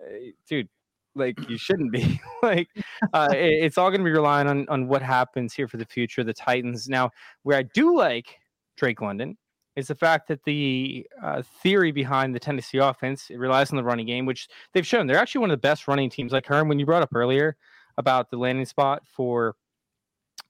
uh, 0.00 0.30
dude, 0.48 0.68
like 1.14 1.38
you 1.48 1.58
shouldn't 1.58 1.92
be. 1.92 2.20
like 2.42 2.68
uh, 3.12 3.28
it, 3.32 3.64
it's 3.64 3.76
all 3.76 3.90
going 3.90 4.00
to 4.00 4.04
be 4.04 4.10
relying 4.10 4.48
on 4.48 4.66
on 4.68 4.88
what 4.88 5.02
happens 5.02 5.52
here 5.52 5.68
for 5.68 5.76
the 5.76 5.84
future. 5.84 6.24
The 6.24 6.32
Titans. 6.32 6.88
Now, 6.88 7.10
where 7.42 7.58
I 7.58 7.62
do 7.62 7.96
like 7.96 8.38
Drake 8.76 9.02
London 9.02 9.36
is 9.76 9.88
the 9.88 9.94
fact 9.94 10.26
that 10.28 10.42
the 10.44 11.06
uh, 11.22 11.42
theory 11.62 11.92
behind 11.92 12.34
the 12.34 12.40
Tennessee 12.40 12.78
offense 12.78 13.30
it 13.30 13.38
relies 13.38 13.70
on 13.70 13.76
the 13.76 13.84
running 13.84 14.06
game, 14.06 14.24
which 14.24 14.48
they've 14.72 14.86
shown 14.86 15.06
they're 15.06 15.18
actually 15.18 15.40
one 15.40 15.50
of 15.50 15.54
the 15.54 15.60
best 15.60 15.86
running 15.86 16.08
teams. 16.08 16.32
Like 16.32 16.46
Herm, 16.46 16.68
when 16.68 16.78
you 16.78 16.86
brought 16.86 17.02
up 17.02 17.14
earlier 17.14 17.56
about 17.98 18.30
the 18.30 18.38
landing 18.38 18.64
spot 18.64 19.02
for 19.04 19.56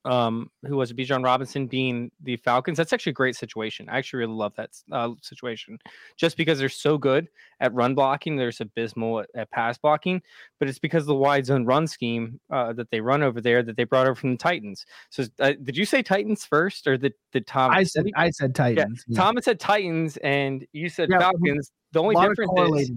um, 0.05 0.51
who 0.67 0.77
was 0.77 0.91
it, 0.91 0.97
Bijan 0.97 1.25
Robinson 1.25 1.67
being 1.67 2.11
the 2.23 2.37
Falcons. 2.37 2.79
That's 2.79 2.93
actually 2.93 3.11
a 3.11 3.15
great 3.15 3.37
situation. 3.37 3.89
I 3.89 3.99
actually 3.99 4.21
really 4.21 4.35
love 4.35 4.55
that 4.57 4.71
uh, 4.93 5.11
situation 5.23 5.79
just 6.17 6.37
because 6.37 6.59
they're 6.59 6.69
so 6.69 6.97
good 6.97 7.29
at 7.61 7.75
run 7.75 7.95
blocking. 7.95 8.37
They're 8.37 8.53
abysmal 8.61 9.21
at, 9.21 9.29
at, 9.35 9.51
pass 9.51 9.77
blocking, 9.77 10.23
but 10.59 10.69
it's 10.69 10.79
because 10.79 11.03
of 11.03 11.09
the 11.09 11.15
wide 11.15 11.47
zone 11.47 11.65
run 11.65 11.87
scheme 11.87 12.41
uh, 12.51 12.73
that 12.75 12.91
they 12.91 13.01
run 13.01 13.23
over 13.23 13.41
there 13.41 13.63
that 13.63 13.77
they 13.77 13.85
brought 13.85 14.07
over 14.07 14.15
from 14.15 14.31
the 14.31 14.39
Titans. 14.39 14.87
So 15.11 15.25
uh, 15.41 15.53
did 15.63 15.77
you 15.77 15.85
say 15.85 16.03
Titans 16.03 16.45
first 16.45 16.87
or 16.87 16.97
the, 16.97 17.13
did 17.33 17.47
Tom? 17.47 17.73
I 17.73 17.83
said, 17.83 18.07
I 18.17 18.31
said 18.31 18.55
Titans. 18.55 19.05
Yeah. 19.09 19.15
yeah. 19.15 19.21
Thomas 19.21 19.45
said 19.45 19.61
Titans 19.61 20.17
and 20.19 20.67
you 20.73 20.89
said 20.89 21.09
yeah, 21.11 21.19
Falcons. 21.19 21.73
The 21.93 22.01
only 22.03 22.15
difference 22.15 22.81
is 22.81 22.93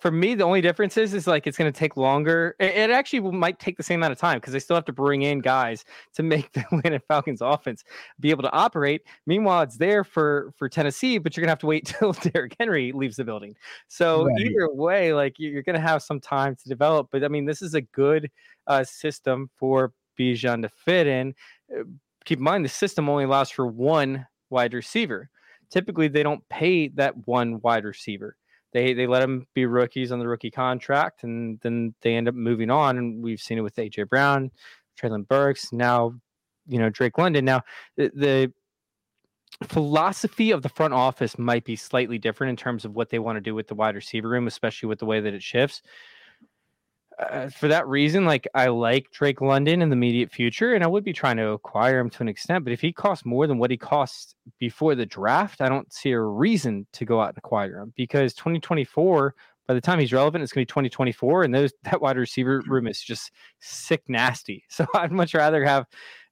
for 0.00 0.10
me, 0.10 0.34
the 0.34 0.44
only 0.44 0.60
difference 0.60 0.96
is, 0.96 1.12
is 1.14 1.26
like 1.26 1.46
it's 1.46 1.58
going 1.58 1.70
to 1.70 1.78
take 1.78 1.96
longer. 1.96 2.56
It, 2.58 2.76
it, 2.76 2.90
actually 2.90 3.20
might 3.32 3.58
take 3.58 3.76
the 3.76 3.82
same 3.82 4.00
amount 4.00 4.12
of 4.12 4.18
time 4.18 4.38
because 4.38 4.52
they 4.52 4.58
still 4.58 4.76
have 4.76 4.84
to 4.86 4.92
bring 4.92 5.22
in 5.22 5.40
guys 5.40 5.84
to 6.14 6.22
make 6.22 6.52
the 6.52 6.64
Atlanta 6.72 7.00
Falcons 7.00 7.40
offense 7.42 7.84
be 8.18 8.30
able 8.30 8.42
to 8.42 8.52
operate. 8.52 9.02
Meanwhile, 9.26 9.62
it's 9.62 9.76
there 9.76 10.04
for 10.04 10.52
for 10.56 10.68
Tennessee, 10.68 11.18
but 11.18 11.36
you're 11.36 11.42
going 11.42 11.48
to 11.48 11.52
have 11.52 11.58
to 11.60 11.66
wait 11.66 11.86
till 11.98 12.12
Derrick 12.12 12.56
Henry 12.58 12.92
leaves 12.92 13.16
the 13.16 13.24
building. 13.24 13.54
So 13.88 14.24
right. 14.24 14.40
either 14.40 14.72
way, 14.72 15.12
like 15.12 15.34
you're 15.38 15.62
going 15.62 15.76
to 15.76 15.82
have 15.82 16.02
some 16.02 16.20
time 16.20 16.56
to 16.56 16.68
develop. 16.68 17.08
But 17.12 17.24
I 17.24 17.28
mean, 17.28 17.44
this 17.44 17.62
is 17.62 17.74
a 17.74 17.82
good 17.82 18.30
uh, 18.66 18.84
system 18.84 19.50
for 19.56 19.92
Bijan 20.18 20.62
to 20.62 20.68
fit 20.68 21.06
in. 21.06 21.34
Uh, 21.74 21.84
keep 22.24 22.38
in 22.38 22.44
mind, 22.44 22.64
the 22.64 22.70
system 22.70 23.08
only 23.08 23.24
allows 23.24 23.50
for 23.50 23.66
one 23.66 24.26
wide 24.48 24.74
receiver. 24.74 25.28
Typically, 25.70 26.08
they 26.08 26.22
don't 26.22 26.46
pay 26.48 26.88
that 26.88 27.26
one 27.26 27.60
wide 27.60 27.84
receiver. 27.84 28.36
They 28.72 28.92
they 28.92 29.06
let 29.06 29.20
them 29.20 29.46
be 29.54 29.66
rookies 29.66 30.12
on 30.12 30.18
the 30.18 30.28
rookie 30.28 30.50
contract, 30.50 31.24
and 31.24 31.58
then 31.60 31.94
they 32.02 32.14
end 32.14 32.28
up 32.28 32.34
moving 32.34 32.70
on. 32.70 32.98
And 32.98 33.22
we've 33.22 33.40
seen 33.40 33.58
it 33.58 33.62
with 33.62 33.76
AJ 33.76 34.08
Brown, 34.08 34.50
Treylon 35.00 35.26
Burks, 35.26 35.72
now 35.72 36.14
you 36.66 36.78
know 36.78 36.90
Drake 36.90 37.18
London. 37.18 37.44
Now 37.44 37.62
the, 37.96 38.10
the 38.14 38.52
philosophy 39.64 40.52
of 40.52 40.62
the 40.62 40.68
front 40.68 40.94
office 40.94 41.38
might 41.38 41.64
be 41.64 41.76
slightly 41.76 42.18
different 42.18 42.50
in 42.50 42.56
terms 42.56 42.84
of 42.84 42.94
what 42.94 43.10
they 43.10 43.18
want 43.18 43.36
to 43.36 43.40
do 43.40 43.54
with 43.54 43.68
the 43.68 43.74
wide 43.74 43.94
receiver 43.94 44.28
room, 44.28 44.46
especially 44.46 44.88
with 44.88 44.98
the 44.98 45.06
way 45.06 45.20
that 45.20 45.34
it 45.34 45.42
shifts. 45.42 45.82
Uh, 47.20 47.50
for 47.50 47.68
that 47.68 47.86
reason, 47.86 48.24
like 48.24 48.48
I 48.54 48.68
like 48.68 49.10
Drake 49.12 49.42
London 49.42 49.82
in 49.82 49.90
the 49.90 49.94
immediate 49.94 50.30
future, 50.30 50.72
and 50.72 50.82
I 50.82 50.86
would 50.86 51.04
be 51.04 51.12
trying 51.12 51.36
to 51.36 51.50
acquire 51.50 51.98
him 51.98 52.08
to 52.10 52.22
an 52.22 52.28
extent. 52.28 52.64
But 52.64 52.72
if 52.72 52.80
he 52.80 52.92
costs 52.92 53.26
more 53.26 53.46
than 53.46 53.58
what 53.58 53.70
he 53.70 53.76
costs 53.76 54.34
before 54.58 54.94
the 54.94 55.04
draft, 55.04 55.60
I 55.60 55.68
don't 55.68 55.92
see 55.92 56.12
a 56.12 56.20
reason 56.20 56.86
to 56.94 57.04
go 57.04 57.20
out 57.20 57.30
and 57.30 57.38
acquire 57.38 57.78
him 57.78 57.92
because 57.94 58.32
2024, 58.34 59.34
by 59.68 59.74
the 59.74 59.82
time 59.82 59.98
he's 59.98 60.14
relevant, 60.14 60.42
it's 60.42 60.52
going 60.52 60.62
to 60.62 60.68
be 60.68 60.72
2024, 60.72 61.44
and 61.44 61.54
those 61.54 61.72
that 61.84 62.00
wide 62.00 62.16
receiver 62.16 62.62
room 62.66 62.86
is 62.86 63.02
just 63.02 63.32
sick 63.58 64.02
nasty. 64.08 64.64
So 64.70 64.86
I'd 64.94 65.12
much 65.12 65.34
rather 65.34 65.62
have 65.64 65.84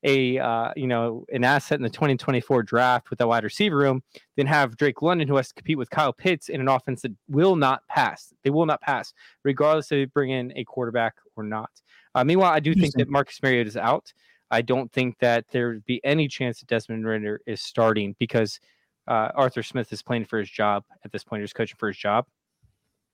a 0.04 0.38
uh, 0.38 0.72
you 0.76 0.86
know 0.86 1.24
an 1.32 1.44
asset 1.44 1.78
in 1.78 1.82
the 1.82 1.90
2024 1.90 2.62
draft 2.62 3.10
with 3.10 3.18
that 3.18 3.26
wide 3.26 3.44
receiver 3.44 3.76
room 3.76 4.02
than 4.36 4.46
have 4.46 4.76
Drake 4.76 5.02
London 5.02 5.26
who 5.26 5.36
has 5.36 5.48
to 5.48 5.54
compete 5.54 5.78
with 5.78 5.90
Kyle 5.90 6.12
Pitts 6.12 6.48
in 6.48 6.60
an 6.60 6.68
offense 6.68 7.02
that 7.02 7.12
will 7.28 7.56
not 7.56 7.86
pass. 7.88 8.32
They 8.44 8.50
will 8.50 8.66
not 8.66 8.80
pass, 8.80 9.12
regardless 9.44 9.86
if 9.86 9.90
they 9.90 10.04
bring 10.04 10.30
in 10.30 10.52
a 10.56 10.64
quarterback 10.64 11.14
or 11.36 11.42
not. 11.42 11.70
Uh, 12.14 12.24
meanwhile, 12.24 12.52
I 12.52 12.60
do 12.60 12.74
think 12.74 12.94
that 12.94 13.08
Marcus 13.08 13.42
Mariota 13.42 13.68
is 13.68 13.76
out. 13.76 14.12
I 14.50 14.62
don't 14.62 14.90
think 14.92 15.18
that 15.18 15.44
there 15.50 15.68
would 15.68 15.84
be 15.84 16.00
any 16.04 16.26
chance 16.26 16.60
that 16.60 16.68
Desmond 16.68 17.06
Ridder 17.06 17.40
is 17.46 17.60
starting 17.60 18.14
because 18.18 18.60
uh, 19.06 19.30
Arthur 19.34 19.62
Smith 19.62 19.92
is 19.92 20.02
playing 20.02 20.24
for 20.24 20.38
his 20.38 20.50
job 20.50 20.84
at 21.04 21.12
this 21.12 21.24
point. 21.24 21.42
He's 21.42 21.52
coaching 21.52 21.76
for 21.78 21.88
his 21.88 21.96
job. 21.96 22.26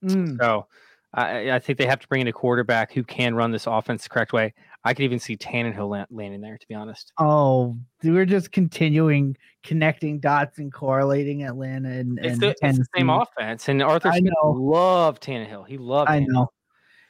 Mm. 0.03 0.37
So 0.39 0.67
I, 1.13 1.51
I, 1.51 1.59
think 1.59 1.77
they 1.77 1.85
have 1.85 1.99
to 2.01 2.07
bring 2.07 2.21
in 2.21 2.27
a 2.27 2.33
quarterback 2.33 2.91
who 2.91 3.03
can 3.03 3.33
run 3.33 3.51
this 3.51 3.65
offense 3.65 4.03
the 4.03 4.09
correct 4.09 4.33
way. 4.33 4.53
I 4.85 4.93
could 4.93 5.03
even 5.03 5.17
see 5.17 5.35
Tannehill 5.35 6.05
landing 6.11 6.41
there, 6.41 6.59
to 6.59 6.67
be 6.67 6.75
honest. 6.75 7.11
Oh, 7.17 7.75
we're 8.03 8.25
just 8.25 8.51
continuing 8.51 9.35
connecting 9.63 10.19
dots 10.19 10.59
and 10.59 10.71
correlating 10.71 11.43
Atlanta 11.43 11.89
and, 11.89 12.19
it's, 12.21 12.37
the, 12.37 12.55
it's 12.61 12.77
the, 12.77 12.85
same 12.95 13.09
offense. 13.09 13.67
And 13.67 13.81
Arthur 13.81 14.09
I 14.09 14.19
Smith 14.19 14.31
know. 14.43 14.51
loved 14.51 15.23
Tannehill. 15.23 15.67
He 15.67 15.79
loved. 15.79 16.11
I 16.11 16.19
Tannehill. 16.19 16.27
know. 16.27 16.51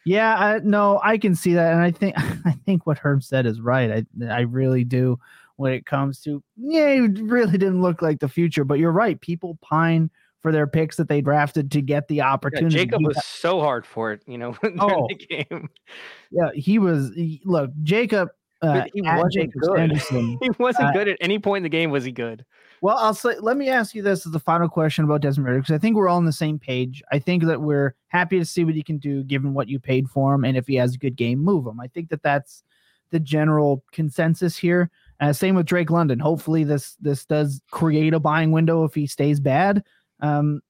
Yeah, 0.05 0.35
I, 0.37 0.59
no, 0.59 1.01
I 1.03 1.17
can 1.17 1.35
see 1.35 1.55
that, 1.55 1.73
and 1.73 1.81
I 1.81 1.91
think 1.91 2.13
I 2.45 2.53
think 2.65 2.85
what 2.85 2.97
Herm 2.97 3.21
said 3.21 3.45
is 3.45 3.59
right. 3.59 4.05
I 4.21 4.25
I 4.25 4.41
really 4.41 4.85
do. 4.85 5.19
When 5.57 5.73
it 5.73 5.85
comes 5.85 6.21
to 6.21 6.43
yeah, 6.57 6.87
it 6.87 7.19
really 7.19 7.57
didn't 7.57 7.81
look 7.81 8.01
like 8.01 8.19
the 8.19 8.29
future, 8.29 8.63
but 8.63 8.77
you're 8.79 8.91
right. 8.91 9.19
People 9.19 9.57
pine 9.61 10.09
for 10.45 10.51
their 10.51 10.67
picks 10.67 10.95
that 10.97 11.09
they 11.09 11.21
drafted 11.21 11.71
to 11.71 11.81
get 11.81 12.07
the 12.07 12.21
opportunity. 12.21 12.75
Yeah, 12.75 12.83
Jakob 12.83 13.03
was 13.03 13.25
so 13.25 13.61
hard 13.61 13.83
for 13.83 14.11
it, 14.11 14.21
you 14.27 14.37
know, 14.37 14.55
oh, 14.79 15.07
the 15.09 15.15
game. 15.15 15.71
Yeah, 16.29 16.51
he 16.53 16.77
was. 16.77 17.11
He, 17.15 17.41
look, 17.45 17.71
Jakob. 17.81 18.29
Uh, 18.61 18.83
he 18.93 19.01
wasn't 19.01 19.51
good. 19.59 19.91
he 20.41 20.49
wasn't 20.59 20.89
uh, 20.89 20.91
good 20.91 21.07
at 21.07 21.17
any 21.19 21.39
point 21.39 21.57
in 21.57 21.63
the 21.63 21.69
game. 21.69 21.89
Was 21.89 22.03
he 22.03 22.11
good? 22.11 22.45
Well, 22.81 22.95
I'll 22.95 23.15
say. 23.15 23.39
Let 23.39 23.57
me 23.57 23.69
ask 23.69 23.95
you 23.95 24.03
this 24.03 24.27
as 24.27 24.33
the 24.33 24.39
final 24.39 24.69
question 24.69 25.03
about 25.03 25.21
Desmond 25.21 25.47
Ridder 25.47 25.61
because 25.61 25.73
I 25.73 25.79
think 25.79 25.95
we're 25.95 26.09
all 26.09 26.17
on 26.17 26.25
the 26.25 26.31
same 26.31 26.59
page. 26.59 27.01
I 27.11 27.17
think 27.17 27.43
that 27.45 27.59
we're 27.59 27.95
happy 28.09 28.37
to 28.37 28.45
see 28.45 28.63
what 28.63 28.75
he 28.75 28.83
can 28.83 28.99
do 28.99 29.23
given 29.23 29.55
what 29.55 29.67
you 29.67 29.79
paid 29.79 30.07
for 30.11 30.35
him, 30.35 30.45
and 30.45 30.55
if 30.55 30.67
he 30.67 30.75
has 30.75 30.93
a 30.93 30.99
good 30.99 31.15
game, 31.15 31.39
move 31.39 31.65
him. 31.65 31.79
I 31.79 31.87
think 31.87 32.09
that 32.09 32.21
that's 32.21 32.63
the 33.09 33.19
general 33.19 33.83
consensus 33.91 34.57
here. 34.57 34.91
Uh, 35.19 35.33
same 35.33 35.55
with 35.55 35.65
Drake 35.65 35.89
London. 35.89 36.19
Hopefully, 36.19 36.63
this 36.63 36.97
this 37.01 37.25
does 37.25 37.63
create 37.71 38.13
a 38.13 38.19
buying 38.19 38.51
window 38.51 38.83
if 38.83 38.93
he 38.93 39.07
stays 39.07 39.39
bad. 39.39 39.83
Um, 40.25 40.61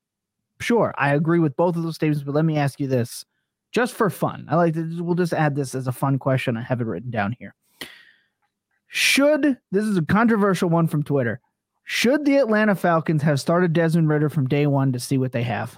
sure, 0.59 0.93
I 0.97 1.13
agree 1.13 1.39
with 1.39 1.55
both 1.55 1.75
of 1.75 1.83
those 1.83 1.95
statements, 1.95 2.23
but 2.23 2.35
let 2.35 2.45
me 2.45 2.57
ask 2.57 2.79
you 2.79 2.87
this 2.87 3.25
just 3.71 3.93
for 3.93 4.09
fun. 4.09 4.47
I 4.49 4.55
like 4.55 4.73
to, 4.73 5.03
we'll 5.03 5.15
just 5.15 5.33
add 5.33 5.55
this 5.55 5.75
as 5.75 5.87
a 5.87 5.91
fun 5.91 6.19
question. 6.19 6.57
I 6.57 6.61
have 6.61 6.81
it 6.81 6.85
written 6.87 7.11
down 7.11 7.35
here. 7.39 7.55
Should 8.87 9.57
this 9.71 9.83
is 9.83 9.97
a 9.97 10.01
controversial 10.01 10.69
one 10.69 10.87
from 10.87 11.03
Twitter? 11.03 11.41
Should 11.83 12.25
the 12.25 12.37
Atlanta 12.37 12.75
Falcons 12.75 13.21
have 13.23 13.39
started 13.39 13.73
Desmond 13.73 14.09
Ridder 14.09 14.29
from 14.29 14.47
day 14.47 14.67
one 14.67 14.91
to 14.93 14.99
see 14.99 15.17
what 15.17 15.31
they 15.31 15.43
have? 15.43 15.77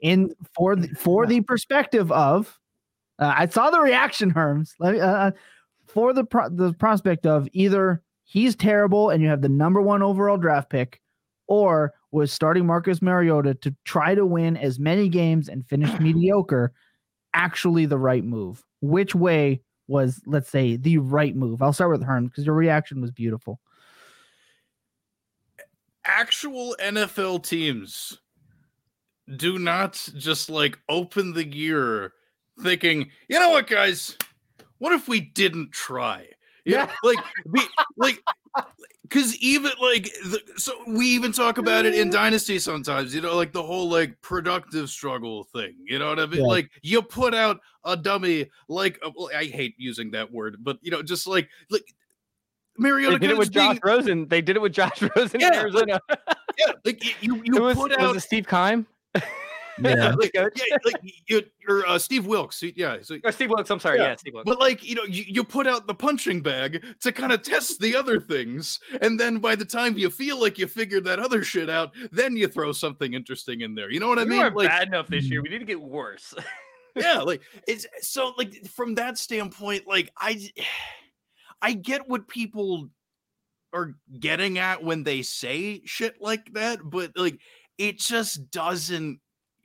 In 0.00 0.34
for 0.54 0.74
the 0.74 0.88
for 0.88 1.26
the 1.26 1.42
perspective 1.42 2.10
of, 2.10 2.58
uh, 3.18 3.32
I 3.36 3.46
saw 3.46 3.70
the 3.70 3.80
reaction, 3.80 4.32
Herms. 4.32 4.70
Uh, 4.80 4.98
uh, 4.98 5.30
for 5.86 6.12
the 6.12 6.24
pro- 6.24 6.48
the 6.48 6.72
prospect 6.72 7.26
of 7.26 7.48
either 7.52 8.02
he's 8.24 8.56
terrible 8.56 9.10
and 9.10 9.22
you 9.22 9.28
have 9.28 9.42
the 9.42 9.48
number 9.48 9.80
one 9.80 10.02
overall 10.02 10.38
draft 10.38 10.70
pick, 10.70 11.00
or 11.46 11.92
was 12.12 12.32
starting 12.32 12.66
Marcus 12.66 13.02
Mariota 13.02 13.54
to 13.54 13.74
try 13.84 14.14
to 14.14 14.24
win 14.24 14.56
as 14.56 14.78
many 14.78 15.08
games 15.08 15.48
and 15.48 15.66
finish 15.66 15.90
mediocre 16.00 16.72
actually 17.34 17.86
the 17.86 17.98
right 17.98 18.24
move? 18.24 18.62
Which 18.80 19.14
way 19.14 19.62
was, 19.88 20.20
let's 20.26 20.50
say, 20.50 20.76
the 20.76 20.98
right 20.98 21.34
move? 21.34 21.62
I'll 21.62 21.72
start 21.72 21.90
with 21.90 22.04
Hearn 22.04 22.26
because 22.26 22.46
your 22.46 22.54
reaction 22.54 23.00
was 23.00 23.10
beautiful. 23.10 23.58
Actual 26.04 26.76
NFL 26.80 27.44
teams 27.44 28.18
do 29.36 29.58
not 29.58 30.08
just 30.16 30.50
like 30.50 30.78
open 30.88 31.32
the 31.32 31.44
gear 31.44 32.12
thinking, 32.60 33.10
you 33.28 33.38
know 33.38 33.50
what, 33.50 33.66
guys? 33.66 34.16
What 34.78 34.92
if 34.92 35.08
we 35.08 35.20
didn't 35.20 35.72
try? 35.72 36.26
Yeah, 36.64 36.90
like, 37.02 37.18
be, 37.50 37.62
like 37.96 38.22
because 39.02 39.36
even 39.38 39.72
like 39.80 40.04
the, 40.04 40.40
so 40.56 40.72
we 40.86 41.06
even 41.06 41.32
talk 41.32 41.58
about 41.58 41.84
it 41.84 41.94
in 41.94 42.08
dynasty 42.10 42.58
sometimes 42.58 43.14
you 43.14 43.20
know 43.20 43.36
like 43.36 43.52
the 43.52 43.62
whole 43.62 43.88
like 43.88 44.18
productive 44.22 44.88
struggle 44.88 45.44
thing 45.44 45.74
you 45.84 45.98
know 45.98 46.08
what 46.08 46.18
i 46.18 46.26
mean 46.26 46.40
yeah. 46.40 46.46
like 46.46 46.70
you 46.82 47.02
put 47.02 47.34
out 47.34 47.60
a 47.84 47.96
dummy 47.96 48.48
like 48.68 48.98
uh, 49.04 49.10
well, 49.16 49.30
i 49.36 49.44
hate 49.44 49.74
using 49.76 50.10
that 50.10 50.30
word 50.30 50.56
but 50.60 50.78
you 50.82 50.90
know 50.90 51.02
just 51.02 51.26
like 51.26 51.48
like 51.70 51.84
Mariota 52.78 53.18
they 53.18 53.26
did 53.26 53.30
it 53.30 53.38
with 53.38 53.52
being, 53.52 53.72
Josh 53.74 53.80
Rosen. 53.84 54.28
They 54.28 54.40
did 54.40 54.56
it 54.56 54.62
with 54.62 54.72
Josh 54.72 55.02
Rosen 55.16 55.40
yeah, 55.40 55.48
in 55.48 55.54
Arizona. 55.54 56.00
Like, 56.08 56.18
yeah, 56.58 56.72
like 56.84 57.22
you, 57.22 57.42
you 57.44 57.62
was, 57.62 57.76
put 57.76 57.92
out 57.98 58.14
was 58.14 58.24
Steve 58.24 58.48
Keim. 58.48 58.86
Yeah, 59.84 60.14
like, 60.18 60.30
yeah, 60.34 60.48
like 60.84 60.96
you, 61.26 61.42
are 61.68 61.86
uh, 61.86 61.98
Steve 61.98 62.26
Wilks. 62.26 62.62
Yeah, 62.62 62.98
so, 63.02 63.18
oh, 63.24 63.30
Steve 63.30 63.50
Wilks. 63.50 63.70
I'm 63.70 63.80
sorry. 63.80 63.98
Yeah. 63.98 64.08
yeah, 64.08 64.16
Steve 64.16 64.34
Wilks. 64.34 64.48
But 64.48 64.60
like 64.60 64.84
you 64.84 64.94
know, 64.94 65.04
you, 65.04 65.24
you 65.26 65.44
put 65.44 65.66
out 65.66 65.86
the 65.86 65.94
punching 65.94 66.42
bag 66.42 66.84
to 67.00 67.12
kind 67.12 67.32
of 67.32 67.42
test 67.42 67.80
the 67.80 67.96
other 67.96 68.20
things, 68.20 68.80
and 69.00 69.18
then 69.18 69.38
by 69.38 69.54
the 69.54 69.64
time 69.64 69.96
you 69.96 70.10
feel 70.10 70.40
like 70.40 70.58
you 70.58 70.66
figured 70.66 71.04
that 71.04 71.18
other 71.18 71.42
shit 71.42 71.70
out, 71.70 71.92
then 72.10 72.36
you 72.36 72.48
throw 72.48 72.72
something 72.72 73.14
interesting 73.14 73.62
in 73.62 73.74
there. 73.74 73.90
You 73.90 74.00
know 74.00 74.08
what 74.08 74.18
I 74.18 74.24
mean? 74.24 74.52
like 74.54 74.68
bad 74.68 74.88
enough 74.88 75.08
this 75.08 75.24
year. 75.24 75.42
We 75.42 75.48
need 75.48 75.60
to 75.60 75.64
get 75.64 75.80
worse. 75.80 76.34
yeah, 76.96 77.20
like 77.20 77.42
it's 77.66 77.86
so 78.00 78.32
like 78.36 78.66
from 78.66 78.94
that 78.96 79.18
standpoint, 79.18 79.86
like 79.86 80.10
I, 80.18 80.50
I 81.62 81.74
get 81.74 82.08
what 82.08 82.28
people 82.28 82.88
are 83.72 83.94
getting 84.18 84.58
at 84.58 84.82
when 84.82 85.02
they 85.02 85.22
say 85.22 85.82
shit 85.84 86.20
like 86.20 86.52
that, 86.54 86.80
but 86.84 87.12
like 87.16 87.38
it 87.78 87.98
just 87.98 88.50
doesn't 88.50 89.20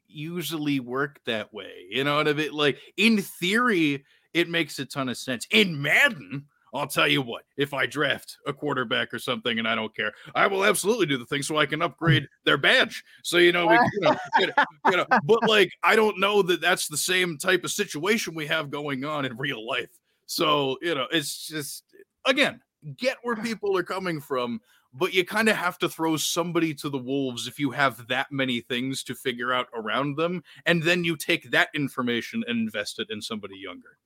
usually 0.08 0.80
work 0.80 1.20
that 1.26 1.54
way. 1.54 1.86
You 1.90 2.04
know 2.04 2.18
what 2.18 2.28
I 2.28 2.34
mean? 2.34 2.52
Like 2.52 2.80
in 2.98 3.22
theory, 3.22 4.04
it 4.34 4.50
makes 4.50 4.80
a 4.80 4.86
ton 4.86 5.10
of 5.10 5.18
sense. 5.18 5.48
In 5.52 5.82
Madden, 5.82 6.46
I'll 6.74 6.88
tell 6.88 7.08
you 7.08 7.22
what, 7.22 7.44
if 7.56 7.74
I 7.74 7.86
draft 7.86 8.38
a 8.46 8.54
quarterback 8.54 9.14
or 9.14 9.20
something 9.20 9.58
and 9.58 9.68
I 9.68 9.76
don't 9.76 9.96
care, 9.96 10.12
I 10.36 10.48
will 10.48 10.66
absolutely 10.66 11.06
do 11.06 11.18
the 11.18 11.26
thing 11.26 11.42
so 11.42 11.58
I 11.58 11.66
can 11.66 11.82
upgrade 11.82 12.28
their 12.46 12.58
badge. 12.58 13.04
So, 13.24 13.38
you 13.38 13.52
know, 13.52 13.68
we, 13.68 13.76
you 13.76 14.02
know, 14.02 14.16
you 14.40 14.48
know, 14.48 14.54
you 14.92 14.98
know, 14.98 15.06
but 15.24 15.48
like, 15.48 15.72
I 15.84 15.96
don't 15.96 16.20
know 16.20 16.42
that 16.44 16.62
that's 16.62 16.88
the 16.88 16.98
same 16.98 17.38
type 17.38 17.64
of 17.64 17.72
situation 17.72 18.36
we 18.36 18.48
have 18.48 18.70
going 18.70 19.06
on 19.06 19.26
in 19.26 19.38
real 19.38 19.66
life. 19.66 19.90
So, 20.26 20.78
you 20.82 20.94
know, 20.94 21.08
it's 21.12 21.48
just, 21.48 21.84
again, 22.26 22.62
get 22.98 23.18
where 23.24 23.36
people 23.36 23.78
are 23.78 23.84
coming 23.84 24.20
from 24.20 24.62
but 24.98 25.14
you 25.14 25.24
kind 25.24 25.50
of 25.50 25.56
have 25.56 25.78
to 25.78 25.90
throw 25.90 26.18
somebody 26.18 26.74
to 26.74 26.90
the 26.90 26.98
wolves 26.98 27.48
if 27.48 27.60
you 27.60 27.72
have 27.72 28.08
that 28.08 28.28
many 28.32 28.62
things 28.62 29.04
to 29.04 29.16
figure 29.16 29.54
out 29.54 29.68
around 29.74 30.18
them 30.18 30.44
and 30.66 30.84
then 30.84 31.04
you 31.04 31.16
take 31.16 31.52
that 31.52 31.70
information 31.74 32.44
and 32.48 32.60
invest 32.60 33.00
it 33.00 33.08
in 33.10 33.22
somebody 33.22 33.56
younger 33.58 33.98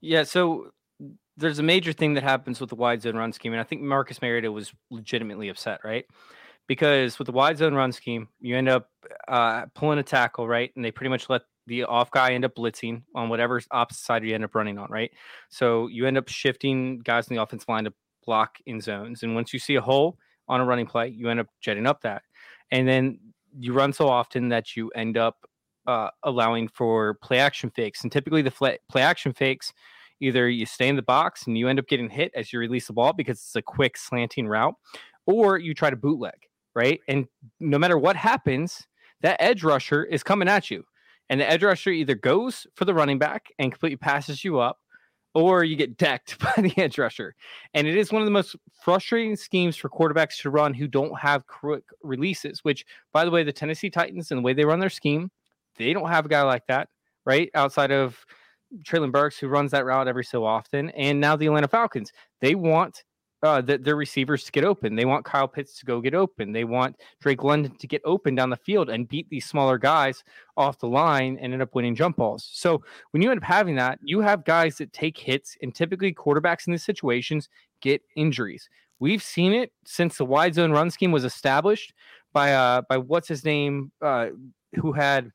yeah 0.00 0.22
so 0.22 0.70
there's 1.36 1.58
a 1.58 1.64
major 1.64 1.92
thing 1.92 2.14
that 2.14 2.22
happens 2.22 2.60
with 2.60 2.70
the 2.70 2.76
wide 2.76 3.02
zone 3.02 3.16
run 3.16 3.32
scheme 3.32 3.52
and 3.52 3.60
i 3.60 3.64
think 3.64 3.82
marcus 3.82 4.20
mariota 4.20 4.50
was 4.50 4.72
legitimately 4.90 5.48
upset 5.48 5.80
right 5.84 6.06
because 6.66 7.18
with 7.18 7.26
the 7.26 7.32
wide 7.32 7.58
zone 7.58 7.74
run 7.74 7.92
scheme 7.92 8.28
you 8.40 8.56
end 8.56 8.68
up 8.68 8.88
uh, 9.28 9.66
pulling 9.74 9.98
a 9.98 10.02
tackle 10.02 10.46
right 10.46 10.70
and 10.76 10.84
they 10.84 10.90
pretty 10.90 11.10
much 11.10 11.28
let 11.28 11.42
the 11.66 11.84
off 11.84 12.10
guy 12.10 12.32
end 12.32 12.44
up 12.44 12.54
blitzing 12.54 13.02
on 13.14 13.28
whatever 13.28 13.60
opposite 13.70 14.04
side 14.04 14.24
you 14.24 14.34
end 14.34 14.44
up 14.44 14.54
running 14.54 14.78
on, 14.78 14.90
right? 14.90 15.10
So 15.48 15.88
you 15.88 16.06
end 16.06 16.18
up 16.18 16.28
shifting 16.28 16.98
guys 16.98 17.28
in 17.28 17.36
the 17.36 17.42
offensive 17.42 17.68
line 17.68 17.84
to 17.84 17.94
block 18.24 18.58
in 18.66 18.80
zones. 18.80 19.22
And 19.22 19.34
once 19.34 19.52
you 19.52 19.58
see 19.58 19.74
a 19.74 19.80
hole 19.80 20.18
on 20.48 20.60
a 20.60 20.64
running 20.64 20.86
play, 20.86 21.08
you 21.08 21.28
end 21.28 21.40
up 21.40 21.48
jetting 21.60 21.86
up 21.86 22.02
that. 22.02 22.22
And 22.70 22.88
then 22.88 23.18
you 23.58 23.72
run 23.72 23.92
so 23.92 24.08
often 24.08 24.48
that 24.48 24.76
you 24.76 24.90
end 24.90 25.16
up 25.16 25.46
uh, 25.86 26.10
allowing 26.22 26.68
for 26.68 27.14
play 27.22 27.38
action 27.38 27.70
fakes. 27.70 28.02
And 28.02 28.10
typically, 28.10 28.42
the 28.42 28.50
play, 28.50 28.78
play 28.88 29.02
action 29.02 29.32
fakes 29.32 29.72
either 30.20 30.48
you 30.48 30.66
stay 30.66 30.88
in 30.88 30.96
the 30.96 31.02
box 31.02 31.46
and 31.46 31.58
you 31.58 31.68
end 31.68 31.78
up 31.78 31.86
getting 31.86 32.08
hit 32.08 32.32
as 32.34 32.52
you 32.52 32.58
release 32.58 32.86
the 32.86 32.92
ball 32.92 33.12
because 33.12 33.38
it's 33.38 33.56
a 33.56 33.62
quick 33.62 33.96
slanting 33.96 34.46
route, 34.46 34.74
or 35.26 35.58
you 35.58 35.74
try 35.74 35.90
to 35.90 35.96
bootleg, 35.96 36.48
right? 36.74 37.00
And 37.08 37.26
no 37.60 37.78
matter 37.78 37.98
what 37.98 38.16
happens, 38.16 38.86
that 39.20 39.40
edge 39.40 39.62
rusher 39.62 40.04
is 40.04 40.22
coming 40.22 40.48
at 40.48 40.70
you. 40.70 40.84
And 41.30 41.40
the 41.40 41.50
edge 41.50 41.62
rusher 41.62 41.90
either 41.90 42.14
goes 42.14 42.66
for 42.74 42.84
the 42.84 42.94
running 42.94 43.18
back 43.18 43.46
and 43.58 43.72
completely 43.72 43.96
passes 43.96 44.44
you 44.44 44.60
up, 44.60 44.78
or 45.34 45.64
you 45.64 45.76
get 45.76 45.96
decked 45.96 46.38
by 46.56 46.62
the 46.62 46.72
edge 46.78 46.98
rusher. 46.98 47.34
And 47.74 47.86
it 47.86 47.96
is 47.96 48.12
one 48.12 48.22
of 48.22 48.26
the 48.26 48.32
most 48.32 48.56
frustrating 48.82 49.36
schemes 49.36 49.76
for 49.76 49.88
quarterbacks 49.88 50.40
to 50.42 50.50
run 50.50 50.72
who 50.72 50.86
don't 50.86 51.18
have 51.18 51.46
quick 51.46 51.84
releases, 52.02 52.64
which, 52.64 52.86
by 53.12 53.24
the 53.24 53.30
way, 53.30 53.42
the 53.42 53.52
Tennessee 53.52 53.90
Titans 53.90 54.30
and 54.30 54.38
the 54.38 54.42
way 54.42 54.52
they 54.52 54.64
run 54.64 54.80
their 54.80 54.90
scheme, 54.90 55.30
they 55.76 55.92
don't 55.92 56.08
have 56.08 56.26
a 56.26 56.28
guy 56.28 56.42
like 56.42 56.66
that, 56.68 56.88
right? 57.24 57.50
Outside 57.54 57.90
of 57.90 58.24
Treylon 58.82 59.12
Burks, 59.12 59.38
who 59.38 59.48
runs 59.48 59.72
that 59.72 59.84
route 59.84 60.08
every 60.08 60.24
so 60.24 60.44
often. 60.44 60.90
And 60.90 61.20
now 61.20 61.36
the 61.36 61.46
Atlanta 61.46 61.68
Falcons, 61.68 62.12
they 62.40 62.54
want 62.54 63.04
uh, 63.44 63.60
the, 63.60 63.76
their 63.76 63.94
receivers 63.94 64.42
to 64.44 64.52
get 64.52 64.64
open. 64.64 64.96
They 64.96 65.04
want 65.04 65.26
Kyle 65.26 65.46
Pitts 65.46 65.78
to 65.78 65.84
go 65.84 66.00
get 66.00 66.14
open. 66.14 66.52
They 66.52 66.64
want 66.64 66.96
Drake 67.20 67.44
London 67.44 67.76
to 67.76 67.86
get 67.86 68.00
open 68.04 68.34
down 68.34 68.48
the 68.48 68.56
field 68.56 68.88
and 68.88 69.06
beat 69.06 69.28
these 69.28 69.44
smaller 69.44 69.76
guys 69.76 70.24
off 70.56 70.78
the 70.78 70.88
line 70.88 71.38
and 71.40 71.52
end 71.52 71.60
up 71.60 71.74
winning 71.74 71.94
jump 71.94 72.16
balls. 72.16 72.48
So 72.52 72.82
when 73.10 73.22
you 73.22 73.30
end 73.30 73.38
up 73.38 73.44
having 73.44 73.76
that, 73.76 73.98
you 74.02 74.20
have 74.20 74.46
guys 74.46 74.78
that 74.78 74.94
take 74.94 75.18
hits, 75.18 75.58
and 75.60 75.74
typically 75.74 76.14
quarterbacks 76.14 76.66
in 76.66 76.72
these 76.72 76.84
situations 76.84 77.50
get 77.82 78.00
injuries. 78.16 78.70
We've 78.98 79.22
seen 79.22 79.52
it 79.52 79.72
since 79.84 80.16
the 80.16 80.24
wide 80.24 80.54
zone 80.54 80.72
run 80.72 80.90
scheme 80.90 81.12
was 81.12 81.24
established 81.24 81.92
by 82.32 82.54
uh 82.54 82.82
by 82.88 82.96
what's 82.96 83.28
his 83.28 83.44
name 83.44 83.92
uh 84.00 84.28
who 84.76 84.92
had 84.92 85.30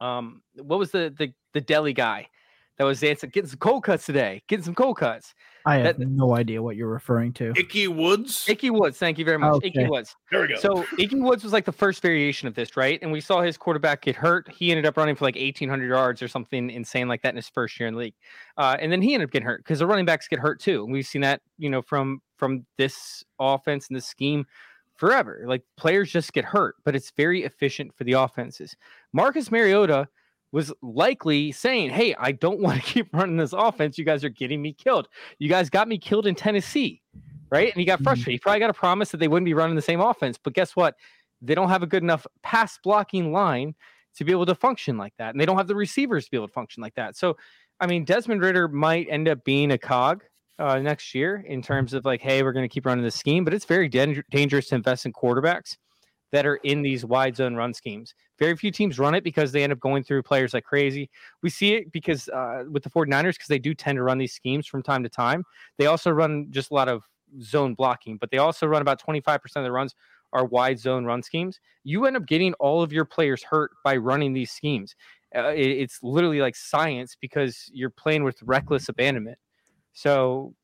um 0.00 0.42
what 0.54 0.78
was 0.78 0.90
the 0.90 1.14
the 1.18 1.32
the 1.54 1.60
deli 1.60 1.92
guy 1.92 2.28
that 2.78 2.84
was 2.84 3.00
dancing, 3.00 3.30
getting 3.30 3.48
some 3.48 3.58
cold 3.58 3.84
cuts 3.84 4.04
today, 4.04 4.42
getting 4.48 4.64
some 4.64 4.74
cold 4.74 4.98
cuts. 4.98 5.34
I 5.66 5.78
have 5.78 5.98
that, 5.98 6.08
no 6.08 6.36
idea 6.36 6.62
what 6.62 6.76
you're 6.76 6.88
referring 6.88 7.32
to. 7.34 7.52
Ickey 7.56 7.88
Woods. 7.88 8.48
Ickey 8.48 8.70
Woods. 8.70 8.98
Thank 8.98 9.18
you 9.18 9.24
very 9.24 9.38
much. 9.38 9.54
Okay. 9.54 9.68
Ickey 9.68 9.86
Woods. 9.86 10.14
There 10.30 10.42
we 10.42 10.48
go. 10.48 10.54
So 10.56 10.86
Ickey 10.98 11.18
Woods 11.18 11.42
was 11.42 11.52
like 11.52 11.64
the 11.64 11.72
first 11.72 12.00
variation 12.00 12.46
of 12.46 12.54
this, 12.54 12.76
right? 12.76 13.00
And 13.02 13.10
we 13.10 13.20
saw 13.20 13.42
his 13.42 13.56
quarterback 13.56 14.02
get 14.02 14.14
hurt. 14.14 14.48
He 14.52 14.70
ended 14.70 14.86
up 14.86 14.96
running 14.96 15.16
for 15.16 15.24
like 15.24 15.34
1,800 15.34 15.88
yards 15.88 16.22
or 16.22 16.28
something 16.28 16.70
insane 16.70 17.08
like 17.08 17.22
that 17.22 17.30
in 17.30 17.36
his 17.36 17.48
first 17.48 17.78
year 17.80 17.88
in 17.88 17.94
the 17.94 18.00
league. 18.00 18.14
Uh, 18.56 18.76
and 18.78 18.92
then 18.92 19.02
he 19.02 19.14
ended 19.14 19.28
up 19.28 19.32
getting 19.32 19.46
hurt 19.46 19.64
because 19.64 19.80
the 19.80 19.86
running 19.86 20.06
backs 20.06 20.28
get 20.28 20.38
hurt 20.38 20.60
too. 20.60 20.84
And 20.84 20.92
we've 20.92 21.06
seen 21.06 21.22
that, 21.22 21.42
you 21.58 21.68
know, 21.68 21.82
from 21.82 22.22
from 22.36 22.64
this 22.78 23.24
offense 23.40 23.88
and 23.88 23.96
this 23.96 24.06
scheme 24.06 24.46
forever. 24.94 25.44
Like 25.46 25.62
players 25.76 26.12
just 26.12 26.32
get 26.32 26.44
hurt, 26.44 26.76
but 26.84 26.94
it's 26.94 27.10
very 27.16 27.42
efficient 27.42 27.92
for 27.94 28.04
the 28.04 28.12
offenses. 28.12 28.76
Marcus 29.12 29.50
Mariota 29.50 30.08
was 30.52 30.72
likely 30.82 31.52
saying, 31.52 31.90
Hey, 31.90 32.14
I 32.18 32.32
don't 32.32 32.60
want 32.60 32.82
to 32.82 32.86
keep 32.86 33.12
running 33.12 33.36
this 33.36 33.52
offense. 33.52 33.98
You 33.98 34.04
guys 34.04 34.24
are 34.24 34.28
getting 34.28 34.62
me 34.62 34.72
killed. 34.72 35.08
You 35.38 35.48
guys 35.48 35.70
got 35.70 35.88
me 35.88 35.98
killed 35.98 36.26
in 36.26 36.34
Tennessee. 36.34 37.02
Right. 37.48 37.68
And 37.68 37.78
he 37.78 37.84
got 37.84 37.96
mm-hmm. 37.96 38.04
frustrated. 38.04 38.32
He 38.32 38.38
probably 38.38 38.60
got 38.60 38.70
a 38.70 38.74
promise 38.74 39.10
that 39.10 39.18
they 39.18 39.28
wouldn't 39.28 39.44
be 39.44 39.54
running 39.54 39.76
the 39.76 39.82
same 39.82 40.00
offense. 40.00 40.36
But 40.42 40.52
guess 40.54 40.74
what? 40.74 40.96
They 41.40 41.54
don't 41.54 41.68
have 41.68 41.82
a 41.82 41.86
good 41.86 42.02
enough 42.02 42.26
pass 42.42 42.78
blocking 42.82 43.30
line 43.32 43.74
to 44.16 44.24
be 44.24 44.32
able 44.32 44.46
to 44.46 44.54
function 44.54 44.96
like 44.96 45.12
that. 45.18 45.30
And 45.30 45.40
they 45.40 45.46
don't 45.46 45.56
have 45.56 45.68
the 45.68 45.76
receivers 45.76 46.24
to 46.24 46.30
be 46.30 46.36
able 46.36 46.48
to 46.48 46.52
function 46.52 46.82
like 46.82 46.94
that. 46.94 47.16
So, 47.16 47.36
I 47.78 47.86
mean, 47.86 48.04
Desmond 48.04 48.40
Ridder 48.40 48.66
might 48.66 49.06
end 49.10 49.28
up 49.28 49.44
being 49.44 49.70
a 49.70 49.78
cog 49.78 50.24
uh, 50.58 50.78
next 50.80 51.14
year 51.14 51.44
in 51.46 51.62
terms 51.62 51.92
of 51.92 52.04
like, 52.04 52.20
hey, 52.20 52.42
we're 52.42 52.52
going 52.52 52.64
to 52.64 52.72
keep 52.72 52.86
running 52.86 53.04
this 53.04 53.14
scheme, 53.14 53.44
but 53.44 53.54
it's 53.54 53.66
very 53.66 53.88
dan- 53.88 54.24
dangerous 54.30 54.68
to 54.68 54.74
invest 54.74 55.06
in 55.06 55.12
quarterbacks 55.12 55.76
that 56.32 56.46
are 56.46 56.56
in 56.56 56.82
these 56.82 57.04
wide 57.04 57.36
zone 57.36 57.54
run 57.54 57.72
schemes. 57.72 58.14
Very 58.38 58.56
few 58.56 58.70
teams 58.70 58.98
run 58.98 59.14
it 59.14 59.24
because 59.24 59.52
they 59.52 59.62
end 59.62 59.72
up 59.72 59.80
going 59.80 60.02
through 60.02 60.22
players 60.22 60.54
like 60.54 60.64
crazy. 60.64 61.08
We 61.42 61.50
see 61.50 61.74
it 61.74 61.92
because 61.92 62.28
uh, 62.28 62.64
with 62.70 62.82
the 62.82 62.90
49ers, 62.90 63.34
because 63.34 63.48
they 63.48 63.58
do 63.58 63.74
tend 63.74 63.96
to 63.96 64.02
run 64.02 64.18
these 64.18 64.32
schemes 64.32 64.66
from 64.66 64.82
time 64.82 65.02
to 65.02 65.08
time. 65.08 65.44
They 65.78 65.86
also 65.86 66.10
run 66.10 66.48
just 66.50 66.70
a 66.70 66.74
lot 66.74 66.88
of 66.88 67.04
zone 67.40 67.74
blocking, 67.74 68.18
but 68.18 68.30
they 68.30 68.38
also 68.38 68.66
run 68.66 68.82
about 68.82 69.00
25% 69.00 69.40
of 69.56 69.64
the 69.64 69.72
runs 69.72 69.94
are 70.32 70.44
wide 70.44 70.78
zone 70.78 71.04
run 71.04 71.22
schemes. 71.22 71.60
You 71.84 72.06
end 72.06 72.16
up 72.16 72.26
getting 72.26 72.52
all 72.54 72.82
of 72.82 72.92
your 72.92 73.04
players 73.04 73.42
hurt 73.42 73.70
by 73.84 73.96
running 73.96 74.32
these 74.32 74.50
schemes. 74.50 74.94
Uh, 75.34 75.48
it, 75.48 75.68
it's 75.68 76.02
literally 76.02 76.40
like 76.40 76.56
science 76.56 77.16
because 77.20 77.70
you're 77.72 77.90
playing 77.90 78.24
with 78.24 78.42
reckless 78.42 78.88
abandonment. 78.88 79.38
So 79.92 80.54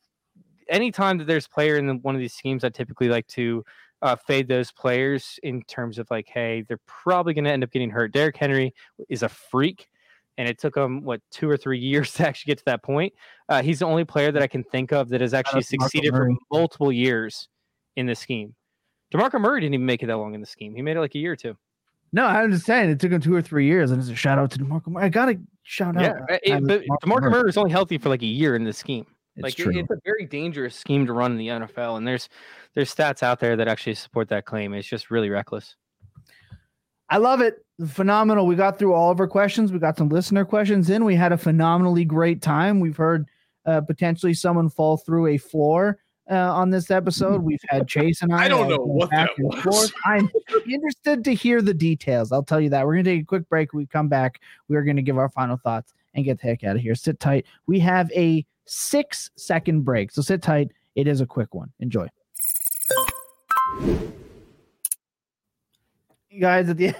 anytime 0.68 1.18
that 1.18 1.26
there's 1.26 1.48
player 1.48 1.76
in 1.76 1.86
the, 1.86 1.94
one 1.94 2.14
of 2.14 2.20
these 2.20 2.34
schemes, 2.34 2.64
I 2.64 2.70
typically 2.70 3.08
like 3.08 3.26
to 3.28 3.64
uh, 4.02 4.16
fade 4.16 4.48
those 4.48 4.72
players 4.72 5.38
in 5.42 5.62
terms 5.62 5.98
of 5.98 6.10
like, 6.10 6.28
hey, 6.28 6.64
they're 6.68 6.80
probably 6.86 7.32
going 7.32 7.44
to 7.44 7.52
end 7.52 7.62
up 7.62 7.70
getting 7.70 7.90
hurt. 7.90 8.12
Derrick 8.12 8.36
Henry 8.36 8.74
is 9.08 9.22
a 9.22 9.28
freak, 9.28 9.88
and 10.38 10.48
it 10.48 10.58
took 10.58 10.76
him 10.76 11.02
what 11.04 11.20
two 11.30 11.48
or 11.48 11.56
three 11.56 11.78
years 11.80 12.12
to 12.14 12.26
actually 12.26 12.50
get 12.50 12.58
to 12.58 12.64
that 12.66 12.82
point. 12.82 13.12
Uh, 13.48 13.62
he's 13.62 13.78
the 13.78 13.86
only 13.86 14.04
player 14.04 14.32
that 14.32 14.42
I 14.42 14.46
can 14.46 14.64
think 14.64 14.92
of 14.92 15.08
that 15.10 15.20
has 15.20 15.34
actually 15.34 15.62
succeeded 15.62 16.12
for 16.12 16.30
multiple 16.50 16.92
years 16.92 17.48
in 17.96 18.06
the 18.06 18.14
scheme. 18.14 18.54
DeMarco 19.14 19.40
Murray 19.40 19.60
didn't 19.60 19.74
even 19.74 19.86
make 19.86 20.02
it 20.02 20.06
that 20.06 20.16
long 20.16 20.34
in 20.34 20.40
the 20.40 20.46
scheme. 20.46 20.74
He 20.74 20.82
made 20.82 20.96
it 20.96 21.00
like 21.00 21.14
a 21.14 21.18
year 21.18 21.32
or 21.32 21.36
two. 21.36 21.56
No, 22.14 22.26
I'm 22.26 22.50
just 22.50 22.66
saying 22.66 22.90
it 22.90 23.00
took 23.00 23.12
him 23.12 23.20
two 23.20 23.34
or 23.34 23.40
three 23.40 23.66
years, 23.66 23.90
and 23.90 24.00
it's 24.00 24.10
a 24.10 24.14
shout 24.14 24.38
out 24.38 24.50
to 24.50 24.58
DeMarco 24.58 24.88
Murray. 24.88 25.04
I 25.04 25.08
gotta 25.08 25.38
shout 25.62 25.96
out. 25.96 26.02
Yeah, 26.02 26.38
it, 26.42 26.66
but 26.66 26.82
DeMarco. 27.02 27.30
Murray 27.30 27.44
was 27.44 27.56
only 27.56 27.70
healthy 27.70 27.98
for 27.98 28.08
like 28.08 28.22
a 28.22 28.26
year 28.26 28.56
in 28.56 28.64
the 28.64 28.72
scheme. 28.72 29.06
It's 29.36 29.42
like 29.42 29.58
it, 29.58 29.76
it's 29.76 29.90
a 29.90 29.96
very 30.04 30.26
dangerous 30.26 30.76
scheme 30.76 31.06
to 31.06 31.12
run 31.12 31.32
in 31.32 31.38
the 31.38 31.48
NFL, 31.48 31.96
and 31.96 32.06
there's 32.06 32.28
there's 32.74 32.94
stats 32.94 33.22
out 33.22 33.40
there 33.40 33.56
that 33.56 33.68
actually 33.68 33.94
support 33.94 34.28
that 34.28 34.44
claim. 34.44 34.74
It's 34.74 34.86
just 34.86 35.10
really 35.10 35.30
reckless. 35.30 35.76
I 37.08 37.18
love 37.18 37.40
it. 37.40 37.64
Phenomenal. 37.88 38.46
We 38.46 38.56
got 38.56 38.78
through 38.78 38.94
all 38.94 39.10
of 39.10 39.20
our 39.20 39.28
questions. 39.28 39.72
We 39.72 39.78
got 39.78 39.96
some 39.96 40.08
listener 40.08 40.44
questions 40.44 40.88
in. 40.88 41.04
We 41.04 41.14
had 41.14 41.32
a 41.32 41.38
phenomenally 41.38 42.04
great 42.04 42.40
time. 42.40 42.80
We've 42.80 42.96
heard 42.96 43.26
uh, 43.66 43.80
potentially 43.82 44.34
someone 44.34 44.68
fall 44.68 44.96
through 44.96 45.28
a 45.28 45.36
floor 45.36 45.98
uh, 46.30 46.34
on 46.34 46.70
this 46.70 46.90
episode. 46.90 47.42
We've 47.44 47.60
had 47.68 47.88
Chase 47.88 48.22
and 48.22 48.34
I. 48.34 48.44
I 48.44 48.48
don't 48.48 48.68
know 48.68 48.76
what 48.76 49.10
that 49.10 49.30
was. 49.38 49.92
I'm 50.04 50.30
interested 50.66 51.24
to 51.24 51.34
hear 51.34 51.60
the 51.60 51.74
details. 51.74 52.32
I'll 52.32 52.42
tell 52.42 52.60
you 52.60 52.70
that. 52.70 52.86
We're 52.86 52.94
going 52.94 53.04
to 53.04 53.10
take 53.10 53.22
a 53.22 53.26
quick 53.26 53.48
break. 53.48 53.72
We 53.72 53.86
come 53.86 54.08
back. 54.08 54.40
We're 54.68 54.82
going 54.82 54.96
to 54.96 55.02
give 55.02 55.18
our 55.18 55.28
final 55.28 55.56
thoughts 55.56 55.94
and 56.14 56.24
get 56.24 56.40
the 56.40 56.48
heck 56.48 56.64
out 56.64 56.76
of 56.76 56.82
here. 56.82 56.94
Sit 56.94 57.20
tight. 57.20 57.46
We 57.66 57.78
have 57.80 58.10
a 58.12 58.44
six 58.72 59.30
second 59.36 59.82
break. 59.82 60.10
So 60.10 60.22
sit 60.22 60.42
tight. 60.42 60.70
It 60.94 61.06
is 61.06 61.20
a 61.20 61.26
quick 61.26 61.54
one. 61.54 61.70
Enjoy. 61.80 62.08
You 66.30 66.40
guys, 66.40 66.68
at 66.68 66.76
the 66.78 66.94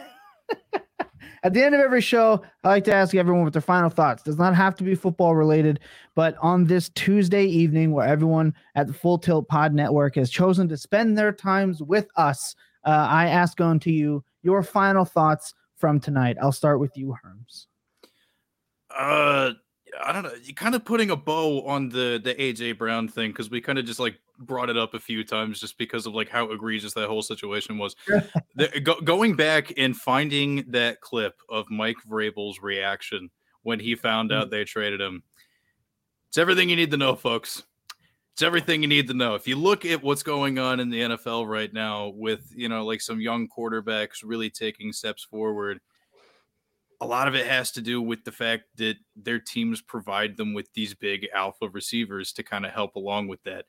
at 1.43 1.55
the 1.55 1.65
end 1.65 1.75
of 1.75 1.81
every 1.81 2.01
show, 2.01 2.43
I 2.63 2.69
like 2.69 2.85
to 2.85 2.95
ask 2.95 3.15
everyone 3.15 3.45
what 3.45 3.53
their 3.53 3.63
final 3.63 3.91
thoughts. 3.91 4.23
Does 4.23 4.39
not 4.39 4.55
have 4.55 4.75
to 4.77 4.85
be 4.85 4.95
football 4.95 5.35
related, 5.35 5.81
but 6.15 6.37
on 6.41 6.65
this 6.65 6.91
Tuesday 6.91 7.47
evening, 7.47 7.93
where 7.93 8.07
everyone 8.07 8.55
at 8.75 8.87
the 8.87 8.93
Full 8.93 9.19
Tilt 9.19 9.49
Pod 9.49 9.73
Network 9.73 10.17
has 10.17 10.31
chosen 10.31 10.69
to 10.69 10.77
spend 10.77 11.17
their 11.17 11.33
times 11.33 11.83
with 11.83 12.09
us, 12.17 12.55
uh, 12.85 13.07
I 13.09 13.29
ask 13.29 13.61
on 13.61 13.81
to 13.81 13.91
you 13.91 14.23
your 14.43 14.63
final 14.63 15.05
thoughts 15.05 15.55
from 15.77 15.99
tonight. 15.99 16.37
I'll 16.41 16.53
start 16.53 16.79
with 16.79 16.97
you, 16.97 17.17
Herms. 17.25 17.67
Uh, 18.97 19.53
I 20.01 20.13
don't 20.13 20.23
know. 20.23 20.33
You 20.43 20.55
kind 20.55 20.75
of 20.75 20.85
putting 20.85 21.11
a 21.11 21.17
bow 21.17 21.67
on 21.67 21.89
the 21.89 22.21
the 22.23 22.35
AJ 22.35 22.79
Brown 22.79 23.09
thing 23.09 23.31
because 23.31 23.51
we 23.51 23.61
kind 23.61 23.79
of 23.79 23.85
just 23.85 24.01
like 24.01 24.19
brought 24.39 24.71
it 24.71 24.77
up 24.77 24.95
a 24.95 25.01
few 25.01 25.25
times 25.25 25.61
just 25.61 25.77
because 25.79 26.07
of 26.07 26.15
like 26.15 26.29
how 26.29 26.51
egregious 26.51 26.95
that 26.95 27.09
whole 27.09 27.23
situation 27.23 27.79
was. 27.79 27.95
the, 28.57 28.81
go, 28.83 29.01
going 29.01 29.37
back 29.37 29.73
and 29.77 29.97
finding 29.97 30.65
that 30.69 31.01
clip 31.01 31.35
of 31.49 31.71
Mike 31.71 31.97
Vrabel's 32.09 32.61
reaction 32.63 33.31
when 33.63 33.81
he 33.81 33.95
found 33.95 34.31
mm. 34.31 34.37
out 34.37 34.51
they 34.51 34.65
traded 34.65 35.01
him. 35.01 35.23
It's 36.29 36.39
everything 36.39 36.69
you 36.69 36.77
need 36.77 36.91
to 36.93 36.97
know, 36.97 37.15
folks. 37.15 37.63
It's 38.33 38.43
everything 38.43 38.81
you 38.81 38.89
need 38.89 39.09
to 39.09 39.15
know. 39.15 39.35
If 39.35 39.47
you 39.47 39.57
look 39.57 39.85
at 39.85 40.03
what's 40.03 40.23
going 40.23 40.59
on 40.59 40.81
in 40.81 40.89
the 40.89 41.03
NFL 41.03 41.47
right 41.47 41.71
now 41.71 42.09
with, 42.09 42.51
you 42.57 42.71
know, 42.71 42.87
like 42.87 43.03
some 43.03 43.21
young 43.21 43.47
quarterbacks 43.47 44.23
really 44.25 44.49
taking 44.49 44.93
steps 44.95 45.23
forward, 45.23 45.81
a 47.03 47.07
lot 47.07 47.27
of 47.27 47.35
it 47.35 47.49
has 47.49 47.73
to 47.73 47.81
do 47.81 48.01
with 48.01 48.23
the 48.23 48.31
fact 48.31 48.63
that 48.77 48.95
their 49.17 49.41
teams 49.41 49.83
provide 49.83 50.37
them 50.37 50.55
with 50.55 50.73
these 50.73 50.95
big 50.95 51.27
alpha 51.35 51.69
receivers 51.69 52.33
to 52.33 52.45
kind 52.45 52.65
of 52.65 52.71
help 52.71 52.95
along 52.95 53.27
with 53.27 53.43
that. 53.43 53.65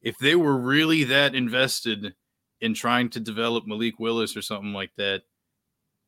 If 0.00 0.16
they 0.18 0.36
were 0.36 0.56
really 0.56 1.02
that 1.04 1.34
invested 1.34 2.14
in 2.60 2.74
trying 2.74 3.10
to 3.10 3.20
develop 3.20 3.66
Malik 3.66 3.98
Willis 3.98 4.36
or 4.36 4.42
something 4.42 4.72
like 4.72 4.92
that, 4.96 5.22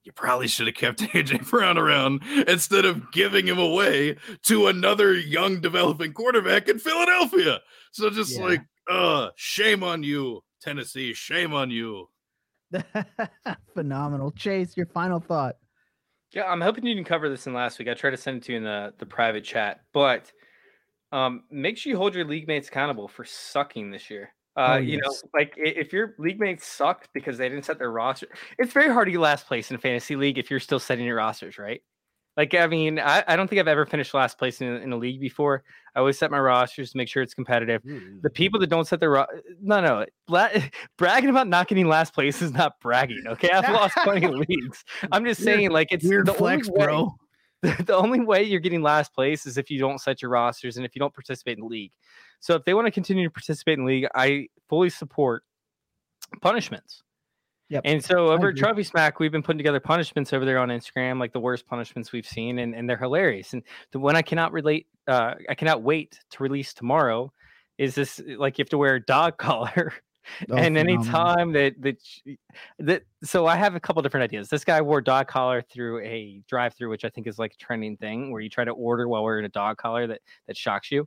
you 0.05 0.13
probably 0.13 0.47
should 0.47 0.69
have 0.69 0.77
kept 0.77 1.01
AJ 1.01 1.51
Brown 1.51 1.77
around 1.77 2.23
instead 2.47 2.85
of 2.85 3.11
giving 3.11 3.49
him 3.49 3.59
away 3.59 4.17
to 4.45 4.69
another 4.69 5.13
young 5.13 5.61
developing 5.61 6.13
quarterback 6.13 6.69
in 6.69 6.79
Philadelphia. 6.79 7.59
So 7.91 8.11
just 8.11 8.39
yeah. 8.39 8.45
like, 8.45 8.63
uh, 8.89 9.31
shame 9.35 9.83
on 9.83 10.05
you, 10.05 10.45
Tennessee. 10.63 11.15
Shame 11.15 11.53
on 11.53 11.73
you. 11.73 12.09
Phenomenal. 13.75 14.31
Chase, 14.31 14.77
your 14.77 14.87
final 14.87 15.19
thought. 15.19 15.57
Yeah, 16.33 16.51
I'm 16.51 16.61
hoping 16.61 16.87
you 16.87 16.95
didn't 16.95 17.09
cover 17.09 17.29
this 17.29 17.47
in 17.47 17.55
last 17.55 17.79
week. 17.79 17.89
I 17.89 17.95
tried 17.95 18.11
to 18.11 18.17
send 18.17 18.39
it 18.39 18.43
to 18.45 18.53
you 18.53 18.59
in 18.59 18.65
the, 18.65 18.93
the 18.99 19.07
private 19.07 19.43
chat, 19.43 19.81
but 19.93 20.31
um, 21.13 21.45
make 21.51 21.77
sure 21.77 21.91
you 21.91 21.97
hold 21.97 22.15
your 22.15 22.25
league 22.25 22.47
mates 22.47 22.69
accountable 22.69 23.09
for 23.09 23.25
sucking 23.25 23.91
this 23.91 24.11
year. 24.11 24.33
Uh, 24.57 24.75
oh, 24.75 24.77
yes. 24.77 24.91
You 24.91 24.99
know, 24.99 25.13
like 25.35 25.55
if 25.57 25.93
your 25.93 26.15
league 26.19 26.39
mates 26.39 26.67
sucked 26.67 27.09
because 27.13 27.39
they 27.39 27.49
didn't 27.49 27.65
set 27.65 27.79
their 27.79 27.91
roster, 27.91 28.29
it's 28.59 28.73
very 28.73 28.93
hard 28.93 29.07
to 29.07 29.13
get 29.13 29.21
last 29.21 29.47
place 29.47 29.71
in 29.71 29.77
a 29.77 29.79
fantasy 29.81 30.17
league 30.17 30.39
if 30.39 30.51
you're 30.51 30.61
still 30.61 30.81
setting 30.81 31.05
your 31.05 31.17
rosters, 31.17 31.59
right? 31.59 31.83
Like, 32.37 32.55
I 32.55 32.69
mean, 32.69 32.99
I, 33.01 33.25
I 33.27 33.37
don't 33.37 33.49
think 33.49 33.59
I've 33.59 33.69
ever 33.69 33.85
finished 33.85 34.15
last 34.15 34.39
place 34.39 34.61
in, 34.61 34.69
in 34.69 34.93
a 34.93 34.97
league 34.97 35.21
before. 35.21 35.65
I 35.95 35.99
always 35.99 36.17
set 36.17 36.31
my 36.31 36.39
rosters 36.39 36.93
to 36.93 36.97
make 36.97 37.09
sure 37.09 37.23
it's 37.23 37.35
competitive. 37.35 37.83
The 38.23 38.31
people 38.31 38.61
that 38.61 38.69
don't 38.69 38.87
set 38.87 39.01
their 39.01 39.11
ro- 39.11 39.27
no, 39.61 39.81
no, 39.81 40.07
la- 40.31 40.49
bragging 40.99 41.31
about 41.31 41.49
not 41.49 41.69
getting 41.69 41.87
last 41.87 42.15
place 42.15 42.41
is 42.43 42.53
not 42.53 42.81
bragging. 42.81 43.23
Okay, 43.27 43.51
I've 43.51 43.73
lost 43.75 43.97
plenty 44.03 44.27
of 44.27 44.33
leagues. 44.33 44.85
I'm 45.13 45.25
just 45.25 45.43
saying, 45.43 45.71
like, 45.71 45.89
it's 45.91 46.05
Weird 46.05 46.27
the 46.27 46.35
flex, 46.35 46.69
only 46.69 46.81
way, 46.81 46.87
bro. 46.87 47.15
The 47.85 47.95
only 47.95 48.21
way 48.21 48.43
you're 48.43 48.59
getting 48.59 48.81
last 48.81 49.13
place 49.13 49.45
is 49.45 49.59
if 49.59 49.71
you 49.71 49.79
don't 49.79 49.99
set 50.01 50.23
your 50.23 50.31
rosters 50.31 50.79
and 50.79 50.87
if 50.87 50.95
you 50.95 50.99
don't 50.99 51.13
participate 51.13 51.59
in 51.59 51.61
the 51.61 51.67
league. 51.67 51.93
So 52.41 52.55
if 52.55 52.65
they 52.65 52.73
want 52.73 52.87
to 52.87 52.91
continue 52.91 53.25
to 53.25 53.31
participate 53.31 53.79
in 53.79 53.85
the 53.85 53.93
league, 53.93 54.09
I 54.15 54.47
fully 54.71 54.89
support 54.89 55.43
punishments. 56.41 57.03
Yep. 57.69 57.83
And 57.85 58.05
so 58.05 58.29
over 58.29 58.49
at. 58.49 58.57
Trophy 58.57 58.83
Smack, 58.83 59.21
we've 59.21 59.31
been 59.31 59.43
putting 59.43 59.59
together 59.59 59.79
punishments 59.79 60.33
over 60.33 60.45
there 60.45 60.59
on 60.59 60.71
Instagram, 60.71 61.21
like 61.21 61.33
the 61.33 61.41
worst 61.41 61.67
punishments 61.67 62.13
we've 62.13 62.27
seen, 62.27 62.59
and, 62.59 62.75
and 62.75 62.89
they're 62.89 62.97
hilarious. 62.97 63.53
And 63.53 63.63
the 63.93 64.01
one 64.01 64.17
I 64.17 64.23
cannot 64.23 64.53
relate, 64.53 64.87
uh, 65.07 65.35
I 65.49 65.55
cannot 65.55 65.83
wait 65.83 66.19
to 66.31 66.43
release 66.43 66.75
tomorrow 66.75 67.33
is 67.79 67.95
this 67.95 68.21
like 68.37 68.59
you 68.59 68.63
have 68.63 68.71
to 68.71 68.79
wear 68.79 68.97
a 68.97 69.05
dog 69.05 69.39
collar. 69.39 69.93
Oh, 70.51 70.57
and 70.57 70.77
phenomenal. 70.77 70.97
anytime 70.99 71.53
that 71.53 71.75
that 71.81 71.97
that 72.79 73.03
so 73.23 73.47
I 73.47 73.57
have 73.57 73.75
a 73.75 73.81
couple 73.81 74.03
different 74.03 74.25
ideas. 74.25 74.49
This 74.49 74.65
guy 74.65 74.81
wore 74.81 75.01
dog 75.01 75.29
collar 75.29 75.63
through 75.63 76.01
a 76.01 76.43
drive-through, 76.49 76.91
which 76.91 77.05
I 77.05 77.09
think 77.09 77.27
is 77.27 77.39
like 77.39 77.53
a 77.55 77.57
trending 77.57 77.97
thing 77.97 78.31
where 78.31 78.41
you 78.41 78.49
try 78.51 78.65
to 78.65 78.71
order 78.73 79.09
while 79.09 79.23
wearing 79.25 79.45
a 79.45 79.49
dog 79.51 79.77
collar 79.79 80.07
that 80.07 80.21
that 80.47 80.57
shocks 80.57 80.91
you. 80.91 81.07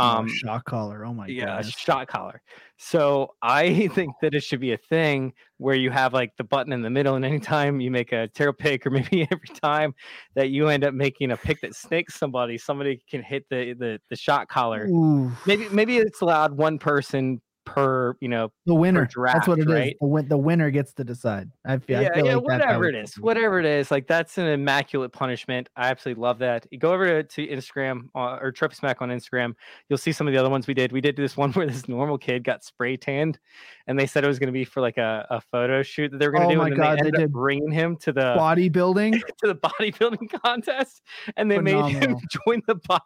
Oh, 0.00 0.18
Um, 0.18 0.28
shock 0.28 0.64
collar. 0.64 1.04
Oh 1.04 1.12
my 1.12 1.26
god. 1.26 1.32
yeah, 1.32 1.44
god. 1.62 1.66
shot 1.66 2.06
collar. 2.08 2.40
So 2.76 3.34
I 3.42 3.88
think 3.94 4.12
that 4.22 4.34
it 4.34 4.44
should 4.44 4.60
be 4.60 4.72
a 4.72 4.76
thing 4.76 5.32
where 5.56 5.74
you 5.74 5.90
have 5.90 6.12
like 6.12 6.36
the 6.36 6.44
button 6.44 6.72
in 6.72 6.82
the 6.82 6.90
middle, 6.90 7.16
and 7.16 7.24
anytime 7.24 7.80
you 7.80 7.90
make 7.90 8.12
a 8.12 8.28
tail 8.28 8.52
pick, 8.52 8.86
or 8.86 8.90
maybe 8.98 9.22
every 9.30 9.48
time 9.60 9.94
that 10.34 10.50
you 10.50 10.68
end 10.68 10.84
up 10.84 10.94
making 10.94 11.32
a 11.32 11.36
pick 11.36 11.60
that 11.62 11.74
snakes 11.74 12.14
somebody, 12.16 12.58
somebody 12.58 13.00
can 13.10 13.22
hit 13.22 13.48
the 13.50 13.72
the, 13.74 14.00
the 14.10 14.16
shot 14.16 14.48
collar. 14.48 14.86
Ooh, 14.86 15.32
Maybe 15.46 15.68
maybe 15.70 15.96
it's 15.96 16.20
allowed 16.20 16.52
one 16.52 16.78
person 16.78 17.40
per 17.74 18.16
you 18.20 18.28
know 18.28 18.50
the 18.66 18.74
winner. 18.74 19.06
draft, 19.06 19.34
That's 19.36 19.48
what 19.48 19.58
it 19.58 19.68
is. 19.68 19.74
right? 19.74 19.96
The, 20.00 20.06
win- 20.06 20.28
the 20.28 20.38
winner 20.38 20.70
gets 20.70 20.92
to 20.94 21.04
decide. 21.04 21.50
I 21.66 21.78
feel. 21.78 22.02
yeah, 22.02 22.08
I 22.12 22.14
feel 22.16 22.26
yeah, 22.26 22.34
like 22.36 22.44
whatever 22.44 22.88
it 22.88 23.08
should 23.08 23.22
whatever 23.22 23.60
it 23.60 23.66
is, 23.66 23.90
like 23.90 24.06
that's 24.06 24.38
an 24.38 24.46
immaculate 24.46 25.12
punishment. 25.12 25.68
I 25.76 25.88
absolutely 25.88 26.22
love 26.22 26.38
that. 26.40 26.66
You 26.70 26.78
go 26.78 26.92
over 26.92 27.22
to, 27.22 27.22
to 27.22 27.46
Instagram 27.46 28.08
uh, 28.14 28.38
or 28.40 28.52
Trophy 28.52 28.74
Smack 28.76 29.00
on 29.02 29.10
Instagram, 29.10 29.54
you'll 29.88 29.98
see 29.98 30.12
some 30.12 30.26
of 30.26 30.32
the 30.32 30.38
other 30.38 30.50
ones 30.50 30.66
we 30.66 30.74
did. 30.74 30.92
We 30.92 31.00
did 31.00 31.16
this 31.16 31.36
one 31.36 31.52
where 31.52 31.66
this 31.66 31.88
normal 31.88 32.18
kid 32.18 32.44
got 32.44 32.64
spray 32.64 32.96
tanned, 32.96 33.38
and 33.86 33.98
they 33.98 34.06
said 34.06 34.24
it 34.24 34.28
was 34.28 34.38
going 34.38 34.48
to 34.48 34.52
be 34.52 34.64
for 34.64 34.80
like 34.80 34.96
a, 34.98 35.26
a 35.30 35.40
photo 35.40 35.82
shoot 35.82 36.10
that 36.10 36.18
they 36.18 36.26
were 36.26 36.32
going 36.32 36.42
to 36.42 36.48
Oh 36.48 36.52
do, 36.52 36.58
my 36.58 36.66
and 36.68 36.76
God, 36.76 36.98
they 36.98 37.10
they 37.10 37.18
did. 37.18 37.32
bringing 37.32 37.70
him 37.70 37.96
to 37.98 38.12
the 38.12 38.34
Bodybuilding. 38.38 39.12
to 39.42 39.46
the 39.46 39.54
bodybuilding 39.54 40.30
contest, 40.44 41.02
and 41.36 41.50
they 41.50 41.58
made 41.58 41.84
him 41.86 42.16
join 42.46 42.62
the. 42.66 42.74
Bo- 42.88 42.98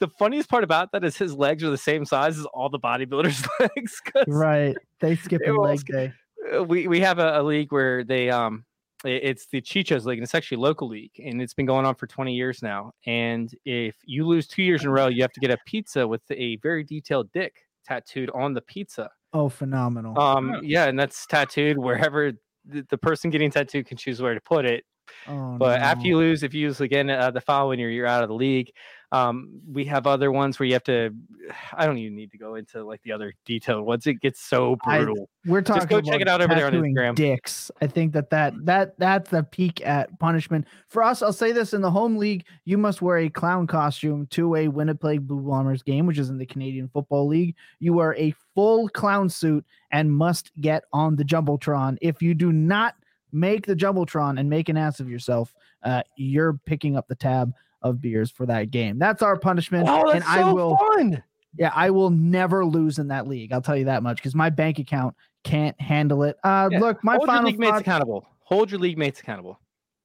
the 0.00 0.08
funniest 0.18 0.48
part 0.48 0.64
about 0.64 0.92
that 0.92 1.04
is 1.04 1.16
his 1.16 1.34
legs 1.34 1.62
are 1.62 1.70
the 1.70 1.78
same 1.78 2.04
size 2.04 2.38
as 2.38 2.44
all 2.46 2.68
the 2.68 2.78
bodybuilders' 2.78 3.46
legs. 3.60 4.00
'Cause 4.12 4.24
right. 4.28 4.76
They 5.00 5.16
skip 5.16 5.42
They 5.44 5.50
a 5.50 5.54
leg 5.54 5.84
day. 5.86 6.12
uh, 6.56 6.62
we 6.64 6.86
we 6.88 7.00
have 7.00 7.18
a, 7.18 7.40
a 7.40 7.42
league 7.42 7.72
where 7.72 8.04
they 8.04 8.30
um 8.30 8.64
i- 9.04 9.08
it's 9.08 9.46
the 9.46 9.60
Chichos 9.60 10.04
League 10.04 10.18
and 10.18 10.24
it's 10.24 10.34
actually 10.34 10.56
a 10.56 10.60
local 10.60 10.88
league 10.88 11.12
and 11.24 11.40
it's 11.42 11.54
been 11.54 11.66
going 11.66 11.86
on 11.86 11.94
for 11.94 12.06
20 12.06 12.34
years 12.34 12.62
now. 12.62 12.92
And 13.06 13.52
if 13.64 13.96
you 14.04 14.26
lose 14.26 14.46
two 14.48 14.62
years 14.62 14.82
in 14.82 14.88
a 14.88 14.92
row, 14.92 15.06
you 15.08 15.22
have 15.22 15.32
to 15.32 15.40
get 15.40 15.50
a 15.50 15.58
pizza 15.66 16.06
with 16.06 16.22
a 16.30 16.56
very 16.56 16.82
detailed 16.84 17.30
dick 17.32 17.62
tattooed 17.84 18.30
on 18.34 18.54
the 18.54 18.62
pizza. 18.62 19.10
Oh, 19.32 19.48
phenomenal. 19.48 20.18
Um 20.18 20.54
Oh. 20.56 20.60
yeah, 20.62 20.86
and 20.86 20.98
that's 20.98 21.26
tattooed 21.26 21.78
wherever 21.78 22.32
the, 22.64 22.84
the 22.90 22.98
person 22.98 23.30
getting 23.30 23.50
tattooed 23.50 23.86
can 23.86 23.96
choose 23.96 24.20
where 24.20 24.34
to 24.34 24.40
put 24.40 24.64
it. 24.66 24.84
oh, 25.26 25.56
But 25.58 25.78
no. 25.80 25.84
after 25.86 26.06
you 26.06 26.16
lose, 26.18 26.42
if 26.42 26.52
you 26.52 26.66
lose 26.68 26.80
again 26.82 27.08
uh, 27.08 27.30
the 27.30 27.40
following 27.40 27.78
year, 27.78 27.90
you're 27.90 28.06
out 28.06 28.22
of 28.22 28.28
the 28.28 28.34
league. 28.34 28.70
Um, 29.10 29.60
we 29.70 29.86
have 29.86 30.06
other 30.06 30.30
ones 30.30 30.58
where 30.58 30.66
you 30.66 30.74
have 30.74 30.84
to. 30.84 31.10
I 31.72 31.86
don't 31.86 31.98
even 31.98 32.14
need 32.14 32.30
to 32.32 32.38
go 32.38 32.56
into 32.56 32.84
like 32.84 33.02
the 33.02 33.12
other 33.12 33.32
detailed 33.44 33.86
ones. 33.86 34.06
It 34.06 34.20
gets 34.20 34.40
so 34.40 34.76
I- 34.84 34.98
brutal. 34.98 35.28
we're 35.46 35.62
talking 35.62 35.88
just 35.88 35.88
go 35.88 36.00
check 36.00 36.20
it 36.20 36.28
out 36.28 36.42
over 36.42 36.54
there 36.54 36.66
on 36.66 36.72
Instagram. 36.74 37.14
Dicks. 37.14 37.70
I 37.80 37.86
think 37.86 38.12
that 38.12 38.30
that 38.30 38.52
that 38.64 38.98
that's 38.98 39.30
the 39.30 39.42
peak 39.44 39.84
at 39.86 40.16
punishment 40.18 40.66
for 40.88 41.02
us. 41.02 41.22
I'll 41.22 41.32
say 41.32 41.52
this: 41.52 41.72
in 41.72 41.80
the 41.80 41.90
home 41.90 42.16
league, 42.16 42.44
you 42.64 42.76
must 42.76 43.00
wear 43.00 43.18
a 43.18 43.30
clown 43.30 43.66
costume 43.66 44.26
to 44.28 44.56
a 44.56 44.68
Winnipeg 44.68 45.26
Blue 45.26 45.40
Bombers 45.40 45.82
game, 45.82 46.06
which 46.06 46.18
is 46.18 46.28
in 46.28 46.38
the 46.38 46.46
Canadian 46.46 46.88
Football 46.88 47.28
League. 47.28 47.54
You 47.80 47.94
wear 47.94 48.14
a 48.16 48.34
full 48.54 48.88
clown 48.90 49.28
suit 49.28 49.64
and 49.90 50.12
must 50.12 50.52
get 50.60 50.84
on 50.92 51.16
the 51.16 51.24
jumbotron. 51.24 51.96
If 52.02 52.20
you 52.20 52.34
do 52.34 52.52
not 52.52 52.94
make 53.32 53.66
the 53.66 53.76
jumbotron 53.76 54.38
and 54.38 54.48
make 54.50 54.68
an 54.68 54.76
ass 54.76 55.00
of 55.00 55.08
yourself, 55.08 55.54
uh, 55.82 56.02
you're 56.16 56.54
picking 56.66 56.96
up 56.96 57.08
the 57.08 57.14
tab 57.14 57.54
of 57.82 58.00
beers 58.00 58.30
for 58.30 58.46
that 58.46 58.70
game. 58.70 58.98
That's 58.98 59.22
our 59.22 59.38
punishment, 59.38 59.88
Oh, 59.88 60.10
and 60.10 60.20
that's 60.22 60.28
I 60.30 60.40
so 60.42 60.54
will. 60.54 60.76
fun. 60.76 61.22
Yeah, 61.56 61.72
I 61.74 61.90
will 61.90 62.10
never 62.10 62.64
lose 62.64 62.98
in 62.98 63.08
that 63.08 63.26
league. 63.26 63.52
I'll 63.52 63.62
tell 63.62 63.76
you 63.76 63.86
that 63.86 64.02
much 64.02 64.16
because 64.18 64.34
my 64.34 64.50
bank 64.50 64.78
account 64.78 65.14
can't 65.44 65.80
handle 65.80 66.22
it. 66.24 66.36
Uh, 66.44 66.68
Yeah, 66.70 66.80
look, 66.80 67.02
my 67.02 67.14
Hold 67.14 67.26
your 67.26 67.34
final 67.34 67.50
league 67.50 67.58
mates 67.58 67.70
thoughts. 67.70 67.80
accountable. 67.82 68.26
Hold 68.44 68.70
your 68.70 68.80
league 68.80 68.98
mates 68.98 69.20
accountable. 69.20 69.58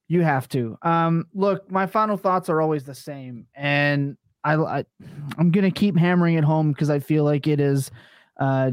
You 0.07 0.21
have 0.21 0.47
to. 0.49 0.77
Um, 0.81 1.27
look, 1.33 1.69
my 1.71 1.85
final 1.87 2.17
thoughts 2.17 2.49
are 2.49 2.61
always 2.61 2.83
the 2.83 2.95
same, 2.95 3.47
and 3.55 4.17
I, 4.43 4.55
I 4.55 4.85
I'm 5.37 5.49
gonna 5.51 5.71
keep 5.71 5.97
hammering 5.97 6.35
it 6.35 6.43
home 6.43 6.71
because 6.71 6.89
I 6.89 6.99
feel 6.99 7.23
like 7.23 7.47
it 7.47 7.59
is, 7.59 7.89
uh, 8.39 8.71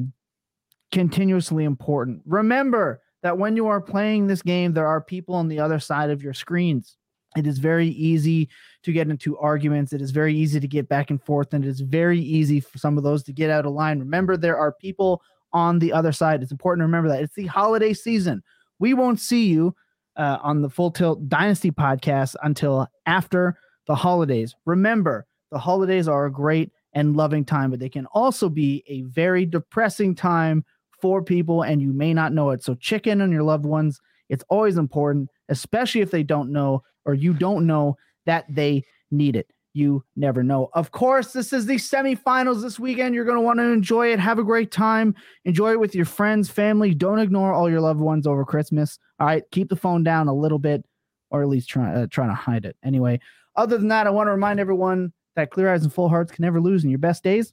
continuously 0.92 1.64
important. 1.64 2.22
Remember 2.26 3.00
that 3.22 3.38
when 3.38 3.56
you 3.56 3.66
are 3.68 3.80
playing 3.80 4.26
this 4.26 4.42
game, 4.42 4.72
there 4.72 4.86
are 4.86 5.00
people 5.00 5.34
on 5.34 5.48
the 5.48 5.60
other 5.60 5.78
side 5.78 6.10
of 6.10 6.22
your 6.22 6.34
screens. 6.34 6.96
It 7.36 7.46
is 7.46 7.58
very 7.58 7.88
easy 7.88 8.48
to 8.82 8.92
get 8.92 9.08
into 9.08 9.36
arguments. 9.38 9.92
It 9.92 10.00
is 10.00 10.10
very 10.10 10.34
easy 10.34 10.60
to 10.60 10.68
get 10.68 10.88
back 10.88 11.10
and 11.10 11.22
forth, 11.22 11.52
and 11.52 11.64
it 11.64 11.68
is 11.68 11.80
very 11.80 12.18
easy 12.18 12.60
for 12.60 12.78
some 12.78 12.96
of 12.96 13.04
those 13.04 13.22
to 13.24 13.32
get 13.32 13.50
out 13.50 13.66
of 13.66 13.72
line. 13.72 13.98
Remember, 13.98 14.36
there 14.36 14.56
are 14.56 14.72
people 14.72 15.22
on 15.52 15.78
the 15.78 15.92
other 15.92 16.12
side. 16.12 16.42
It's 16.42 16.52
important 16.52 16.80
to 16.80 16.86
remember 16.86 17.08
that 17.08 17.22
it's 17.22 17.34
the 17.34 17.46
holiday 17.46 17.92
season. 17.92 18.42
We 18.78 18.94
won't 18.94 19.20
see 19.20 19.46
you 19.46 19.74
uh, 20.16 20.38
on 20.42 20.62
the 20.62 20.70
Full 20.70 20.90
Tilt 20.90 21.28
Dynasty 21.28 21.70
podcast 21.70 22.36
until 22.42 22.88
after 23.06 23.58
the 23.86 23.94
holidays. 23.94 24.54
Remember, 24.64 25.26
the 25.50 25.58
holidays 25.58 26.08
are 26.08 26.26
a 26.26 26.32
great 26.32 26.72
and 26.92 27.16
loving 27.16 27.44
time, 27.44 27.70
but 27.70 27.80
they 27.80 27.88
can 27.88 28.06
also 28.06 28.48
be 28.48 28.82
a 28.86 29.02
very 29.02 29.44
depressing 29.44 30.14
time 30.14 30.64
for 31.00 31.22
people, 31.22 31.62
and 31.62 31.80
you 31.80 31.92
may 31.92 32.12
not 32.12 32.32
know 32.32 32.50
it. 32.50 32.62
So, 32.62 32.74
check 32.74 33.06
in 33.06 33.20
on 33.20 33.32
your 33.32 33.42
loved 33.42 33.64
ones. 33.64 34.00
It's 34.28 34.44
always 34.48 34.76
important, 34.76 35.28
especially 35.48 36.02
if 36.02 36.10
they 36.10 36.22
don't 36.22 36.52
know 36.52 36.82
or 37.04 37.14
you 37.14 37.32
don't 37.32 37.66
know 37.66 37.96
that 38.26 38.44
they 38.48 38.84
need 39.10 39.36
it. 39.36 39.50
You 39.72 40.04
never 40.16 40.42
know. 40.42 40.68
Of 40.74 40.90
course, 40.90 41.32
this 41.32 41.52
is 41.52 41.66
the 41.66 41.76
semifinals 41.76 42.60
this 42.60 42.80
weekend. 42.80 43.14
You're 43.14 43.24
going 43.24 43.36
to 43.36 43.42
want 43.42 43.60
to 43.60 43.64
enjoy 43.64 44.12
it. 44.12 44.18
Have 44.18 44.40
a 44.40 44.44
great 44.44 44.72
time. 44.72 45.14
Enjoy 45.44 45.70
it 45.72 45.78
with 45.78 45.94
your 45.94 46.06
friends, 46.06 46.50
family. 46.50 46.92
Don't 46.92 47.20
ignore 47.20 47.52
all 47.52 47.70
your 47.70 47.80
loved 47.80 48.00
ones 48.00 48.26
over 48.26 48.44
Christmas. 48.44 48.98
All 49.20 49.28
right, 49.28 49.44
keep 49.52 49.68
the 49.68 49.76
phone 49.76 50.02
down 50.02 50.26
a 50.26 50.34
little 50.34 50.58
bit, 50.58 50.84
or 51.30 51.42
at 51.42 51.48
least 51.48 51.68
try 51.68 51.94
uh, 51.94 52.06
trying 52.10 52.30
to 52.30 52.34
hide 52.34 52.64
it. 52.64 52.76
Anyway, 52.84 53.20
other 53.54 53.78
than 53.78 53.88
that, 53.88 54.08
I 54.08 54.10
want 54.10 54.26
to 54.26 54.32
remind 54.32 54.58
everyone 54.58 55.12
that 55.36 55.50
clear 55.50 55.72
eyes 55.72 55.84
and 55.84 55.94
full 55.94 56.08
hearts 56.08 56.32
can 56.32 56.42
never 56.42 56.60
lose 56.60 56.82
in 56.82 56.90
your 56.90 56.98
best 56.98 57.22
days. 57.22 57.52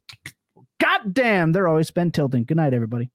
God 0.80 1.14
damn, 1.14 1.52
they're 1.52 1.68
always 1.68 1.88
spent 1.88 2.16
tilting. 2.16 2.46
Good 2.46 2.58
night, 2.58 2.74
everybody. 2.74 3.12